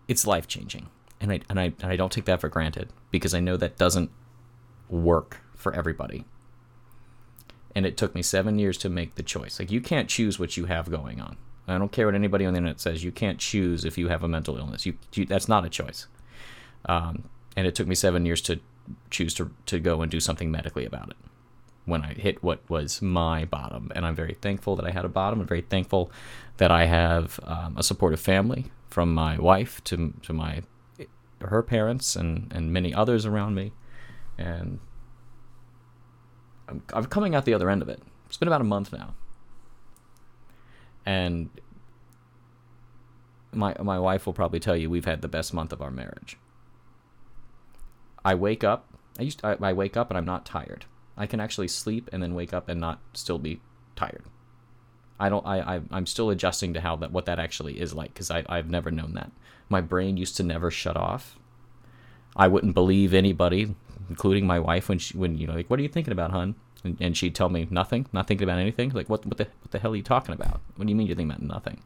it's 0.09 0.27
life 0.27 0.49
changing. 0.49 0.89
And 1.21 1.31
I 1.33 1.41
and 1.49 1.61
I 1.61 1.65
and 1.83 1.93
I 1.93 1.97
don't 1.97 2.11
take 2.11 2.25
that 2.25 2.41
for 2.41 2.49
granted 2.49 2.91
because 3.11 3.35
I 3.35 3.41
know 3.41 3.57
that 3.57 3.77
doesn't 3.77 4.11
work 4.91 5.39
for 5.55 5.75
everybody. 5.75 6.25
And 7.75 7.87
it 7.87 7.97
took 7.97 8.15
me 8.15 8.23
seven 8.23 8.59
years 8.59 8.77
to 8.79 8.89
make 8.89 9.15
the 9.15 9.23
choice. 9.23 9.59
Like 9.59 9.71
you 9.71 9.81
can't 9.81 10.09
choose 10.09 10.39
what 10.39 10.57
you 10.57 10.67
have 10.67 10.91
going 10.91 11.21
on. 11.21 11.37
I 11.69 11.79
don't 11.79 11.93
care 11.93 12.07
what 12.07 12.15
anybody 12.15 12.45
on 12.45 12.53
the 12.53 12.59
internet 12.59 12.81
says. 12.81 13.05
You 13.05 13.13
can't 13.13 13.39
choose 13.39 13.85
if 13.85 13.97
you 13.97 14.09
have 14.09 14.25
a 14.25 14.29
mental 14.29 14.57
illness. 14.57 14.87
You, 14.87 14.95
you 15.15 15.25
that's 15.25 15.49
not 15.49 15.65
a 15.65 15.69
choice. 15.69 16.09
Um, 16.87 17.29
and 17.57 17.67
it 17.67 17.75
took 17.75 17.87
me 17.87 17.95
seven 17.95 18.27
years 18.27 18.41
to 18.43 18.61
choose 19.11 19.35
to 19.35 19.51
to 19.67 19.79
go 19.79 20.03
and 20.03 20.11
do 20.11 20.19
something 20.19 20.51
medically 20.51 20.85
about 20.85 21.11
it 21.11 21.17
when 21.85 22.03
I 22.03 22.15
hit 22.15 22.43
what 22.43 22.69
was 22.69 23.01
my 23.01 23.45
bottom. 23.45 23.91
And 23.95 24.05
I'm 24.05 24.15
very 24.15 24.37
thankful 24.41 24.77
that 24.77 24.87
I 24.87 24.91
had 24.91 25.05
a 25.05 25.09
bottom. 25.09 25.41
I'm 25.41 25.47
very 25.47 25.63
thankful 25.63 26.11
that 26.57 26.71
I 26.71 26.87
have 26.87 27.39
um, 27.45 27.77
a 27.77 27.83
supportive 27.83 28.21
family 28.21 28.67
from 28.89 29.15
my 29.15 29.39
wife 29.39 29.83
to 29.85 30.15
to 30.23 30.33
my 30.33 30.63
her 31.43 31.63
parents 31.63 32.17
and 32.17 32.53
and 32.53 32.73
many 32.73 32.93
others 32.93 33.25
around 33.27 33.55
me. 33.55 33.73
And 34.41 34.79
I'm, 36.69 36.83
I'm 36.93 37.05
coming 37.07 37.35
out 37.35 37.45
the 37.45 37.55
other 37.55 37.69
end 37.69 37.83
of 37.83 37.89
it. 37.89 38.01
It's 38.27 38.37
been 38.37 38.49
about 38.49 38.61
a 38.61 38.65
month 38.65 38.93
now. 38.93 39.15
And 41.05 41.51
my 43.53 43.75
my 43.81 43.99
wife 43.99 44.27
will 44.27 44.33
probably 44.33 44.61
tell 44.61 44.77
you 44.77 44.89
we've 44.89 45.05
had 45.05 45.23
the 45.23 45.29
best 45.29 45.53
month 45.53 45.73
of 45.73 45.83
our 45.83 45.91
marriage. 45.91 46.39
I 48.25 48.35
wake 48.35 48.65
up. 48.65 48.87
I 49.19 49.23
used 49.23 49.41
to, 49.41 49.49
I, 49.49 49.71
I 49.71 49.73
wake 49.73 49.97
up 49.97 50.11
and 50.11 50.17
I'm 50.17 50.25
not 50.25 50.47
tired. 50.47 50.85
I 51.17 51.27
can 51.27 51.41
actually 51.41 51.69
sleep 51.69 52.09
and 52.13 52.23
then 52.23 52.35
wake 52.35 52.55
up 52.55 52.69
and 52.69 52.81
not 52.81 53.01
still 53.13 53.39
be 53.39 53.61
tired. 53.97 54.25
I 55.19 55.29
don't. 55.29 55.47
I, 55.47 55.77
I 55.77 55.81
I'm 55.91 56.07
still 56.07 56.31
adjusting 56.31 56.73
to 56.75 56.81
how 56.81 56.97
that 56.97 57.13
what 57.13 57.27
that 57.27 57.39
actually 57.39 57.81
is 57.81 57.93
like 57.93 58.15
because 58.15 58.31
I 58.31 58.45
I've 58.49 58.71
never 58.71 58.91
known 58.91 59.15
that. 59.15 59.33
My 59.69 59.81
brain 59.81 60.17
used 60.17 60.37
to 60.39 60.43
never 60.43 60.71
shut 60.71 60.97
off. 60.97 61.37
I 62.37 62.49
wouldn't 62.49 62.75
believe 62.75 63.13
anybody, 63.13 63.75
including 64.11 64.47
my 64.47 64.59
wife, 64.59 64.91
when 64.91 64.99
she 64.99 65.17
when 65.17 65.39
you 65.39 65.47
know 65.47 65.55
like, 65.55 65.71
what 65.71 65.79
are 65.79 65.83
you 65.83 65.89
thinking 65.89 66.13
about, 66.13 66.33
hun? 66.33 66.57
And, 66.85 66.97
and 67.01 67.17
she'd 67.17 67.35
tell 67.35 67.49
me 67.49 67.67
nothing, 67.71 68.07
not 68.13 68.27
thinking 68.27 68.47
about 68.47 68.59
anything. 68.59 68.91
Like 68.91 69.09
what 69.09 69.25
what 69.25 69.39
the 69.39 69.45
what 69.45 69.71
the 69.71 69.79
hell 69.79 69.93
are 69.93 69.97
you 69.97 70.03
talking 70.03 70.35
about? 70.35 70.61
What 70.77 70.87
do 70.87 70.91
you 70.91 70.97
mean 70.97 71.07
you're 71.07 71.17
thinking 71.17 71.33
about 71.33 71.43
nothing? 71.43 71.81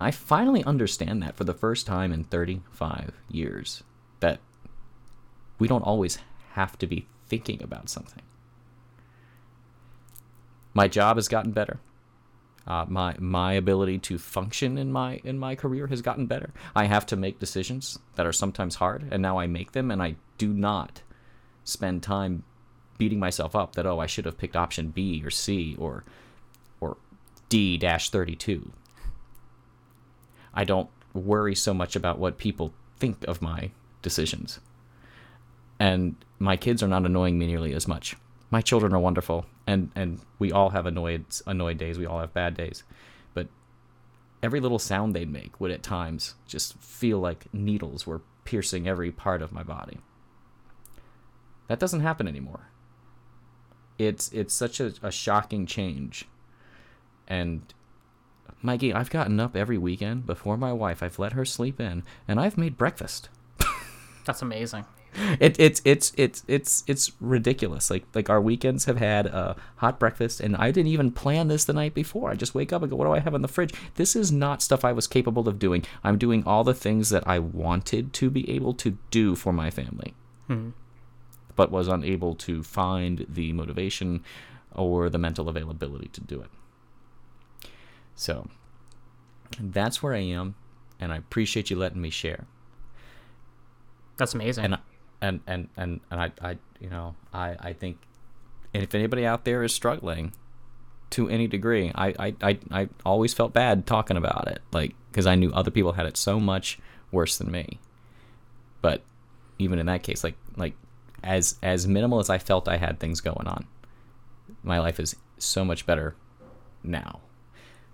I 0.00 0.10
finally 0.10 0.64
understand 0.64 1.22
that 1.22 1.36
for 1.36 1.44
the 1.44 1.54
first 1.54 1.86
time 1.86 2.12
in 2.12 2.24
35 2.24 3.12
years 3.30 3.82
that 4.20 4.40
we 5.58 5.68
don't 5.68 5.82
always 5.82 6.18
have 6.52 6.78
to 6.78 6.86
be 6.86 7.06
thinking 7.28 7.62
about 7.62 7.88
something. 7.88 8.22
My 10.74 10.88
job 10.88 11.16
has 11.16 11.28
gotten 11.28 11.52
better. 11.52 11.80
Uh, 12.66 12.84
my 12.88 13.14
my 13.18 13.52
ability 13.52 13.98
to 13.98 14.18
function 14.18 14.76
in 14.76 14.92
my 14.92 15.20
in 15.22 15.38
my 15.38 15.54
career 15.54 15.86
has 15.86 16.02
gotten 16.02 16.26
better. 16.26 16.50
I 16.74 16.84
have 16.84 17.06
to 17.06 17.16
make 17.16 17.38
decisions 17.38 17.98
that 18.16 18.26
are 18.26 18.32
sometimes 18.32 18.74
hard, 18.74 19.06
and 19.10 19.22
now 19.22 19.38
I 19.38 19.46
make 19.46 19.72
them, 19.72 19.90
and 19.90 20.02
I 20.02 20.16
do 20.38 20.52
not 20.52 21.02
spend 21.64 22.02
time 22.02 22.44
beating 22.98 23.18
myself 23.18 23.54
up 23.54 23.74
that 23.74 23.86
oh 23.86 23.98
I 23.98 24.06
should 24.06 24.24
have 24.24 24.38
picked 24.38 24.56
option 24.56 24.88
B 24.88 25.22
or 25.24 25.30
C 25.30 25.76
or 25.78 26.04
or 26.80 26.96
D 27.48 27.76
dash 27.76 28.10
thirty 28.10 28.36
two. 28.36 28.72
I 30.54 30.64
don't 30.64 30.88
worry 31.12 31.54
so 31.54 31.74
much 31.74 31.96
about 31.96 32.18
what 32.18 32.38
people 32.38 32.72
think 32.98 33.24
of 33.28 33.42
my 33.42 33.70
decisions, 34.02 34.60
and 35.78 36.16
my 36.38 36.56
kids 36.56 36.82
are 36.82 36.88
not 36.88 37.04
annoying 37.04 37.38
me 37.38 37.46
nearly 37.46 37.74
as 37.74 37.86
much. 37.86 38.16
My 38.50 38.60
children 38.60 38.94
are 38.94 39.00
wonderful 39.00 39.46
and 39.66 39.90
and 39.94 40.20
we 40.38 40.52
all 40.52 40.70
have 40.70 40.86
annoyed 40.86 41.24
annoyed 41.46 41.78
days. 41.78 41.98
We 41.98 42.06
all 42.06 42.20
have 42.20 42.32
bad 42.32 42.56
days. 42.56 42.84
But 43.34 43.48
every 44.42 44.60
little 44.60 44.78
sound 44.78 45.14
they'd 45.14 45.30
make 45.30 45.60
would 45.60 45.70
at 45.70 45.82
times 45.82 46.34
just 46.46 46.78
feel 46.78 47.18
like 47.18 47.52
needles 47.52 48.06
were 48.06 48.20
piercing 48.44 48.86
every 48.86 49.10
part 49.10 49.42
of 49.42 49.52
my 49.52 49.62
body 49.62 49.98
that 51.68 51.78
doesn't 51.78 52.00
happen 52.00 52.28
anymore 52.28 52.68
it's 53.98 54.30
it's 54.32 54.54
such 54.54 54.80
a, 54.80 54.92
a 55.02 55.10
shocking 55.10 55.66
change 55.66 56.26
and 57.26 57.74
mikey 58.62 58.92
i've 58.92 59.10
gotten 59.10 59.38
up 59.40 59.56
every 59.56 59.78
weekend 59.78 60.26
before 60.26 60.56
my 60.56 60.72
wife 60.72 61.02
i've 61.02 61.18
let 61.18 61.32
her 61.32 61.44
sleep 61.44 61.80
in 61.80 62.02
and 62.26 62.40
i've 62.40 62.58
made 62.58 62.76
breakfast 62.76 63.28
That's 64.26 64.42
amazing. 64.42 64.84
it, 65.40 65.58
it's 65.58 65.80
it's 65.84 66.12
it's 66.16 66.44
it's 66.46 66.84
it's 66.86 67.12
ridiculous. 67.20 67.90
Like 67.90 68.04
like 68.12 68.28
our 68.28 68.40
weekends 68.40 68.84
have 68.84 68.98
had 68.98 69.26
a 69.26 69.56
hot 69.76 69.98
breakfast, 69.98 70.40
and 70.40 70.56
I 70.56 70.70
didn't 70.72 70.88
even 70.88 71.12
plan 71.12 71.48
this 71.48 71.64
the 71.64 71.72
night 71.72 71.94
before. 71.94 72.30
I 72.30 72.34
just 72.34 72.54
wake 72.54 72.72
up 72.72 72.82
and 72.82 72.90
go, 72.90 72.96
"What 72.96 73.06
do 73.06 73.12
I 73.12 73.20
have 73.20 73.34
in 73.34 73.40
the 73.40 73.48
fridge?" 73.48 73.72
This 73.94 74.14
is 74.14 74.30
not 74.30 74.60
stuff 74.60 74.84
I 74.84 74.92
was 74.92 75.06
capable 75.06 75.48
of 75.48 75.58
doing. 75.58 75.86
I'm 76.04 76.18
doing 76.18 76.42
all 76.44 76.64
the 76.64 76.74
things 76.74 77.08
that 77.10 77.26
I 77.26 77.38
wanted 77.38 78.12
to 78.14 78.28
be 78.28 78.50
able 78.50 78.74
to 78.74 78.98
do 79.10 79.36
for 79.36 79.52
my 79.52 79.70
family, 79.70 80.14
hmm. 80.48 80.70
But 81.56 81.70
was 81.70 81.88
unable 81.88 82.34
to 82.36 82.62
find 82.62 83.26
the 83.28 83.52
motivation 83.52 84.22
or 84.74 85.08
the 85.10 85.18
mental 85.18 85.48
availability 85.48 86.08
to 86.08 86.20
do 86.20 86.40
it. 86.40 86.50
So 88.14 88.48
that's 89.58 90.02
where 90.02 90.14
I 90.14 90.20
am, 90.20 90.54
and 91.00 91.12
I 91.12 91.16
appreciate 91.16 91.70
you 91.70 91.76
letting 91.76 92.00
me 92.00 92.10
share 92.10 92.44
That's 94.16 94.34
amazing. 94.34 94.64
and 94.64 94.78
and 95.20 95.40
and 95.46 95.68
and, 95.76 96.00
and 96.10 96.20
I, 96.20 96.32
I 96.42 96.58
you 96.80 96.90
know 96.90 97.14
I 97.32 97.56
I 97.60 97.72
think 97.72 97.98
if 98.72 98.94
anybody 98.94 99.24
out 99.26 99.44
there 99.44 99.62
is 99.62 99.74
struggling 99.74 100.32
to 101.10 101.28
any 101.28 101.46
degree 101.46 101.92
I 101.94 102.08
I 102.18 102.34
I, 102.42 102.58
I 102.70 102.88
always 103.04 103.32
felt 103.34 103.52
bad 103.52 103.86
talking 103.86 104.16
about 104.16 104.48
it 104.48 104.60
like 104.72 104.94
because 105.10 105.26
I 105.26 105.34
knew 105.36 105.52
other 105.52 105.70
people 105.70 105.92
had 105.92 106.06
it 106.06 106.16
so 106.16 106.38
much 106.40 106.78
worse 107.12 107.38
than 107.38 107.50
me 107.50 107.78
but 108.82 109.02
even 109.58 109.78
in 109.78 109.86
that 109.86 110.02
case 110.02 110.24
like 110.24 110.36
like 110.56 110.74
as 111.26 111.56
as 111.62 111.86
minimal 111.86 112.20
as 112.20 112.30
I 112.30 112.38
felt 112.38 112.68
I 112.68 112.76
had 112.76 113.00
things 113.00 113.20
going 113.20 113.46
on 113.46 113.66
my 114.62 114.80
life 114.80 114.98
is 115.00 115.16
so 115.38 115.64
much 115.64 115.86
better 115.86 116.14
now. 116.82 117.20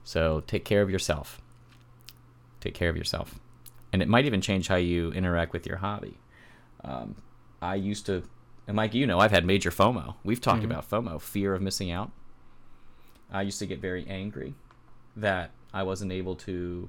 So 0.05 0.43
take 0.47 0.65
care 0.65 0.83
of 0.83 0.91
yourself. 0.91 1.41
Take 2.61 2.75
care 2.75 2.89
of 2.89 2.97
yourself. 2.97 3.39
And 3.93 4.01
it 4.01 4.09
might 4.09 4.25
even 4.25 4.41
change 4.41 4.69
how 4.69 4.77
you 4.77 5.13
interact 5.13 5.53
with 5.53 5.67
your 5.67 5.77
hobby. 5.77 6.19
Um, 6.83 7.17
I 7.61 7.75
used 7.75 8.07
to, 8.07 8.23
and 8.67 8.77
Mike, 8.77 8.95
you 8.95 9.07
know, 9.07 9.19
I've 9.19 9.31
had 9.31 9.45
major 9.45 9.71
FOMO. 9.71 10.15
We've 10.25 10.41
talked 10.41 10.65
about 10.65 10.89
FOMO, 10.89 11.21
fear 11.21 11.55
of 11.55 11.63
missing 11.63 11.91
out. 11.91 12.11
I 13.31 13.43
used 13.43 13.59
to 13.59 13.67
get 13.67 13.81
very 13.81 14.07
angry 14.09 14.55
that 15.15 15.51
I 15.73 15.83
wasn't 15.83 16.13
able 16.13 16.37
to 16.37 16.89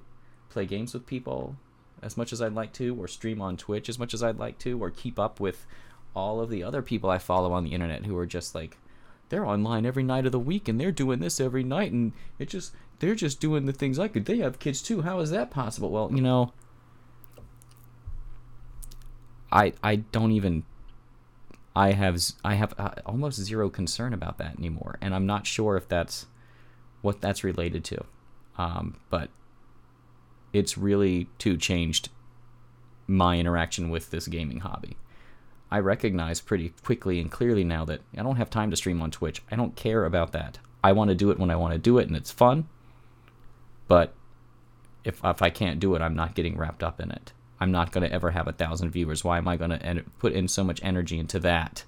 play 0.49 0.65
games 0.65 0.93
with 0.93 1.05
people 1.05 1.57
as 2.01 2.17
much 2.17 2.33
as 2.33 2.41
I'd 2.41 2.53
like 2.53 2.73
to, 2.73 2.95
or 2.95 3.07
stream 3.07 3.41
on 3.41 3.57
Twitch 3.57 3.89
as 3.89 3.99
much 3.99 4.13
as 4.13 4.23
I'd 4.23 4.39
like 4.39 4.59
to, 4.59 4.81
or 4.81 4.89
keep 4.89 5.19
up 5.19 5.39
with 5.39 5.65
all 6.15 6.39
of 6.39 6.49
the 6.49 6.63
other 6.63 6.81
people 6.81 7.09
I 7.09 7.17
follow 7.17 7.53
on 7.53 7.63
the 7.63 7.73
internet 7.73 8.05
who 8.05 8.17
are 8.17 8.25
just 8.25 8.53
like, 8.55 8.77
they're 9.29 9.45
online 9.45 9.85
every 9.85 10.03
night 10.03 10.25
of 10.25 10.31
the 10.31 10.39
week 10.39 10.67
and 10.67 10.79
they're 10.79 10.91
doing 10.91 11.19
this 11.19 11.39
every 11.39 11.63
night 11.63 11.91
and 11.91 12.13
it 12.37 12.49
just 12.49 12.73
they're 12.99 13.15
just 13.15 13.39
doing 13.39 13.65
the 13.65 13.73
things 13.73 13.97
I 13.97 14.07
could. 14.07 14.25
They 14.25 14.37
have 14.37 14.59
kids 14.59 14.81
too. 14.81 15.01
How 15.01 15.19
is 15.19 15.31
that 15.31 15.49
possible? 15.49 15.89
Well, 15.89 16.11
you 16.13 16.21
know, 16.21 16.53
I 19.51 19.73
I 19.83 19.97
don't 19.97 20.31
even 20.31 20.63
I 21.75 21.93
have 21.93 22.19
I 22.43 22.55
have 22.55 22.73
uh, 22.77 22.91
almost 23.05 23.39
zero 23.41 23.69
concern 23.69 24.13
about 24.13 24.37
that 24.37 24.57
anymore, 24.57 24.97
and 25.01 25.15
I'm 25.15 25.25
not 25.25 25.47
sure 25.47 25.75
if 25.77 25.87
that's 25.87 26.27
what 27.01 27.21
that's 27.21 27.43
related 27.43 27.83
to. 27.85 28.05
Um, 28.57 28.97
but 29.09 29.29
it's 30.53 30.77
really 30.77 31.27
too 31.39 31.57
changed 31.57 32.09
my 33.07 33.37
interaction 33.37 33.89
with 33.89 34.11
this 34.11 34.27
gaming 34.27 34.59
hobby. 34.59 34.95
I 35.73 35.79
recognize 35.79 36.39
pretty 36.39 36.71
quickly 36.83 37.19
and 37.19 37.31
clearly 37.31 37.63
now 37.63 37.83
that 37.85 38.01
I 38.15 38.21
don't 38.21 38.35
have 38.35 38.51
time 38.51 38.69
to 38.69 38.77
stream 38.77 39.01
on 39.01 39.09
Twitch. 39.09 39.41
I 39.49 39.55
don't 39.55 39.75
care 39.75 40.05
about 40.05 40.31
that. 40.33 40.59
I 40.83 40.91
want 40.91 41.09
to 41.09 41.15
do 41.15 41.31
it 41.31 41.39
when 41.39 41.49
I 41.49 41.55
want 41.55 41.73
to 41.73 41.79
do 41.79 41.97
it, 41.97 42.05
and 42.05 42.15
it's 42.15 42.31
fun. 42.31 42.67
But 43.87 44.13
if 45.03 45.19
if 45.25 45.41
I 45.41 45.49
can't 45.49 45.79
do 45.79 45.95
it, 45.95 46.01
I'm 46.03 46.15
not 46.15 46.35
getting 46.35 46.59
wrapped 46.59 46.83
up 46.83 47.01
in 47.01 47.09
it. 47.09 47.33
I'm 47.59 47.71
not 47.71 47.91
going 47.91 48.07
to 48.07 48.13
ever 48.13 48.29
have 48.29 48.47
a 48.47 48.51
thousand 48.51 48.91
viewers. 48.91 49.23
Why 49.23 49.39
am 49.39 49.47
I 49.47 49.57
going 49.57 49.71
to 49.71 49.83
en- 49.83 50.05
put 50.19 50.33
in 50.33 50.47
so 50.47 50.63
much 50.63 50.79
energy 50.83 51.17
into 51.17 51.39
that 51.39 51.85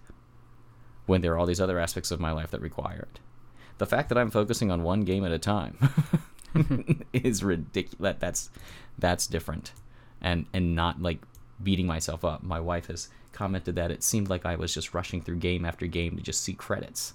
when 1.05 1.21
there 1.21 1.33
are 1.33 1.37
all 1.37 1.45
these 1.45 1.61
other 1.61 1.77
aspects 1.77 2.09
of 2.09 2.19
my 2.19 2.31
life 2.31 2.49
that 2.49 2.61
require 2.61 3.07
it? 3.13 3.19
The 3.77 3.85
fact 3.85 4.09
that 4.09 4.17
I'm 4.17 4.31
focusing 4.31 4.71
on 4.71 4.81
one 4.81 5.01
game 5.01 5.23
at 5.23 5.31
a 5.31 5.37
time 5.37 5.77
is 7.13 7.43
ridiculous. 7.43 8.15
That's 8.17 8.49
that's 8.97 9.27
different, 9.27 9.73
and 10.21 10.47
and 10.55 10.75
not 10.75 11.03
like 11.03 11.19
beating 11.61 11.85
myself 11.85 12.25
up. 12.25 12.41
My 12.41 12.59
wife 12.59 12.87
has 12.87 13.09
commented 13.35 13.75
that 13.75 13.91
it 13.91 14.03
seemed 14.03 14.29
like 14.29 14.45
I 14.45 14.55
was 14.55 14.73
just 14.73 14.93
rushing 14.93 15.21
through 15.21 15.37
game 15.37 15.65
after 15.65 15.85
game 15.85 16.15
to 16.15 16.23
just 16.23 16.41
see 16.41 16.53
credits 16.53 17.13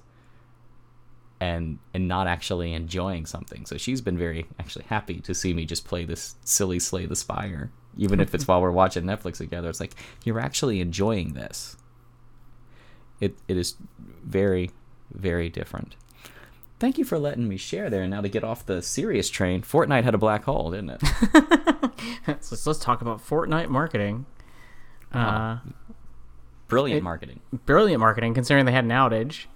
and 1.41 1.79
and 1.95 2.07
not 2.07 2.27
actually 2.27 2.75
enjoying 2.75 3.27
something. 3.27 3.67
So 3.67 3.77
she's 3.77 4.01
been 4.01 4.19
very 4.19 4.47
actually 4.59 4.85
happy 4.89 5.21
to 5.21 5.35
see 5.35 5.55
me 5.55 5.65
just 5.65 5.85
play 5.85 6.05
this 6.05 6.37
silly 6.45 6.79
Slay 6.79 7.07
the 7.07 7.17
Spire, 7.17 7.71
even 7.97 8.21
if 8.21 8.35
it's 8.35 8.47
while 8.47 8.61
we're 8.61 8.71
watching 8.71 9.05
Netflix 9.05 9.39
together. 9.39 9.71
It's 9.71 9.81
like 9.81 9.95
you're 10.25 10.41
actually 10.41 10.81
enjoying 10.81 11.33
this. 11.33 11.77
It 13.21 13.37
it 13.49 13.57
is 13.57 13.77
very 13.99 14.71
very 15.13 15.49
different. 15.49 15.97
Thank 16.79 16.97
you 16.97 17.05
for 17.05 17.19
letting 17.19 17.47
me 17.47 17.59
share 17.59 17.91
there. 17.91 18.03
And 18.03 18.11
now 18.11 18.23
to 18.23 18.29
get 18.29 18.43
off 18.43 18.65
the 18.65 18.81
serious 18.81 19.29
train, 19.29 19.61
Fortnite 19.61 20.05
had 20.05 20.15
a 20.15 20.19
black 20.19 20.45
hole, 20.45 20.71
didn't 20.71 20.91
it? 20.91 21.01
so 21.03 21.91
let's, 22.27 22.67
let's 22.67 22.79
talk 22.79 23.03
about 23.03 23.19
Fortnite 23.27 23.69
marketing. 23.69 24.25
Uh, 25.13 25.59
Brilliant 26.71 26.99
It- 26.99 27.05
marketing. 27.05 27.41
brilliant 27.67 28.01
marketing 28.01 28.33
considering 28.35 28.65
they 28.67 28.73
had 28.73 28.85
an 28.85 28.91
outage. 28.91 29.47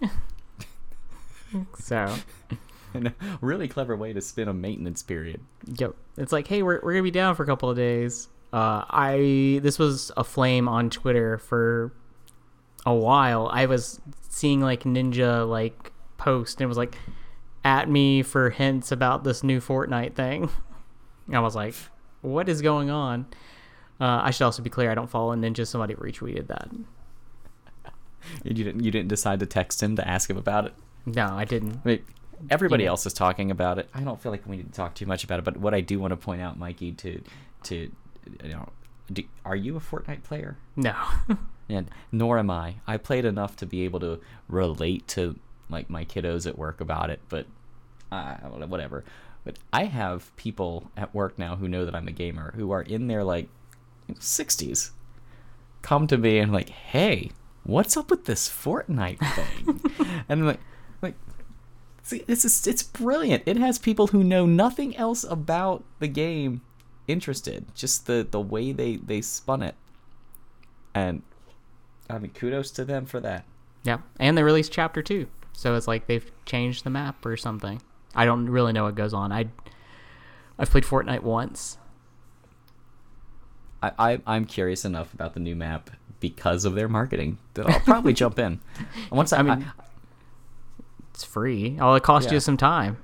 so, 1.78 2.14
And 2.94 3.08
a 3.08 3.14
really 3.40 3.66
clever 3.66 3.96
way 3.96 4.12
to 4.12 4.20
spin 4.20 4.46
a 4.46 4.54
maintenance 4.54 5.02
period. 5.02 5.40
yep. 5.78 5.94
It's 6.16 6.30
like, 6.32 6.46
hey, 6.46 6.62
we're, 6.62 6.76
we're 6.76 6.92
going 6.92 7.02
to 7.02 7.02
be 7.02 7.10
down 7.10 7.34
for 7.34 7.42
a 7.42 7.46
couple 7.46 7.68
of 7.68 7.76
days. 7.76 8.28
Uh, 8.52 8.84
I 8.88 9.58
this 9.64 9.80
was 9.80 10.12
a 10.16 10.22
flame 10.22 10.68
on 10.68 10.90
Twitter 10.90 11.38
for 11.38 11.92
a 12.86 12.94
while. 12.94 13.48
I 13.52 13.66
was 13.66 14.00
seeing 14.28 14.60
like 14.60 14.84
Ninja 14.84 15.48
like 15.48 15.92
post 16.18 16.60
and 16.60 16.66
it 16.66 16.68
was 16.68 16.76
like 16.76 16.96
at 17.64 17.88
me 17.90 18.22
for 18.22 18.50
hints 18.50 18.92
about 18.92 19.24
this 19.24 19.42
new 19.42 19.58
Fortnite 19.60 20.14
thing. 20.14 20.48
I 21.32 21.40
was 21.40 21.56
like, 21.56 21.74
what 22.20 22.48
is 22.48 22.62
going 22.62 22.90
on? 22.90 23.26
Uh, 24.00 24.20
I 24.22 24.30
should 24.30 24.44
also 24.44 24.62
be 24.62 24.70
clear, 24.70 24.88
I 24.90 24.94
don't 24.94 25.10
follow 25.10 25.34
Ninja. 25.34 25.66
Somebody 25.66 25.94
retweeted 25.96 26.46
that. 26.46 26.68
You 28.42 28.52
didn't 28.64 28.84
you 28.84 28.90
didn't 28.90 29.08
decide 29.08 29.40
to 29.40 29.46
text 29.46 29.82
him 29.82 29.96
to 29.96 30.06
ask 30.08 30.28
him 30.30 30.36
about 30.36 30.66
it. 30.66 30.74
No, 31.06 31.26
I 31.34 31.44
didn't. 31.44 31.80
I 31.84 31.88
mean, 31.88 32.04
everybody 32.50 32.84
Yeah. 32.84 32.90
else 32.90 33.06
is 33.06 33.12
talking 33.12 33.50
about 33.50 33.78
it. 33.78 33.88
I 33.94 34.00
don't 34.00 34.20
feel 34.20 34.32
like 34.32 34.46
we 34.46 34.56
need 34.56 34.66
to 34.66 34.72
talk 34.76 34.94
too 34.94 35.06
much 35.06 35.24
about 35.24 35.38
it. 35.38 35.44
But 35.44 35.56
what 35.58 35.74
I 35.74 35.80
do 35.80 35.98
want 35.98 36.12
to 36.12 36.16
point 36.16 36.40
out, 36.42 36.58
Mikey, 36.58 36.92
to 36.92 37.22
to 37.64 37.90
you 38.42 38.48
know, 38.48 38.68
do, 39.12 39.22
are 39.44 39.56
you 39.56 39.76
a 39.76 39.80
Fortnite 39.80 40.22
player? 40.22 40.56
No. 40.76 40.94
And 41.66 41.90
nor 42.12 42.38
am 42.38 42.50
I. 42.50 42.76
I 42.86 42.98
played 42.98 43.24
enough 43.24 43.56
to 43.56 43.64
be 43.66 43.84
able 43.86 43.98
to 44.00 44.20
relate 44.48 45.08
to 45.08 45.38
like 45.70 45.88
my 45.88 46.04
kiddos 46.04 46.46
at 46.46 46.58
work 46.58 46.82
about 46.82 47.08
it, 47.08 47.20
but 47.30 47.46
I 48.12 48.34
whatever. 48.68 49.02
But 49.44 49.58
I 49.72 49.84
have 49.84 50.34
people 50.36 50.90
at 50.94 51.14
work 51.14 51.38
now 51.38 51.56
who 51.56 51.66
know 51.66 51.86
that 51.86 51.94
I'm 51.94 52.06
a 52.06 52.12
gamer 52.12 52.52
who 52.54 52.70
are 52.70 52.82
in 52.82 53.06
their 53.06 53.24
like 53.24 53.48
60s 54.12 54.90
come 55.80 56.06
to 56.06 56.18
me 56.18 56.38
and 56.38 56.52
like, 56.52 56.68
"Hey, 56.68 57.30
what's 57.64 57.96
up 57.96 58.10
with 58.10 58.24
this 58.24 58.48
Fortnite 58.48 59.18
thing?" 59.34 59.80
and 60.28 60.40
I'm 60.40 60.46
like, 60.46 60.60
like, 61.02 61.14
see, 62.02 62.24
this 62.26 62.44
is 62.44 62.66
it's 62.66 62.82
brilliant. 62.82 63.42
It 63.46 63.56
has 63.56 63.78
people 63.78 64.08
who 64.08 64.22
know 64.22 64.46
nothing 64.46 64.96
else 64.96 65.24
about 65.24 65.84
the 65.98 66.08
game 66.08 66.62
interested. 67.08 67.66
Just 67.74 68.06
the 68.06 68.26
the 68.28 68.40
way 68.40 68.72
they 68.72 68.96
they 68.96 69.20
spun 69.20 69.62
it, 69.62 69.74
and 70.94 71.22
I 72.08 72.18
mean, 72.18 72.30
kudos 72.32 72.70
to 72.72 72.84
them 72.84 73.06
for 73.06 73.20
that. 73.20 73.44
Yeah, 73.82 73.98
and 74.18 74.36
they 74.36 74.42
released 74.42 74.72
chapter 74.72 75.02
two, 75.02 75.26
so 75.52 75.74
it's 75.74 75.88
like 75.88 76.06
they've 76.06 76.30
changed 76.46 76.84
the 76.84 76.90
map 76.90 77.24
or 77.26 77.36
something. 77.36 77.80
I 78.14 78.24
don't 78.24 78.48
really 78.48 78.72
know 78.72 78.84
what 78.84 78.94
goes 78.94 79.12
on. 79.12 79.32
I 79.32 79.48
I've 80.58 80.70
played 80.70 80.84
Fortnite 80.84 81.22
once. 81.22 81.78
I, 83.82 83.92
I 83.98 84.20
I'm 84.26 84.44
curious 84.44 84.84
enough 84.84 85.12
about 85.12 85.34
the 85.34 85.40
new 85.40 85.56
map 85.56 85.90
because 86.20 86.64
of 86.64 86.74
their 86.74 86.88
marketing 86.88 87.38
that 87.54 87.68
I'll 87.68 87.80
probably 87.80 88.12
jump 88.12 88.38
in. 88.38 88.60
Once 89.12 89.32
I, 89.32 89.38
I 89.38 89.42
mean, 89.42 89.58
mean, 89.60 89.72
It's 91.12 91.24
free. 91.24 91.78
All 91.78 91.94
it 91.94 92.02
costs 92.02 92.26
Yeah. 92.26 92.32
you 92.32 92.36
is 92.38 92.44
some 92.44 92.56
time. 92.56 92.96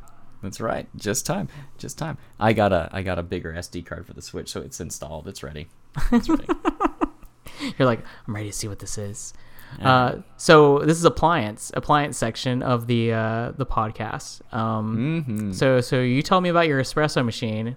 That's 0.42 0.60
right. 0.60 0.88
Just 0.96 1.26
time. 1.26 1.48
Just 1.78 1.98
time. 1.98 2.16
I 2.38 2.52
got 2.54 2.72
a 2.72 2.88
I 2.92 3.02
got 3.02 3.18
a 3.18 3.22
bigger 3.22 3.52
SD 3.52 3.84
card 3.84 4.06
for 4.06 4.14
the 4.14 4.22
Switch, 4.22 4.48
so 4.50 4.60
it's 4.62 4.80
installed. 4.80 5.28
It's 5.28 5.42
ready. 5.42 5.68
It's 6.12 6.28
ready. 6.28 6.46
You're 7.78 7.86
like, 7.86 8.00
I'm 8.26 8.34
ready 8.34 8.48
to 8.48 8.56
see 8.56 8.66
what 8.68 8.78
this 8.78 8.96
is. 8.96 9.34
Uh, 9.82 10.16
so 10.36 10.80
this 10.80 10.96
is 10.98 11.04
appliance 11.04 11.70
appliance 11.74 12.16
section 12.18 12.62
of 12.62 12.86
the 12.86 13.12
uh, 13.12 13.52
the 13.56 13.66
podcast. 13.66 14.40
Um, 14.52 15.22
hmm 15.24 15.52
So 15.52 15.80
so 15.80 16.00
you 16.00 16.22
tell 16.22 16.40
me 16.40 16.48
about 16.48 16.66
your 16.68 16.80
espresso 16.80 17.24
machine, 17.24 17.76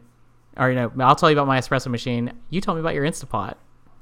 or 0.57 0.69
you 0.69 0.75
know, 0.75 0.91
I'll 1.01 1.15
tell 1.15 1.29
you 1.29 1.35
about 1.37 1.47
my 1.47 1.59
espresso 1.59 1.87
machine. 1.91 2.31
You 2.49 2.61
tell 2.61 2.73
me 2.75 2.79
about 2.79 2.95
your 2.95 3.05
Instapot. 3.05 3.55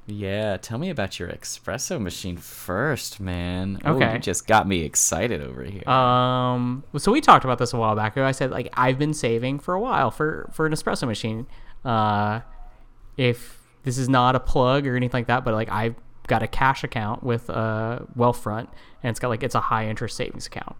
Yeah, 0.06 0.56
tell 0.56 0.78
me 0.78 0.90
about 0.90 1.20
your 1.20 1.28
espresso 1.28 2.00
machine 2.00 2.36
first, 2.36 3.20
man. 3.20 3.80
Ooh, 3.86 3.90
Okay. 3.90 4.14
you 4.14 4.18
just 4.18 4.46
got 4.48 4.66
me 4.66 4.80
excited 4.82 5.40
over 5.40 5.62
here. 5.62 5.88
Um, 5.88 6.82
so 6.98 7.12
we 7.12 7.20
talked 7.20 7.44
about 7.44 7.58
this 7.58 7.72
a 7.72 7.78
while 7.78 7.94
back. 7.94 8.16
I 8.18 8.32
said 8.32 8.50
like 8.50 8.68
I've 8.74 8.98
been 8.98 9.14
saving 9.14 9.60
for 9.60 9.74
a 9.74 9.80
while 9.80 10.10
for 10.10 10.50
for 10.52 10.66
an 10.66 10.72
espresso 10.72 11.06
machine. 11.06 11.46
Uh, 11.84 12.40
if 13.16 13.60
this 13.84 13.96
is 13.98 14.08
not 14.08 14.34
a 14.34 14.40
plug 14.40 14.86
or 14.86 14.96
anything 14.96 15.20
like 15.20 15.26
that, 15.28 15.44
but 15.44 15.54
like 15.54 15.70
I've 15.70 15.94
got 16.26 16.42
a 16.42 16.48
cash 16.48 16.82
account 16.82 17.22
with 17.22 17.48
uh 17.48 18.00
Wealthfront, 18.16 18.68
and 19.02 19.10
it's 19.10 19.20
got 19.20 19.28
like 19.28 19.42
it's 19.44 19.54
a 19.54 19.60
high 19.60 19.86
interest 19.88 20.16
savings 20.16 20.46
account. 20.48 20.74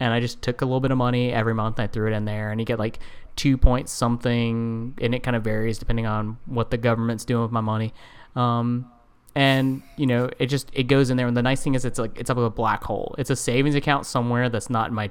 And 0.00 0.12
I 0.12 0.20
just 0.20 0.42
took 0.42 0.60
a 0.60 0.64
little 0.64 0.80
bit 0.80 0.90
of 0.90 0.98
money 0.98 1.32
every 1.32 1.54
month. 1.54 1.78
And 1.78 1.84
I 1.84 1.86
threw 1.92 2.06
it 2.06 2.14
in 2.14 2.26
there, 2.26 2.50
and 2.50 2.60
you 2.60 2.66
get 2.66 2.78
like 2.78 2.98
two 3.34 3.56
point 3.56 3.88
something, 3.88 4.94
and 5.00 5.14
it 5.14 5.22
kind 5.22 5.36
of 5.36 5.42
varies 5.42 5.78
depending 5.78 6.06
on 6.06 6.36
what 6.44 6.70
the 6.70 6.76
government's 6.76 7.24
doing 7.24 7.42
with 7.42 7.52
my 7.52 7.60
money. 7.62 7.94
Um, 8.36 8.90
and 9.34 9.82
you 9.96 10.06
know 10.06 10.28
it 10.38 10.46
just 10.46 10.70
it 10.72 10.84
goes 10.84 11.10
in 11.10 11.16
there. 11.16 11.26
And 11.26 11.36
the 11.36 11.42
nice 11.42 11.62
thing 11.62 11.74
is 11.74 11.84
it's 11.84 11.98
like 11.98 12.18
it's 12.18 12.30
up 12.30 12.36
like 12.36 12.46
a 12.46 12.50
black 12.50 12.84
hole. 12.84 13.14
It's 13.18 13.30
a 13.30 13.36
savings 13.36 13.74
account 13.74 14.06
somewhere 14.06 14.48
that's 14.48 14.70
not 14.70 14.92
my 14.92 15.10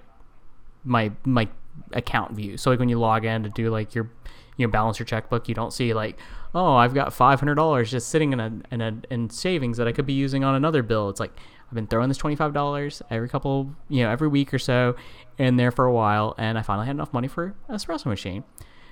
my 0.84 1.11
my 1.26 1.47
account 1.93 2.34
view. 2.34 2.57
So 2.57 2.70
like 2.70 2.80
when 2.80 2.89
you 2.89 2.99
log 2.99 3.26
in 3.26 3.43
to 3.43 3.49
do 3.49 3.70
like 3.70 3.95
your 3.95 4.09
you 4.57 4.65
know 4.65 4.72
balance 4.72 4.99
your 4.99 5.05
checkbook 5.05 5.47
you 5.47 5.55
don't 5.55 5.72
see 5.72 5.93
like 5.93 6.18
oh 6.55 6.74
i've 6.76 6.93
got 6.93 7.09
$500 7.09 7.88
just 7.88 8.09
sitting 8.09 8.34
in 8.34 8.39
a 8.39 8.51
in 8.72 8.82
a 8.82 8.99
in 9.11 9.30
savings 9.30 9.78
that 9.78 9.88
i 9.88 9.91
could 9.91 10.05
be 10.05 10.13
using 10.13 10.43
on 10.43 10.55
another 10.55 10.84
bill. 10.84 11.09
It's 11.09 11.20
like 11.20 11.32
i've 11.68 11.74
been 11.74 11.88
throwing 11.88 12.09
this 12.09 12.18
$25 12.18 13.01
every 13.09 13.30
couple 13.30 13.72
you 13.88 14.03
know 14.03 14.09
every 14.09 14.28
week 14.28 14.53
or 14.53 14.59
so 14.59 14.95
in 15.38 15.57
there 15.57 15.72
for 15.72 15.86
a 15.86 15.93
while 15.93 16.34
and 16.38 16.57
i 16.57 16.61
finally 16.61 16.88
had 16.88 16.95
enough 16.95 17.13
money 17.13 17.28
for 17.28 17.55
an 17.68 17.76
espresso 17.76 18.07
machine. 18.07 18.43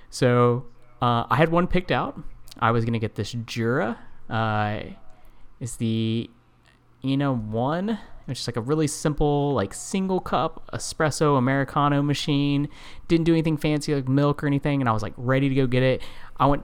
So 0.10 0.66
uh, 1.02 1.26
i 1.30 1.36
had 1.36 1.52
one 1.52 1.68
picked 1.68 1.92
out. 1.92 2.20
I 2.60 2.72
was 2.72 2.86
going 2.86 2.94
to 2.94 3.00
get 3.00 3.16
this 3.16 3.36
Jura 3.46 3.98
uh, 4.30 4.80
is 5.60 5.78
the 5.78 6.30
Ena 7.04 7.32
One, 7.32 8.00
which 8.26 8.40
is 8.40 8.48
like 8.48 8.58
a 8.58 8.62
really 8.62 8.88
simple, 8.88 9.54
like 9.54 9.74
single 9.74 10.20
cup 10.20 10.70
espresso 10.74 11.38
americano 11.38 12.02
machine. 12.02 12.68
Didn't 13.08 13.26
do 13.26 13.34
anything 13.34 13.58
fancy 13.58 13.94
like 13.94 14.08
milk 14.08 14.44
or 14.44 14.48
anything, 14.48 14.82
and 14.82 14.90
I 14.90 14.92
was 14.92 15.04
like 15.04 15.14
ready 15.18 15.50
to 15.50 15.56
go 15.56 15.68
get 15.68 15.84
it. 15.84 16.02
I 16.38 16.48
went 16.48 16.64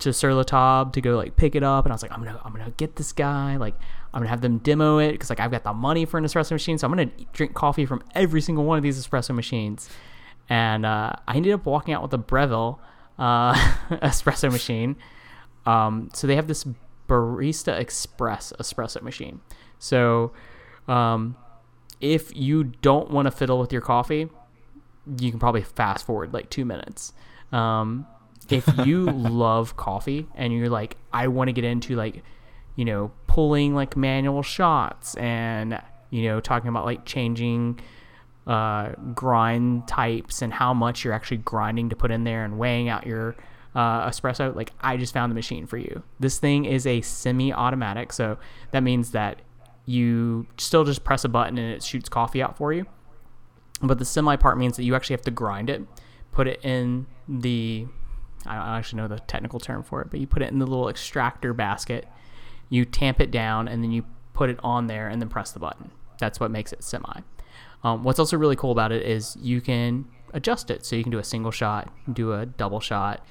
to 0.00 0.12
Sur 0.12 0.32
La 0.32 0.42
Table 0.42 0.90
to 0.92 1.00
go 1.00 1.16
like 1.16 1.36
pick 1.36 1.54
it 1.54 1.62
up, 1.62 1.84
and 1.84 1.92
I 1.92 1.94
was 1.94 2.02
like, 2.02 2.12
I'm 2.12 2.22
gonna 2.22 2.40
I'm 2.44 2.52
gonna 2.52 2.72
get 2.76 2.96
this 2.96 3.12
guy. 3.12 3.56
Like 3.56 3.74
I'm 4.12 4.20
gonna 4.20 4.30
have 4.30 4.40
them 4.40 4.58
demo 4.58 4.98
it 4.98 5.12
because 5.12 5.30
like 5.30 5.40
I've 5.40 5.50
got 5.50 5.64
the 5.64 5.72
money 5.72 6.04
for 6.04 6.18
an 6.18 6.24
espresso 6.24 6.52
machine, 6.52 6.78
so 6.78 6.86
I'm 6.86 6.90
gonna 6.90 7.10
drink 7.32 7.54
coffee 7.54 7.86
from 7.86 8.02
every 8.14 8.40
single 8.40 8.64
one 8.64 8.76
of 8.76 8.82
these 8.82 9.04
espresso 9.04 9.34
machines. 9.34 9.88
And 10.48 10.84
uh, 10.84 11.12
I 11.28 11.36
ended 11.36 11.52
up 11.52 11.64
walking 11.64 11.94
out 11.94 12.02
with 12.02 12.12
a 12.12 12.18
Breville 12.18 12.80
uh, 13.18 13.54
espresso 13.90 14.50
machine. 14.50 14.96
Um, 15.66 16.10
so 16.12 16.26
they 16.26 16.36
have 16.36 16.48
this 16.48 16.64
Barista 17.08 17.78
Express 17.78 18.52
espresso 18.58 19.02
machine. 19.02 19.40
So 19.78 20.32
um, 20.88 21.36
if 22.00 22.34
you 22.36 22.64
don't 22.64 23.10
want 23.10 23.26
to 23.26 23.30
fiddle 23.30 23.58
with 23.58 23.72
your 23.72 23.82
coffee, 23.82 24.28
you 25.18 25.30
can 25.30 25.40
probably 25.40 25.62
fast 25.62 26.06
forward 26.06 26.32
like 26.32 26.50
two 26.50 26.64
minutes. 26.64 27.12
Um, 27.52 28.06
if 28.48 28.68
you 28.86 29.04
love 29.04 29.76
coffee 29.76 30.28
and 30.34 30.52
you're 30.52 30.68
like, 30.68 30.96
I 31.12 31.28
want 31.28 31.48
to 31.48 31.52
get 31.52 31.64
into 31.64 31.96
like, 31.96 32.22
you 32.76 32.84
know, 32.84 33.10
pulling 33.26 33.74
like 33.74 33.96
manual 33.96 34.42
shots 34.42 35.14
and, 35.16 35.80
you 36.10 36.24
know, 36.24 36.40
talking 36.40 36.68
about 36.68 36.84
like 36.84 37.04
changing 37.04 37.80
uh, 38.46 38.92
grind 39.14 39.86
types 39.86 40.42
and 40.42 40.52
how 40.52 40.74
much 40.74 41.04
you're 41.04 41.14
actually 41.14 41.38
grinding 41.38 41.90
to 41.90 41.96
put 41.96 42.10
in 42.10 42.24
there 42.24 42.44
and 42.44 42.58
weighing 42.58 42.88
out 42.88 43.06
your 43.06 43.36
uh, 43.74 44.08
espresso, 44.08 44.54
like 44.54 44.72
I 44.80 44.96
just 44.96 45.14
found 45.14 45.30
the 45.30 45.34
machine 45.34 45.66
for 45.66 45.76
you. 45.76 46.02
This 46.18 46.38
thing 46.38 46.64
is 46.64 46.86
a 46.86 47.00
semi-automatic, 47.00 48.12
so 48.12 48.38
that 48.72 48.82
means 48.82 49.12
that 49.12 49.42
you 49.86 50.46
still 50.58 50.84
just 50.84 51.04
press 51.04 51.24
a 51.24 51.28
button 51.28 51.58
and 51.58 51.72
it 51.72 51.82
shoots 51.82 52.08
coffee 52.08 52.42
out 52.42 52.56
for 52.56 52.72
you. 52.72 52.86
But 53.82 53.98
the 53.98 54.04
semi 54.04 54.36
part 54.36 54.58
means 54.58 54.76
that 54.76 54.84
you 54.84 54.94
actually 54.94 55.14
have 55.14 55.22
to 55.22 55.30
grind 55.30 55.70
it, 55.70 55.82
put 56.32 56.46
it 56.46 56.64
in 56.64 57.06
the 57.28 57.86
I 58.46 58.54
don't 58.54 58.68
actually 58.68 59.02
know 59.02 59.08
the 59.08 59.18
technical 59.20 59.60
term 59.60 59.82
for 59.82 60.00
it, 60.00 60.10
but 60.10 60.18
you 60.18 60.26
put 60.26 60.42
it 60.42 60.50
in 60.50 60.58
the 60.58 60.66
little 60.66 60.88
extractor 60.88 61.52
basket, 61.52 62.06
you 62.68 62.84
tamp 62.84 63.20
it 63.20 63.30
down, 63.30 63.68
and 63.68 63.82
then 63.82 63.92
you 63.92 64.04
put 64.32 64.48
it 64.48 64.58
on 64.62 64.86
there 64.86 65.08
and 65.08 65.20
then 65.20 65.28
press 65.28 65.52
the 65.52 65.58
button. 65.58 65.90
That's 66.18 66.40
what 66.40 66.50
makes 66.50 66.72
it 66.72 66.82
semi. 66.82 67.20
Um, 67.82 68.02
what's 68.02 68.18
also 68.18 68.36
really 68.36 68.56
cool 68.56 68.72
about 68.72 68.92
it 68.92 69.06
is 69.06 69.36
you 69.40 69.60
can 69.60 70.06
adjust 70.32 70.70
it. 70.70 70.84
So 70.84 70.96
you 70.96 71.02
can 71.02 71.12
do 71.12 71.18
a 71.18 71.24
single 71.24 71.50
shot, 71.50 71.92
do 72.12 72.32
a 72.32 72.46
double 72.46 72.80
shot. 72.80 73.24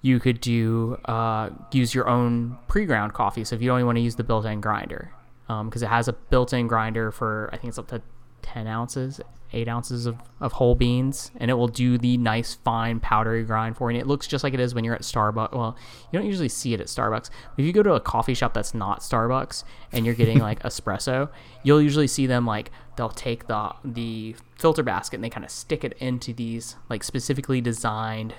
You 0.00 0.20
could 0.20 0.40
do 0.40 0.98
uh, 1.06 1.50
use 1.72 1.94
your 1.94 2.08
own 2.08 2.58
pre-ground 2.68 3.14
coffee. 3.14 3.44
So 3.44 3.56
if 3.56 3.62
you 3.62 3.70
only 3.70 3.84
want 3.84 3.96
to 3.96 4.02
use 4.02 4.14
the 4.16 4.24
built-in 4.24 4.60
grinder, 4.60 5.12
because 5.46 5.82
it 5.82 5.88
has 5.88 6.08
a 6.08 6.12
built-in 6.12 6.66
grinder 6.66 7.10
for 7.10 7.50
I 7.52 7.56
think 7.56 7.70
it's 7.70 7.78
up 7.78 7.88
to 7.88 8.02
10 8.42 8.66
ounces, 8.66 9.20
8 9.52 9.68
ounces 9.68 10.06
of, 10.06 10.16
of 10.40 10.52
whole 10.52 10.74
beans, 10.74 11.30
and 11.36 11.50
it 11.50 11.54
will 11.54 11.68
do 11.68 11.98
the 11.98 12.16
nice 12.16 12.54
fine 12.54 13.00
powdery 13.00 13.44
grind 13.44 13.76
for 13.76 13.90
you. 13.90 13.96
And 13.96 14.02
it 14.02 14.06
looks 14.06 14.26
just 14.26 14.44
like 14.44 14.54
it 14.54 14.60
is 14.60 14.74
when 14.74 14.84
you're 14.84 14.94
at 14.94 15.02
Starbucks. 15.02 15.52
Well, 15.52 15.76
you 16.12 16.18
don't 16.18 16.26
usually 16.26 16.48
see 16.48 16.74
it 16.74 16.80
at 16.80 16.86
Starbucks. 16.86 17.30
But 17.30 17.58
if 17.58 17.64
you 17.64 17.72
go 17.72 17.82
to 17.82 17.94
a 17.94 18.00
coffee 18.00 18.34
shop 18.34 18.54
that's 18.54 18.74
not 18.74 19.00
Starbucks 19.00 19.64
and 19.92 20.04
you're 20.04 20.14
getting 20.14 20.38
like 20.38 20.62
espresso, 20.64 21.30
you'll 21.62 21.82
usually 21.82 22.06
see 22.06 22.26
them 22.26 22.46
like 22.46 22.70
they'll 22.96 23.08
take 23.08 23.46
the 23.46 23.72
the 23.84 24.34
filter 24.56 24.82
basket 24.82 25.16
and 25.16 25.24
they 25.24 25.30
kind 25.30 25.44
of 25.44 25.50
stick 25.50 25.84
it 25.84 25.94
into 25.98 26.32
these 26.32 26.76
like 26.88 27.04
specifically 27.04 27.60
designed 27.60 28.34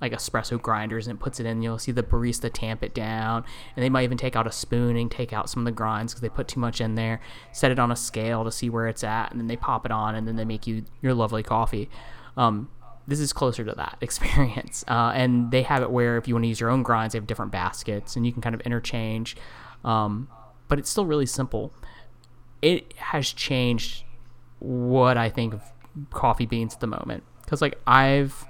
like 0.00 0.12
espresso 0.12 0.60
grinders 0.60 1.06
and 1.06 1.18
puts 1.18 1.40
it 1.40 1.46
in. 1.46 1.62
You'll 1.62 1.78
see 1.78 1.92
the 1.92 2.02
barista 2.02 2.50
tamp 2.52 2.82
it 2.82 2.94
down, 2.94 3.44
and 3.74 3.84
they 3.84 3.88
might 3.88 4.04
even 4.04 4.18
take 4.18 4.36
out 4.36 4.46
a 4.46 4.52
spoon 4.52 4.96
and 4.96 5.10
take 5.10 5.32
out 5.32 5.50
some 5.50 5.62
of 5.62 5.64
the 5.64 5.72
grinds 5.72 6.12
because 6.12 6.22
they 6.22 6.28
put 6.28 6.48
too 6.48 6.60
much 6.60 6.80
in 6.80 6.94
there. 6.94 7.20
Set 7.52 7.70
it 7.70 7.78
on 7.78 7.90
a 7.90 7.96
scale 7.96 8.44
to 8.44 8.52
see 8.52 8.70
where 8.70 8.86
it's 8.86 9.04
at, 9.04 9.30
and 9.30 9.40
then 9.40 9.46
they 9.48 9.56
pop 9.56 9.84
it 9.84 9.92
on, 9.92 10.14
and 10.14 10.26
then 10.26 10.36
they 10.36 10.44
make 10.44 10.66
you 10.66 10.84
your 11.02 11.14
lovely 11.14 11.42
coffee. 11.42 11.88
Um, 12.36 12.68
this 13.06 13.20
is 13.20 13.32
closer 13.32 13.64
to 13.64 13.72
that 13.72 13.98
experience, 14.02 14.84
uh, 14.88 15.12
and 15.14 15.50
they 15.50 15.62
have 15.62 15.82
it 15.82 15.90
where 15.90 16.16
if 16.16 16.28
you 16.28 16.34
want 16.34 16.44
to 16.44 16.48
use 16.48 16.60
your 16.60 16.70
own 16.70 16.82
grinds, 16.82 17.12
they 17.12 17.18
have 17.18 17.26
different 17.26 17.52
baskets, 17.52 18.16
and 18.16 18.24
you 18.26 18.32
can 18.32 18.42
kind 18.42 18.54
of 18.54 18.60
interchange. 18.62 19.36
Um, 19.84 20.28
but 20.68 20.78
it's 20.78 20.90
still 20.90 21.06
really 21.06 21.26
simple. 21.26 21.72
It 22.60 22.92
has 22.98 23.32
changed 23.32 24.04
what 24.58 25.16
I 25.16 25.30
think 25.30 25.54
of 25.54 25.62
coffee 26.10 26.46
beans 26.46 26.74
at 26.74 26.80
the 26.80 26.86
moment 26.86 27.22
because 27.42 27.62
like 27.62 27.78
I've 27.86 28.44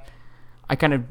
I 0.69 0.77
kind 0.77 0.93
of 0.93 1.05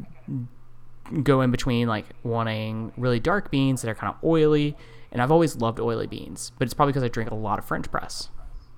go 1.24 1.42
in 1.42 1.52
between 1.52 1.88
like 1.88 2.06
wanting 2.24 2.92
really 2.98 3.20
dark 3.20 3.50
beans 3.52 3.82
that 3.82 3.90
are 3.90 3.96
kind 3.96 4.14
of 4.14 4.24
oily, 4.24 4.76
and 5.12 5.22
I've 5.22 5.32
always 5.32 5.56
loved 5.56 5.80
oily 5.80 6.08
beans, 6.08 6.52
but 6.58 6.66
it's 6.66 6.74
probably 6.74 6.92
because 6.92 7.04
I 7.04 7.08
drink 7.08 7.32
a 7.32 7.36
lot 7.36 7.60
of 7.60 7.66
French 7.66 7.90
press. 7.90 8.30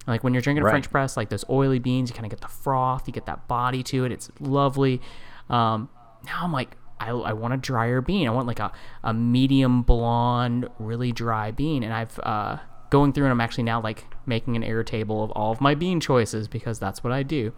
Like 0.08 0.24
when 0.24 0.34
you're 0.34 0.42
drinking 0.42 0.64
a 0.64 0.70
French 0.72 0.90
press, 0.90 1.16
like 1.18 1.30
those 1.30 1.46
oily 1.50 1.78
beans, 1.80 2.10
you 2.10 2.16
kind 2.16 2.26
of 2.26 2.32
get 2.32 2.42
the 2.42 2.48
froth, 2.48 3.08
you 3.08 3.14
get 3.14 3.26
that 3.28 3.48
body 3.48 3.84
to 3.84 4.06
it. 4.06 4.12
It's 4.12 4.32
lovely. 4.40 5.02
Um, 5.50 5.90
now 6.26 6.40
I'm 6.42 6.52
like, 6.52 6.78
I, 7.00 7.10
I 7.12 7.34
want 7.34 7.54
a 7.54 7.58
drier 7.58 8.02
bean. 8.02 8.28
I 8.28 8.32
want 8.32 8.48
like 8.48 8.60
a, 8.60 8.72
a 9.04 9.14
medium 9.14 9.84
blonde, 9.84 10.68
really 10.80 11.12
dry 11.12 11.52
bean. 11.52 11.84
And 11.84 11.94
I've 11.94 12.20
uh, 12.24 12.58
going 12.90 13.14
through 13.14 13.26
and 13.26 13.32
I'm 13.32 13.42
actually 13.42 13.66
now 13.66 13.82
like 13.82 14.06
making 14.26 14.56
an 14.56 14.64
Airtable 14.64 15.24
of 15.24 15.32
all 15.32 15.52
of 15.52 15.62
my 15.62 15.76
bean 15.76 16.00
choices 16.00 16.48
because 16.48 16.80
that's 16.80 17.04
what 17.04 17.14
I 17.14 17.22
do. 17.24 17.54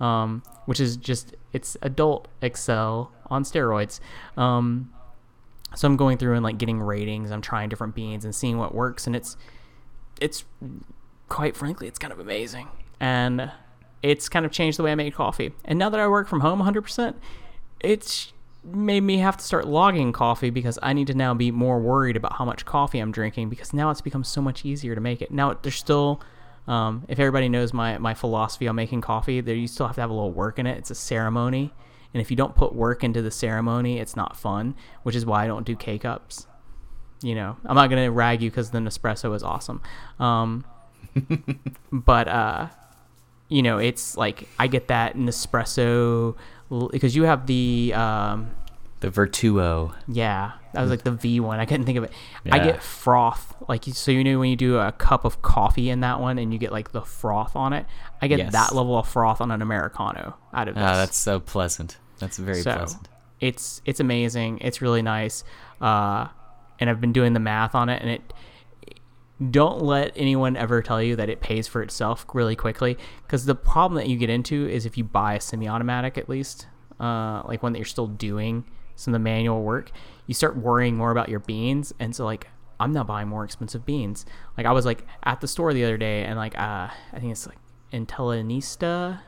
um, 0.00 0.42
which 0.66 0.80
is 0.80 0.96
just 0.96 1.34
it's 1.52 1.76
adult 1.82 2.28
Excel 2.42 3.12
on 3.30 3.44
steroids. 3.44 4.00
Um, 4.36 4.92
so 5.74 5.88
I'm 5.88 5.96
going 5.96 6.18
through 6.18 6.34
and 6.34 6.44
like 6.44 6.58
getting 6.58 6.80
ratings. 6.80 7.30
I'm 7.30 7.40
trying 7.42 7.68
different 7.68 7.94
beans 7.94 8.24
and 8.24 8.34
seeing 8.34 8.58
what 8.58 8.74
works, 8.74 9.06
and 9.06 9.16
it's 9.16 9.36
it's 10.20 10.44
quite 11.28 11.56
frankly, 11.56 11.88
it's 11.88 11.98
kind 11.98 12.12
of 12.12 12.20
amazing, 12.20 12.68
and 13.00 13.50
it's 14.02 14.28
kind 14.28 14.44
of 14.44 14.52
changed 14.52 14.78
the 14.78 14.82
way 14.82 14.92
I 14.92 14.94
make 14.94 15.14
coffee. 15.14 15.52
And 15.64 15.78
now 15.78 15.88
that 15.88 15.98
I 15.98 16.06
work 16.06 16.28
from 16.28 16.40
home 16.40 16.60
100%, 16.60 17.14
it's 17.80 18.32
made 18.62 19.00
me 19.00 19.18
have 19.18 19.36
to 19.36 19.44
start 19.44 19.66
logging 19.66 20.12
coffee 20.12 20.50
because 20.50 20.78
I 20.82 20.92
need 20.92 21.06
to 21.08 21.14
now 21.14 21.34
be 21.34 21.50
more 21.50 21.78
worried 21.78 22.16
about 22.16 22.34
how 22.34 22.44
much 22.44 22.64
coffee 22.64 22.98
I'm 22.98 23.12
drinking 23.12 23.50
because 23.50 23.72
now 23.72 23.90
it's 23.90 24.00
become 24.00 24.24
so 24.24 24.40
much 24.40 24.64
easier 24.64 24.94
to 24.94 25.00
make 25.00 25.20
it. 25.20 25.30
Now 25.30 25.54
there's 25.54 25.76
still, 25.76 26.20
um, 26.66 27.04
if 27.08 27.18
everybody 27.18 27.48
knows 27.48 27.72
my 27.72 27.98
my 27.98 28.14
philosophy 28.14 28.68
on 28.68 28.76
making 28.76 29.00
coffee, 29.00 29.40
there 29.40 29.54
you 29.54 29.66
still 29.66 29.86
have 29.86 29.96
to 29.96 30.00
have 30.00 30.10
a 30.10 30.14
little 30.14 30.32
work 30.32 30.58
in 30.58 30.66
it. 30.66 30.78
It's 30.78 30.90
a 30.90 30.94
ceremony, 30.94 31.72
and 32.14 32.20
if 32.22 32.30
you 32.30 32.36
don't 32.36 32.54
put 32.54 32.74
work 32.74 33.04
into 33.04 33.20
the 33.20 33.30
ceremony, 33.30 33.98
it's 33.98 34.16
not 34.16 34.36
fun. 34.36 34.74
Which 35.02 35.14
is 35.16 35.26
why 35.26 35.44
I 35.44 35.46
don't 35.46 35.66
do 35.66 35.76
K 35.76 35.98
cups. 35.98 36.46
You 37.22 37.34
know, 37.34 37.56
I'm 37.66 37.74
not 37.76 37.90
gonna 37.90 38.10
rag 38.10 38.40
you 38.42 38.50
because 38.50 38.70
the 38.70 38.78
Nespresso 38.78 39.34
is 39.34 39.42
awesome, 39.42 39.82
um, 40.20 40.64
but 41.92 42.28
uh, 42.28 42.68
you 43.48 43.62
know, 43.62 43.78
it's 43.78 44.16
like 44.16 44.48
I 44.58 44.66
get 44.66 44.88
that 44.88 45.16
Nespresso 45.16 46.36
because 46.90 47.14
you 47.16 47.24
have 47.24 47.46
the 47.46 47.92
um, 47.94 48.50
The 49.00 49.08
Virtuo. 49.10 49.94
yeah, 50.08 50.52
that 50.72 50.80
was 50.82 50.90
like 50.90 51.04
the 51.04 51.12
V 51.12 51.40
one. 51.40 51.60
I 51.60 51.66
couldn't 51.66 51.86
think 51.86 51.98
of 51.98 52.04
it. 52.04 52.12
I 52.50 52.58
get 52.58 52.82
froth, 52.82 53.54
like 53.68 53.84
so 53.84 54.10
you 54.10 54.24
know 54.24 54.38
when 54.38 54.50
you 54.50 54.56
do 54.56 54.78
a 54.78 54.92
cup 54.92 55.24
of 55.24 55.40
coffee 55.40 55.88
in 55.90 56.00
that 56.00 56.20
one 56.20 56.38
and 56.38 56.52
you 56.52 56.58
get 56.58 56.72
like 56.72 56.92
the 56.92 57.02
froth 57.02 57.54
on 57.56 57.72
it. 57.72 57.86
I 58.20 58.28
get 58.28 58.38
Yes. 58.38 58.52
that 58.52 58.74
level 58.74 58.98
of 58.98 59.06
froth 59.08 59.40
on 59.40 59.50
an 59.50 59.60
americano 59.62 60.36
out 60.52 60.68
of 60.68 60.74
this. 60.74 60.82
Ah, 60.84 60.96
that's 60.96 61.16
so 61.16 61.40
pleasant. 61.40 61.98
That's 62.24 62.38
very 62.38 62.62
so 62.62 62.74
pleasant. 62.74 63.08
it's 63.40 63.82
it's 63.84 64.00
amazing. 64.00 64.58
It's 64.60 64.80
really 64.80 65.02
nice. 65.02 65.44
Uh, 65.80 66.28
and 66.80 66.88
I've 66.88 67.00
been 67.00 67.12
doing 67.12 67.34
the 67.34 67.40
math 67.40 67.74
on 67.74 67.88
it, 67.88 68.00
and 68.00 68.10
it 68.10 68.32
don't 69.50 69.82
let 69.82 70.12
anyone 70.16 70.56
ever 70.56 70.80
tell 70.80 71.02
you 71.02 71.16
that 71.16 71.28
it 71.28 71.40
pays 71.40 71.66
for 71.66 71.82
itself 71.82 72.24
really 72.32 72.56
quickly 72.56 72.96
because 73.26 73.44
the 73.44 73.54
problem 73.54 73.96
that 73.96 74.08
you 74.08 74.16
get 74.16 74.30
into 74.30 74.68
is 74.68 74.86
if 74.86 74.96
you 74.96 75.02
buy 75.02 75.34
a 75.34 75.40
semi-automatic 75.40 76.16
at 76.16 76.28
least 76.28 76.68
uh, 77.00 77.42
like 77.44 77.60
one 77.60 77.72
that 77.72 77.78
you're 77.78 77.84
still 77.84 78.06
doing 78.06 78.64
some 78.94 79.12
of 79.12 79.20
the 79.20 79.22
manual 79.24 79.62
work 79.62 79.90
you 80.28 80.34
start 80.34 80.56
worrying 80.56 80.96
more 80.96 81.10
about 81.10 81.28
your 81.28 81.40
beans 81.40 81.92
and 81.98 82.14
so 82.14 82.24
like 82.24 82.46
i'm 82.78 82.92
now 82.92 83.02
buying 83.02 83.26
more 83.26 83.44
expensive 83.44 83.84
beans 83.84 84.24
like 84.56 84.66
i 84.66 84.72
was 84.72 84.86
like 84.86 85.04
at 85.24 85.40
the 85.40 85.48
store 85.48 85.74
the 85.74 85.82
other 85.82 85.98
day 85.98 86.22
and 86.22 86.38
like 86.38 86.56
uh, 86.56 86.88
i 87.12 87.18
think 87.18 87.32
it's 87.32 87.46
like 87.48 87.58
Intelligentsia 87.94 89.22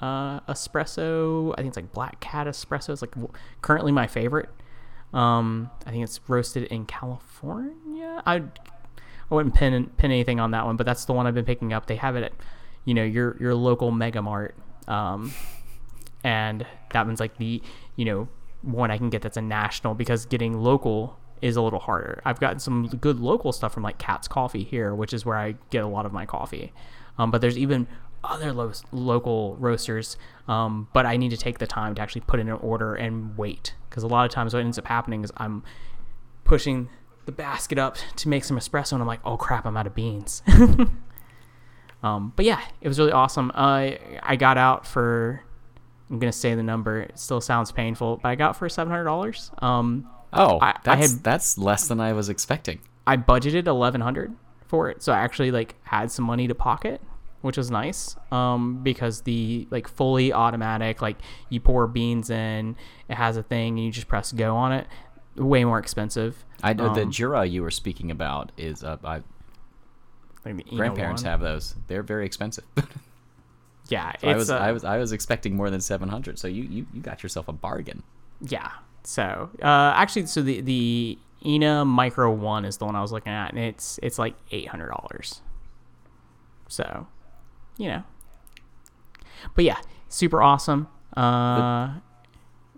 uh, 0.00 0.40
espresso 0.40 1.52
i 1.54 1.56
think 1.56 1.68
it's 1.68 1.76
like 1.76 1.92
black 1.92 2.20
cat 2.20 2.46
espresso 2.46 2.90
it's 2.90 3.02
like 3.02 3.14
currently 3.62 3.92
my 3.92 4.06
favorite 4.06 4.48
um, 5.12 5.70
i 5.86 5.90
think 5.90 6.02
it's 6.02 6.20
roasted 6.28 6.64
in 6.64 6.84
california 6.84 8.22
i 8.26 8.42
I 9.30 9.34
wouldn't 9.34 9.54
pin 9.54 9.90
pin 9.96 10.10
anything 10.10 10.40
on 10.40 10.52
that 10.52 10.64
one, 10.64 10.76
but 10.76 10.86
that's 10.86 11.04
the 11.04 11.12
one 11.12 11.26
I've 11.26 11.34
been 11.34 11.44
picking 11.44 11.72
up. 11.72 11.86
They 11.86 11.96
have 11.96 12.16
it 12.16 12.24
at, 12.24 12.32
you 12.84 12.94
know, 12.94 13.04
your 13.04 13.36
your 13.40 13.54
local 13.54 13.90
Mega 13.90 14.22
Mart, 14.22 14.54
um, 14.86 15.32
and 16.22 16.64
that 16.92 17.06
one's 17.06 17.20
like 17.20 17.36
the 17.38 17.60
you 17.96 18.04
know 18.04 18.28
one 18.62 18.90
I 18.90 18.98
can 18.98 19.10
get 19.10 19.22
that's 19.22 19.36
a 19.36 19.42
national 19.42 19.94
because 19.94 20.26
getting 20.26 20.60
local 20.60 21.18
is 21.42 21.56
a 21.56 21.62
little 21.62 21.80
harder. 21.80 22.22
I've 22.24 22.40
gotten 22.40 22.58
some 22.58 22.86
good 22.86 23.18
local 23.18 23.52
stuff 23.52 23.74
from 23.74 23.82
like 23.82 23.98
Cat's 23.98 24.28
Coffee 24.28 24.64
here, 24.64 24.94
which 24.94 25.12
is 25.12 25.26
where 25.26 25.36
I 25.36 25.56
get 25.70 25.82
a 25.82 25.88
lot 25.88 26.06
of 26.06 26.12
my 26.12 26.24
coffee. 26.24 26.72
Um, 27.18 27.30
but 27.30 27.40
there's 27.40 27.58
even 27.58 27.86
other 28.30 28.52
lo- 28.52 28.72
local 28.92 29.56
roasters, 29.58 30.16
um, 30.48 30.88
but 30.92 31.06
I 31.06 31.16
need 31.16 31.30
to 31.30 31.36
take 31.36 31.58
the 31.58 31.66
time 31.66 31.94
to 31.96 32.02
actually 32.02 32.22
put 32.22 32.40
in 32.40 32.48
an 32.48 32.54
order 32.60 32.94
and 32.94 33.36
wait 33.38 33.74
because 33.88 34.02
a 34.02 34.06
lot 34.08 34.24
of 34.26 34.30
times 34.32 34.52
what 34.54 34.60
ends 34.64 34.78
up 34.78 34.86
happening 34.86 35.24
is 35.24 35.32
I'm 35.36 35.62
pushing 36.44 36.88
the 37.24 37.32
basket 37.32 37.78
up 37.78 37.96
to 38.16 38.28
make 38.28 38.44
some 38.44 38.56
espresso 38.58 38.92
and 38.92 39.02
I'm 39.02 39.08
like, 39.08 39.20
oh 39.24 39.36
crap, 39.36 39.66
I'm 39.66 39.76
out 39.76 39.86
of 39.86 39.94
beans. 39.94 40.42
um, 42.02 42.32
but 42.36 42.44
yeah, 42.44 42.60
it 42.80 42.88
was 42.88 42.98
really 42.98 43.12
awesome. 43.12 43.50
Uh, 43.54 43.92
I 44.22 44.36
got 44.38 44.58
out 44.58 44.86
for, 44.86 45.42
I'm 46.10 46.18
gonna 46.18 46.32
say 46.32 46.54
the 46.54 46.62
number. 46.62 47.00
It 47.02 47.18
still 47.18 47.40
sounds 47.40 47.72
painful, 47.72 48.18
but 48.22 48.28
I 48.28 48.34
got 48.34 48.56
for 48.56 48.68
seven 48.68 48.90
hundred 48.90 49.04
dollars. 49.04 49.50
Um, 49.58 50.08
Oh, 50.32 50.58
I- 50.58 50.70
I 50.70 50.74
that's 50.84 51.12
had- 51.12 51.24
that's 51.24 51.58
less 51.58 51.88
than 51.88 52.00
I 52.00 52.12
was 52.12 52.28
expecting. 52.28 52.80
I 53.06 53.16
budgeted 53.16 53.66
eleven 53.66 54.00
hundred 54.00 54.34
for 54.66 54.90
it, 54.90 55.02
so 55.02 55.12
I 55.12 55.18
actually 55.18 55.50
like 55.50 55.74
had 55.84 56.10
some 56.10 56.24
money 56.24 56.46
to 56.48 56.54
pocket, 56.54 57.00
which 57.42 57.56
was 57.56 57.70
nice. 57.70 58.16
Um, 58.32 58.82
because 58.82 59.22
the 59.22 59.66
like 59.70 59.88
fully 59.88 60.32
automatic, 60.32 61.00
like 61.02 61.16
you 61.48 61.60
pour 61.60 61.86
beans 61.86 62.30
in, 62.30 62.76
it 63.08 63.14
has 63.16 63.36
a 63.36 63.42
thing, 63.42 63.76
and 63.76 63.84
you 63.84 63.90
just 63.92 64.08
press 64.08 64.32
go 64.32 64.56
on 64.56 64.72
it. 64.72 64.86
Way 65.36 65.64
more 65.64 65.78
expensive. 65.78 66.44
I 66.62 66.72
know 66.72 66.94
the 66.94 67.02
Um, 67.02 67.10
Jura 67.10 67.44
you 67.44 67.62
were 67.62 67.70
speaking 67.70 68.10
about 68.10 68.52
is 68.56 68.82
uh, 68.82 68.96
I, 69.04 69.22
like 70.44 70.56
the 70.56 70.76
grandparents 70.76 71.22
one. 71.22 71.30
have 71.30 71.40
those. 71.40 71.74
They're 71.88 72.02
very 72.02 72.26
expensive. 72.26 72.64
Yeah, 73.88 74.06
I 74.20 74.30
it's 74.30 74.36
was 74.36 74.50
uh, 74.50 74.56
I 74.56 74.72
was 74.72 74.82
I 74.82 74.98
was 74.98 75.12
expecting 75.12 75.54
more 75.54 75.70
than 75.70 75.80
seven 75.80 76.08
hundred. 76.08 76.40
So 76.40 76.48
you, 76.48 76.64
you 76.64 76.86
you 76.92 77.00
got 77.00 77.22
yourself 77.22 77.46
a 77.46 77.52
bargain. 77.52 78.02
Yeah. 78.40 78.72
So 79.04 79.48
uh, 79.62 79.92
actually, 79.94 80.26
so 80.26 80.42
the 80.42 80.60
the 80.60 81.18
Ena 81.44 81.84
Micro 81.84 82.32
One 82.32 82.64
is 82.64 82.78
the 82.78 82.84
one 82.84 82.96
I 82.96 83.00
was 83.00 83.12
looking 83.12 83.30
at, 83.32 83.50
and 83.50 83.60
it's 83.60 84.00
it's 84.02 84.18
like 84.18 84.34
eight 84.50 84.66
hundred 84.66 84.88
dollars. 84.88 85.40
So, 86.66 87.06
you 87.76 87.88
know. 87.88 88.02
But 89.54 89.64
yeah, 89.64 89.76
super 90.08 90.42
awesome. 90.42 90.88
Uh, 91.16 91.94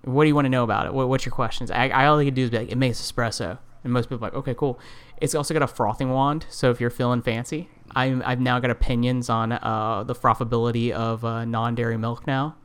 what 0.03 0.25
do 0.25 0.29
you 0.29 0.35
want 0.35 0.45
to 0.47 0.51
know 0.51 0.65
about 0.65 0.87
it? 0.87 0.95
What, 0.95 1.09
what's 1.09 1.25
your 1.25 1.33
questions? 1.33 1.71
I, 1.71 1.89
I 1.89 2.07
all 2.07 2.19
I 2.19 2.25
can 2.25 2.35
do 2.35 2.43
is 2.45 2.51
be 2.51 2.59
like, 2.59 2.71
it 2.71 2.77
makes 2.79 3.01
espresso, 3.01 3.59
and 3.85 3.93
most 3.93 4.07
people 4.09 4.19
are 4.19 4.29
like, 4.31 4.35
okay, 4.35 4.55
cool. 4.55 4.79
It's 5.21 5.35
also 5.35 5.53
got 5.55 5.63
a 5.63 5.67
frothing 5.67 6.11
wand, 6.11 6.47
so 6.49 6.71
if 6.71 6.81
you're 6.81 6.91
feeling 6.91 7.23
fancy, 7.23 7.69
I'm 7.97 8.23
I've 8.25 8.41
now 8.41 8.59
got 8.61 8.71
opinions 8.71 9.29
on 9.29 9.53
uh, 9.53 10.05
the 10.07 10.15
frothability 10.15 10.93
of 10.93 11.25
uh, 11.25 11.45
non-dairy 11.45 11.97
milk 11.99 12.27
now. 12.27 12.57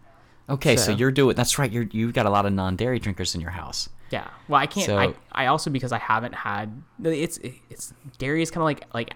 Okay, 0.50 0.76
so, 0.76 0.86
So- 0.86 0.92
you're 0.92 1.12
doing 1.12 1.36
that's 1.36 1.58
right. 1.58 1.72
You're 1.72 1.88
you've 1.92 2.14
got 2.14 2.26
a 2.26 2.30
lot 2.30 2.46
of 2.46 2.54
non-dairy 2.54 3.00
drinkers 3.00 3.34
in 3.34 3.42
your 3.42 3.52
house. 3.52 3.90
Yeah. 4.12 4.28
Well, 4.48 4.62
I 4.62 4.68
can't. 4.68 4.86
So- 4.86 4.98
I, 5.00 5.14
I 5.32 5.46
also 5.48 5.70
because 5.72 5.92
I 5.92 5.98
haven't 5.98 6.36
had 6.36 6.84
it's 7.04 7.40
it's 7.70 7.94
dairy 8.20 8.42
is 8.44 8.52
kind 8.52 8.62
of 8.62 8.66
like 8.66 8.84
like 8.94 9.16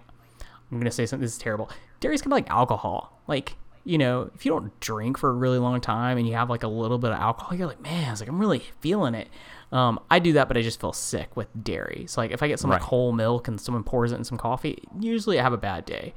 I'm 0.72 0.80
gonna 0.80 0.90
say 0.92 1.06
something. 1.06 1.22
This 1.24 1.34
is 1.34 1.38
terrible. 1.38 1.70
Dairy 2.00 2.16
is 2.16 2.22
kind 2.22 2.34
of 2.34 2.38
like 2.38 2.50
alcohol. 2.50 3.20
Like 3.28 3.56
you 3.88 3.98
know, 3.98 4.30
if 4.36 4.46
you 4.46 4.52
don't 4.52 4.78
drink 4.82 5.18
for 5.18 5.30
a 5.30 5.34
really 5.34 5.60
long 5.60 5.80
time 5.80 6.18
and 6.18 6.28
you 6.28 6.34
have 6.34 6.50
like 6.50 6.64
a 6.64 6.68
little 6.68 6.98
bit 6.98 7.12
of 7.12 7.20
alcohol, 7.20 7.58
you're 7.58 7.68
like, 7.68 7.82
man, 7.82 8.12
it's 8.12 8.20
like 8.20 8.28
I'm 8.28 8.38
really 8.38 8.62
feeling 8.82 9.16
it. 9.16 9.30
Um, 9.72 9.98
I 10.12 10.20
do 10.20 10.34
that, 10.34 10.50
but 10.50 10.58
I 10.58 10.62
just 10.62 10.82
feel 10.82 10.92
sick 10.92 11.38
with 11.38 11.48
dairy. 11.64 12.06
So 12.10 12.20
like 12.20 12.32
if 12.32 12.44
I 12.44 12.50
get 12.50 12.60
some 12.60 12.70
like 12.70 12.82
whole 12.82 13.14
milk 13.14 13.48
and 13.48 13.60
someone 13.60 13.84
pours 13.84 14.12
it 14.12 14.16
in 14.16 14.26
some 14.26 14.38
coffee, 14.38 14.84
usually 15.00 15.40
I 15.40 15.44
have 15.44 15.54
a 15.54 15.58
bad 15.58 15.86
day. 15.86 16.14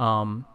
Um, 0.00 0.46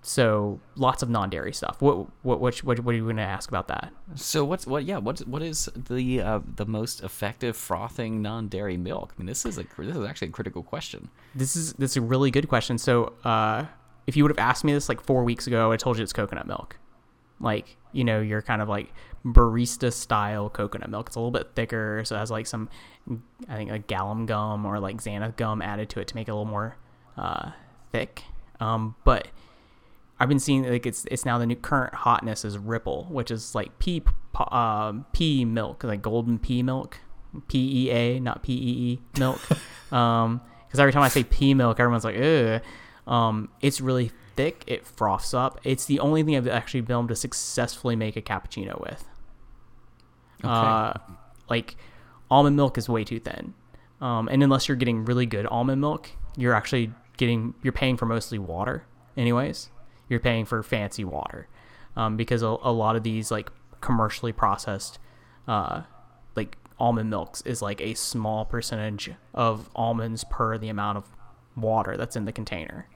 so 0.00 0.60
lots 0.76 1.02
of 1.02 1.10
non-dairy 1.10 1.52
stuff. 1.52 1.82
What 1.82 2.06
what 2.22 2.40
what 2.40 2.56
what, 2.64 2.80
what 2.80 2.94
are 2.94 2.96
you 2.96 3.06
gonna 3.06 3.22
ask 3.22 3.48
about 3.48 3.68
that? 3.68 3.92
So 4.14 4.44
what's 4.44 4.66
what? 4.66 4.84
Yeah, 4.84 4.98
what's 4.98 5.26
what 5.26 5.42
is 5.42 5.68
the 5.74 6.22
uh, 6.22 6.40
the 6.54 6.64
most 6.64 7.02
effective 7.02 7.56
frothing 7.56 8.22
non-dairy 8.22 8.76
milk? 8.76 9.12
I 9.14 9.20
mean, 9.20 9.26
this 9.26 9.44
is 9.44 9.58
a 9.58 9.64
this 9.76 9.96
is 9.96 10.06
actually 10.06 10.28
a 10.28 10.30
critical 10.30 10.62
question. 10.62 11.10
This 11.34 11.56
is 11.56 11.72
this 11.74 11.90
is 11.90 11.96
a 11.98 12.02
really 12.02 12.30
good 12.30 12.48
question. 12.48 12.78
So, 12.78 13.14
uh, 13.24 13.64
if 14.06 14.16
you 14.16 14.24
would 14.24 14.30
have 14.30 14.38
asked 14.38 14.64
me 14.64 14.72
this 14.72 14.88
like 14.88 15.00
four 15.00 15.24
weeks 15.24 15.46
ago, 15.46 15.72
I 15.72 15.76
told 15.76 15.96
you 15.98 16.02
it's 16.02 16.12
coconut 16.12 16.46
milk. 16.46 16.78
Like 17.40 17.76
you 17.92 18.04
know, 18.04 18.20
you're 18.20 18.42
kind 18.42 18.60
of 18.60 18.68
like 18.68 18.92
barista 19.24 19.92
style 19.92 20.50
coconut 20.50 20.90
milk. 20.90 21.08
It's 21.08 21.16
a 21.16 21.18
little 21.18 21.30
bit 21.30 21.52
thicker, 21.54 22.02
so 22.04 22.14
it 22.14 22.18
has 22.18 22.30
like 22.30 22.46
some, 22.46 22.68
I 23.48 23.56
think 23.56 23.70
like 23.70 23.86
gellan 23.86 24.26
gum 24.26 24.66
or 24.66 24.78
like 24.78 24.98
xanthan 24.98 25.34
gum 25.36 25.62
added 25.62 25.88
to 25.90 26.00
it 26.00 26.08
to 26.08 26.14
make 26.14 26.28
it 26.28 26.30
a 26.30 26.34
little 26.34 26.50
more 26.50 26.76
uh, 27.16 27.50
thick. 27.90 28.22
Um, 28.60 28.94
but 29.04 29.28
I've 30.20 30.28
been 30.28 30.38
seeing 30.38 30.68
like 30.68 30.86
it's 30.86 31.06
it's 31.10 31.24
now 31.24 31.38
the 31.38 31.46
new 31.46 31.56
current 31.56 31.94
hotness 31.94 32.44
is 32.44 32.58
Ripple, 32.58 33.06
which 33.10 33.30
is 33.30 33.54
like 33.54 33.78
pea 33.78 34.02
um, 34.50 35.06
pea 35.12 35.44
milk, 35.44 35.84
like 35.84 36.02
golden 36.02 36.38
pea 36.38 36.62
milk, 36.62 36.98
P 37.48 37.86
E 37.86 37.90
A, 37.90 38.20
not 38.20 38.42
P 38.42 38.52
E 38.52 38.92
E 38.92 39.00
milk. 39.18 39.40
um, 39.92 40.40
because 40.66 40.80
every 40.80 40.92
time 40.92 41.02
I 41.02 41.08
say 41.08 41.24
pea 41.24 41.54
milk, 41.54 41.80
everyone's 41.80 42.04
like, 42.04 42.16
ugh. 42.16 42.62
Um, 43.06 43.48
it's 43.60 43.80
really 43.80 44.10
thick. 44.36 44.64
It 44.66 44.86
froths 44.86 45.34
up. 45.34 45.60
It's 45.64 45.86
the 45.86 46.00
only 46.00 46.22
thing 46.22 46.36
I've 46.36 46.48
actually 46.48 46.82
been 46.82 46.96
able 46.96 47.08
to 47.08 47.16
successfully 47.16 47.96
make 47.96 48.16
a 48.16 48.22
cappuccino 48.22 48.80
with. 48.80 49.04
Okay. 50.44 50.48
Uh, 50.48 50.92
like 51.48 51.76
almond 52.30 52.56
milk 52.56 52.78
is 52.78 52.88
way 52.88 53.04
too 53.04 53.18
thin. 53.18 53.54
Um, 54.00 54.28
and 54.28 54.42
unless 54.42 54.68
you're 54.68 54.76
getting 54.76 55.04
really 55.04 55.26
good 55.26 55.46
almond 55.46 55.80
milk, 55.80 56.10
you're 56.36 56.54
actually 56.54 56.92
getting 57.16 57.54
you're 57.62 57.72
paying 57.72 57.96
for 57.96 58.06
mostly 58.06 58.38
water. 58.38 58.84
Anyways, 59.16 59.70
you're 60.08 60.20
paying 60.20 60.44
for 60.44 60.62
fancy 60.62 61.04
water 61.04 61.48
um, 61.96 62.16
because 62.16 62.42
a, 62.42 62.56
a 62.62 62.72
lot 62.72 62.96
of 62.96 63.02
these 63.02 63.30
like 63.30 63.50
commercially 63.80 64.32
processed 64.32 64.98
uh, 65.48 65.82
like 66.34 66.58
almond 66.78 67.08
milks 67.08 67.40
is 67.42 67.62
like 67.62 67.80
a 67.80 67.94
small 67.94 68.44
percentage 68.44 69.10
of 69.32 69.70
almonds 69.74 70.24
per 70.24 70.58
the 70.58 70.68
amount 70.68 70.98
of 70.98 71.04
water 71.56 71.96
that's 71.96 72.16
in 72.16 72.26
the 72.26 72.32
container 72.32 72.86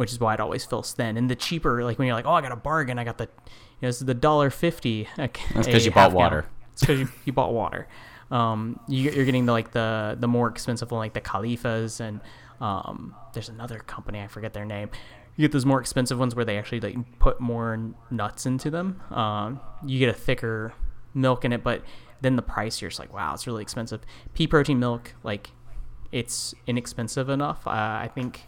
which 0.00 0.12
is 0.12 0.18
why 0.18 0.32
it 0.32 0.40
always 0.40 0.64
feels 0.64 0.94
thin. 0.94 1.18
And 1.18 1.28
the 1.28 1.36
cheaper, 1.36 1.84
like 1.84 1.98
when 1.98 2.06
you're 2.06 2.14
like, 2.14 2.24
oh, 2.24 2.32
I 2.32 2.40
got 2.40 2.52
a 2.52 2.56
bargain, 2.56 2.98
I 2.98 3.04
got 3.04 3.18
the, 3.18 3.24
you 3.24 3.82
know, 3.82 3.88
this 3.88 4.00
is 4.00 4.06
the 4.06 4.14
dollar 4.14 4.48
fifty. 4.48 5.06
That's 5.18 5.66
because 5.66 5.84
you 5.84 5.92
bought 5.92 6.12
water. 6.12 6.46
It's 6.72 6.80
because 6.80 7.00
you, 7.00 7.08
you 7.26 7.34
bought 7.34 7.52
water. 7.52 7.86
Um, 8.30 8.80
you, 8.88 9.10
you're 9.10 9.26
getting 9.26 9.44
the 9.44 9.52
like 9.52 9.72
the 9.72 10.16
the 10.18 10.26
more 10.26 10.48
expensive 10.48 10.90
one, 10.90 11.00
like 11.00 11.12
the 11.12 11.20
Califias, 11.20 12.00
and 12.00 12.22
um, 12.62 13.14
there's 13.34 13.50
another 13.50 13.80
company 13.80 14.22
I 14.22 14.26
forget 14.26 14.54
their 14.54 14.64
name. 14.64 14.88
You 15.36 15.42
get 15.42 15.52
those 15.52 15.66
more 15.66 15.82
expensive 15.82 16.18
ones 16.18 16.34
where 16.34 16.46
they 16.46 16.56
actually 16.56 16.80
like 16.80 17.18
put 17.18 17.38
more 17.38 17.92
nuts 18.10 18.46
into 18.46 18.70
them. 18.70 19.02
Um, 19.10 19.60
you 19.84 19.98
get 19.98 20.08
a 20.08 20.14
thicker 20.14 20.72
milk 21.12 21.44
in 21.44 21.52
it, 21.52 21.62
but 21.62 21.82
then 22.22 22.36
the 22.36 22.42
price 22.42 22.80
you're 22.80 22.88
just 22.88 23.00
like, 23.00 23.12
wow, 23.12 23.34
it's 23.34 23.46
really 23.46 23.60
expensive. 23.60 24.00
Pea 24.32 24.46
protein 24.46 24.78
milk, 24.78 25.14
like, 25.22 25.50
it's 26.10 26.54
inexpensive 26.66 27.28
enough. 27.28 27.66
Uh, 27.66 27.70
I 27.70 28.10
think 28.14 28.46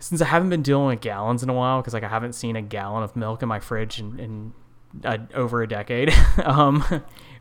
since 0.00 0.20
I 0.22 0.26
haven't 0.26 0.50
been 0.50 0.62
dealing 0.62 0.86
with 0.88 1.00
gallons 1.00 1.42
in 1.42 1.48
a 1.48 1.54
while, 1.54 1.80
because 1.80 1.94
like 1.94 2.04
I 2.04 2.08
haven't 2.08 2.34
seen 2.34 2.56
a 2.56 2.62
gallon 2.62 3.02
of 3.02 3.16
milk 3.16 3.42
in 3.42 3.48
my 3.48 3.60
fridge 3.60 3.98
in, 4.00 4.18
in 4.20 4.52
uh, 5.04 5.18
over 5.34 5.62
a 5.62 5.68
decade. 5.68 6.12
um, 6.44 6.84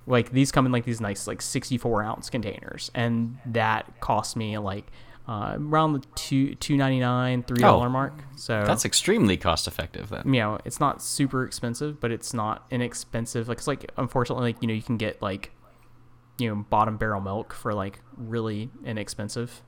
like 0.06 0.32
these 0.32 0.52
come 0.52 0.66
in 0.66 0.72
like 0.72 0.86
these 0.86 1.02
nice 1.02 1.28
like 1.28 1.42
64 1.42 2.04
ounce 2.04 2.30
containers, 2.30 2.92
and 2.96 3.38
that 3.46 4.00
cost 4.00 4.36
me 4.36 4.58
like 4.58 4.86
uh, 5.28 5.58
around 5.60 5.92
the 5.94 6.00
two 6.16 6.56
two 6.56 6.78
ninety 6.78 7.00
nine 7.02 7.44
three 7.44 7.58
dollar 7.60 7.88
Oh. 7.88 7.90
mark. 7.90 8.14
So 8.38 8.64
That's 8.66 8.86
extremely 8.86 9.36
cost 9.36 9.68
effective 9.68 10.10
then. 10.10 10.34
you 10.34 10.40
know, 10.40 10.58
it's 10.64 10.80
not 10.80 11.02
super 11.02 11.44
expensive, 11.44 12.00
but 12.00 12.12
it's 12.12 12.34
not 12.34 12.66
inexpensive. 12.72 13.50
Like, 13.50 13.58
it's 13.58 13.68
like 13.68 13.92
unfortunately, 13.98 14.54
like 14.54 14.62
you 14.62 14.68
know, 14.70 14.74
you 14.74 14.82
can 14.82 14.96
get 14.96 15.22
like, 15.22 15.52
you 16.38 16.48
know, 16.48 16.66
bottom 16.70 16.96
barrel 16.96 17.20
milk 17.20 17.54
for 17.54 17.74
like 17.74 18.00
really 18.16 18.70
inexpensive. 18.86 19.62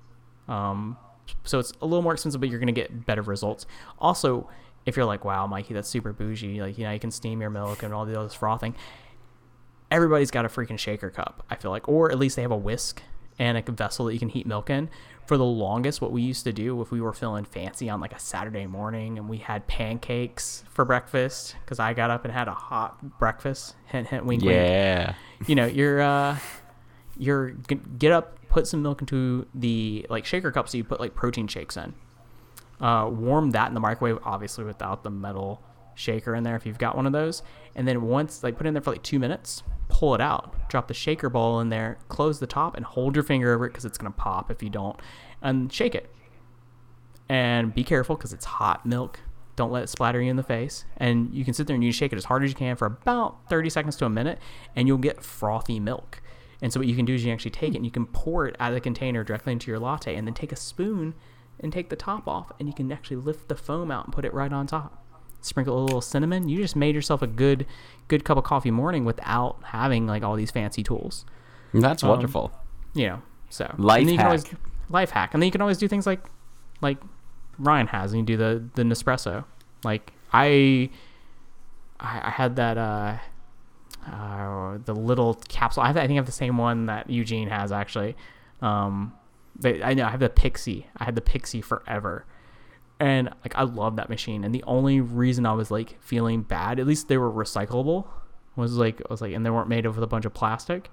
Um, 0.48 0.98
so 1.44 1.60
it's 1.60 1.74
a 1.82 1.86
little 1.86 2.02
more 2.02 2.14
expensive, 2.14 2.40
but 2.42 2.50
you're 2.50 2.60
gonna 2.60 2.72
get 2.72 3.06
better 3.06 3.22
results. 3.22 3.66
Also, 4.00 4.50
if 4.86 4.96
you're 4.96 5.06
like, 5.06 5.26
wow, 5.26 5.46
Mikey, 5.48 5.74
that's 5.74 5.90
super 5.90 6.14
bougie. 6.14 6.62
Like, 6.62 6.78
you 6.78 6.86
know, 6.86 6.92
you 6.92 7.00
can 7.00 7.12
steam 7.12 7.42
your 7.42 7.50
milk 7.50 7.84
and 7.84 7.94
all 7.94 8.06
the 8.06 8.20
other 8.20 8.30
frothing. 8.30 8.76
Everybody's 9.92 10.32
got 10.32 10.46
a 10.46 10.48
freaking 10.50 10.78
shaker 10.78 11.10
cup. 11.10 11.44
I 11.50 11.56
feel 11.56 11.72
like, 11.72 11.88
or 11.90 12.12
at 12.12 12.20
least 12.20 12.36
they 12.36 12.44
have 12.44 12.52
a 12.52 12.58
whisk 12.58 13.02
and 13.40 13.58
a 13.58 13.72
vessel 13.72 14.06
that 14.06 14.14
you 14.14 14.20
can 14.20 14.30
heat 14.30 14.46
milk 14.46 14.70
in. 14.70 14.90
For 15.26 15.38
the 15.38 15.46
longest, 15.46 16.02
what 16.02 16.12
we 16.12 16.22
used 16.24 16.44
to 16.46 16.52
do 16.54 16.82
if 16.82 16.90
we 16.90 17.02
were 17.02 17.14
feeling 17.14 17.46
fancy 17.46 17.88
on 17.90 18.00
like 18.02 18.14
a 18.14 18.20
Saturday 18.20 18.66
morning 18.66 19.18
and 19.20 19.30
we 19.30 19.38
had 19.38 19.68
pancakes 19.68 20.64
for 20.72 20.86
breakfast, 20.86 21.56
because 21.64 21.80
I 21.80 21.94
got 21.94 22.10
up 22.10 22.26
and 22.26 22.34
had 22.34 22.48
a 22.48 22.54
hot 22.54 23.20
breakfast. 23.20 23.76
Hint, 23.86 24.08
hint, 24.08 24.26
wink, 24.26 24.42
wink 24.42 24.56
Yeah. 24.56 25.14
you 25.46 25.54
know, 25.54 25.68
you're 25.68 26.02
uh, 26.02 26.40
you're 27.16 27.52
get 27.52 28.12
up, 28.12 28.39
put 28.50 28.68
some 28.68 28.82
milk 28.82 29.02
into 29.02 29.48
the 29.54 30.06
like 30.10 30.26
shaker 30.26 30.52
cup, 30.52 30.68
so 30.68 30.78
you 30.78 30.84
put 30.84 31.00
like 31.00 31.16
protein 31.16 31.48
shakes 31.48 31.78
in. 31.78 31.94
Uh, 32.82 33.10
warm 33.12 33.52
that 33.52 33.68
in 33.68 33.74
the 33.74 33.80
microwave, 33.80 34.20
obviously 34.24 34.64
without 34.64 35.04
the 35.04 35.10
metal 35.10 35.62
shaker 35.96 36.34
in 36.34 36.44
there 36.44 36.56
if 36.56 36.66
you've 36.66 36.78
got 36.78 36.96
one 36.96 37.06
of 37.06 37.12
those. 37.12 37.44
And 37.76 37.88
then 37.88 38.02
once 38.04 38.44
like 38.44 38.58
put 38.58 38.66
it 38.66 38.70
in 38.70 38.74
there 38.74 38.82
for 38.82 38.92
like 38.92 39.04
two 39.04 39.20
minutes, 39.20 39.64
pull 39.90 40.16
it 40.16 40.22
out, 40.22 40.70
drop 40.70 40.88
the 40.88 40.94
shaker 40.94 41.30
ball 41.30 41.60
in 41.60 41.70
there, 41.70 41.98
close 42.08 42.40
the 42.40 42.48
top, 42.48 42.76
and 42.76 42.86
hold 42.86 43.16
your 43.16 43.24
finger 43.24 43.54
over 43.54 43.66
it 43.66 43.70
because 43.70 43.86
it's 43.86 43.98
gonna 43.98 44.12
pop 44.12 44.50
if 44.50 44.64
you 44.64 44.70
don't, 44.70 45.00
and 45.42 45.72
shake 45.72 45.94
it. 45.94 46.10
And 47.28 47.76
be 47.76 47.84
careful 47.84 48.16
because 48.16 48.34
it's 48.34 48.46
hot 48.46 48.86
milk. 48.86 49.20
Don't 49.56 49.72
let 49.72 49.84
it 49.84 49.90
splatter 49.90 50.22
you 50.22 50.32
in 50.32 50.38
the 50.38 50.44
face. 50.44 50.86
And 50.98 51.34
you 51.34 51.44
can 51.44 51.54
sit 51.54 51.68
there 51.68 51.76
and 51.76 51.84
you 51.84 51.92
shake 51.92 52.14
it 52.14 52.16
as 52.16 52.26
hard 52.26 52.44
as 52.44 52.50
you 52.50 52.56
can 52.56 52.76
for 52.76 52.86
about 52.86 53.50
30 53.50 53.70
seconds 53.70 53.98
to 53.98 54.06
a 54.06 54.10
minute, 54.10 54.40
and 54.76 54.88
you'll 54.88 54.98
get 54.98 55.22
frothy 55.22 55.80
milk. 55.80 56.22
And 56.62 56.74
so 56.74 56.80
what 56.80 56.88
you 56.88 56.96
can 56.96 57.06
do 57.06 57.14
is 57.14 57.24
you 57.24 57.32
actually 57.32 57.52
take 57.52 57.74
it 57.74 57.78
and 57.78 57.86
you 57.86 57.92
can 57.92 58.06
pour 58.06 58.46
it 58.48 58.56
out 58.60 58.70
of 58.70 58.76
the 58.76 58.82
container 58.82 59.24
directly 59.24 59.54
into 59.54 59.72
your 59.72 59.80
latte, 59.80 60.16
and 60.16 60.28
then 60.28 60.34
take 60.34 60.52
a 60.52 60.56
spoon 60.58 61.14
and 61.62 61.72
take 61.74 61.90
the 61.90 61.96
top 61.96 62.28
off, 62.28 62.52
and 62.60 62.68
you 62.68 62.74
can 62.74 62.92
actually 62.92 63.18
lift 63.18 63.48
the 63.50 63.56
foam 63.56 63.92
out 63.92 64.06
and 64.06 64.14
put 64.14 64.26
it 64.26 64.34
right 64.34 64.52
on 64.54 64.68
top. 64.68 65.06
Sprinkle 65.42 65.78
a 65.78 65.84
little 65.84 66.02
cinnamon. 66.02 66.50
You 66.50 66.58
just 66.62 66.76
made 66.76 66.96
yourself 66.96 67.22
a 67.22 67.28
good, 67.28 67.66
good 68.10 68.26
cup 68.26 68.38
of 68.38 68.44
coffee 68.44 68.72
morning 68.72 69.06
without 69.06 69.58
having 69.64 70.06
like 70.08 70.22
all 70.24 70.36
these 70.36 70.52
fancy 70.52 70.84
tools 70.84 71.24
That's 71.74 72.04
Um, 72.04 72.10
wonderful. 72.10 72.52
you 72.94 73.08
know. 73.08 73.22
So 73.50 73.74
Life 73.78 74.00
and 74.00 74.08
then 74.08 74.14
you 74.14 74.18
can 74.18 74.26
always 74.28 74.48
hack. 74.48 74.60
life 74.90 75.10
hack, 75.12 75.34
and 75.34 75.42
then 75.42 75.48
you 75.48 75.52
can 75.52 75.62
always 75.62 75.78
do 75.78 75.88
things 75.88 76.06
like 76.06 76.20
like 76.82 76.98
Ryan 77.58 77.88
has, 77.88 78.12
and 78.14 78.20
you 78.20 78.26
do 78.26 78.38
the 78.38 78.64
the 78.76 78.84
Nespresso. 78.84 79.46
Like 79.84 80.12
I, 80.34 80.90
I, 82.00 82.22
I 82.28 82.30
had 82.30 82.56
that 82.58 82.78
uh, 82.78 83.18
uh, 84.08 84.78
the 84.86 84.96
little 84.96 85.36
capsule. 85.48 85.84
I, 85.84 85.88
have, 85.88 85.98
I 85.98 86.02
think 86.02 86.12
I 86.12 86.16
have 86.16 86.26
the 86.26 86.32
same 86.32 86.58
one 86.58 86.86
that 86.88 87.10
Eugene 87.10 87.50
has 87.50 87.72
actually. 87.72 88.16
Um, 88.62 89.14
but 89.60 89.84
I 89.84 89.94
know 89.94 90.06
I 90.06 90.10
have 90.10 90.20
the 90.20 90.30
Pixie. 90.30 90.88
I 90.98 91.06
had 91.06 91.16
the 91.16 91.22
Pixie 91.22 91.62
forever. 91.62 92.26
And 93.00 93.30
like 93.44 93.56
I 93.56 93.64
love 93.64 93.96
that 93.96 94.10
machine, 94.10 94.44
and 94.44 94.54
the 94.54 94.64
only 94.64 95.00
reason 95.00 95.46
I 95.46 95.54
was 95.54 95.72
like 95.72 96.02
feeling 96.02 96.42
bad, 96.42 96.82
at 96.82 96.86
least 96.86 97.08
they 97.08 97.18
were 97.18 97.32
recyclable, 97.32 98.08
was 98.58 98.74
like 98.74 99.00
I 99.00 99.06
was 99.10 99.22
like, 99.22 99.34
and 99.34 99.46
they 99.46 99.50
weren't 99.50 99.70
made 99.70 99.86
of 99.86 99.98
a 99.98 100.06
bunch 100.06 100.26
of 100.26 100.34
plastic. 100.34 100.92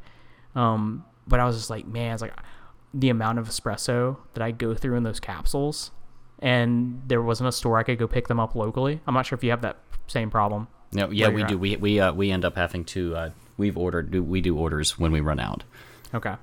Um, 0.54 1.04
but 1.26 1.40
I 1.40 1.44
was 1.44 1.56
just 1.56 1.68
like, 1.68 1.84
man, 1.84 2.12
it's 2.14 2.22
like 2.22 2.32
the 2.94 3.08
amount 3.08 3.40
of 3.40 3.48
espresso 3.48 4.18
that 4.34 4.42
I 4.42 4.52
go 4.52 4.72
through 4.72 4.96
in 4.96 5.02
those 5.02 5.18
capsules, 5.18 5.90
and 6.38 7.02
there 7.08 7.20
wasn't 7.20 7.48
a 7.48 7.52
store 7.52 7.76
I 7.76 7.82
could 7.82 7.98
go 7.98 8.06
pick 8.06 8.28
them 8.28 8.38
up 8.38 8.54
locally. 8.54 9.00
I'm 9.04 9.14
not 9.14 9.26
sure 9.26 9.36
if 9.36 9.42
you 9.42 9.50
have 9.50 9.62
that 9.62 9.78
same 10.06 10.30
problem. 10.30 10.68
No, 10.92 11.10
yeah, 11.10 11.28
we 11.28 11.42
do. 11.44 11.54
at. 11.54 11.60
We 11.60 11.76
we 11.76 12.00
uh, 12.00 12.12
we 12.12 12.30
end 12.30 12.44
up 12.44 12.56
having 12.56 12.84
to. 12.86 13.16
Uh, 13.16 13.30
we've 13.56 13.76
ordered. 13.76 14.14
We 14.14 14.40
do 14.40 14.56
orders 14.56 14.98
when 14.98 15.12
we 15.12 15.20
run 15.20 15.40
out. 15.40 15.64
Okay. 16.14 16.34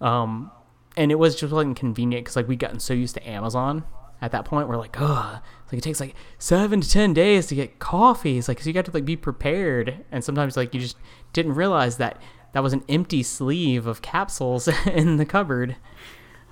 Um, 0.00 0.50
and 0.96 1.10
it 1.10 1.16
was 1.16 1.36
just 1.36 1.52
like 1.52 1.66
inconvenient 1.66 2.24
because 2.24 2.36
like 2.36 2.48
we 2.48 2.56
gotten 2.56 2.80
so 2.80 2.94
used 2.94 3.14
to 3.14 3.28
Amazon 3.28 3.84
at 4.20 4.32
that 4.32 4.44
point. 4.44 4.68
We're 4.68 4.76
like, 4.76 4.96
oh, 4.98 5.40
it's 5.62 5.72
like 5.72 5.78
it 5.78 5.82
takes 5.82 6.00
like 6.00 6.14
seven 6.38 6.80
to 6.80 6.88
ten 6.88 7.12
days 7.12 7.46
to 7.48 7.54
get 7.54 7.78
coffee. 7.78 8.38
It's 8.38 8.48
like 8.48 8.60
so 8.60 8.68
you 8.68 8.72
got 8.72 8.84
to 8.86 8.90
like 8.92 9.04
be 9.04 9.16
prepared, 9.16 10.04
and 10.10 10.24
sometimes 10.24 10.56
like 10.56 10.74
you 10.74 10.80
just 10.80 10.96
didn't 11.32 11.54
realize 11.54 11.96
that 11.98 12.20
that 12.52 12.62
was 12.62 12.72
an 12.72 12.84
empty 12.88 13.22
sleeve 13.22 13.86
of 13.86 14.02
capsules 14.02 14.68
in 14.86 15.16
the 15.16 15.26
cupboard. 15.26 15.76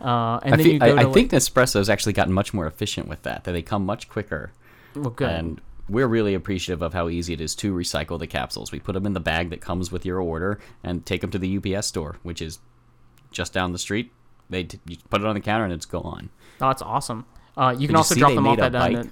Uh, 0.00 0.40
and 0.42 0.54
I, 0.54 0.56
then 0.56 0.66
fe- 0.66 0.72
you 0.72 0.78
go 0.80 0.86
I, 0.86 0.88
to 0.88 0.94
I 0.94 1.02
like, 1.04 1.14
think 1.14 1.30
Nespresso's 1.30 1.88
actually 1.88 2.12
gotten 2.12 2.32
much 2.32 2.52
more 2.52 2.66
efficient 2.66 3.08
with 3.08 3.22
that. 3.22 3.44
That 3.44 3.52
they 3.52 3.62
come 3.62 3.86
much 3.86 4.08
quicker, 4.08 4.52
well, 4.96 5.10
good. 5.10 5.30
and 5.30 5.60
we're 5.92 6.08
really 6.08 6.32
appreciative 6.34 6.80
of 6.80 6.94
how 6.94 7.08
easy 7.08 7.34
it 7.34 7.40
is 7.40 7.54
to 7.56 7.74
recycle 7.74 8.18
the 8.18 8.26
capsules. 8.26 8.72
We 8.72 8.80
put 8.80 8.94
them 8.94 9.04
in 9.04 9.12
the 9.12 9.20
bag 9.20 9.50
that 9.50 9.60
comes 9.60 9.92
with 9.92 10.06
your 10.06 10.20
order 10.20 10.58
and 10.82 11.04
take 11.04 11.20
them 11.20 11.30
to 11.30 11.38
the 11.38 11.58
UPS 11.58 11.86
store, 11.86 12.16
which 12.22 12.40
is 12.40 12.58
just 13.30 13.52
down 13.52 13.72
the 13.72 13.78
street. 13.78 14.10
They 14.48 14.64
t- 14.64 14.80
you 14.86 14.96
put 15.10 15.20
it 15.20 15.26
on 15.26 15.34
the 15.34 15.40
counter 15.40 15.64
and 15.64 15.72
it's 15.72 15.86
gone. 15.86 16.30
oh, 16.60 16.68
that's 16.68 16.82
awesome. 16.82 17.26
Uh, 17.56 17.74
you 17.78 17.86
can 17.86 17.94
you 17.94 17.98
also 17.98 18.14
see 18.14 18.20
drop 18.20 18.34
them 18.34 18.46
off 18.46 18.58
at 18.58 18.74
uh, 18.74 19.04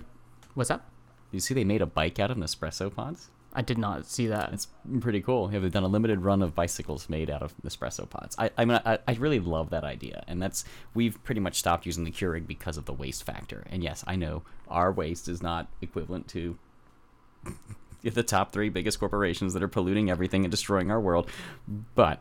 what's 0.55 0.69
that? 0.69 0.83
You 1.31 1.41
see, 1.41 1.53
they 1.55 1.65
made 1.65 1.83
a 1.83 1.87
bike 1.87 2.19
out 2.19 2.31
of 2.31 2.39
Nespresso 2.39 2.93
pods. 2.95 3.29
I 3.53 3.63
did 3.63 3.79
not 3.79 4.07
see 4.07 4.29
that. 4.29 4.53
It's 4.53 4.69
pretty 5.01 5.21
cool. 5.21 5.53
Yeah, 5.53 5.59
they've 5.59 5.73
done 5.73 5.83
a 5.83 5.89
limited 5.89 6.21
run 6.21 6.41
of 6.41 6.55
bicycles 6.55 7.09
made 7.09 7.29
out 7.29 7.43
of 7.43 7.53
Nespresso 7.65 8.09
pods. 8.09 8.37
I, 8.39 8.51
I 8.57 8.65
mean, 8.65 8.81
I, 8.87 8.99
I 9.07 9.15
really 9.15 9.41
love 9.41 9.71
that 9.71 9.83
idea, 9.83 10.25
and 10.29 10.41
that's 10.41 10.65
we've 10.95 11.23
pretty 11.25 11.41
much 11.41 11.59
stopped 11.59 11.85
using 11.85 12.05
the 12.05 12.13
Keurig 12.13 12.47
because 12.47 12.77
of 12.77 12.85
the 12.87 12.93
waste 12.93 13.25
factor. 13.25 13.65
And 13.69 13.83
yes, 13.83 14.05
I 14.07 14.17
know 14.17 14.45
our 14.69 14.93
waste 14.93 15.29
is 15.29 15.43
not 15.43 15.69
equivalent 15.83 16.29
to 16.29 16.57
the 18.03 18.23
top 18.23 18.53
three 18.53 18.69
biggest 18.69 18.99
corporations 18.99 19.53
that 19.55 19.63
are 19.63 19.69
polluting 19.69 20.11
everything 20.11 20.45
and 20.45 20.51
destroying 20.51 20.91
our 20.91 21.01
world, 21.01 21.29
but 21.95 22.21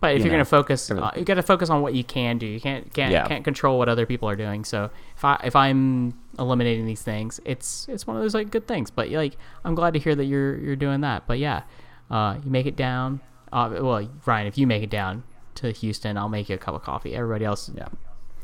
But 0.00 0.14
if 0.14 0.20
you 0.20 0.26
are 0.26 0.28
going 0.30 0.38
to 0.38 0.44
focus, 0.44 0.90
uh, 0.90 1.10
you 1.16 1.24
got 1.24 1.34
to 1.34 1.42
focus 1.42 1.70
on 1.70 1.82
what 1.82 1.94
you 1.94 2.04
can 2.04 2.38
do. 2.38 2.46
You 2.46 2.60
can't 2.60 2.92
can't 2.94 3.12
Yeah. 3.12 3.26
can't 3.26 3.44
control 3.44 3.78
what 3.78 3.88
other 3.88 4.06
people 4.06 4.28
are 4.28 4.36
doing. 4.36 4.64
So 4.64 4.90
if 5.16 5.24
I 5.24 5.40
if 5.44 5.56
I'm 5.56 6.14
eliminating 6.38 6.86
these 6.86 7.02
things, 7.02 7.40
it's 7.44 7.86
it's 7.88 8.06
one 8.06 8.16
of 8.16 8.22
those 8.22 8.34
like 8.34 8.50
good 8.50 8.66
things. 8.68 8.90
But 8.90 9.10
like 9.10 9.36
I'm 9.64 9.74
glad 9.74 9.94
to 9.94 10.00
hear 10.00 10.14
that 10.14 10.24
you're 10.24 10.56
you're 10.58 10.76
doing 10.76 11.00
that. 11.00 11.26
But 11.26 11.38
yeah, 11.38 11.62
uh, 12.10 12.38
you 12.44 12.50
make 12.50 12.66
it 12.66 12.76
down. 12.76 13.20
Uh, 13.52 13.70
well, 13.80 14.08
Ryan, 14.26 14.46
if 14.46 14.58
you 14.58 14.66
make 14.66 14.82
it 14.82 14.90
down 14.90 15.24
to 15.56 15.72
Houston, 15.72 16.16
I'll 16.16 16.28
make 16.28 16.48
you 16.48 16.54
a 16.54 16.58
cup 16.58 16.74
of 16.74 16.82
coffee. 16.82 17.14
Everybody 17.14 17.44
else, 17.44 17.70
yeah. 17.74 17.88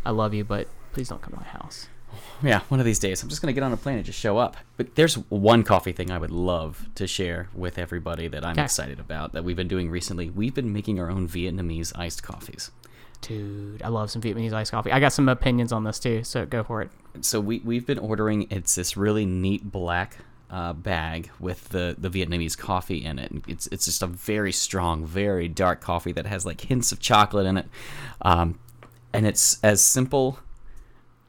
I 0.04 0.10
love 0.10 0.34
you, 0.34 0.44
but 0.44 0.66
please 0.92 1.08
don't 1.08 1.22
come 1.22 1.32
to 1.34 1.40
my 1.40 1.46
house. 1.46 1.88
Yeah, 2.42 2.60
one 2.68 2.80
of 2.80 2.86
these 2.86 2.98
days. 2.98 3.22
I'm 3.22 3.28
just 3.28 3.40
going 3.42 3.54
to 3.54 3.58
get 3.58 3.64
on 3.64 3.72
a 3.72 3.76
plane 3.76 3.96
and 3.96 4.04
just 4.04 4.18
show 4.18 4.38
up. 4.38 4.56
But 4.76 4.94
there's 4.94 5.14
one 5.30 5.62
coffee 5.62 5.92
thing 5.92 6.10
I 6.10 6.18
would 6.18 6.30
love 6.30 6.88
to 6.96 7.06
share 7.06 7.48
with 7.54 7.78
everybody 7.78 8.28
that 8.28 8.44
I'm 8.44 8.52
Okay. 8.52 8.62
excited 8.64 9.00
about 9.00 9.32
that 9.32 9.44
we've 9.44 9.56
been 9.56 9.68
doing 9.68 9.90
recently. 9.90 10.30
We've 10.30 10.54
been 10.54 10.72
making 10.72 10.98
our 11.00 11.10
own 11.10 11.28
Vietnamese 11.28 11.96
iced 11.98 12.22
coffees. 12.22 12.70
Dude, 13.20 13.82
I 13.82 13.88
love 13.88 14.10
some 14.10 14.20
Vietnamese 14.20 14.52
iced 14.52 14.70
coffee. 14.72 14.92
I 14.92 15.00
got 15.00 15.12
some 15.12 15.28
opinions 15.28 15.72
on 15.72 15.84
this 15.84 15.98
too, 15.98 16.24
so 16.24 16.44
go 16.44 16.62
for 16.62 16.82
it. 16.82 16.90
So 17.22 17.40
we, 17.40 17.60
we've 17.60 17.86
been 17.86 17.98
ordering, 17.98 18.46
it's 18.50 18.74
this 18.74 18.96
really 18.96 19.24
neat 19.24 19.70
black 19.70 20.18
uh, 20.50 20.74
bag 20.74 21.30
with 21.40 21.70
the, 21.70 21.96
the 21.96 22.10
Vietnamese 22.10 22.56
coffee 22.58 23.02
in 23.04 23.18
it. 23.18 23.32
It's, 23.48 23.66
it's 23.68 23.86
just 23.86 24.02
a 24.02 24.06
very 24.06 24.52
strong, 24.52 25.06
very 25.06 25.48
dark 25.48 25.80
coffee 25.80 26.12
that 26.12 26.26
has 26.26 26.44
like 26.44 26.60
hints 26.60 26.92
of 26.92 27.00
chocolate 27.00 27.46
in 27.46 27.56
it. 27.56 27.66
Um, 28.20 28.58
and 29.14 29.26
it's 29.26 29.58
as 29.62 29.80
simple 29.82 30.38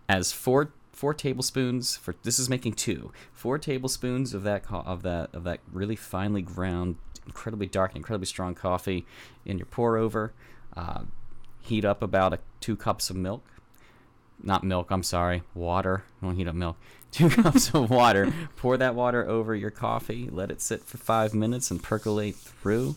as 0.08 0.32
four 0.32 0.72
four 0.92 1.14
tablespoons 1.14 1.98
for 1.98 2.16
this 2.24 2.40
is 2.40 2.50
making 2.50 2.74
two 2.74 3.12
four 3.34 3.58
tablespoons 3.58 4.34
of 4.34 4.44
that 4.44 4.64
of 4.70 5.04
that 5.04 5.30
of 5.34 5.44
that 5.44 5.60
really 5.72 5.96
finely 5.96 6.42
ground 6.42 6.96
incredibly 7.26 7.68
dark 7.68 7.96
incredibly 7.96 8.26
strong 8.26 8.56
coffee 8.56 9.06
in 9.46 9.58
your 9.58 9.66
pour 9.66 9.98
over 9.98 10.34
uh, 10.78 11.02
heat 11.62 11.84
up 11.84 12.02
about 12.02 12.34
a, 12.34 12.40
two 12.62 12.76
cups 12.76 13.10
of 13.10 13.16
milk 13.16 13.44
not 14.42 14.64
milk. 14.64 14.92
I'm 14.92 15.04
sorry, 15.04 15.44
water. 15.54 16.04
Don't 16.22 16.36
heat 16.36 16.48
up 16.48 16.56
milk. 16.56 16.78
Two 17.12 17.30
cups 17.30 17.74
of 17.74 17.90
water. 17.90 18.34
Pour 18.58 18.78
that 18.78 18.94
water 18.96 19.26
over 19.28 19.56
your 19.56 19.72
coffee. 19.72 20.30
Let 20.30 20.52
it 20.52 20.62
sit 20.62 20.84
for 20.84 20.98
five 20.98 21.34
minutes 21.34 21.72
and 21.72 21.82
percolate 21.82 22.36
through. 22.36 22.96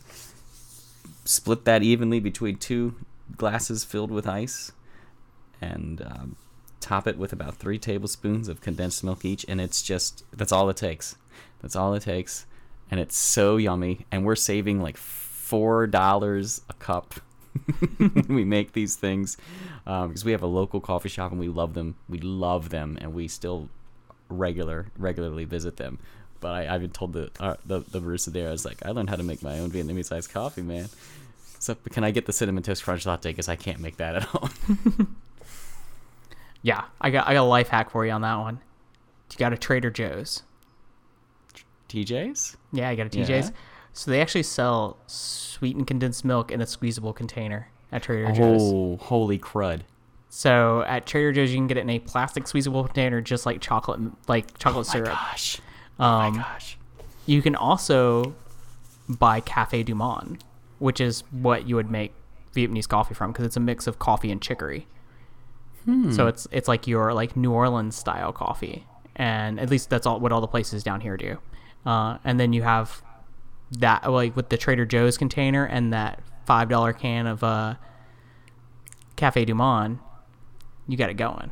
Split 1.25 1.65
that 1.65 1.83
evenly 1.83 2.19
between 2.19 2.57
two 2.57 2.97
glasses 3.37 3.85
filled 3.85 4.11
with 4.11 4.27
ice, 4.27 4.73
and 5.61 6.03
um, 6.03 6.37
top 6.89 7.07
it 7.07 7.19
with 7.19 7.33
about 7.33 7.57
three 7.57 7.79
tablespoons 7.79 8.49
of 8.49 8.61
condensed 8.61 9.05
milk 9.05 9.25
each. 9.25 9.45
And 9.49 9.61
it's 9.61 9.83
just 9.83 10.25
that's 10.33 10.53
all 10.53 10.69
it 10.71 10.77
takes. 10.77 11.17
That's 11.61 11.77
all 11.77 11.93
it 11.95 12.03
takes, 12.03 12.47
and 12.91 13.01
it's 13.01 13.17
so 13.17 13.57
yummy. 13.57 14.07
And 14.13 14.25
we're 14.25 14.37
saving 14.37 14.81
like 14.81 14.97
four 14.97 15.87
dollars 15.87 16.63
a 16.69 16.75
cup 16.75 17.21
we 18.29 18.45
make 18.45 18.73
these 18.73 18.97
things 18.97 19.37
because 19.85 20.25
we 20.25 20.33
have 20.33 20.43
a 20.43 20.47
local 20.47 20.81
coffee 20.81 21.09
shop 21.09 21.31
and 21.31 21.41
we 21.41 21.49
love 21.49 21.75
them. 21.75 21.97
We 22.09 22.19
love 22.19 22.71
them, 22.71 22.99
and 23.01 23.15
we 23.15 23.29
still 23.29 23.69
regular 24.29 24.87
regularly 24.99 25.45
visit 25.45 25.77
them. 25.77 25.99
But 26.41 26.53
I, 26.53 26.75
I've 26.75 26.81
been 26.81 26.91
told 26.91 27.13
the, 27.15 27.31
uh, 27.41 27.57
the 27.67 27.81
the 27.81 28.01
barista 28.01 28.33
there. 28.33 28.49
I 28.49 28.53
was 28.53 28.65
like, 28.65 28.85
I 28.85 28.91
learned 28.91 29.11
how 29.11 29.17
to 29.17 29.23
make 29.23 29.43
my 29.43 29.59
own 29.59 29.71
Vietnamese 29.71 30.13
iced 30.13 30.33
coffee, 30.33 30.63
man. 30.63 30.89
So 31.59 31.75
can 31.75 32.05
I 32.05 32.11
get 32.11 32.27
the 32.27 32.33
cinnamon 32.33 32.63
toast 32.63 32.85
crunch 32.85 33.05
latte? 33.07 33.31
Because 33.31 33.49
I 33.49 33.57
can't 33.57 33.81
make 33.81 33.97
that 33.97 34.15
at 34.17 34.23
home. 34.25 35.17
Yeah, 36.69 36.85
I 37.01 37.09
got 37.09 37.27
I 37.27 37.33
got 37.33 37.41
a 37.41 37.49
life 37.49 37.69
hack 37.69 37.89
for 37.91 38.05
you 38.05 38.13
on 38.13 38.21
that 38.21 38.37
one. 38.37 38.61
You 39.31 39.39
got 39.39 39.55
a 39.55 39.57
Trader 39.59 39.91
Joe's. 39.91 40.43
TJ's. 41.89 42.57
Yeah, 42.73 42.91
I 42.91 42.95
got 42.95 43.15
a 43.15 43.19
Yeah. 43.19 43.25
TJ's. 43.25 43.53
So 43.95 44.11
they 44.11 44.21
actually 44.21 44.43
sell 44.43 44.99
sweetened 45.07 45.87
condensed 45.87 46.25
milk 46.25 46.53
in 46.53 46.61
a 46.61 46.67
squeezable 46.67 47.13
container 47.15 47.69
at 47.91 48.03
Trader 48.03 48.33
Joe's. 48.33 48.61
Oh, 48.63 48.97
holy 49.01 49.39
crud! 49.39 49.81
So 50.29 50.83
at 50.87 51.07
Trader 51.07 51.33
Joe's, 51.33 51.51
you 51.53 51.57
can 51.57 51.69
get 51.69 51.79
it 51.79 51.81
in 51.81 51.91
a 51.91 51.99
plastic 52.01 52.47
squeezable 52.47 52.85
container, 52.85 53.21
just 53.23 53.47
like 53.47 53.61
chocolate, 53.63 54.01
like 54.29 54.59
chocolate 54.59 54.87
My 54.89 54.93
syrup. 54.93 55.09
gosh! 55.13 55.61
Um, 55.99 56.37
my 56.37 56.43
gosh! 56.43 56.77
You 57.25 57.41
can 57.41 57.57
also 57.57 58.35
buy 59.09 59.41
Cafe 59.41 59.83
Du 59.85 59.95
Monde, 59.95 60.45
which 60.81 61.01
is 61.01 61.25
what 61.31 61.67
you 61.67 61.77
would 61.77 61.91
make 61.91 62.13
Vietnamese 62.55 62.87
coffee 62.89 63.15
from, 63.15 63.33
because 63.33 63.47
it's 63.47 63.57
a 63.57 63.61
mix 63.61 63.87
of 63.87 63.99
coffee 63.99 64.31
and 64.31 64.43
chicory. 64.43 64.87
So 66.13 66.27
it's 66.27 66.47
it's 66.53 66.69
like 66.69 66.87
your 66.87 67.15
like 67.15 67.35
New 67.37 67.51
Orleans 67.53 67.97
style 67.97 68.33
coffee, 68.33 68.87
and 69.17 69.59
at 69.59 69.71
least 69.71 69.89
that's 69.89 70.07
all 70.07 70.21
what 70.21 70.33
all 70.33 70.43
the 70.43 70.47
places 70.47 70.83
down 70.83 71.01
here 71.01 71.17
do. 71.17 71.39
Uh, 71.87 72.19
and 72.25 72.39
then 72.39 72.53
you 72.53 72.63
have 72.63 73.03
that 73.79 74.11
like 74.11 74.37
with 74.37 74.51
the 74.51 74.59
Trader 74.59 74.85
Joe's 74.85 75.17
container 75.17 75.65
and 75.65 75.93
that 75.95 76.21
five 76.45 76.69
dollar 76.69 76.93
can 76.93 77.27
of 77.27 77.43
uh, 77.43 77.77
Cafe 79.17 79.45
Du 79.47 79.55
Monde, 79.55 79.99
you 80.87 80.97
got 80.97 81.11
it 81.11 81.15
going. 81.15 81.51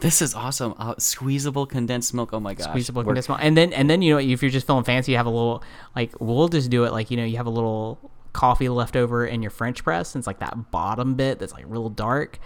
This 0.00 0.22
is 0.22 0.34
awesome. 0.34 0.74
Uh, 0.78 0.94
squeezable 0.98 1.66
condensed 1.66 2.14
milk. 2.14 2.30
Oh 2.32 2.40
my 2.40 2.54
gosh! 2.54 2.68
squeezable 2.68 3.02
We're- 3.02 3.10
condensed 3.10 3.28
milk. 3.28 3.40
And 3.42 3.56
then 3.56 3.72
and 3.72 3.88
then 3.88 4.02
you 4.02 4.14
know 4.14 4.18
if 4.18 4.42
you're 4.42 4.50
just 4.50 4.66
feeling 4.66 4.84
fancy, 4.84 5.12
you 5.12 5.18
have 5.18 5.26
a 5.26 5.30
little 5.30 5.62
like 5.96 6.12
we'll 6.20 6.48
just 6.48 6.70
do 6.70 6.84
it 6.84 6.92
like 6.92 7.10
you 7.10 7.16
know 7.16 7.24
you 7.24 7.36
have 7.36 7.46
a 7.46 7.50
little 7.50 8.10
coffee 8.32 8.68
left 8.68 8.94
over 8.96 9.26
in 9.26 9.40
your 9.42 9.50
French 9.50 9.82
press, 9.82 10.14
and 10.14 10.20
it's 10.20 10.26
like 10.26 10.38
that 10.40 10.70
bottom 10.70 11.14
bit 11.14 11.38
that's 11.38 11.52
like 11.52 11.64
real 11.68 11.88
dark. 11.88 12.38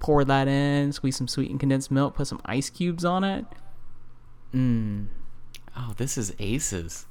Pour 0.00 0.24
that 0.24 0.48
in, 0.48 0.92
squeeze 0.92 1.16
some 1.16 1.28
sweetened 1.28 1.60
condensed 1.60 1.90
milk, 1.90 2.14
put 2.14 2.26
some 2.26 2.40
ice 2.44 2.68
cubes 2.70 3.04
on 3.04 3.22
it. 3.22 3.44
Mmm. 4.54 5.06
Oh, 5.76 5.92
this 5.96 6.18
is 6.18 6.34
aces. 6.40 7.06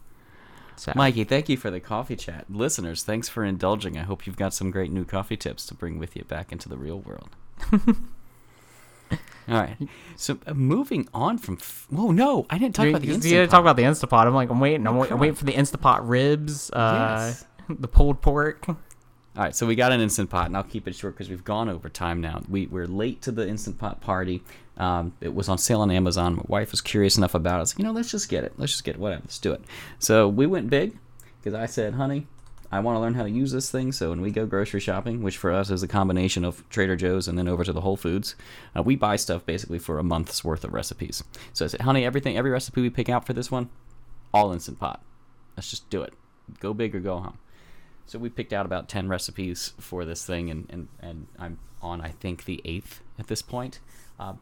So 0.75 0.91
Mikey, 0.95 1.23
thank 1.25 1.49
you 1.49 1.57
for 1.57 1.69
the 1.71 1.79
coffee 1.79 2.15
chat. 2.15 2.45
Listeners, 2.49 3.03
thanks 3.03 3.27
for 3.29 3.43
indulging. 3.43 3.97
I 3.97 4.03
hope 4.03 4.25
you've 4.25 4.37
got 4.37 4.53
some 4.53 4.71
great 4.71 4.91
new 4.91 5.05
coffee 5.05 5.37
tips 5.37 5.65
to 5.67 5.73
bring 5.73 5.99
with 5.99 6.15
you 6.15 6.23
back 6.23 6.51
into 6.51 6.67
the 6.69 6.77
real 6.77 6.99
world. 6.99 7.29
All 9.47 9.55
right. 9.55 9.77
So 10.15 10.37
uh, 10.45 10.53
moving 10.53 11.07
on 11.13 11.37
from. 11.39 11.55
F- 11.59 11.87
Whoa, 11.89 12.11
no, 12.11 12.45
I 12.51 12.59
didn't 12.59 12.75
talk 12.75 12.83
you, 12.85 12.89
about 12.91 13.01
the 13.01 13.07
you 13.07 13.13
instant. 13.15 13.33
gotta 13.33 13.47
Pot. 13.47 13.51
talk 13.51 13.61
about 13.61 13.75
the 13.77 13.83
Instapot. 13.83 14.27
I'm 14.27 14.35
like 14.35 14.49
I'm 14.51 14.59
waiting. 14.59 14.85
I'm, 14.85 14.95
Oh, 14.95 14.99
wait, 14.99 15.11
I'm 15.11 15.19
waiting 15.19 15.35
for 15.35 15.45
the 15.45 15.53
Instapot 15.53 16.01
ribs. 16.03 16.69
Uh, 16.71 17.17
Yes. 17.29 17.45
the 17.69 17.87
pulled 17.87 18.21
pork. 18.21 18.65
All 19.39 19.45
right, 19.45 19.55
so 19.55 19.65
we 19.65 19.75
got 19.75 19.93
an 19.93 20.01
instant 20.01 20.29
pot, 20.29 20.47
and 20.47 20.57
I'll 20.57 20.63
keep 20.63 20.85
it 20.85 20.95
short 20.95 21.13
because 21.15 21.29
we've 21.29 21.45
gone 21.45 21.69
over 21.69 21.87
time 21.87 22.19
now. 22.19 22.41
We 22.49 22.67
we're 22.67 22.87
late 22.87 23.21
to 23.21 23.31
the 23.31 23.47
instant 23.47 23.77
pot 23.77 24.01
party. 24.01 24.43
Um, 24.75 25.13
it 25.21 25.33
was 25.33 25.47
on 25.47 25.57
sale 25.57 25.79
on 25.79 25.89
Amazon. 25.89 26.35
My 26.35 26.43
wife 26.47 26.71
was 26.71 26.81
curious 26.81 27.17
enough 27.17 27.33
about 27.33 27.53
it. 27.53 27.57
I 27.57 27.59
was 27.61 27.73
like, 27.73 27.79
you 27.79 27.85
know, 27.85 27.93
let's 27.93 28.11
just 28.11 28.27
get 28.27 28.43
it. 28.43 28.51
Let's 28.57 28.73
just 28.73 28.83
get 28.83 28.95
it. 28.95 28.99
Whatever, 28.99 29.21
let's 29.23 29.39
do 29.39 29.53
it. 29.53 29.61
So 29.97 30.27
we 30.27 30.45
went 30.45 30.69
big 30.69 30.97
because 31.41 31.57
I 31.57 31.67
said, 31.67 31.93
honey, 31.93 32.27
I 32.69 32.81
want 32.81 32.97
to 32.97 32.99
learn 32.99 33.13
how 33.13 33.23
to 33.23 33.29
use 33.29 33.53
this 33.53 33.71
thing. 33.71 33.93
So 33.93 34.09
when 34.09 34.19
we 34.19 34.29
go 34.29 34.45
grocery 34.45 34.81
shopping, 34.81 35.23
which 35.23 35.37
for 35.37 35.53
us 35.53 35.69
is 35.69 35.83
a 35.83 35.87
combination 35.87 36.43
of 36.43 36.67
Trader 36.67 36.97
Joe's 36.97 37.29
and 37.29 37.37
then 37.37 37.47
over 37.47 37.63
to 37.63 37.71
the 37.71 37.79
Whole 37.79 37.95
Foods, 37.95 38.35
uh, 38.75 38.83
we 38.83 38.97
buy 38.97 39.15
stuff 39.15 39.45
basically 39.45 39.79
for 39.79 39.99
a 39.99 40.03
month's 40.03 40.43
worth 40.43 40.65
of 40.65 40.73
recipes. 40.73 41.23
So 41.53 41.63
I 41.63 41.69
said, 41.69 41.83
honey, 41.83 42.03
everything, 42.03 42.35
every 42.35 42.51
recipe 42.51 42.81
we 42.81 42.89
pick 42.89 43.07
out 43.07 43.25
for 43.25 43.31
this 43.31 43.49
one, 43.49 43.69
all 44.33 44.51
instant 44.51 44.81
pot. 44.81 45.01
Let's 45.55 45.69
just 45.69 45.89
do 45.89 46.01
it. 46.01 46.13
Go 46.59 46.73
big 46.73 46.93
or 46.93 46.99
go 46.99 47.19
home. 47.19 47.37
So 48.09 48.17
we 48.17 48.29
picked 48.29 48.53
out 48.53 48.65
about 48.65 48.89
10 48.89 49.07
recipes 49.07 49.73
for 49.79 50.03
this 50.03 50.25
thing, 50.25 50.49
and, 50.49 50.65
and, 50.71 50.87
and 50.99 51.27
I'm 51.37 51.59
on, 51.79 52.01
I 52.01 52.07
think, 52.07 52.45
the 52.45 52.59
eighth 52.65 53.01
at 53.19 53.27
this 53.27 53.43
point. 53.43 53.81
Uh, 54.19 54.33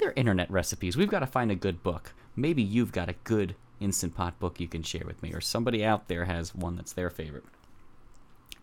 they're 0.00 0.12
internet 0.16 0.50
recipes. 0.50 0.96
We've 0.96 1.08
got 1.08 1.20
to 1.20 1.26
find 1.28 1.52
a 1.52 1.54
good 1.54 1.84
book. 1.84 2.12
Maybe 2.34 2.60
you've 2.60 2.90
got 2.90 3.08
a 3.08 3.14
good 3.22 3.54
Instant 3.78 4.16
Pot 4.16 4.40
book 4.40 4.58
you 4.58 4.66
can 4.66 4.82
share 4.82 5.04
with 5.06 5.22
me, 5.22 5.32
or 5.32 5.40
somebody 5.40 5.84
out 5.84 6.08
there 6.08 6.24
has 6.24 6.56
one 6.56 6.74
that's 6.74 6.92
their 6.92 7.08
favorite. 7.08 7.44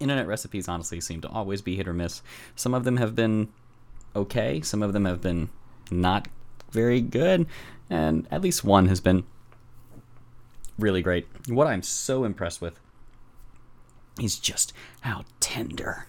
Internet 0.01 0.27
recipes, 0.27 0.67
honestly, 0.67 0.99
seem 0.99 1.21
to 1.21 1.29
always 1.29 1.61
be 1.61 1.77
hit 1.77 1.87
or 1.87 1.93
miss. 1.93 2.21
Some 2.57 2.73
of 2.73 2.83
them 2.83 2.97
have 2.97 3.15
been 3.15 3.47
okay, 4.13 4.59
some 4.59 4.83
of 4.83 4.91
them 4.91 5.05
have 5.05 5.21
been 5.21 5.47
not 5.89 6.27
very 6.71 6.99
good, 6.99 7.47
and 7.89 8.27
at 8.29 8.41
least 8.41 8.65
one 8.65 8.89
has 8.89 8.99
been 8.99 9.23
really 10.77 11.01
great. 11.01 11.25
What 11.47 11.67
I'm 11.67 11.83
so 11.83 12.25
impressed 12.25 12.59
with 12.59 12.81
is 14.21 14.39
just 14.39 14.73
how 15.01 15.25
tender, 15.39 16.07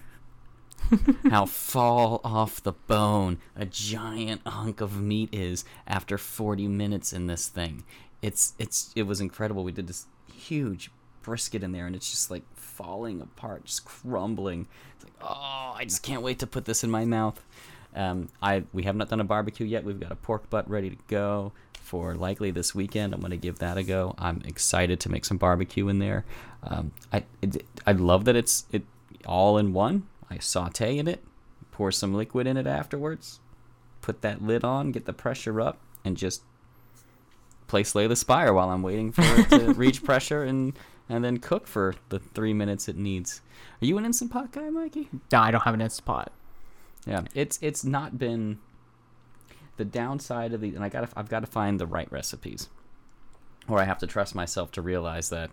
how 1.29 1.45
fall 1.45 2.21
off 2.23 2.61
the 2.63 2.71
bone 2.71 3.39
a 3.55 3.65
giant 3.65 4.41
hunk 4.47 4.81
of 4.81 5.01
meat 5.01 5.29
is 5.33 5.65
after 5.85 6.17
40 6.17 6.67
minutes 6.67 7.13
in 7.13 7.27
this 7.27 7.47
thing. 7.47 7.83
It's 8.21 8.53
it's 8.57 8.91
it 8.95 9.03
was 9.03 9.21
incredible. 9.21 9.63
We 9.63 9.71
did 9.71 9.87
this 9.87 10.07
huge 10.33 10.91
brisket 11.21 11.63
in 11.63 11.71
there, 11.71 11.85
and 11.85 11.95
it's 11.95 12.09
just 12.09 12.31
like 12.31 12.43
falling 12.55 13.21
apart, 13.21 13.65
just 13.65 13.85
crumbling. 13.85 14.67
It's 14.95 15.03
like 15.03 15.13
oh, 15.21 15.73
I 15.75 15.83
just 15.83 16.01
can't 16.01 16.21
wait 16.21 16.39
to 16.39 16.47
put 16.47 16.65
this 16.65 16.83
in 16.83 16.89
my 16.89 17.05
mouth. 17.05 17.43
Um, 17.95 18.29
I 18.41 18.63
we 18.73 18.83
have 18.83 18.95
not 18.95 19.09
done 19.09 19.19
a 19.19 19.23
barbecue 19.23 19.65
yet. 19.65 19.83
We've 19.83 19.99
got 19.99 20.11
a 20.11 20.15
pork 20.15 20.49
butt 20.49 20.69
ready 20.69 20.89
to 20.89 20.97
go 21.07 21.51
for 21.87 22.15
likely 22.15 22.51
this 22.51 22.75
weekend. 22.75 23.13
I'm 23.13 23.21
going 23.21 23.31
to 23.31 23.37
give 23.37 23.59
that 23.59 23.77
a 23.77 23.83
go. 23.83 24.13
I'm 24.19 24.41
excited 24.45 24.99
to 24.99 25.09
make 25.09 25.23
some 25.23 25.37
barbecue 25.37 25.87
in 25.87 25.99
there. 25.99 26.25
Um, 26.61 26.91
I 27.13 27.23
it, 27.41 27.65
I 27.85 27.93
love 27.93 28.25
that 28.25 28.35
it's 28.35 28.65
it 28.71 28.83
all 29.25 29.57
in 29.57 29.71
one. 29.71 30.05
I 30.29 30.37
saute 30.39 30.97
in 30.97 31.07
it, 31.07 31.23
pour 31.71 31.91
some 31.91 32.13
liquid 32.13 32.45
in 32.45 32.57
it 32.57 32.67
afterwards, 32.67 33.39
put 34.01 34.21
that 34.21 34.41
lid 34.41 34.65
on, 34.65 34.91
get 34.91 35.05
the 35.05 35.13
pressure 35.13 35.61
up, 35.61 35.77
and 36.03 36.17
just 36.17 36.41
play 37.67 37.83
Slay 37.83 38.05
the 38.07 38.15
Spire 38.17 38.53
while 38.53 38.69
I'm 38.69 38.83
waiting 38.83 39.13
for 39.13 39.23
it 39.23 39.49
to 39.49 39.73
reach 39.73 40.03
pressure 40.03 40.43
and 40.43 40.73
and 41.07 41.23
then 41.23 41.37
cook 41.37 41.67
for 41.67 41.95
the 42.09 42.19
three 42.19 42.53
minutes 42.53 42.89
it 42.89 42.97
needs. 42.97 43.41
Are 43.81 43.85
you 43.85 43.97
an 43.97 44.03
instant 44.03 44.31
pot 44.31 44.51
guy, 44.51 44.69
Mikey? 44.69 45.07
No, 45.31 45.39
I 45.39 45.51
don't 45.51 45.63
have 45.63 45.73
an 45.73 45.79
instant 45.79 46.05
pot. 46.05 46.33
Yeah, 47.05 47.21
it's 47.33 47.57
it's 47.61 47.85
not 47.85 48.19
been 48.19 48.59
the 49.77 49.85
downside 49.85 50.53
of 50.53 50.61
the, 50.61 50.75
and 50.75 50.83
I 50.83 50.89
got 50.89 51.09
I've 51.15 51.29
got 51.29 51.41
to 51.41 51.47
find 51.47 51.79
the 51.79 51.85
right 51.85 52.11
recipes, 52.11 52.69
or 53.67 53.79
I 53.79 53.85
have 53.85 53.99
to 53.99 54.07
trust 54.07 54.35
myself 54.35 54.71
to 54.73 54.81
realize 54.81 55.29
that 55.29 55.49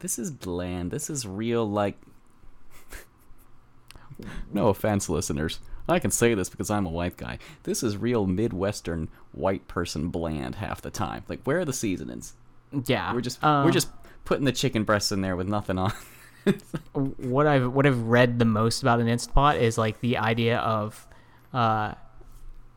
this 0.00 0.18
is 0.18 0.30
bland. 0.30 0.90
This 0.90 1.08
is 1.10 1.26
real, 1.26 1.68
like. 1.68 1.96
no 4.52 4.68
offense, 4.68 5.08
listeners. 5.08 5.60
I 5.88 5.98
can 5.98 6.10
say 6.10 6.34
this 6.34 6.50
because 6.50 6.70
I'm 6.70 6.84
a 6.84 6.90
white 6.90 7.16
guy. 7.16 7.38
This 7.62 7.82
is 7.82 7.96
real 7.96 8.26
Midwestern 8.26 9.08
white 9.32 9.66
person 9.68 10.08
bland 10.08 10.56
half 10.56 10.82
the 10.82 10.90
time. 10.90 11.24
Like, 11.28 11.42
where 11.44 11.60
are 11.60 11.64
the 11.64 11.72
seasonings? 11.72 12.34
Yeah, 12.86 13.14
We're 13.14 13.22
just 13.22 13.42
uh, 13.42 13.62
we're 13.64 13.72
just 13.72 13.88
putting 14.26 14.44
the 14.44 14.52
chicken 14.52 14.84
breasts 14.84 15.10
in 15.10 15.22
there 15.22 15.36
with 15.36 15.48
nothing 15.48 15.78
on. 15.78 15.92
what 16.92 17.46
I've 17.46 17.72
what 17.72 17.86
I've 17.86 18.02
read 18.02 18.38
the 18.38 18.44
most 18.44 18.82
about 18.82 19.00
an 19.00 19.06
Instapot 19.06 19.58
is 19.58 19.78
like 19.78 20.00
the 20.00 20.18
idea 20.18 20.58
of 20.58 21.06
uh, 21.54 21.94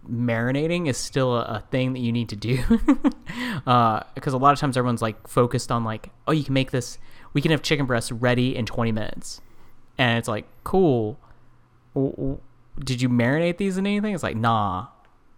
marinating 0.10 0.88
is 0.88 0.98
still 0.98 1.36
a, 1.36 1.44
a 1.44 1.64
thing 1.72 1.94
that 1.94 2.00
you 2.00 2.12
need 2.12 2.30
to 2.30 2.36
do 2.36 2.64
uh, 3.68 4.02
because 4.16 4.34
a 4.34 4.38
lot 4.38 4.54
of 4.54 4.60
times 4.60 4.76
everyone's 4.76 5.02
like 5.02 5.28
focused 5.28 5.72
on 5.72 5.84
like 5.84 6.10
oh 6.28 6.32
you 6.32 6.44
can 6.44 6.54
make 6.54 6.72
this 6.72 6.98
we 7.34 7.42
can 7.42 7.52
have 7.52 7.62
chicken 7.62 7.86
breasts 7.86 8.12
ready 8.12 8.56
in 8.56 8.66
20 8.66 8.92
minutes 8.92 9.42
and 9.98 10.18
it's 10.18 10.28
like 10.28 10.46
cool 10.64 11.20
W- 11.94 12.16
w- 12.16 12.40
did 12.84 13.02
you 13.02 13.10
marinate 13.10 13.58
these 13.58 13.78
in 13.78 13.86
anything 13.86 14.14
it's 14.14 14.24
like 14.24 14.36
nah 14.36 14.88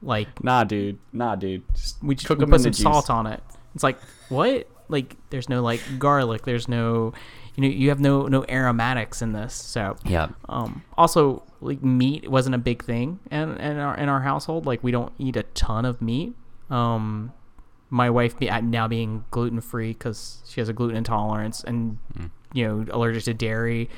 like 0.04 0.44
nah, 0.44 0.64
dude. 0.64 1.00
Nah, 1.12 1.36
dude. 1.36 1.64
Just 1.74 2.04
we 2.04 2.16
just 2.16 2.30
we 2.30 2.46
put 2.46 2.62
some 2.62 2.74
salt 2.74 3.10
on 3.10 3.26
it. 3.26 3.42
It's 3.74 3.84
like 3.84 3.98
what? 4.30 4.68
Like 4.90 5.16
there's 5.30 5.50
no 5.50 5.62
like 5.62 5.82
garlic. 5.98 6.44
There's 6.44 6.68
no, 6.68 7.14
you 7.56 7.62
know 7.62 7.68
you 7.68 7.90
have 7.90 8.00
no 8.00 8.28
no 8.28 8.44
aromatics 8.50 9.22
in 9.22 9.34
this. 9.34 9.54
So 9.54 9.96
Yeah. 10.06 10.30
um, 10.50 10.84
also, 10.98 11.44
like 11.62 11.84
meat 11.84 12.30
wasn't 12.30 12.56
a 12.56 12.60
big 12.60 12.84
thing 12.84 13.20
in, 13.32 13.58
in 13.58 13.78
our 13.78 13.96
in 13.98 14.10
our 14.10 14.22
household. 14.22 14.66
Like 14.66 14.84
we 14.84 14.92
don't 14.92 15.14
eat 15.18 15.36
a 15.36 15.44
ton 15.44 15.86
of 15.86 16.02
meat. 16.02 16.34
Um, 16.70 17.32
my 17.90 18.10
wife 18.10 18.38
be, 18.40 18.48
now 18.48 18.88
being 18.88 19.24
gluten 19.30 19.62
free 19.62 19.94
because 19.94 20.42
she 20.48 20.60
has 20.62 20.68
a 20.70 20.74
gluten 20.74 20.98
intolerance 20.98 21.64
and 21.64 22.00
you 22.54 22.68
know 22.68 22.86
allergic 22.92 23.24
to 23.26 23.34
dairy. 23.34 23.90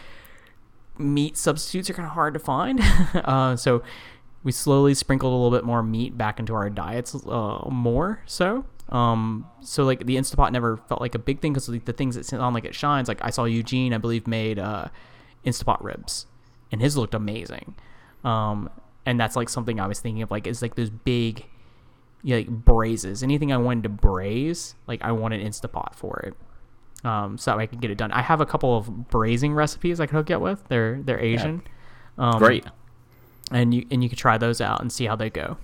Meat 0.97 1.35
substitutes 1.37 1.89
are 1.89 1.93
kind 1.93 2.05
of 2.05 2.13
hard 2.13 2.33
to 2.33 2.39
find, 2.39 2.79
uh, 3.15 3.55
so 3.57 3.83
we 4.45 4.51
slowly 4.53 4.93
sprinkled 4.93 5.33
a 5.33 5.35
little 5.35 5.51
bit 5.51 5.65
more 5.65 5.83
meat 5.83 6.17
back 6.17 6.39
into 6.39 6.53
our 6.53 6.69
diets, 6.69 7.13
uh, 7.27 7.67
more 7.69 8.21
so. 8.25 8.65
Um, 8.89 9.47
so 9.61 9.83
like 9.83 10.05
the 10.05 10.15
Instapot 10.15 10.51
never 10.51 10.77
felt 10.77 11.01
like 11.01 11.15
a 11.15 11.19
big 11.19 11.39
thing 11.39 11.53
because 11.53 11.67
like, 11.67 11.85
the 11.85 11.93
things 11.93 12.15
that 12.15 12.25
sit 12.25 12.39
on 12.39 12.53
like 12.53 12.65
it 12.65 12.75
shines. 12.75 13.07
Like 13.07 13.19
I 13.23 13.29
saw 13.29 13.45
Eugene, 13.45 13.93
I 13.93 13.97
believe, 13.97 14.27
made 14.27 14.59
uh, 14.59 14.87
Instapot 15.45 15.83
ribs, 15.83 16.27
and 16.71 16.81
his 16.81 16.95
looked 16.95 17.13
amazing. 17.13 17.75
Um, 18.23 18.69
and 19.05 19.19
that's 19.19 19.35
like 19.35 19.49
something 19.49 19.79
I 19.79 19.87
was 19.87 19.99
thinking 19.99 20.21
of, 20.21 20.31
like 20.31 20.47
it's 20.47 20.61
like 20.61 20.75
those 20.75 20.89
big, 20.89 21.45
yeah, 22.23 22.37
like 22.37 22.47
braises. 22.47 23.23
Anything 23.23 23.51
I 23.51 23.57
wanted 23.57 23.83
to 23.83 23.89
braise, 23.89 24.75
like 24.87 25.01
I 25.03 25.11
wanted 25.11 25.45
Instapot 25.45 25.95
for 25.95 26.19
it. 26.19 26.35
Um, 27.05 27.37
so 27.37 27.51
that 27.51 27.57
way 27.57 27.63
I 27.63 27.67
can 27.67 27.79
get 27.79 27.91
it 27.91 27.97
done. 27.97 28.11
I 28.11 28.21
have 28.23 28.41
a 28.41 28.45
couple 28.45 28.75
of 28.77 29.09
braising 29.09 29.53
recipes 29.53 29.99
I 29.99 30.07
could 30.07 30.15
hook 30.15 30.29
you 30.29 30.37
up 30.37 30.41
with. 30.41 30.67
They're 30.69 31.01
they're 31.03 31.19
Asian. 31.19 31.61
Um, 32.17 32.39
Great. 32.39 32.65
and 33.51 33.73
you 33.73 33.85
and 33.91 34.01
you 34.03 34.09
could 34.09 34.17
try 34.17 34.37
those 34.37 34.61
out 34.61 34.81
and 34.81 34.91
see 34.91 35.05
how 35.05 35.15
they 35.15 35.29
go. 35.29 35.57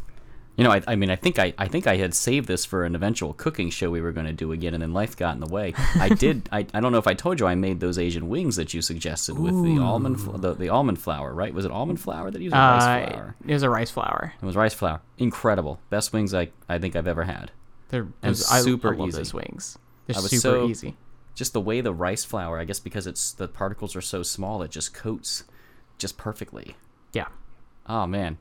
You 0.62 0.68
know, 0.68 0.74
I, 0.74 0.82
I 0.88 0.96
mean, 0.96 1.10
I 1.10 1.16
think 1.16 1.40
I, 1.40 1.54
I 1.58 1.68
think 1.68 1.88
I 1.88 1.98
had 1.98 2.14
saved 2.14 2.48
this 2.48 2.66
for 2.66 2.84
an 2.86 2.96
eventual 2.96 3.34
cooking 3.34 3.70
show 3.70 3.90
we 3.90 4.00
were 4.02 4.12
going 4.12 4.28
to 4.28 4.34
do 4.34 4.52
again, 4.52 4.74
and 4.74 4.82
then 4.84 4.94
life 4.94 5.18
got 5.18 5.34
in 5.34 5.40
the 5.42 5.48
way. 5.52 5.74
I 5.96 6.10
did. 6.26 6.48
I, 6.52 6.66
I 6.74 6.80
don't 6.80 6.92
know 6.92 6.98
if 6.98 7.08
I 7.08 7.14
told 7.14 7.40
you 7.40 7.48
I 7.48 7.56
made 7.56 7.80
those 7.80 7.98
Asian 7.98 8.30
wings 8.30 8.56
that 8.58 8.74
you 8.74 8.82
suggested 8.82 9.40
with 9.40 9.64
the 9.64 9.80
almond 9.80 10.18
the, 10.42 10.54
the 10.54 10.70
almond 10.70 11.00
flour, 11.00 11.34
right? 11.34 11.54
Was 11.54 11.66
it 11.66 11.72
almond 11.72 12.00
flour 12.00 12.30
that 12.32 12.40
you 12.40 12.46
used? 12.46 12.56
Or 12.56 12.60
rice 12.60 12.84
Uh, 12.84 13.10
flour. 13.12 13.36
it 13.48 13.54
was 13.54 13.64
a 13.64 13.70
rice 13.70 13.92
flour. 13.92 14.34
It 14.42 14.46
was 14.46 14.56
rice 14.56 14.74
flour. 14.74 15.02
Incredible. 15.18 15.80
Best 15.90 16.14
wings 16.14 16.34
I, 16.34 16.50
I 16.70 16.78
think 16.80 16.96
I've 16.96 17.08
ever 17.08 17.24
had. 17.24 17.52
They're 17.90 18.08
And 18.22 18.38
super 18.38 18.94
I 18.94 18.98
love 18.98 19.10
easy. 19.10 19.18
those 19.18 19.34
wings. 19.34 19.78
They're 20.08 20.16
super 20.16 20.38
so- 20.40 20.68
easy. 20.68 20.96
Just 21.34 21.54
the 21.54 21.62
way 21.62 21.80
the 21.82 21.94
rice 21.94 22.24
flour, 22.26 22.60
I 22.60 22.66
guess 22.66 22.80
because 22.80 23.08
it's 23.08 23.32
the 23.32 23.48
particles 23.48 23.96
are 23.96 24.02
so 24.02 24.22
small, 24.22 24.62
it 24.64 24.70
just 24.70 24.94
coats 24.94 25.46
just 25.98 26.18
perfectly. 26.18 26.76
Yeah. 27.14 27.28
Oh 27.88 28.06
man, 28.06 28.38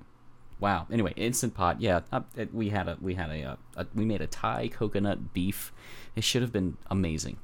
wow. 0.61 0.87
Anyway, 0.91 1.13
instant 1.17 1.55
pot. 1.55 1.81
Yeah, 1.81 2.01
uh, 2.13 2.21
we 2.53 2.69
had 2.69 2.89
a 2.89 2.97
we 3.01 3.15
had 3.15 3.31
a, 3.31 3.43
uh, 3.43 3.57
a 3.77 3.87
we 3.95 4.05
made 4.05 4.21
a 4.21 4.27
Thai 4.27 4.69
coconut 4.69 5.33
beef. 5.33 5.73
It 6.15 6.25
should 6.25 6.43
have 6.43 6.53
been 6.53 6.77
amazing. 6.91 7.39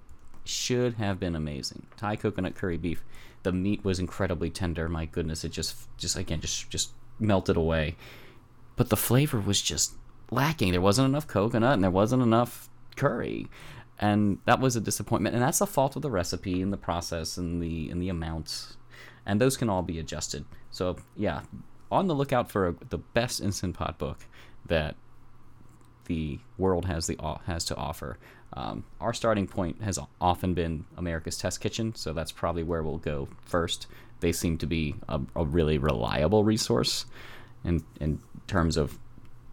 Should 0.44 0.94
have 0.94 1.18
been 1.18 1.34
amazing. 1.34 1.86
Thai 1.96 2.16
coconut 2.16 2.54
curry 2.54 2.76
beef. 2.76 3.04
The 3.42 3.52
meat 3.52 3.84
was 3.84 3.98
incredibly 3.98 4.50
tender. 4.50 4.88
My 4.88 5.06
goodness, 5.06 5.44
it 5.44 5.50
just 5.50 5.88
just 5.96 6.16
again 6.16 6.40
just 6.40 6.70
just 6.70 6.90
melted 7.18 7.56
away. 7.56 7.96
But 8.76 8.90
the 8.90 8.96
flavor 8.96 9.40
was 9.40 9.62
just 9.62 9.94
lacking. 10.30 10.72
There 10.72 10.80
wasn't 10.80 11.08
enough 11.08 11.26
coconut 11.26 11.74
and 11.74 11.82
there 11.82 11.90
wasn't 11.90 12.22
enough 12.22 12.68
curry. 12.96 13.48
And 13.98 14.38
that 14.44 14.60
was 14.60 14.76
a 14.76 14.80
disappointment. 14.80 15.34
And 15.34 15.42
that's 15.42 15.60
the 15.60 15.66
fault 15.66 15.96
of 15.96 16.02
the 16.02 16.10
recipe 16.10 16.60
and 16.60 16.70
the 16.72 16.76
process 16.76 17.38
and 17.38 17.62
the 17.62 17.88
and 17.88 18.02
the 18.02 18.10
amounts 18.10 18.76
and 19.26 19.40
those 19.40 19.56
can 19.56 19.68
all 19.68 19.82
be 19.82 19.98
adjusted. 19.98 20.44
So 20.70 20.96
yeah, 21.16 21.42
on 21.90 22.06
the 22.06 22.14
lookout 22.14 22.50
for 22.50 22.68
a, 22.68 22.74
the 22.88 22.98
best 22.98 23.40
instant 23.40 23.76
pot 23.76 23.98
book 23.98 24.26
that 24.66 24.96
the 26.06 26.38
world 26.56 26.84
has 26.86 27.06
the 27.06 27.18
has 27.46 27.64
to 27.66 27.76
offer. 27.76 28.18
Um, 28.52 28.84
our 29.00 29.12
starting 29.12 29.46
point 29.46 29.82
has 29.82 29.98
often 30.20 30.54
been 30.54 30.84
America's 30.96 31.36
Test 31.36 31.60
Kitchen, 31.60 31.94
so 31.94 32.12
that's 32.12 32.32
probably 32.32 32.62
where 32.62 32.82
we'll 32.82 32.98
go 32.98 33.28
first. 33.44 33.86
They 34.20 34.32
seem 34.32 34.56
to 34.58 34.66
be 34.66 34.94
a, 35.08 35.20
a 35.34 35.44
really 35.44 35.78
reliable 35.78 36.44
resource 36.44 37.06
in 37.64 37.84
in 38.00 38.20
terms 38.46 38.76
of 38.76 38.98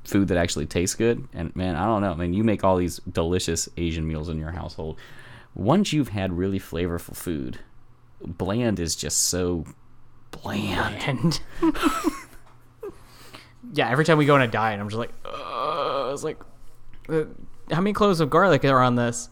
food 0.03 0.27
that 0.27 0.37
actually 0.37 0.65
tastes 0.65 0.95
good. 0.95 1.27
And 1.33 1.55
man, 1.55 1.75
I 1.75 1.85
don't 1.85 2.01
know. 2.01 2.11
I 2.11 2.15
mean, 2.15 2.33
you 2.33 2.43
make 2.43 2.63
all 2.63 2.77
these 2.77 2.99
delicious 3.11 3.69
Asian 3.77 4.07
meals 4.07 4.29
in 4.29 4.37
your 4.37 4.51
household. 4.51 4.99
Once 5.55 5.93
you've 5.93 6.09
had 6.09 6.33
really 6.33 6.59
flavorful 6.59 7.15
food, 7.15 7.59
bland 8.21 8.79
is 8.79 8.95
just 8.95 9.25
so 9.25 9.65
bland. 10.31 10.97
And 11.07 11.39
yeah, 13.73 13.89
every 13.89 14.05
time 14.05 14.17
we 14.17 14.25
go 14.25 14.35
on 14.35 14.41
a 14.41 14.47
diet, 14.47 14.79
I'm 14.79 14.87
just 14.87 14.97
like, 14.99 15.11
uh, 15.25 16.11
it's 16.13 16.23
like, 16.23 16.39
uh, 17.09 17.25
how 17.71 17.81
many 17.81 17.93
cloves 17.93 18.19
of 18.19 18.29
garlic 18.29 18.63
are 18.65 18.81
on 18.81 18.95
this? 18.95 19.29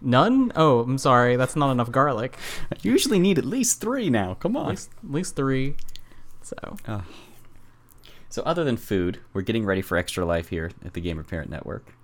None? 0.00 0.52
Oh, 0.54 0.80
I'm 0.80 0.98
sorry, 0.98 1.36
that's 1.36 1.56
not 1.56 1.70
enough 1.72 1.90
garlic. 1.90 2.36
I 2.72 2.76
usually 2.82 3.18
need 3.18 3.38
at 3.38 3.44
least 3.44 3.80
three 3.80 4.10
now. 4.10 4.34
Come 4.34 4.56
At 4.56 4.62
on. 4.62 4.68
least, 4.70 4.90
at 5.02 5.10
least 5.10 5.36
three. 5.36 5.76
So 6.42 6.56
So, 8.30 8.42
other 8.42 8.62
than 8.62 8.76
food, 8.76 9.20
we're 9.32 9.42
getting 9.42 9.64
ready 9.64 9.82
for 9.82 9.96
Extra 9.96 10.24
Life 10.24 10.50
here 10.50 10.70
at 10.84 10.92
the 10.94 11.00
Gamer 11.00 11.24
Parent 11.24 11.50
Network. 11.50 11.94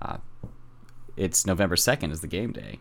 Uh, 0.00 0.18
it's 1.16 1.44
November 1.46 1.76
second 1.76 2.12
is 2.12 2.20
the 2.20 2.26
game 2.28 2.52
day. 2.52 2.78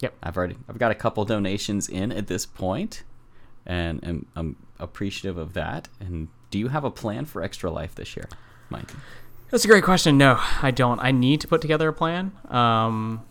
Yep. 0.00 0.14
I've 0.22 0.36
already 0.36 0.56
I've 0.68 0.78
got 0.78 0.90
a 0.90 0.94
couple 0.94 1.24
donations 1.24 1.88
in 1.88 2.12
at 2.12 2.26
this 2.26 2.44
point, 2.44 3.02
and 3.66 4.04
am, 4.06 4.26
I'm 4.36 4.56
appreciative 4.82 5.38
of 5.38 5.52
that. 5.54 5.88
And 6.00 6.28
do 6.50 6.58
you 6.58 6.68
have 6.68 6.84
a 6.84 6.90
plan 6.90 7.24
for 7.24 7.42
Extra 7.42 7.70
Life 7.70 7.94
this 7.94 8.16
year, 8.16 8.28
Mike? 8.70 8.90
That's 9.50 9.64
a 9.64 9.68
great 9.68 9.84
question. 9.84 10.18
No, 10.18 10.38
I 10.62 10.70
don't. 10.70 10.98
I 11.00 11.10
need 11.12 11.40
to 11.42 11.48
put 11.48 11.60
together 11.60 11.88
a 11.88 11.92
plan. 11.92 12.32
Um, 12.48 13.22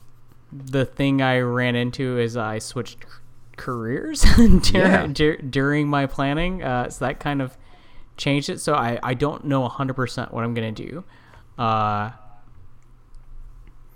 the 0.51 0.85
thing 0.85 1.21
I 1.21 1.39
ran 1.39 1.75
into 1.75 2.17
is 2.19 2.37
I 2.37 2.59
switched 2.59 2.97
careers 3.57 4.21
during, 4.35 4.61
Yeah. 4.63 5.07
dur- 5.07 5.37
during 5.37 5.87
my 5.87 6.05
planning. 6.05 6.61
Uh, 6.63 6.89
so 6.89 7.05
that 7.05 7.19
kind 7.19 7.41
of 7.41 7.57
changed 8.17 8.49
it. 8.49 8.59
So 8.59 8.73
I, 8.75 8.99
I 9.01 9.13
don't 9.13 9.45
know 9.45 9.67
100% 9.67 10.31
what 10.31 10.43
I'm 10.43 10.53
going 10.53 10.75
to 10.75 10.83
do. 10.89 11.03
Uh, 11.57 12.11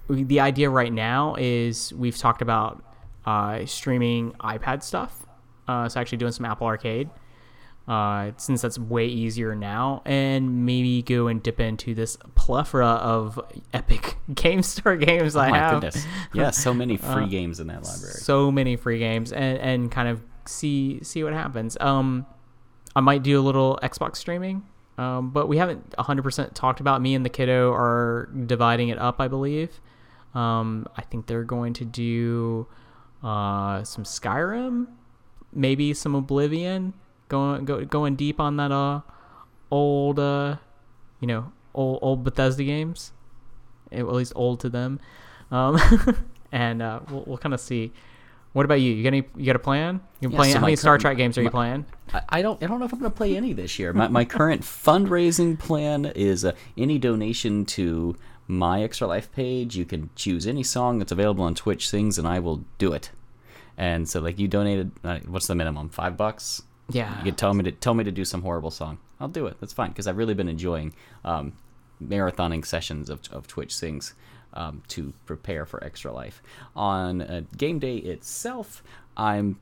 the 0.10 0.39
idea 0.39 0.70
right 0.70 0.93
now 0.93 1.36
is 1.38 1.91
we've 1.93 2.18
talked 2.18 2.41
about 2.41 2.84
uh, 3.26 3.66
streaming 3.66 4.32
iPad 4.34 4.84
stuff. 4.84 5.26
Uh, 5.68 5.89
so 5.89 5.99
actually 5.99 6.20
doing 6.20 6.32
some 6.32 6.45
Apple 6.45 6.68
Arcade 6.68 7.10
uh, 7.88 8.32
since 8.38 8.62
that's 8.62 8.80
way 8.80 9.06
easier 9.08 9.54
now, 9.56 10.02
and 10.06 10.66
maybe 10.66 11.02
go 11.04 11.28
and 11.28 11.42
dip 11.44 11.60
into 11.60 11.94
this 11.94 12.18
plethora 12.36 12.88
of 12.88 13.40
epic 13.74 14.18
Game 14.34 14.64
Store 14.64 14.96
games 14.98 15.36
I 15.36 15.48
Oh 15.48 15.52
my 15.52 15.58
have. 15.58 15.74
goodness, 15.82 16.06
yeah, 16.34 16.50
so 16.52 16.74
many 16.74 16.98
free 17.14 17.28
games 17.28 17.60
in 17.60 17.68
that 17.68 17.84
library. 17.84 18.16
So 18.16 18.52
many 18.52 18.76
free 18.76 19.00
games, 19.00 19.32
and 19.32 19.58
and 19.60 19.92
kind 19.92 20.08
of 20.10 20.22
see 20.46 21.00
see 21.04 21.24
what 21.24 21.34
happens. 21.34 21.78
Um, 21.80 22.26
I 22.96 23.02
might 23.02 23.24
do 23.24 23.40
a 23.40 23.44
little 23.44 23.78
Xbox 23.84 24.16
streaming, 24.16 24.64
um, 24.98 25.32
but 25.32 25.48
we 25.48 25.58
haven't 25.58 25.92
100% 25.98 26.54
talked 26.54 26.80
about. 26.80 27.02
Me 27.02 27.14
and 27.14 27.26
the 27.26 27.30
kiddo 27.30 27.72
are 27.74 28.30
dividing 28.46 28.88
it 28.90 28.98
up, 28.98 29.20
I 29.20 29.28
believe. 29.28 29.82
Um, 30.34 30.88
I 30.98 31.02
think 31.02 31.28
they're 31.28 31.44
going 31.44 31.74
to 31.74 31.86
do 31.86 32.68
uh, 33.22 33.84
some 33.84 34.04
Skyrim, 34.06 34.88
maybe 35.54 35.94
some 35.94 36.16
Oblivion, 36.16 36.94
going 37.28 37.66
go, 37.66 37.84
going 37.86 38.16
deep 38.16 38.40
on 38.40 38.58
that 38.58 38.72
uh 38.72 39.02
old 39.72 40.20
uh 40.20 40.58
you 41.20 41.28
know 41.28 41.52
old 41.74 42.00
old 42.02 42.24
Bethesda 42.24 42.64
games, 42.64 43.12
at 43.92 44.06
least 44.08 44.34
old 44.36 44.60
to 44.62 44.70
them. 44.70 45.00
Um, 45.52 45.80
and 46.52 46.82
uh, 46.82 47.02
we'll, 47.10 47.24
we'll 47.28 47.38
kind 47.38 47.54
of 47.54 47.60
see. 47.60 47.92
What 48.54 48.64
about 48.64 48.80
you? 48.80 48.94
You 48.94 49.04
got 49.04 49.08
any? 49.10 49.24
You 49.36 49.46
got 49.46 49.58
a 49.58 49.60
plan? 49.60 50.00
You 50.22 50.30
Yeah, 50.30 50.38
playing? 50.38 50.54
so 50.54 50.60
how 50.60 50.62
my 50.62 50.68
many 50.68 50.76
Star 50.78 50.98
Trek 50.98 51.18
games 51.18 51.38
are 51.38 51.42
you 51.42 51.50
playing? 51.50 51.86
I, 52.14 52.22
I 52.30 52.42
don't 52.42 52.62
I 52.64 52.68
don't 52.68 52.80
know 52.80 52.86
if 52.86 52.94
I'm 52.94 53.00
going 53.00 53.12
to 53.12 53.16
play 53.18 53.36
any 53.36 53.52
this 53.52 53.78
year. 53.78 53.92
My, 53.92 54.08
my 54.08 54.24
current 54.38 54.62
fundraising 54.62 55.60
plan 55.60 56.06
is 56.06 56.46
uh, 56.46 56.54
any 56.78 56.98
donation 56.98 57.66
to 57.66 58.16
my 58.48 58.82
Extra 58.82 59.08
Life 59.08 59.30
page. 59.34 59.76
You 59.76 59.84
can 59.84 60.10
choose 60.16 60.48
any 60.48 60.64
song 60.64 61.00
that's 61.00 61.12
available 61.12 61.44
on 61.44 61.54
Twitch 61.54 61.90
Sings, 61.90 62.18
and 62.18 62.26
I 62.26 62.40
will 62.40 62.64
do 62.78 62.94
it. 62.94 63.12
And 63.78 64.08
so, 64.08 64.22
like, 64.22 64.40
you 64.40 64.48
donated. 64.48 64.92
Uh, 65.04 65.20
what's 65.28 65.48
the 65.48 65.56
minimum? 65.56 65.90
Five 65.90 66.16
bucks. 66.16 66.64
Yeah. 66.90 67.18
You 67.18 67.24
could 67.24 67.38
tell 67.38 67.54
me 67.54 67.64
to 67.64 67.72
tell 67.72 67.94
me 67.94 68.04
to 68.04 68.12
do 68.12 68.26
some 68.26 68.42
horrible 68.42 68.72
song. 68.72 69.00
I'll 69.20 69.28
do 69.28 69.48
it. 69.48 69.58
That's 69.60 69.74
fine 69.74 69.90
because 69.90 70.08
I've 70.08 70.18
really 70.18 70.34
been 70.34 70.50
enjoying 70.50 70.94
um, 71.24 71.54
marathoning 72.04 72.66
sessions 72.66 73.10
of, 73.10 73.22
of 73.32 73.48
Twitch 73.48 73.76
Sings 73.76 74.14
um, 74.54 74.84
to 74.90 75.14
prepare 75.26 75.66
for 75.66 75.84
Extra 75.84 76.12
Life. 76.12 76.42
On 76.76 77.22
uh, 77.22 77.42
game 77.58 77.80
day 77.80 77.98
itself, 77.98 78.84
I'm 79.18 79.60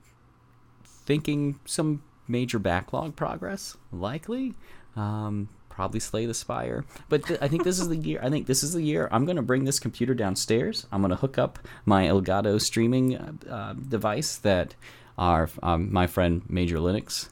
thinking 0.83 1.59
some 1.65 2.03
major 2.27 2.59
backlog 2.59 3.15
progress, 3.15 3.77
likely. 3.91 4.53
Um, 4.95 5.49
probably 5.69 5.99
Slay 5.99 6.27
the 6.27 6.35
Spire, 6.35 6.85
but 7.09 7.25
th- 7.25 7.39
I 7.41 7.47
think 7.47 7.63
this 7.63 7.79
is 7.79 7.89
the 7.89 7.97
year. 7.97 8.19
I 8.21 8.29
think 8.29 8.45
this 8.45 8.61
is 8.61 8.73
the 8.73 8.83
year. 8.83 9.09
I'm 9.11 9.25
going 9.25 9.37
to 9.37 9.41
bring 9.41 9.65
this 9.65 9.79
computer 9.79 10.13
downstairs. 10.13 10.85
I'm 10.91 11.01
going 11.01 11.09
to 11.09 11.15
hook 11.15 11.39
up 11.39 11.57
my 11.83 12.05
Elgato 12.05 12.61
streaming 12.61 13.17
uh, 13.17 13.73
device 13.89 14.35
that 14.37 14.75
our 15.17 15.49
um, 15.61 15.91
my 15.91 16.07
friend 16.07 16.43
Major 16.49 16.77
Linux, 16.77 17.29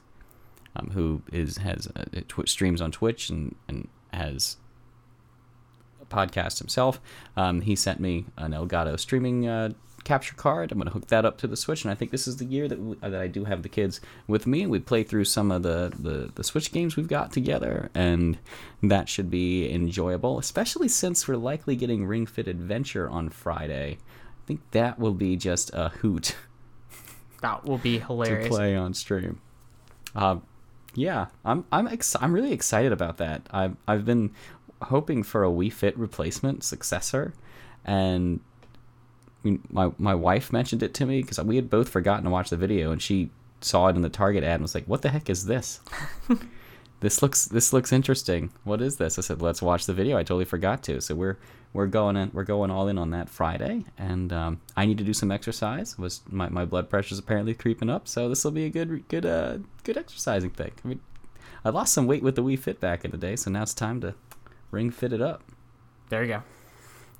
um, 0.76 0.90
who 0.92 1.22
is 1.32 1.58
has 1.58 1.88
uh, 1.94 2.04
Twitch 2.28 2.50
streams 2.50 2.80
on 2.80 2.90
Twitch 2.90 3.30
and 3.30 3.54
and 3.68 3.88
has 4.12 4.56
a 6.00 6.06
podcast 6.06 6.58
himself. 6.58 7.00
Um, 7.36 7.62
he 7.62 7.76
sent 7.76 8.00
me 8.00 8.26
an 8.36 8.52
Elgato 8.52 8.98
streaming 8.98 9.48
uh, 9.48 9.70
capture 10.04 10.34
card. 10.34 10.72
I'm 10.72 10.78
going 10.78 10.86
to 10.86 10.92
hook 10.92 11.08
that 11.08 11.24
up 11.24 11.38
to 11.38 11.46
the 11.46 11.56
Switch, 11.56 11.84
and 11.84 11.90
I 11.90 11.94
think 11.94 12.10
this 12.10 12.26
is 12.26 12.36
the 12.36 12.44
year 12.44 12.68
that 12.68 12.78
we, 12.78 12.96
that 12.96 13.14
I 13.14 13.26
do 13.26 13.44
have 13.44 13.62
the 13.62 13.68
kids 13.68 14.00
with 14.26 14.46
me. 14.46 14.66
We 14.66 14.80
play 14.80 15.02
through 15.02 15.24
some 15.24 15.50
of 15.50 15.62
the, 15.62 15.92
the 15.98 16.30
the 16.34 16.44
Switch 16.44 16.72
games 16.72 16.96
we've 16.96 17.08
got 17.08 17.32
together, 17.32 17.90
and 17.94 18.38
that 18.82 19.08
should 19.08 19.30
be 19.30 19.70
enjoyable. 19.70 20.38
Especially 20.38 20.88
since 20.88 21.26
we're 21.26 21.36
likely 21.36 21.76
getting 21.76 22.06
Ring 22.06 22.26
Fit 22.26 22.48
Adventure 22.48 23.08
on 23.08 23.28
Friday. 23.28 23.98
I 23.98 24.46
think 24.46 24.60
that 24.72 24.98
will 24.98 25.14
be 25.14 25.36
just 25.36 25.70
a 25.72 25.90
hoot 25.90 26.36
That 27.42 27.64
will 27.64 27.78
be 27.78 27.98
hilarious. 27.98 28.46
to 28.46 28.50
play 28.50 28.74
on 28.74 28.94
stream. 28.94 29.40
Uh, 30.14 30.36
yeah, 30.94 31.26
I'm 31.44 31.64
I'm 31.70 31.86
ex- 31.86 32.16
I'm 32.20 32.32
really 32.32 32.52
excited 32.52 32.92
about 32.92 33.18
that. 33.18 33.46
I've 33.50 33.76
I've 33.86 34.04
been 34.04 34.30
hoping 34.82 35.22
for 35.22 35.44
a 35.44 35.48
Wii 35.48 35.72
Fit 35.72 35.96
replacement 35.98 36.64
successor, 36.64 37.34
and 37.84 38.40
my 39.70 39.92
my 39.98 40.14
wife 40.14 40.52
mentioned 40.52 40.82
it 40.82 40.94
to 40.94 41.06
me 41.06 41.22
because 41.22 41.40
we 41.40 41.56
had 41.56 41.70
both 41.70 41.88
forgotten 41.88 42.24
to 42.24 42.30
watch 42.30 42.50
the 42.50 42.56
video, 42.56 42.92
and 42.92 43.02
she 43.02 43.30
saw 43.60 43.88
it 43.88 43.96
in 43.96 44.02
the 44.02 44.08
Target 44.08 44.44
ad 44.44 44.54
and 44.54 44.62
was 44.62 44.74
like, 44.74 44.86
"What 44.86 45.02
the 45.02 45.08
heck 45.08 45.30
is 45.30 45.46
this?" 45.46 45.80
this 47.00 47.22
looks 47.22 47.46
this 47.46 47.72
looks 47.72 47.92
interesting. 47.92 48.50
What 48.64 48.80
is 48.80 48.96
this? 48.96 49.18
I 49.18 49.22
said, 49.22 49.42
"Let's 49.42 49.62
watch 49.62 49.86
the 49.86 49.94
video." 49.94 50.16
I 50.16 50.22
totally 50.22 50.44
forgot 50.44 50.82
to. 50.84 51.00
So 51.00 51.14
we're 51.14 51.38
we're 51.72 51.86
going 51.86 52.16
in, 52.16 52.30
we're 52.34 52.44
going 52.44 52.70
all 52.70 52.88
in 52.88 52.98
on 52.98 53.10
that 53.10 53.28
Friday, 53.28 53.84
and 53.96 54.32
um, 54.32 54.60
I 54.76 54.84
need 54.86 54.98
to 54.98 55.04
do 55.04 55.12
some 55.12 55.30
exercise. 55.30 55.96
Was 55.98 56.20
my, 56.28 56.48
my 56.48 56.64
blood 56.64 56.90
pressure's 56.90 57.18
apparently 57.18 57.54
creeping 57.54 57.88
up, 57.90 58.06
so 58.08 58.28
this 58.28 58.44
will 58.44 58.50
be 58.50 58.64
a 58.66 58.70
good 58.70 59.06
good 59.08 59.24
uh 59.26 59.58
good 59.84 59.96
exercising 59.96 60.50
thing. 60.50 60.72
I 60.84 60.88
mean, 60.88 61.00
I 61.64 61.70
lost 61.70 61.94
some 61.94 62.06
weight 62.06 62.22
with 62.22 62.36
the 62.36 62.42
Wii 62.42 62.58
Fit 62.58 62.80
back 62.80 63.04
in 63.04 63.10
the 63.10 63.16
day, 63.16 63.36
so 63.36 63.50
now 63.50 63.62
it's 63.62 63.74
time 63.74 64.00
to 64.02 64.14
ring 64.70 64.90
fit 64.90 65.12
it 65.12 65.22
up. 65.22 65.42
There 66.10 66.22
you 66.22 66.28
go. 66.34 66.42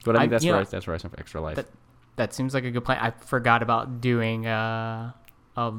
But 0.04 0.16
I 0.16 0.20
think 0.20 0.30
I- 0.30 0.30
that's 0.32 0.44
where 0.44 0.52
know, 0.54 0.60
I, 0.60 0.64
that's 0.64 0.86
where 0.86 0.94
I 0.94 0.98
stand 0.98 1.14
for 1.14 1.20
extra 1.20 1.40
life. 1.40 1.56
that- 1.56 1.68
That 2.16 2.34
seems 2.34 2.52
like 2.52 2.64
a 2.64 2.70
good 2.70 2.84
plan. 2.84 2.98
I 3.00 3.10
forgot 3.10 3.62
about 3.62 4.00
doing 4.02 4.46
uh, 4.46 5.12
a, 5.56 5.72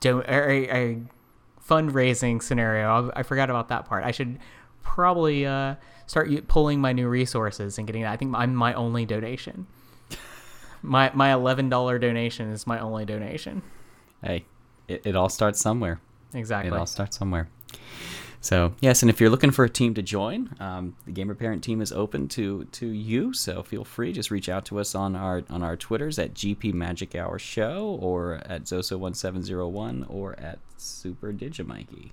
do, 0.00 0.20
a, 0.28 0.68
a 0.70 1.02
fundraising 1.66 2.42
scenario. 2.42 3.10
I, 3.14 3.20
I 3.20 3.22
forgot 3.24 3.50
about 3.50 3.68
that 3.68 3.86
part. 3.86 4.04
I 4.04 4.10
should 4.12 4.38
probably 4.82 5.44
uh, 5.46 5.74
start 6.06 6.48
pulling 6.48 6.80
my 6.80 6.92
new 6.92 7.08
resources 7.08 7.78
and 7.78 7.86
getting 7.86 8.02
that. 8.02 8.12
I 8.12 8.16
think 8.16 8.34
I'm 8.34 8.54
my 8.54 8.74
only 8.74 9.06
donation. 9.06 9.66
my 10.82 11.10
my 11.14 11.32
eleven 11.32 11.68
dollar 11.68 11.98
donation 11.98 12.50
is 12.50 12.66
my 12.66 12.78
only 12.78 13.04
donation. 13.04 13.62
hey, 14.22 14.44
it, 14.88 15.06
it 15.06 15.16
all 15.16 15.28
starts 15.28 15.60
somewhere. 15.60 16.00
Exactly. 16.34 16.70
It 16.70 16.78
all 16.78 16.86
starts 16.86 17.16
somewhere. 17.18 17.48
So 18.40 18.74
yes, 18.80 19.02
and 19.02 19.08
if 19.08 19.20
you're 19.20 19.30
looking 19.30 19.52
for 19.52 19.64
a 19.64 19.70
team 19.70 19.94
to 19.94 20.02
join, 20.02 20.50
um, 20.58 20.96
the 21.06 21.12
Gamer 21.12 21.36
Parent 21.36 21.62
team 21.62 21.80
is 21.80 21.92
open 21.92 22.26
to 22.30 22.64
to 22.64 22.88
you. 22.88 23.32
So 23.32 23.62
feel 23.62 23.84
free, 23.84 24.12
just 24.12 24.32
reach 24.32 24.48
out 24.48 24.64
to 24.66 24.80
us 24.80 24.96
on 24.96 25.14
our 25.14 25.44
on 25.48 25.62
our 25.62 25.76
Twitters 25.76 26.18
at 26.18 26.34
GP 26.34 26.74
Magic 26.74 27.14
Hour 27.14 27.38
Show 27.38 27.96
or 28.00 28.42
at 28.44 28.64
Zoso1701 28.64 30.06
or 30.08 30.38
at 30.40 30.58
Super 30.76 31.32
Digimikey, 31.32 32.10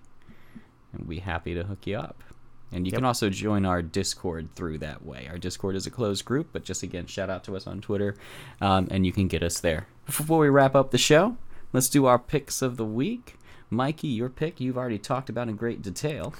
and 0.93 0.99
we'll 0.99 1.07
be 1.09 1.19
happy 1.19 1.55
to 1.55 1.63
hook 1.63 1.87
you 1.87 1.97
up. 1.97 2.23
And 2.71 2.85
you 2.85 2.91
Yep. 2.91 2.97
can 2.99 3.05
also 3.05 3.29
join 3.29 3.65
our 3.65 3.81
Discord 3.81 4.53
through 4.55 4.77
that 4.79 5.03
way. 5.03 5.27
Our 5.29 5.37
Discord 5.39 5.75
is 5.75 5.87
a 5.87 5.91
closed 5.91 6.23
group, 6.25 6.49
but 6.53 6.63
just 6.63 6.83
again, 6.83 7.07
shout 7.07 7.29
out 7.29 7.43
to 7.45 7.55
us 7.55 7.65
on 7.65 7.81
Twitter, 7.81 8.15
um, 8.61 8.87
and 8.91 9.05
you 9.05 9.11
can 9.11 9.27
get 9.27 9.41
us 9.41 9.59
there. 9.59 9.87
Before 10.05 10.39
we 10.39 10.49
wrap 10.49 10.75
up 10.75 10.91
the 10.91 10.97
show, 10.99 11.37
let's 11.73 11.89
do 11.89 12.05
our 12.05 12.19
picks 12.19 12.61
of 12.61 12.77
the 12.77 12.85
week. 12.85 13.37
Mikey, 13.71 14.07
your 14.07 14.29
pick 14.29 14.59
you've 14.59 14.77
already 14.77 14.97
talked 14.99 15.29
about 15.29 15.47
in 15.49 15.55
great 15.55 15.81
detail. 15.81 16.33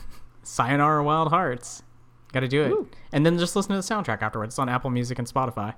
Sayonara 0.44 1.04
Wild 1.04 1.30
Hearts. 1.30 1.84
Got 2.32 2.42
to 2.42 2.48
do 2.48 2.64
it. 2.64 2.70
Woo. 2.70 2.88
And 3.12 3.26
then 3.26 3.38
just 3.40 3.56
listen 3.56 3.72
to 3.72 3.76
the 3.78 3.82
soundtrack 3.82 4.22
afterwards. 4.22 4.54
It's 4.54 4.60
on 4.60 4.70
Apple 4.70 4.90
Music 4.92 5.18
and 5.20 5.28
Spotify. 5.28 5.74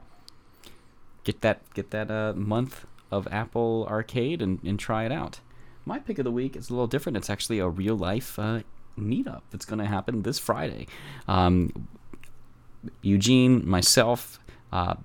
Get 1.24 1.42
that 1.42 1.62
get 1.74 1.92
that 1.92 2.10
uh, 2.10 2.34
month 2.36 2.86
of 3.12 3.28
Apple 3.32 3.86
Arcade 3.90 4.42
and, 4.42 4.60
and 4.64 4.80
try 4.80 5.06
it 5.06 5.12
out. 5.12 5.40
My 5.86 6.00
pick 6.00 6.18
of 6.20 6.26
the 6.26 6.32
week 6.32 6.56
is 6.56 6.70
a 6.70 6.74
little 6.74 6.88
different. 6.88 7.18
It's 7.18 7.30
actually 7.30 7.60
a 7.60 7.68
real 7.70 7.96
life 7.96 8.38
uh, 8.40 8.62
meetup 8.98 9.42
that's 9.52 9.66
going 9.66 9.80
to 9.80 9.86
happen 9.86 10.24
this 10.24 10.40
Friday. 10.40 10.88
Um, 11.28 11.88
Eugene, 13.02 13.68
myself, 13.68 14.40
uh, 14.72 14.96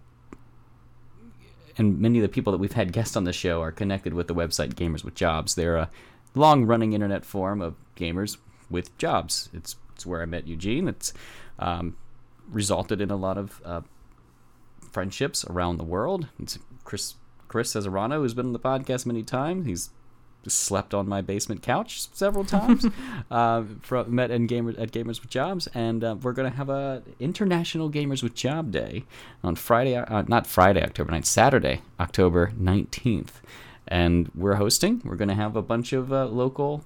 and 1.78 2.00
many 2.00 2.18
of 2.18 2.22
the 2.22 2.28
people 2.28 2.52
that 2.52 2.58
we've 2.58 2.72
had 2.72 2.92
guests 2.92 3.16
on 3.16 3.24
the 3.24 3.32
show 3.32 3.60
are 3.60 3.72
connected 3.72 4.14
with 4.14 4.28
the 4.28 4.34
website 4.34 4.74
Gamers 4.74 5.04
with 5.04 5.14
Jobs. 5.14 5.54
They're 5.54 5.76
a 5.76 5.90
long-running 6.34 6.92
internet 6.92 7.24
forum 7.24 7.60
of 7.60 7.74
gamers 7.96 8.38
with 8.70 8.96
jobs. 8.98 9.48
It's 9.52 9.76
it's 9.94 10.04
where 10.04 10.20
I 10.20 10.26
met 10.26 10.46
Eugene. 10.46 10.88
It's 10.88 11.14
um, 11.58 11.96
resulted 12.50 13.00
in 13.00 13.10
a 13.10 13.16
lot 13.16 13.38
of 13.38 13.62
uh, 13.64 13.80
friendships 14.92 15.44
around 15.46 15.78
the 15.78 15.84
world. 15.84 16.28
It's 16.38 16.58
Chris 16.84 17.14
Chris 17.48 17.72
Cesarano, 17.72 18.16
who's 18.16 18.34
been 18.34 18.46
on 18.46 18.52
the 18.52 18.58
podcast 18.58 19.06
many 19.06 19.22
times. 19.22 19.66
He's 19.66 19.90
slept 20.50 20.94
on 20.94 21.08
my 21.08 21.20
basement 21.20 21.62
couch 21.62 22.12
several 22.12 22.44
times. 22.44 22.86
uh, 23.30 23.64
from, 23.80 24.14
met 24.14 24.30
in 24.30 24.46
gamers 24.48 24.80
at 24.80 24.92
Gamers 24.92 25.20
with 25.20 25.30
Jobs, 25.30 25.66
and 25.68 26.02
uh, 26.02 26.16
we're 26.20 26.32
gonna 26.32 26.50
have 26.50 26.68
a 26.68 27.02
International 27.20 27.90
Gamers 27.90 28.22
with 28.22 28.34
Job 28.34 28.70
Day 28.70 29.04
on 29.42 29.56
Friday, 29.56 29.96
uh, 29.96 30.22
not 30.28 30.46
Friday, 30.46 30.82
October 30.82 31.12
9th, 31.12 31.26
Saturday, 31.26 31.82
October 31.98 32.52
nineteenth, 32.56 33.40
and 33.88 34.30
we're 34.34 34.56
hosting. 34.56 35.02
We're 35.04 35.16
gonna 35.16 35.34
have 35.34 35.56
a 35.56 35.62
bunch 35.62 35.92
of 35.92 36.12
uh, 36.12 36.26
local 36.26 36.84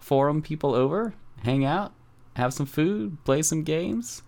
forum 0.00 0.42
people 0.42 0.74
over, 0.74 1.14
hang 1.42 1.64
out, 1.64 1.92
have 2.36 2.52
some 2.52 2.66
food, 2.66 3.16
play 3.24 3.42
some 3.42 3.62
games. 3.62 4.22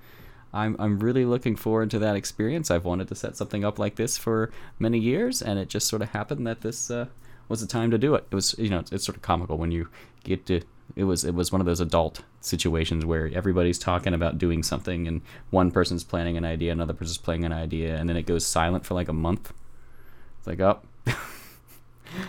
I'm 0.52 0.76
I'm 0.78 0.98
really 0.98 1.24
looking 1.24 1.56
forward 1.56 1.90
to 1.90 1.98
that 1.98 2.16
experience. 2.16 2.70
I've 2.70 2.84
wanted 2.84 3.08
to 3.08 3.14
set 3.14 3.36
something 3.36 3.64
up 3.64 3.78
like 3.78 3.96
this 3.96 4.16
for 4.16 4.50
many 4.78 4.98
years, 4.98 5.42
and 5.42 5.58
it 5.58 5.68
just 5.68 5.86
sort 5.86 6.02
of 6.02 6.10
happened 6.10 6.46
that 6.46 6.62
this 6.62 6.90
uh, 6.90 7.06
was 7.48 7.60
the 7.60 7.66
time 7.66 7.90
to 7.90 7.98
do 7.98 8.14
it. 8.14 8.26
It 8.30 8.34
was 8.34 8.54
you 8.58 8.68
know 8.70 8.78
it's, 8.80 8.92
it's 8.92 9.04
sort 9.04 9.16
of 9.16 9.22
comical 9.22 9.56
when 9.58 9.70
you 9.70 9.88
get 10.24 10.46
to. 10.46 10.60
It 10.94 11.04
was 11.04 11.24
it 11.24 11.34
was 11.34 11.52
one 11.52 11.60
of 11.60 11.66
those 11.66 11.80
adult 11.80 12.22
situations 12.40 13.04
where 13.04 13.30
everybody's 13.34 13.78
talking 13.78 14.14
about 14.14 14.38
doing 14.38 14.62
something, 14.62 15.06
and 15.08 15.20
one 15.50 15.70
person's 15.70 16.04
planning 16.04 16.36
an 16.36 16.44
idea, 16.44 16.72
another 16.72 16.94
person's 16.94 17.18
playing 17.18 17.44
an 17.44 17.52
idea, 17.52 17.96
and 17.96 18.08
then 18.08 18.16
it 18.16 18.22
goes 18.26 18.46
silent 18.46 18.86
for 18.86 18.94
like 18.94 19.08
a 19.08 19.12
month. 19.12 19.52
It's 20.38 20.46
like 20.46 20.60
oh. 20.60 20.80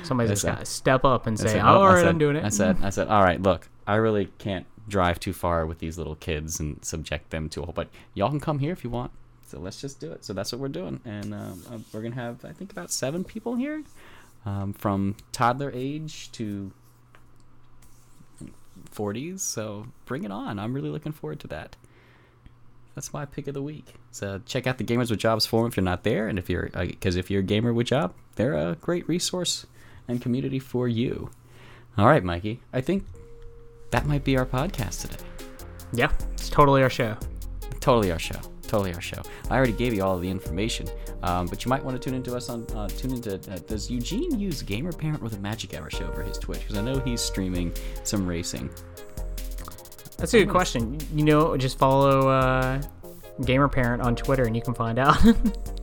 Somebody's 0.04 0.32
just 0.32 0.46
got 0.46 0.60
to 0.60 0.66
step 0.66 1.06
up 1.06 1.28
and 1.28 1.38
I 1.40 1.44
say, 1.44 1.48
said, 1.50 1.62
all 1.62 1.82
"Oh," 1.82 1.84
I 1.84 1.94
right, 1.94 2.00
said- 2.00 2.08
I'm 2.08 2.18
doing 2.18 2.36
it. 2.36 2.44
I 2.44 2.50
said, 2.50 2.78
I 2.82 2.90
said, 2.90 3.08
all 3.08 3.24
right, 3.24 3.42
look, 3.42 3.70
I 3.86 3.96
really 3.96 4.26
can't 4.38 4.66
drive 4.90 5.20
too 5.20 5.34
far 5.34 5.66
with 5.66 5.80
these 5.80 5.98
little 5.98 6.16
kids 6.16 6.60
and 6.60 6.84
subject 6.84 7.30
them 7.30 7.48
to 7.50 7.62
a 7.62 7.66
whole. 7.66 7.74
But 7.74 7.90
y'all 8.14 8.30
can 8.30 8.40
come 8.40 8.60
here 8.60 8.72
if 8.74 8.84
you 8.84 8.90
want. 8.90 9.12
So 9.46 9.60
let's 9.60 9.80
just 9.80 10.00
do 10.00 10.12
it. 10.12 10.26
So 10.26 10.34
that's 10.34 10.52
what 10.52 10.60
we're 10.60 10.68
doing, 10.68 11.00
and 11.06 11.34
um, 11.34 11.64
uh, 11.72 11.78
we're 11.94 12.02
gonna 12.02 12.16
have 12.16 12.44
I 12.44 12.52
think 12.52 12.72
about 12.72 12.92
seven 12.92 13.24
people 13.24 13.56
here, 13.56 13.82
um, 14.48 14.72
from 14.72 15.16
toddler 15.34 15.70
age 15.74 16.32
to 16.32 16.72
40s. 18.96 19.42
So 19.42 19.88
bring 20.06 20.24
it 20.24 20.32
on. 20.32 20.58
I'm 20.58 20.74
really 20.74 20.90
looking 20.90 21.12
forward 21.12 21.42
to 21.42 21.48
that. 21.48 21.76
That's 22.96 23.14
my 23.14 23.26
pick 23.26 23.48
of 23.48 23.54
the 23.54 23.62
week. 23.62 23.94
So 24.12 24.42
check 24.46 24.66
out 24.66 24.78
the 24.78 24.84
Gamers 24.84 25.12
with 25.12 25.20
Jobs 25.20 25.46
forum 25.46 25.68
if 25.68 25.78
you're 25.78 25.84
not 25.84 26.04
there, 26.04 26.28
and 26.28 26.40
if 26.40 26.50
you're 26.50 26.70
because 26.70 27.16
if 27.16 27.30
you're 27.30 27.42
a 27.42 27.44
gamer 27.44 27.72
with 27.72 27.88
job, 27.88 28.14
they're 28.38 28.56
a 28.56 28.76
great 28.82 29.08
resource 29.08 29.68
and 30.08 30.20
community 30.20 30.58
for 30.58 30.88
you. 30.88 31.30
All 31.98 32.08
right, 32.08 32.24
Mikey. 32.24 32.62
I 32.74 32.82
think 32.82 33.06
that 33.92 34.08
might 34.08 34.24
be 34.24 34.36
our 34.36 34.46
podcast 34.48 35.02
today. 35.02 35.24
yeah, 35.94 36.12
it's 36.34 36.50
totally 36.50 36.82
our 36.82 36.90
show. 36.90 37.18
Totally 37.82 38.12
our 38.12 38.20
show. 38.20 38.40
Totally 38.68 38.94
our 38.94 39.02
show. 39.02 39.22
I 39.50 39.56
already 39.56 39.72
gave 39.72 39.94
you 39.94 40.04
all 40.04 40.20
the 40.20 40.30
information, 40.30 40.88
um, 41.24 41.48
but 41.48 41.64
you 41.64 41.70
might 41.70 41.84
want 41.84 42.00
to 42.00 42.10
tune 42.10 42.16
into 42.16 42.36
us 42.36 42.50
on 42.50 42.66
uh, 42.76 42.88
tune 42.90 43.14
into. 43.14 43.36
Uh, 43.36 43.58
does 43.66 43.90
Eugene 43.90 44.38
use 44.38 44.62
Gamer 44.62 44.92
Parent 44.92 45.22
with 45.22 45.36
a 45.36 45.40
Magic 45.40 45.74
Hour 45.74 45.90
show 45.90 46.12
for 46.12 46.22
his 46.22 46.38
Twitch? 46.38 46.60
Because 46.60 46.78
I 46.78 46.82
know 46.82 47.00
he's 47.00 47.22
streaming 47.22 47.74
some 48.04 48.28
racing. 48.28 48.70
That's 50.18 50.34
a 50.34 50.40
good 50.40 50.50
question. 50.50 51.00
You 51.14 51.24
know, 51.24 51.56
just 51.58 51.78
follow 51.78 52.28
uh, 52.28 52.82
Gamer 53.46 53.68
Parent 53.68 54.02
on 54.02 54.16
Twitter 54.16 54.46
and 54.46 54.56
you 54.56 54.62
can 54.62 54.74
find 54.74 55.00
out. 55.00 55.18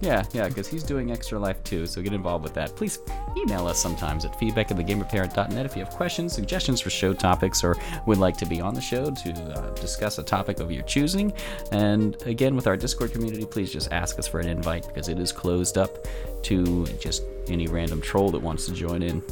Yeah, 0.01 0.23
yeah, 0.35 0.49
because 0.49 0.69
he's 0.69 0.83
doing 0.83 1.11
Extra 1.11 1.39
Life 1.39 1.65
too, 1.65 1.87
so 1.87 2.03
get 2.03 2.13
involved 2.13 2.45
with 2.45 2.53
that. 2.55 2.77
Please 2.77 2.99
email 3.39 3.67
us 3.67 3.81
sometimes 3.81 4.27
at 4.27 4.39
feedback 4.39 4.71
at 4.71 4.77
thegamerparent.net 4.77 5.65
if 5.65 5.75
you 5.77 5.83
have 5.83 5.95
questions, 5.95 6.35
suggestions 6.35 6.79
for 6.79 6.91
show 6.91 7.15
topics, 7.15 7.65
or 7.65 7.75
would 8.05 8.19
like 8.19 8.37
to 8.37 8.45
be 8.45 8.61
on 8.61 8.75
the 8.75 8.83
show 8.83 9.11
to 9.11 9.31
uh, 9.31 9.71
discuss 9.77 10.19
a 10.19 10.23
topic 10.23 10.61
of 10.61 10.71
your 10.71 10.83
choosing. 10.83 11.33
And 11.73 12.21
again, 12.27 12.55
with 12.55 12.67
our 12.67 12.77
Discord 12.77 13.13
community, 13.13 13.47
please 13.47 13.73
just 13.73 13.93
ask 13.93 14.19
us 14.19 14.29
for 14.29 14.41
an 14.41 14.49
invite 14.49 14.87
because 14.87 15.09
it 15.09 15.19
is 15.19 15.33
closed 15.33 15.79
up 15.79 16.07
to 16.43 16.87
just 17.01 17.23
any 17.49 17.67
random 17.67 18.03
troll 18.03 18.31
that 18.33 18.41
wants 18.41 18.67
to 18.67 18.73
join 18.73 19.03
in. 19.03 19.23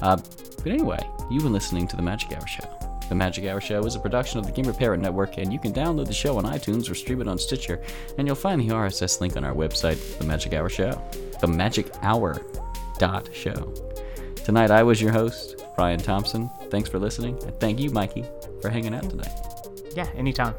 Uh, 0.00 0.16
but 0.16 0.72
anyway, 0.72 1.00
you've 1.30 1.42
been 1.42 1.52
listening 1.52 1.86
to 1.88 1.96
The 1.96 2.02
Magic 2.02 2.32
Hour 2.32 2.46
Show. 2.46 2.81
The 3.12 3.16
Magic 3.16 3.44
Hour 3.44 3.60
Show 3.60 3.84
is 3.84 3.94
a 3.94 4.00
production 4.00 4.38
of 4.38 4.46
the 4.46 4.52
Gamer 4.52 4.72
Parent 4.72 5.02
Network, 5.02 5.36
and 5.36 5.52
you 5.52 5.58
can 5.58 5.70
download 5.70 6.06
the 6.06 6.14
show 6.14 6.38
on 6.38 6.44
iTunes 6.44 6.90
or 6.90 6.94
stream 6.94 7.20
it 7.20 7.28
on 7.28 7.38
Stitcher, 7.38 7.78
and 8.16 8.26
you'll 8.26 8.34
find 8.34 8.58
the 8.58 8.68
RSS 8.68 9.20
link 9.20 9.36
on 9.36 9.44
our 9.44 9.52
website, 9.52 10.16
The 10.16 10.24
Magic 10.24 10.54
Hour 10.54 10.70
Show. 10.70 10.98
The 11.42 11.46
Magic 11.46 11.88
Hour 12.00 12.40
dot 12.98 13.28
show. 13.34 13.74
Tonight, 14.46 14.70
I 14.70 14.82
was 14.82 14.98
your 14.98 15.12
host, 15.12 15.62
Ryan 15.76 16.00
Thompson. 16.00 16.48
Thanks 16.70 16.88
for 16.88 16.98
listening, 16.98 17.36
and 17.44 17.54
thank 17.60 17.80
you, 17.80 17.90
Mikey, 17.90 18.24
for 18.62 18.70
hanging 18.70 18.94
out 18.94 19.10
today. 19.10 19.30
yeah, 19.94 20.08
anytime. 20.16 20.54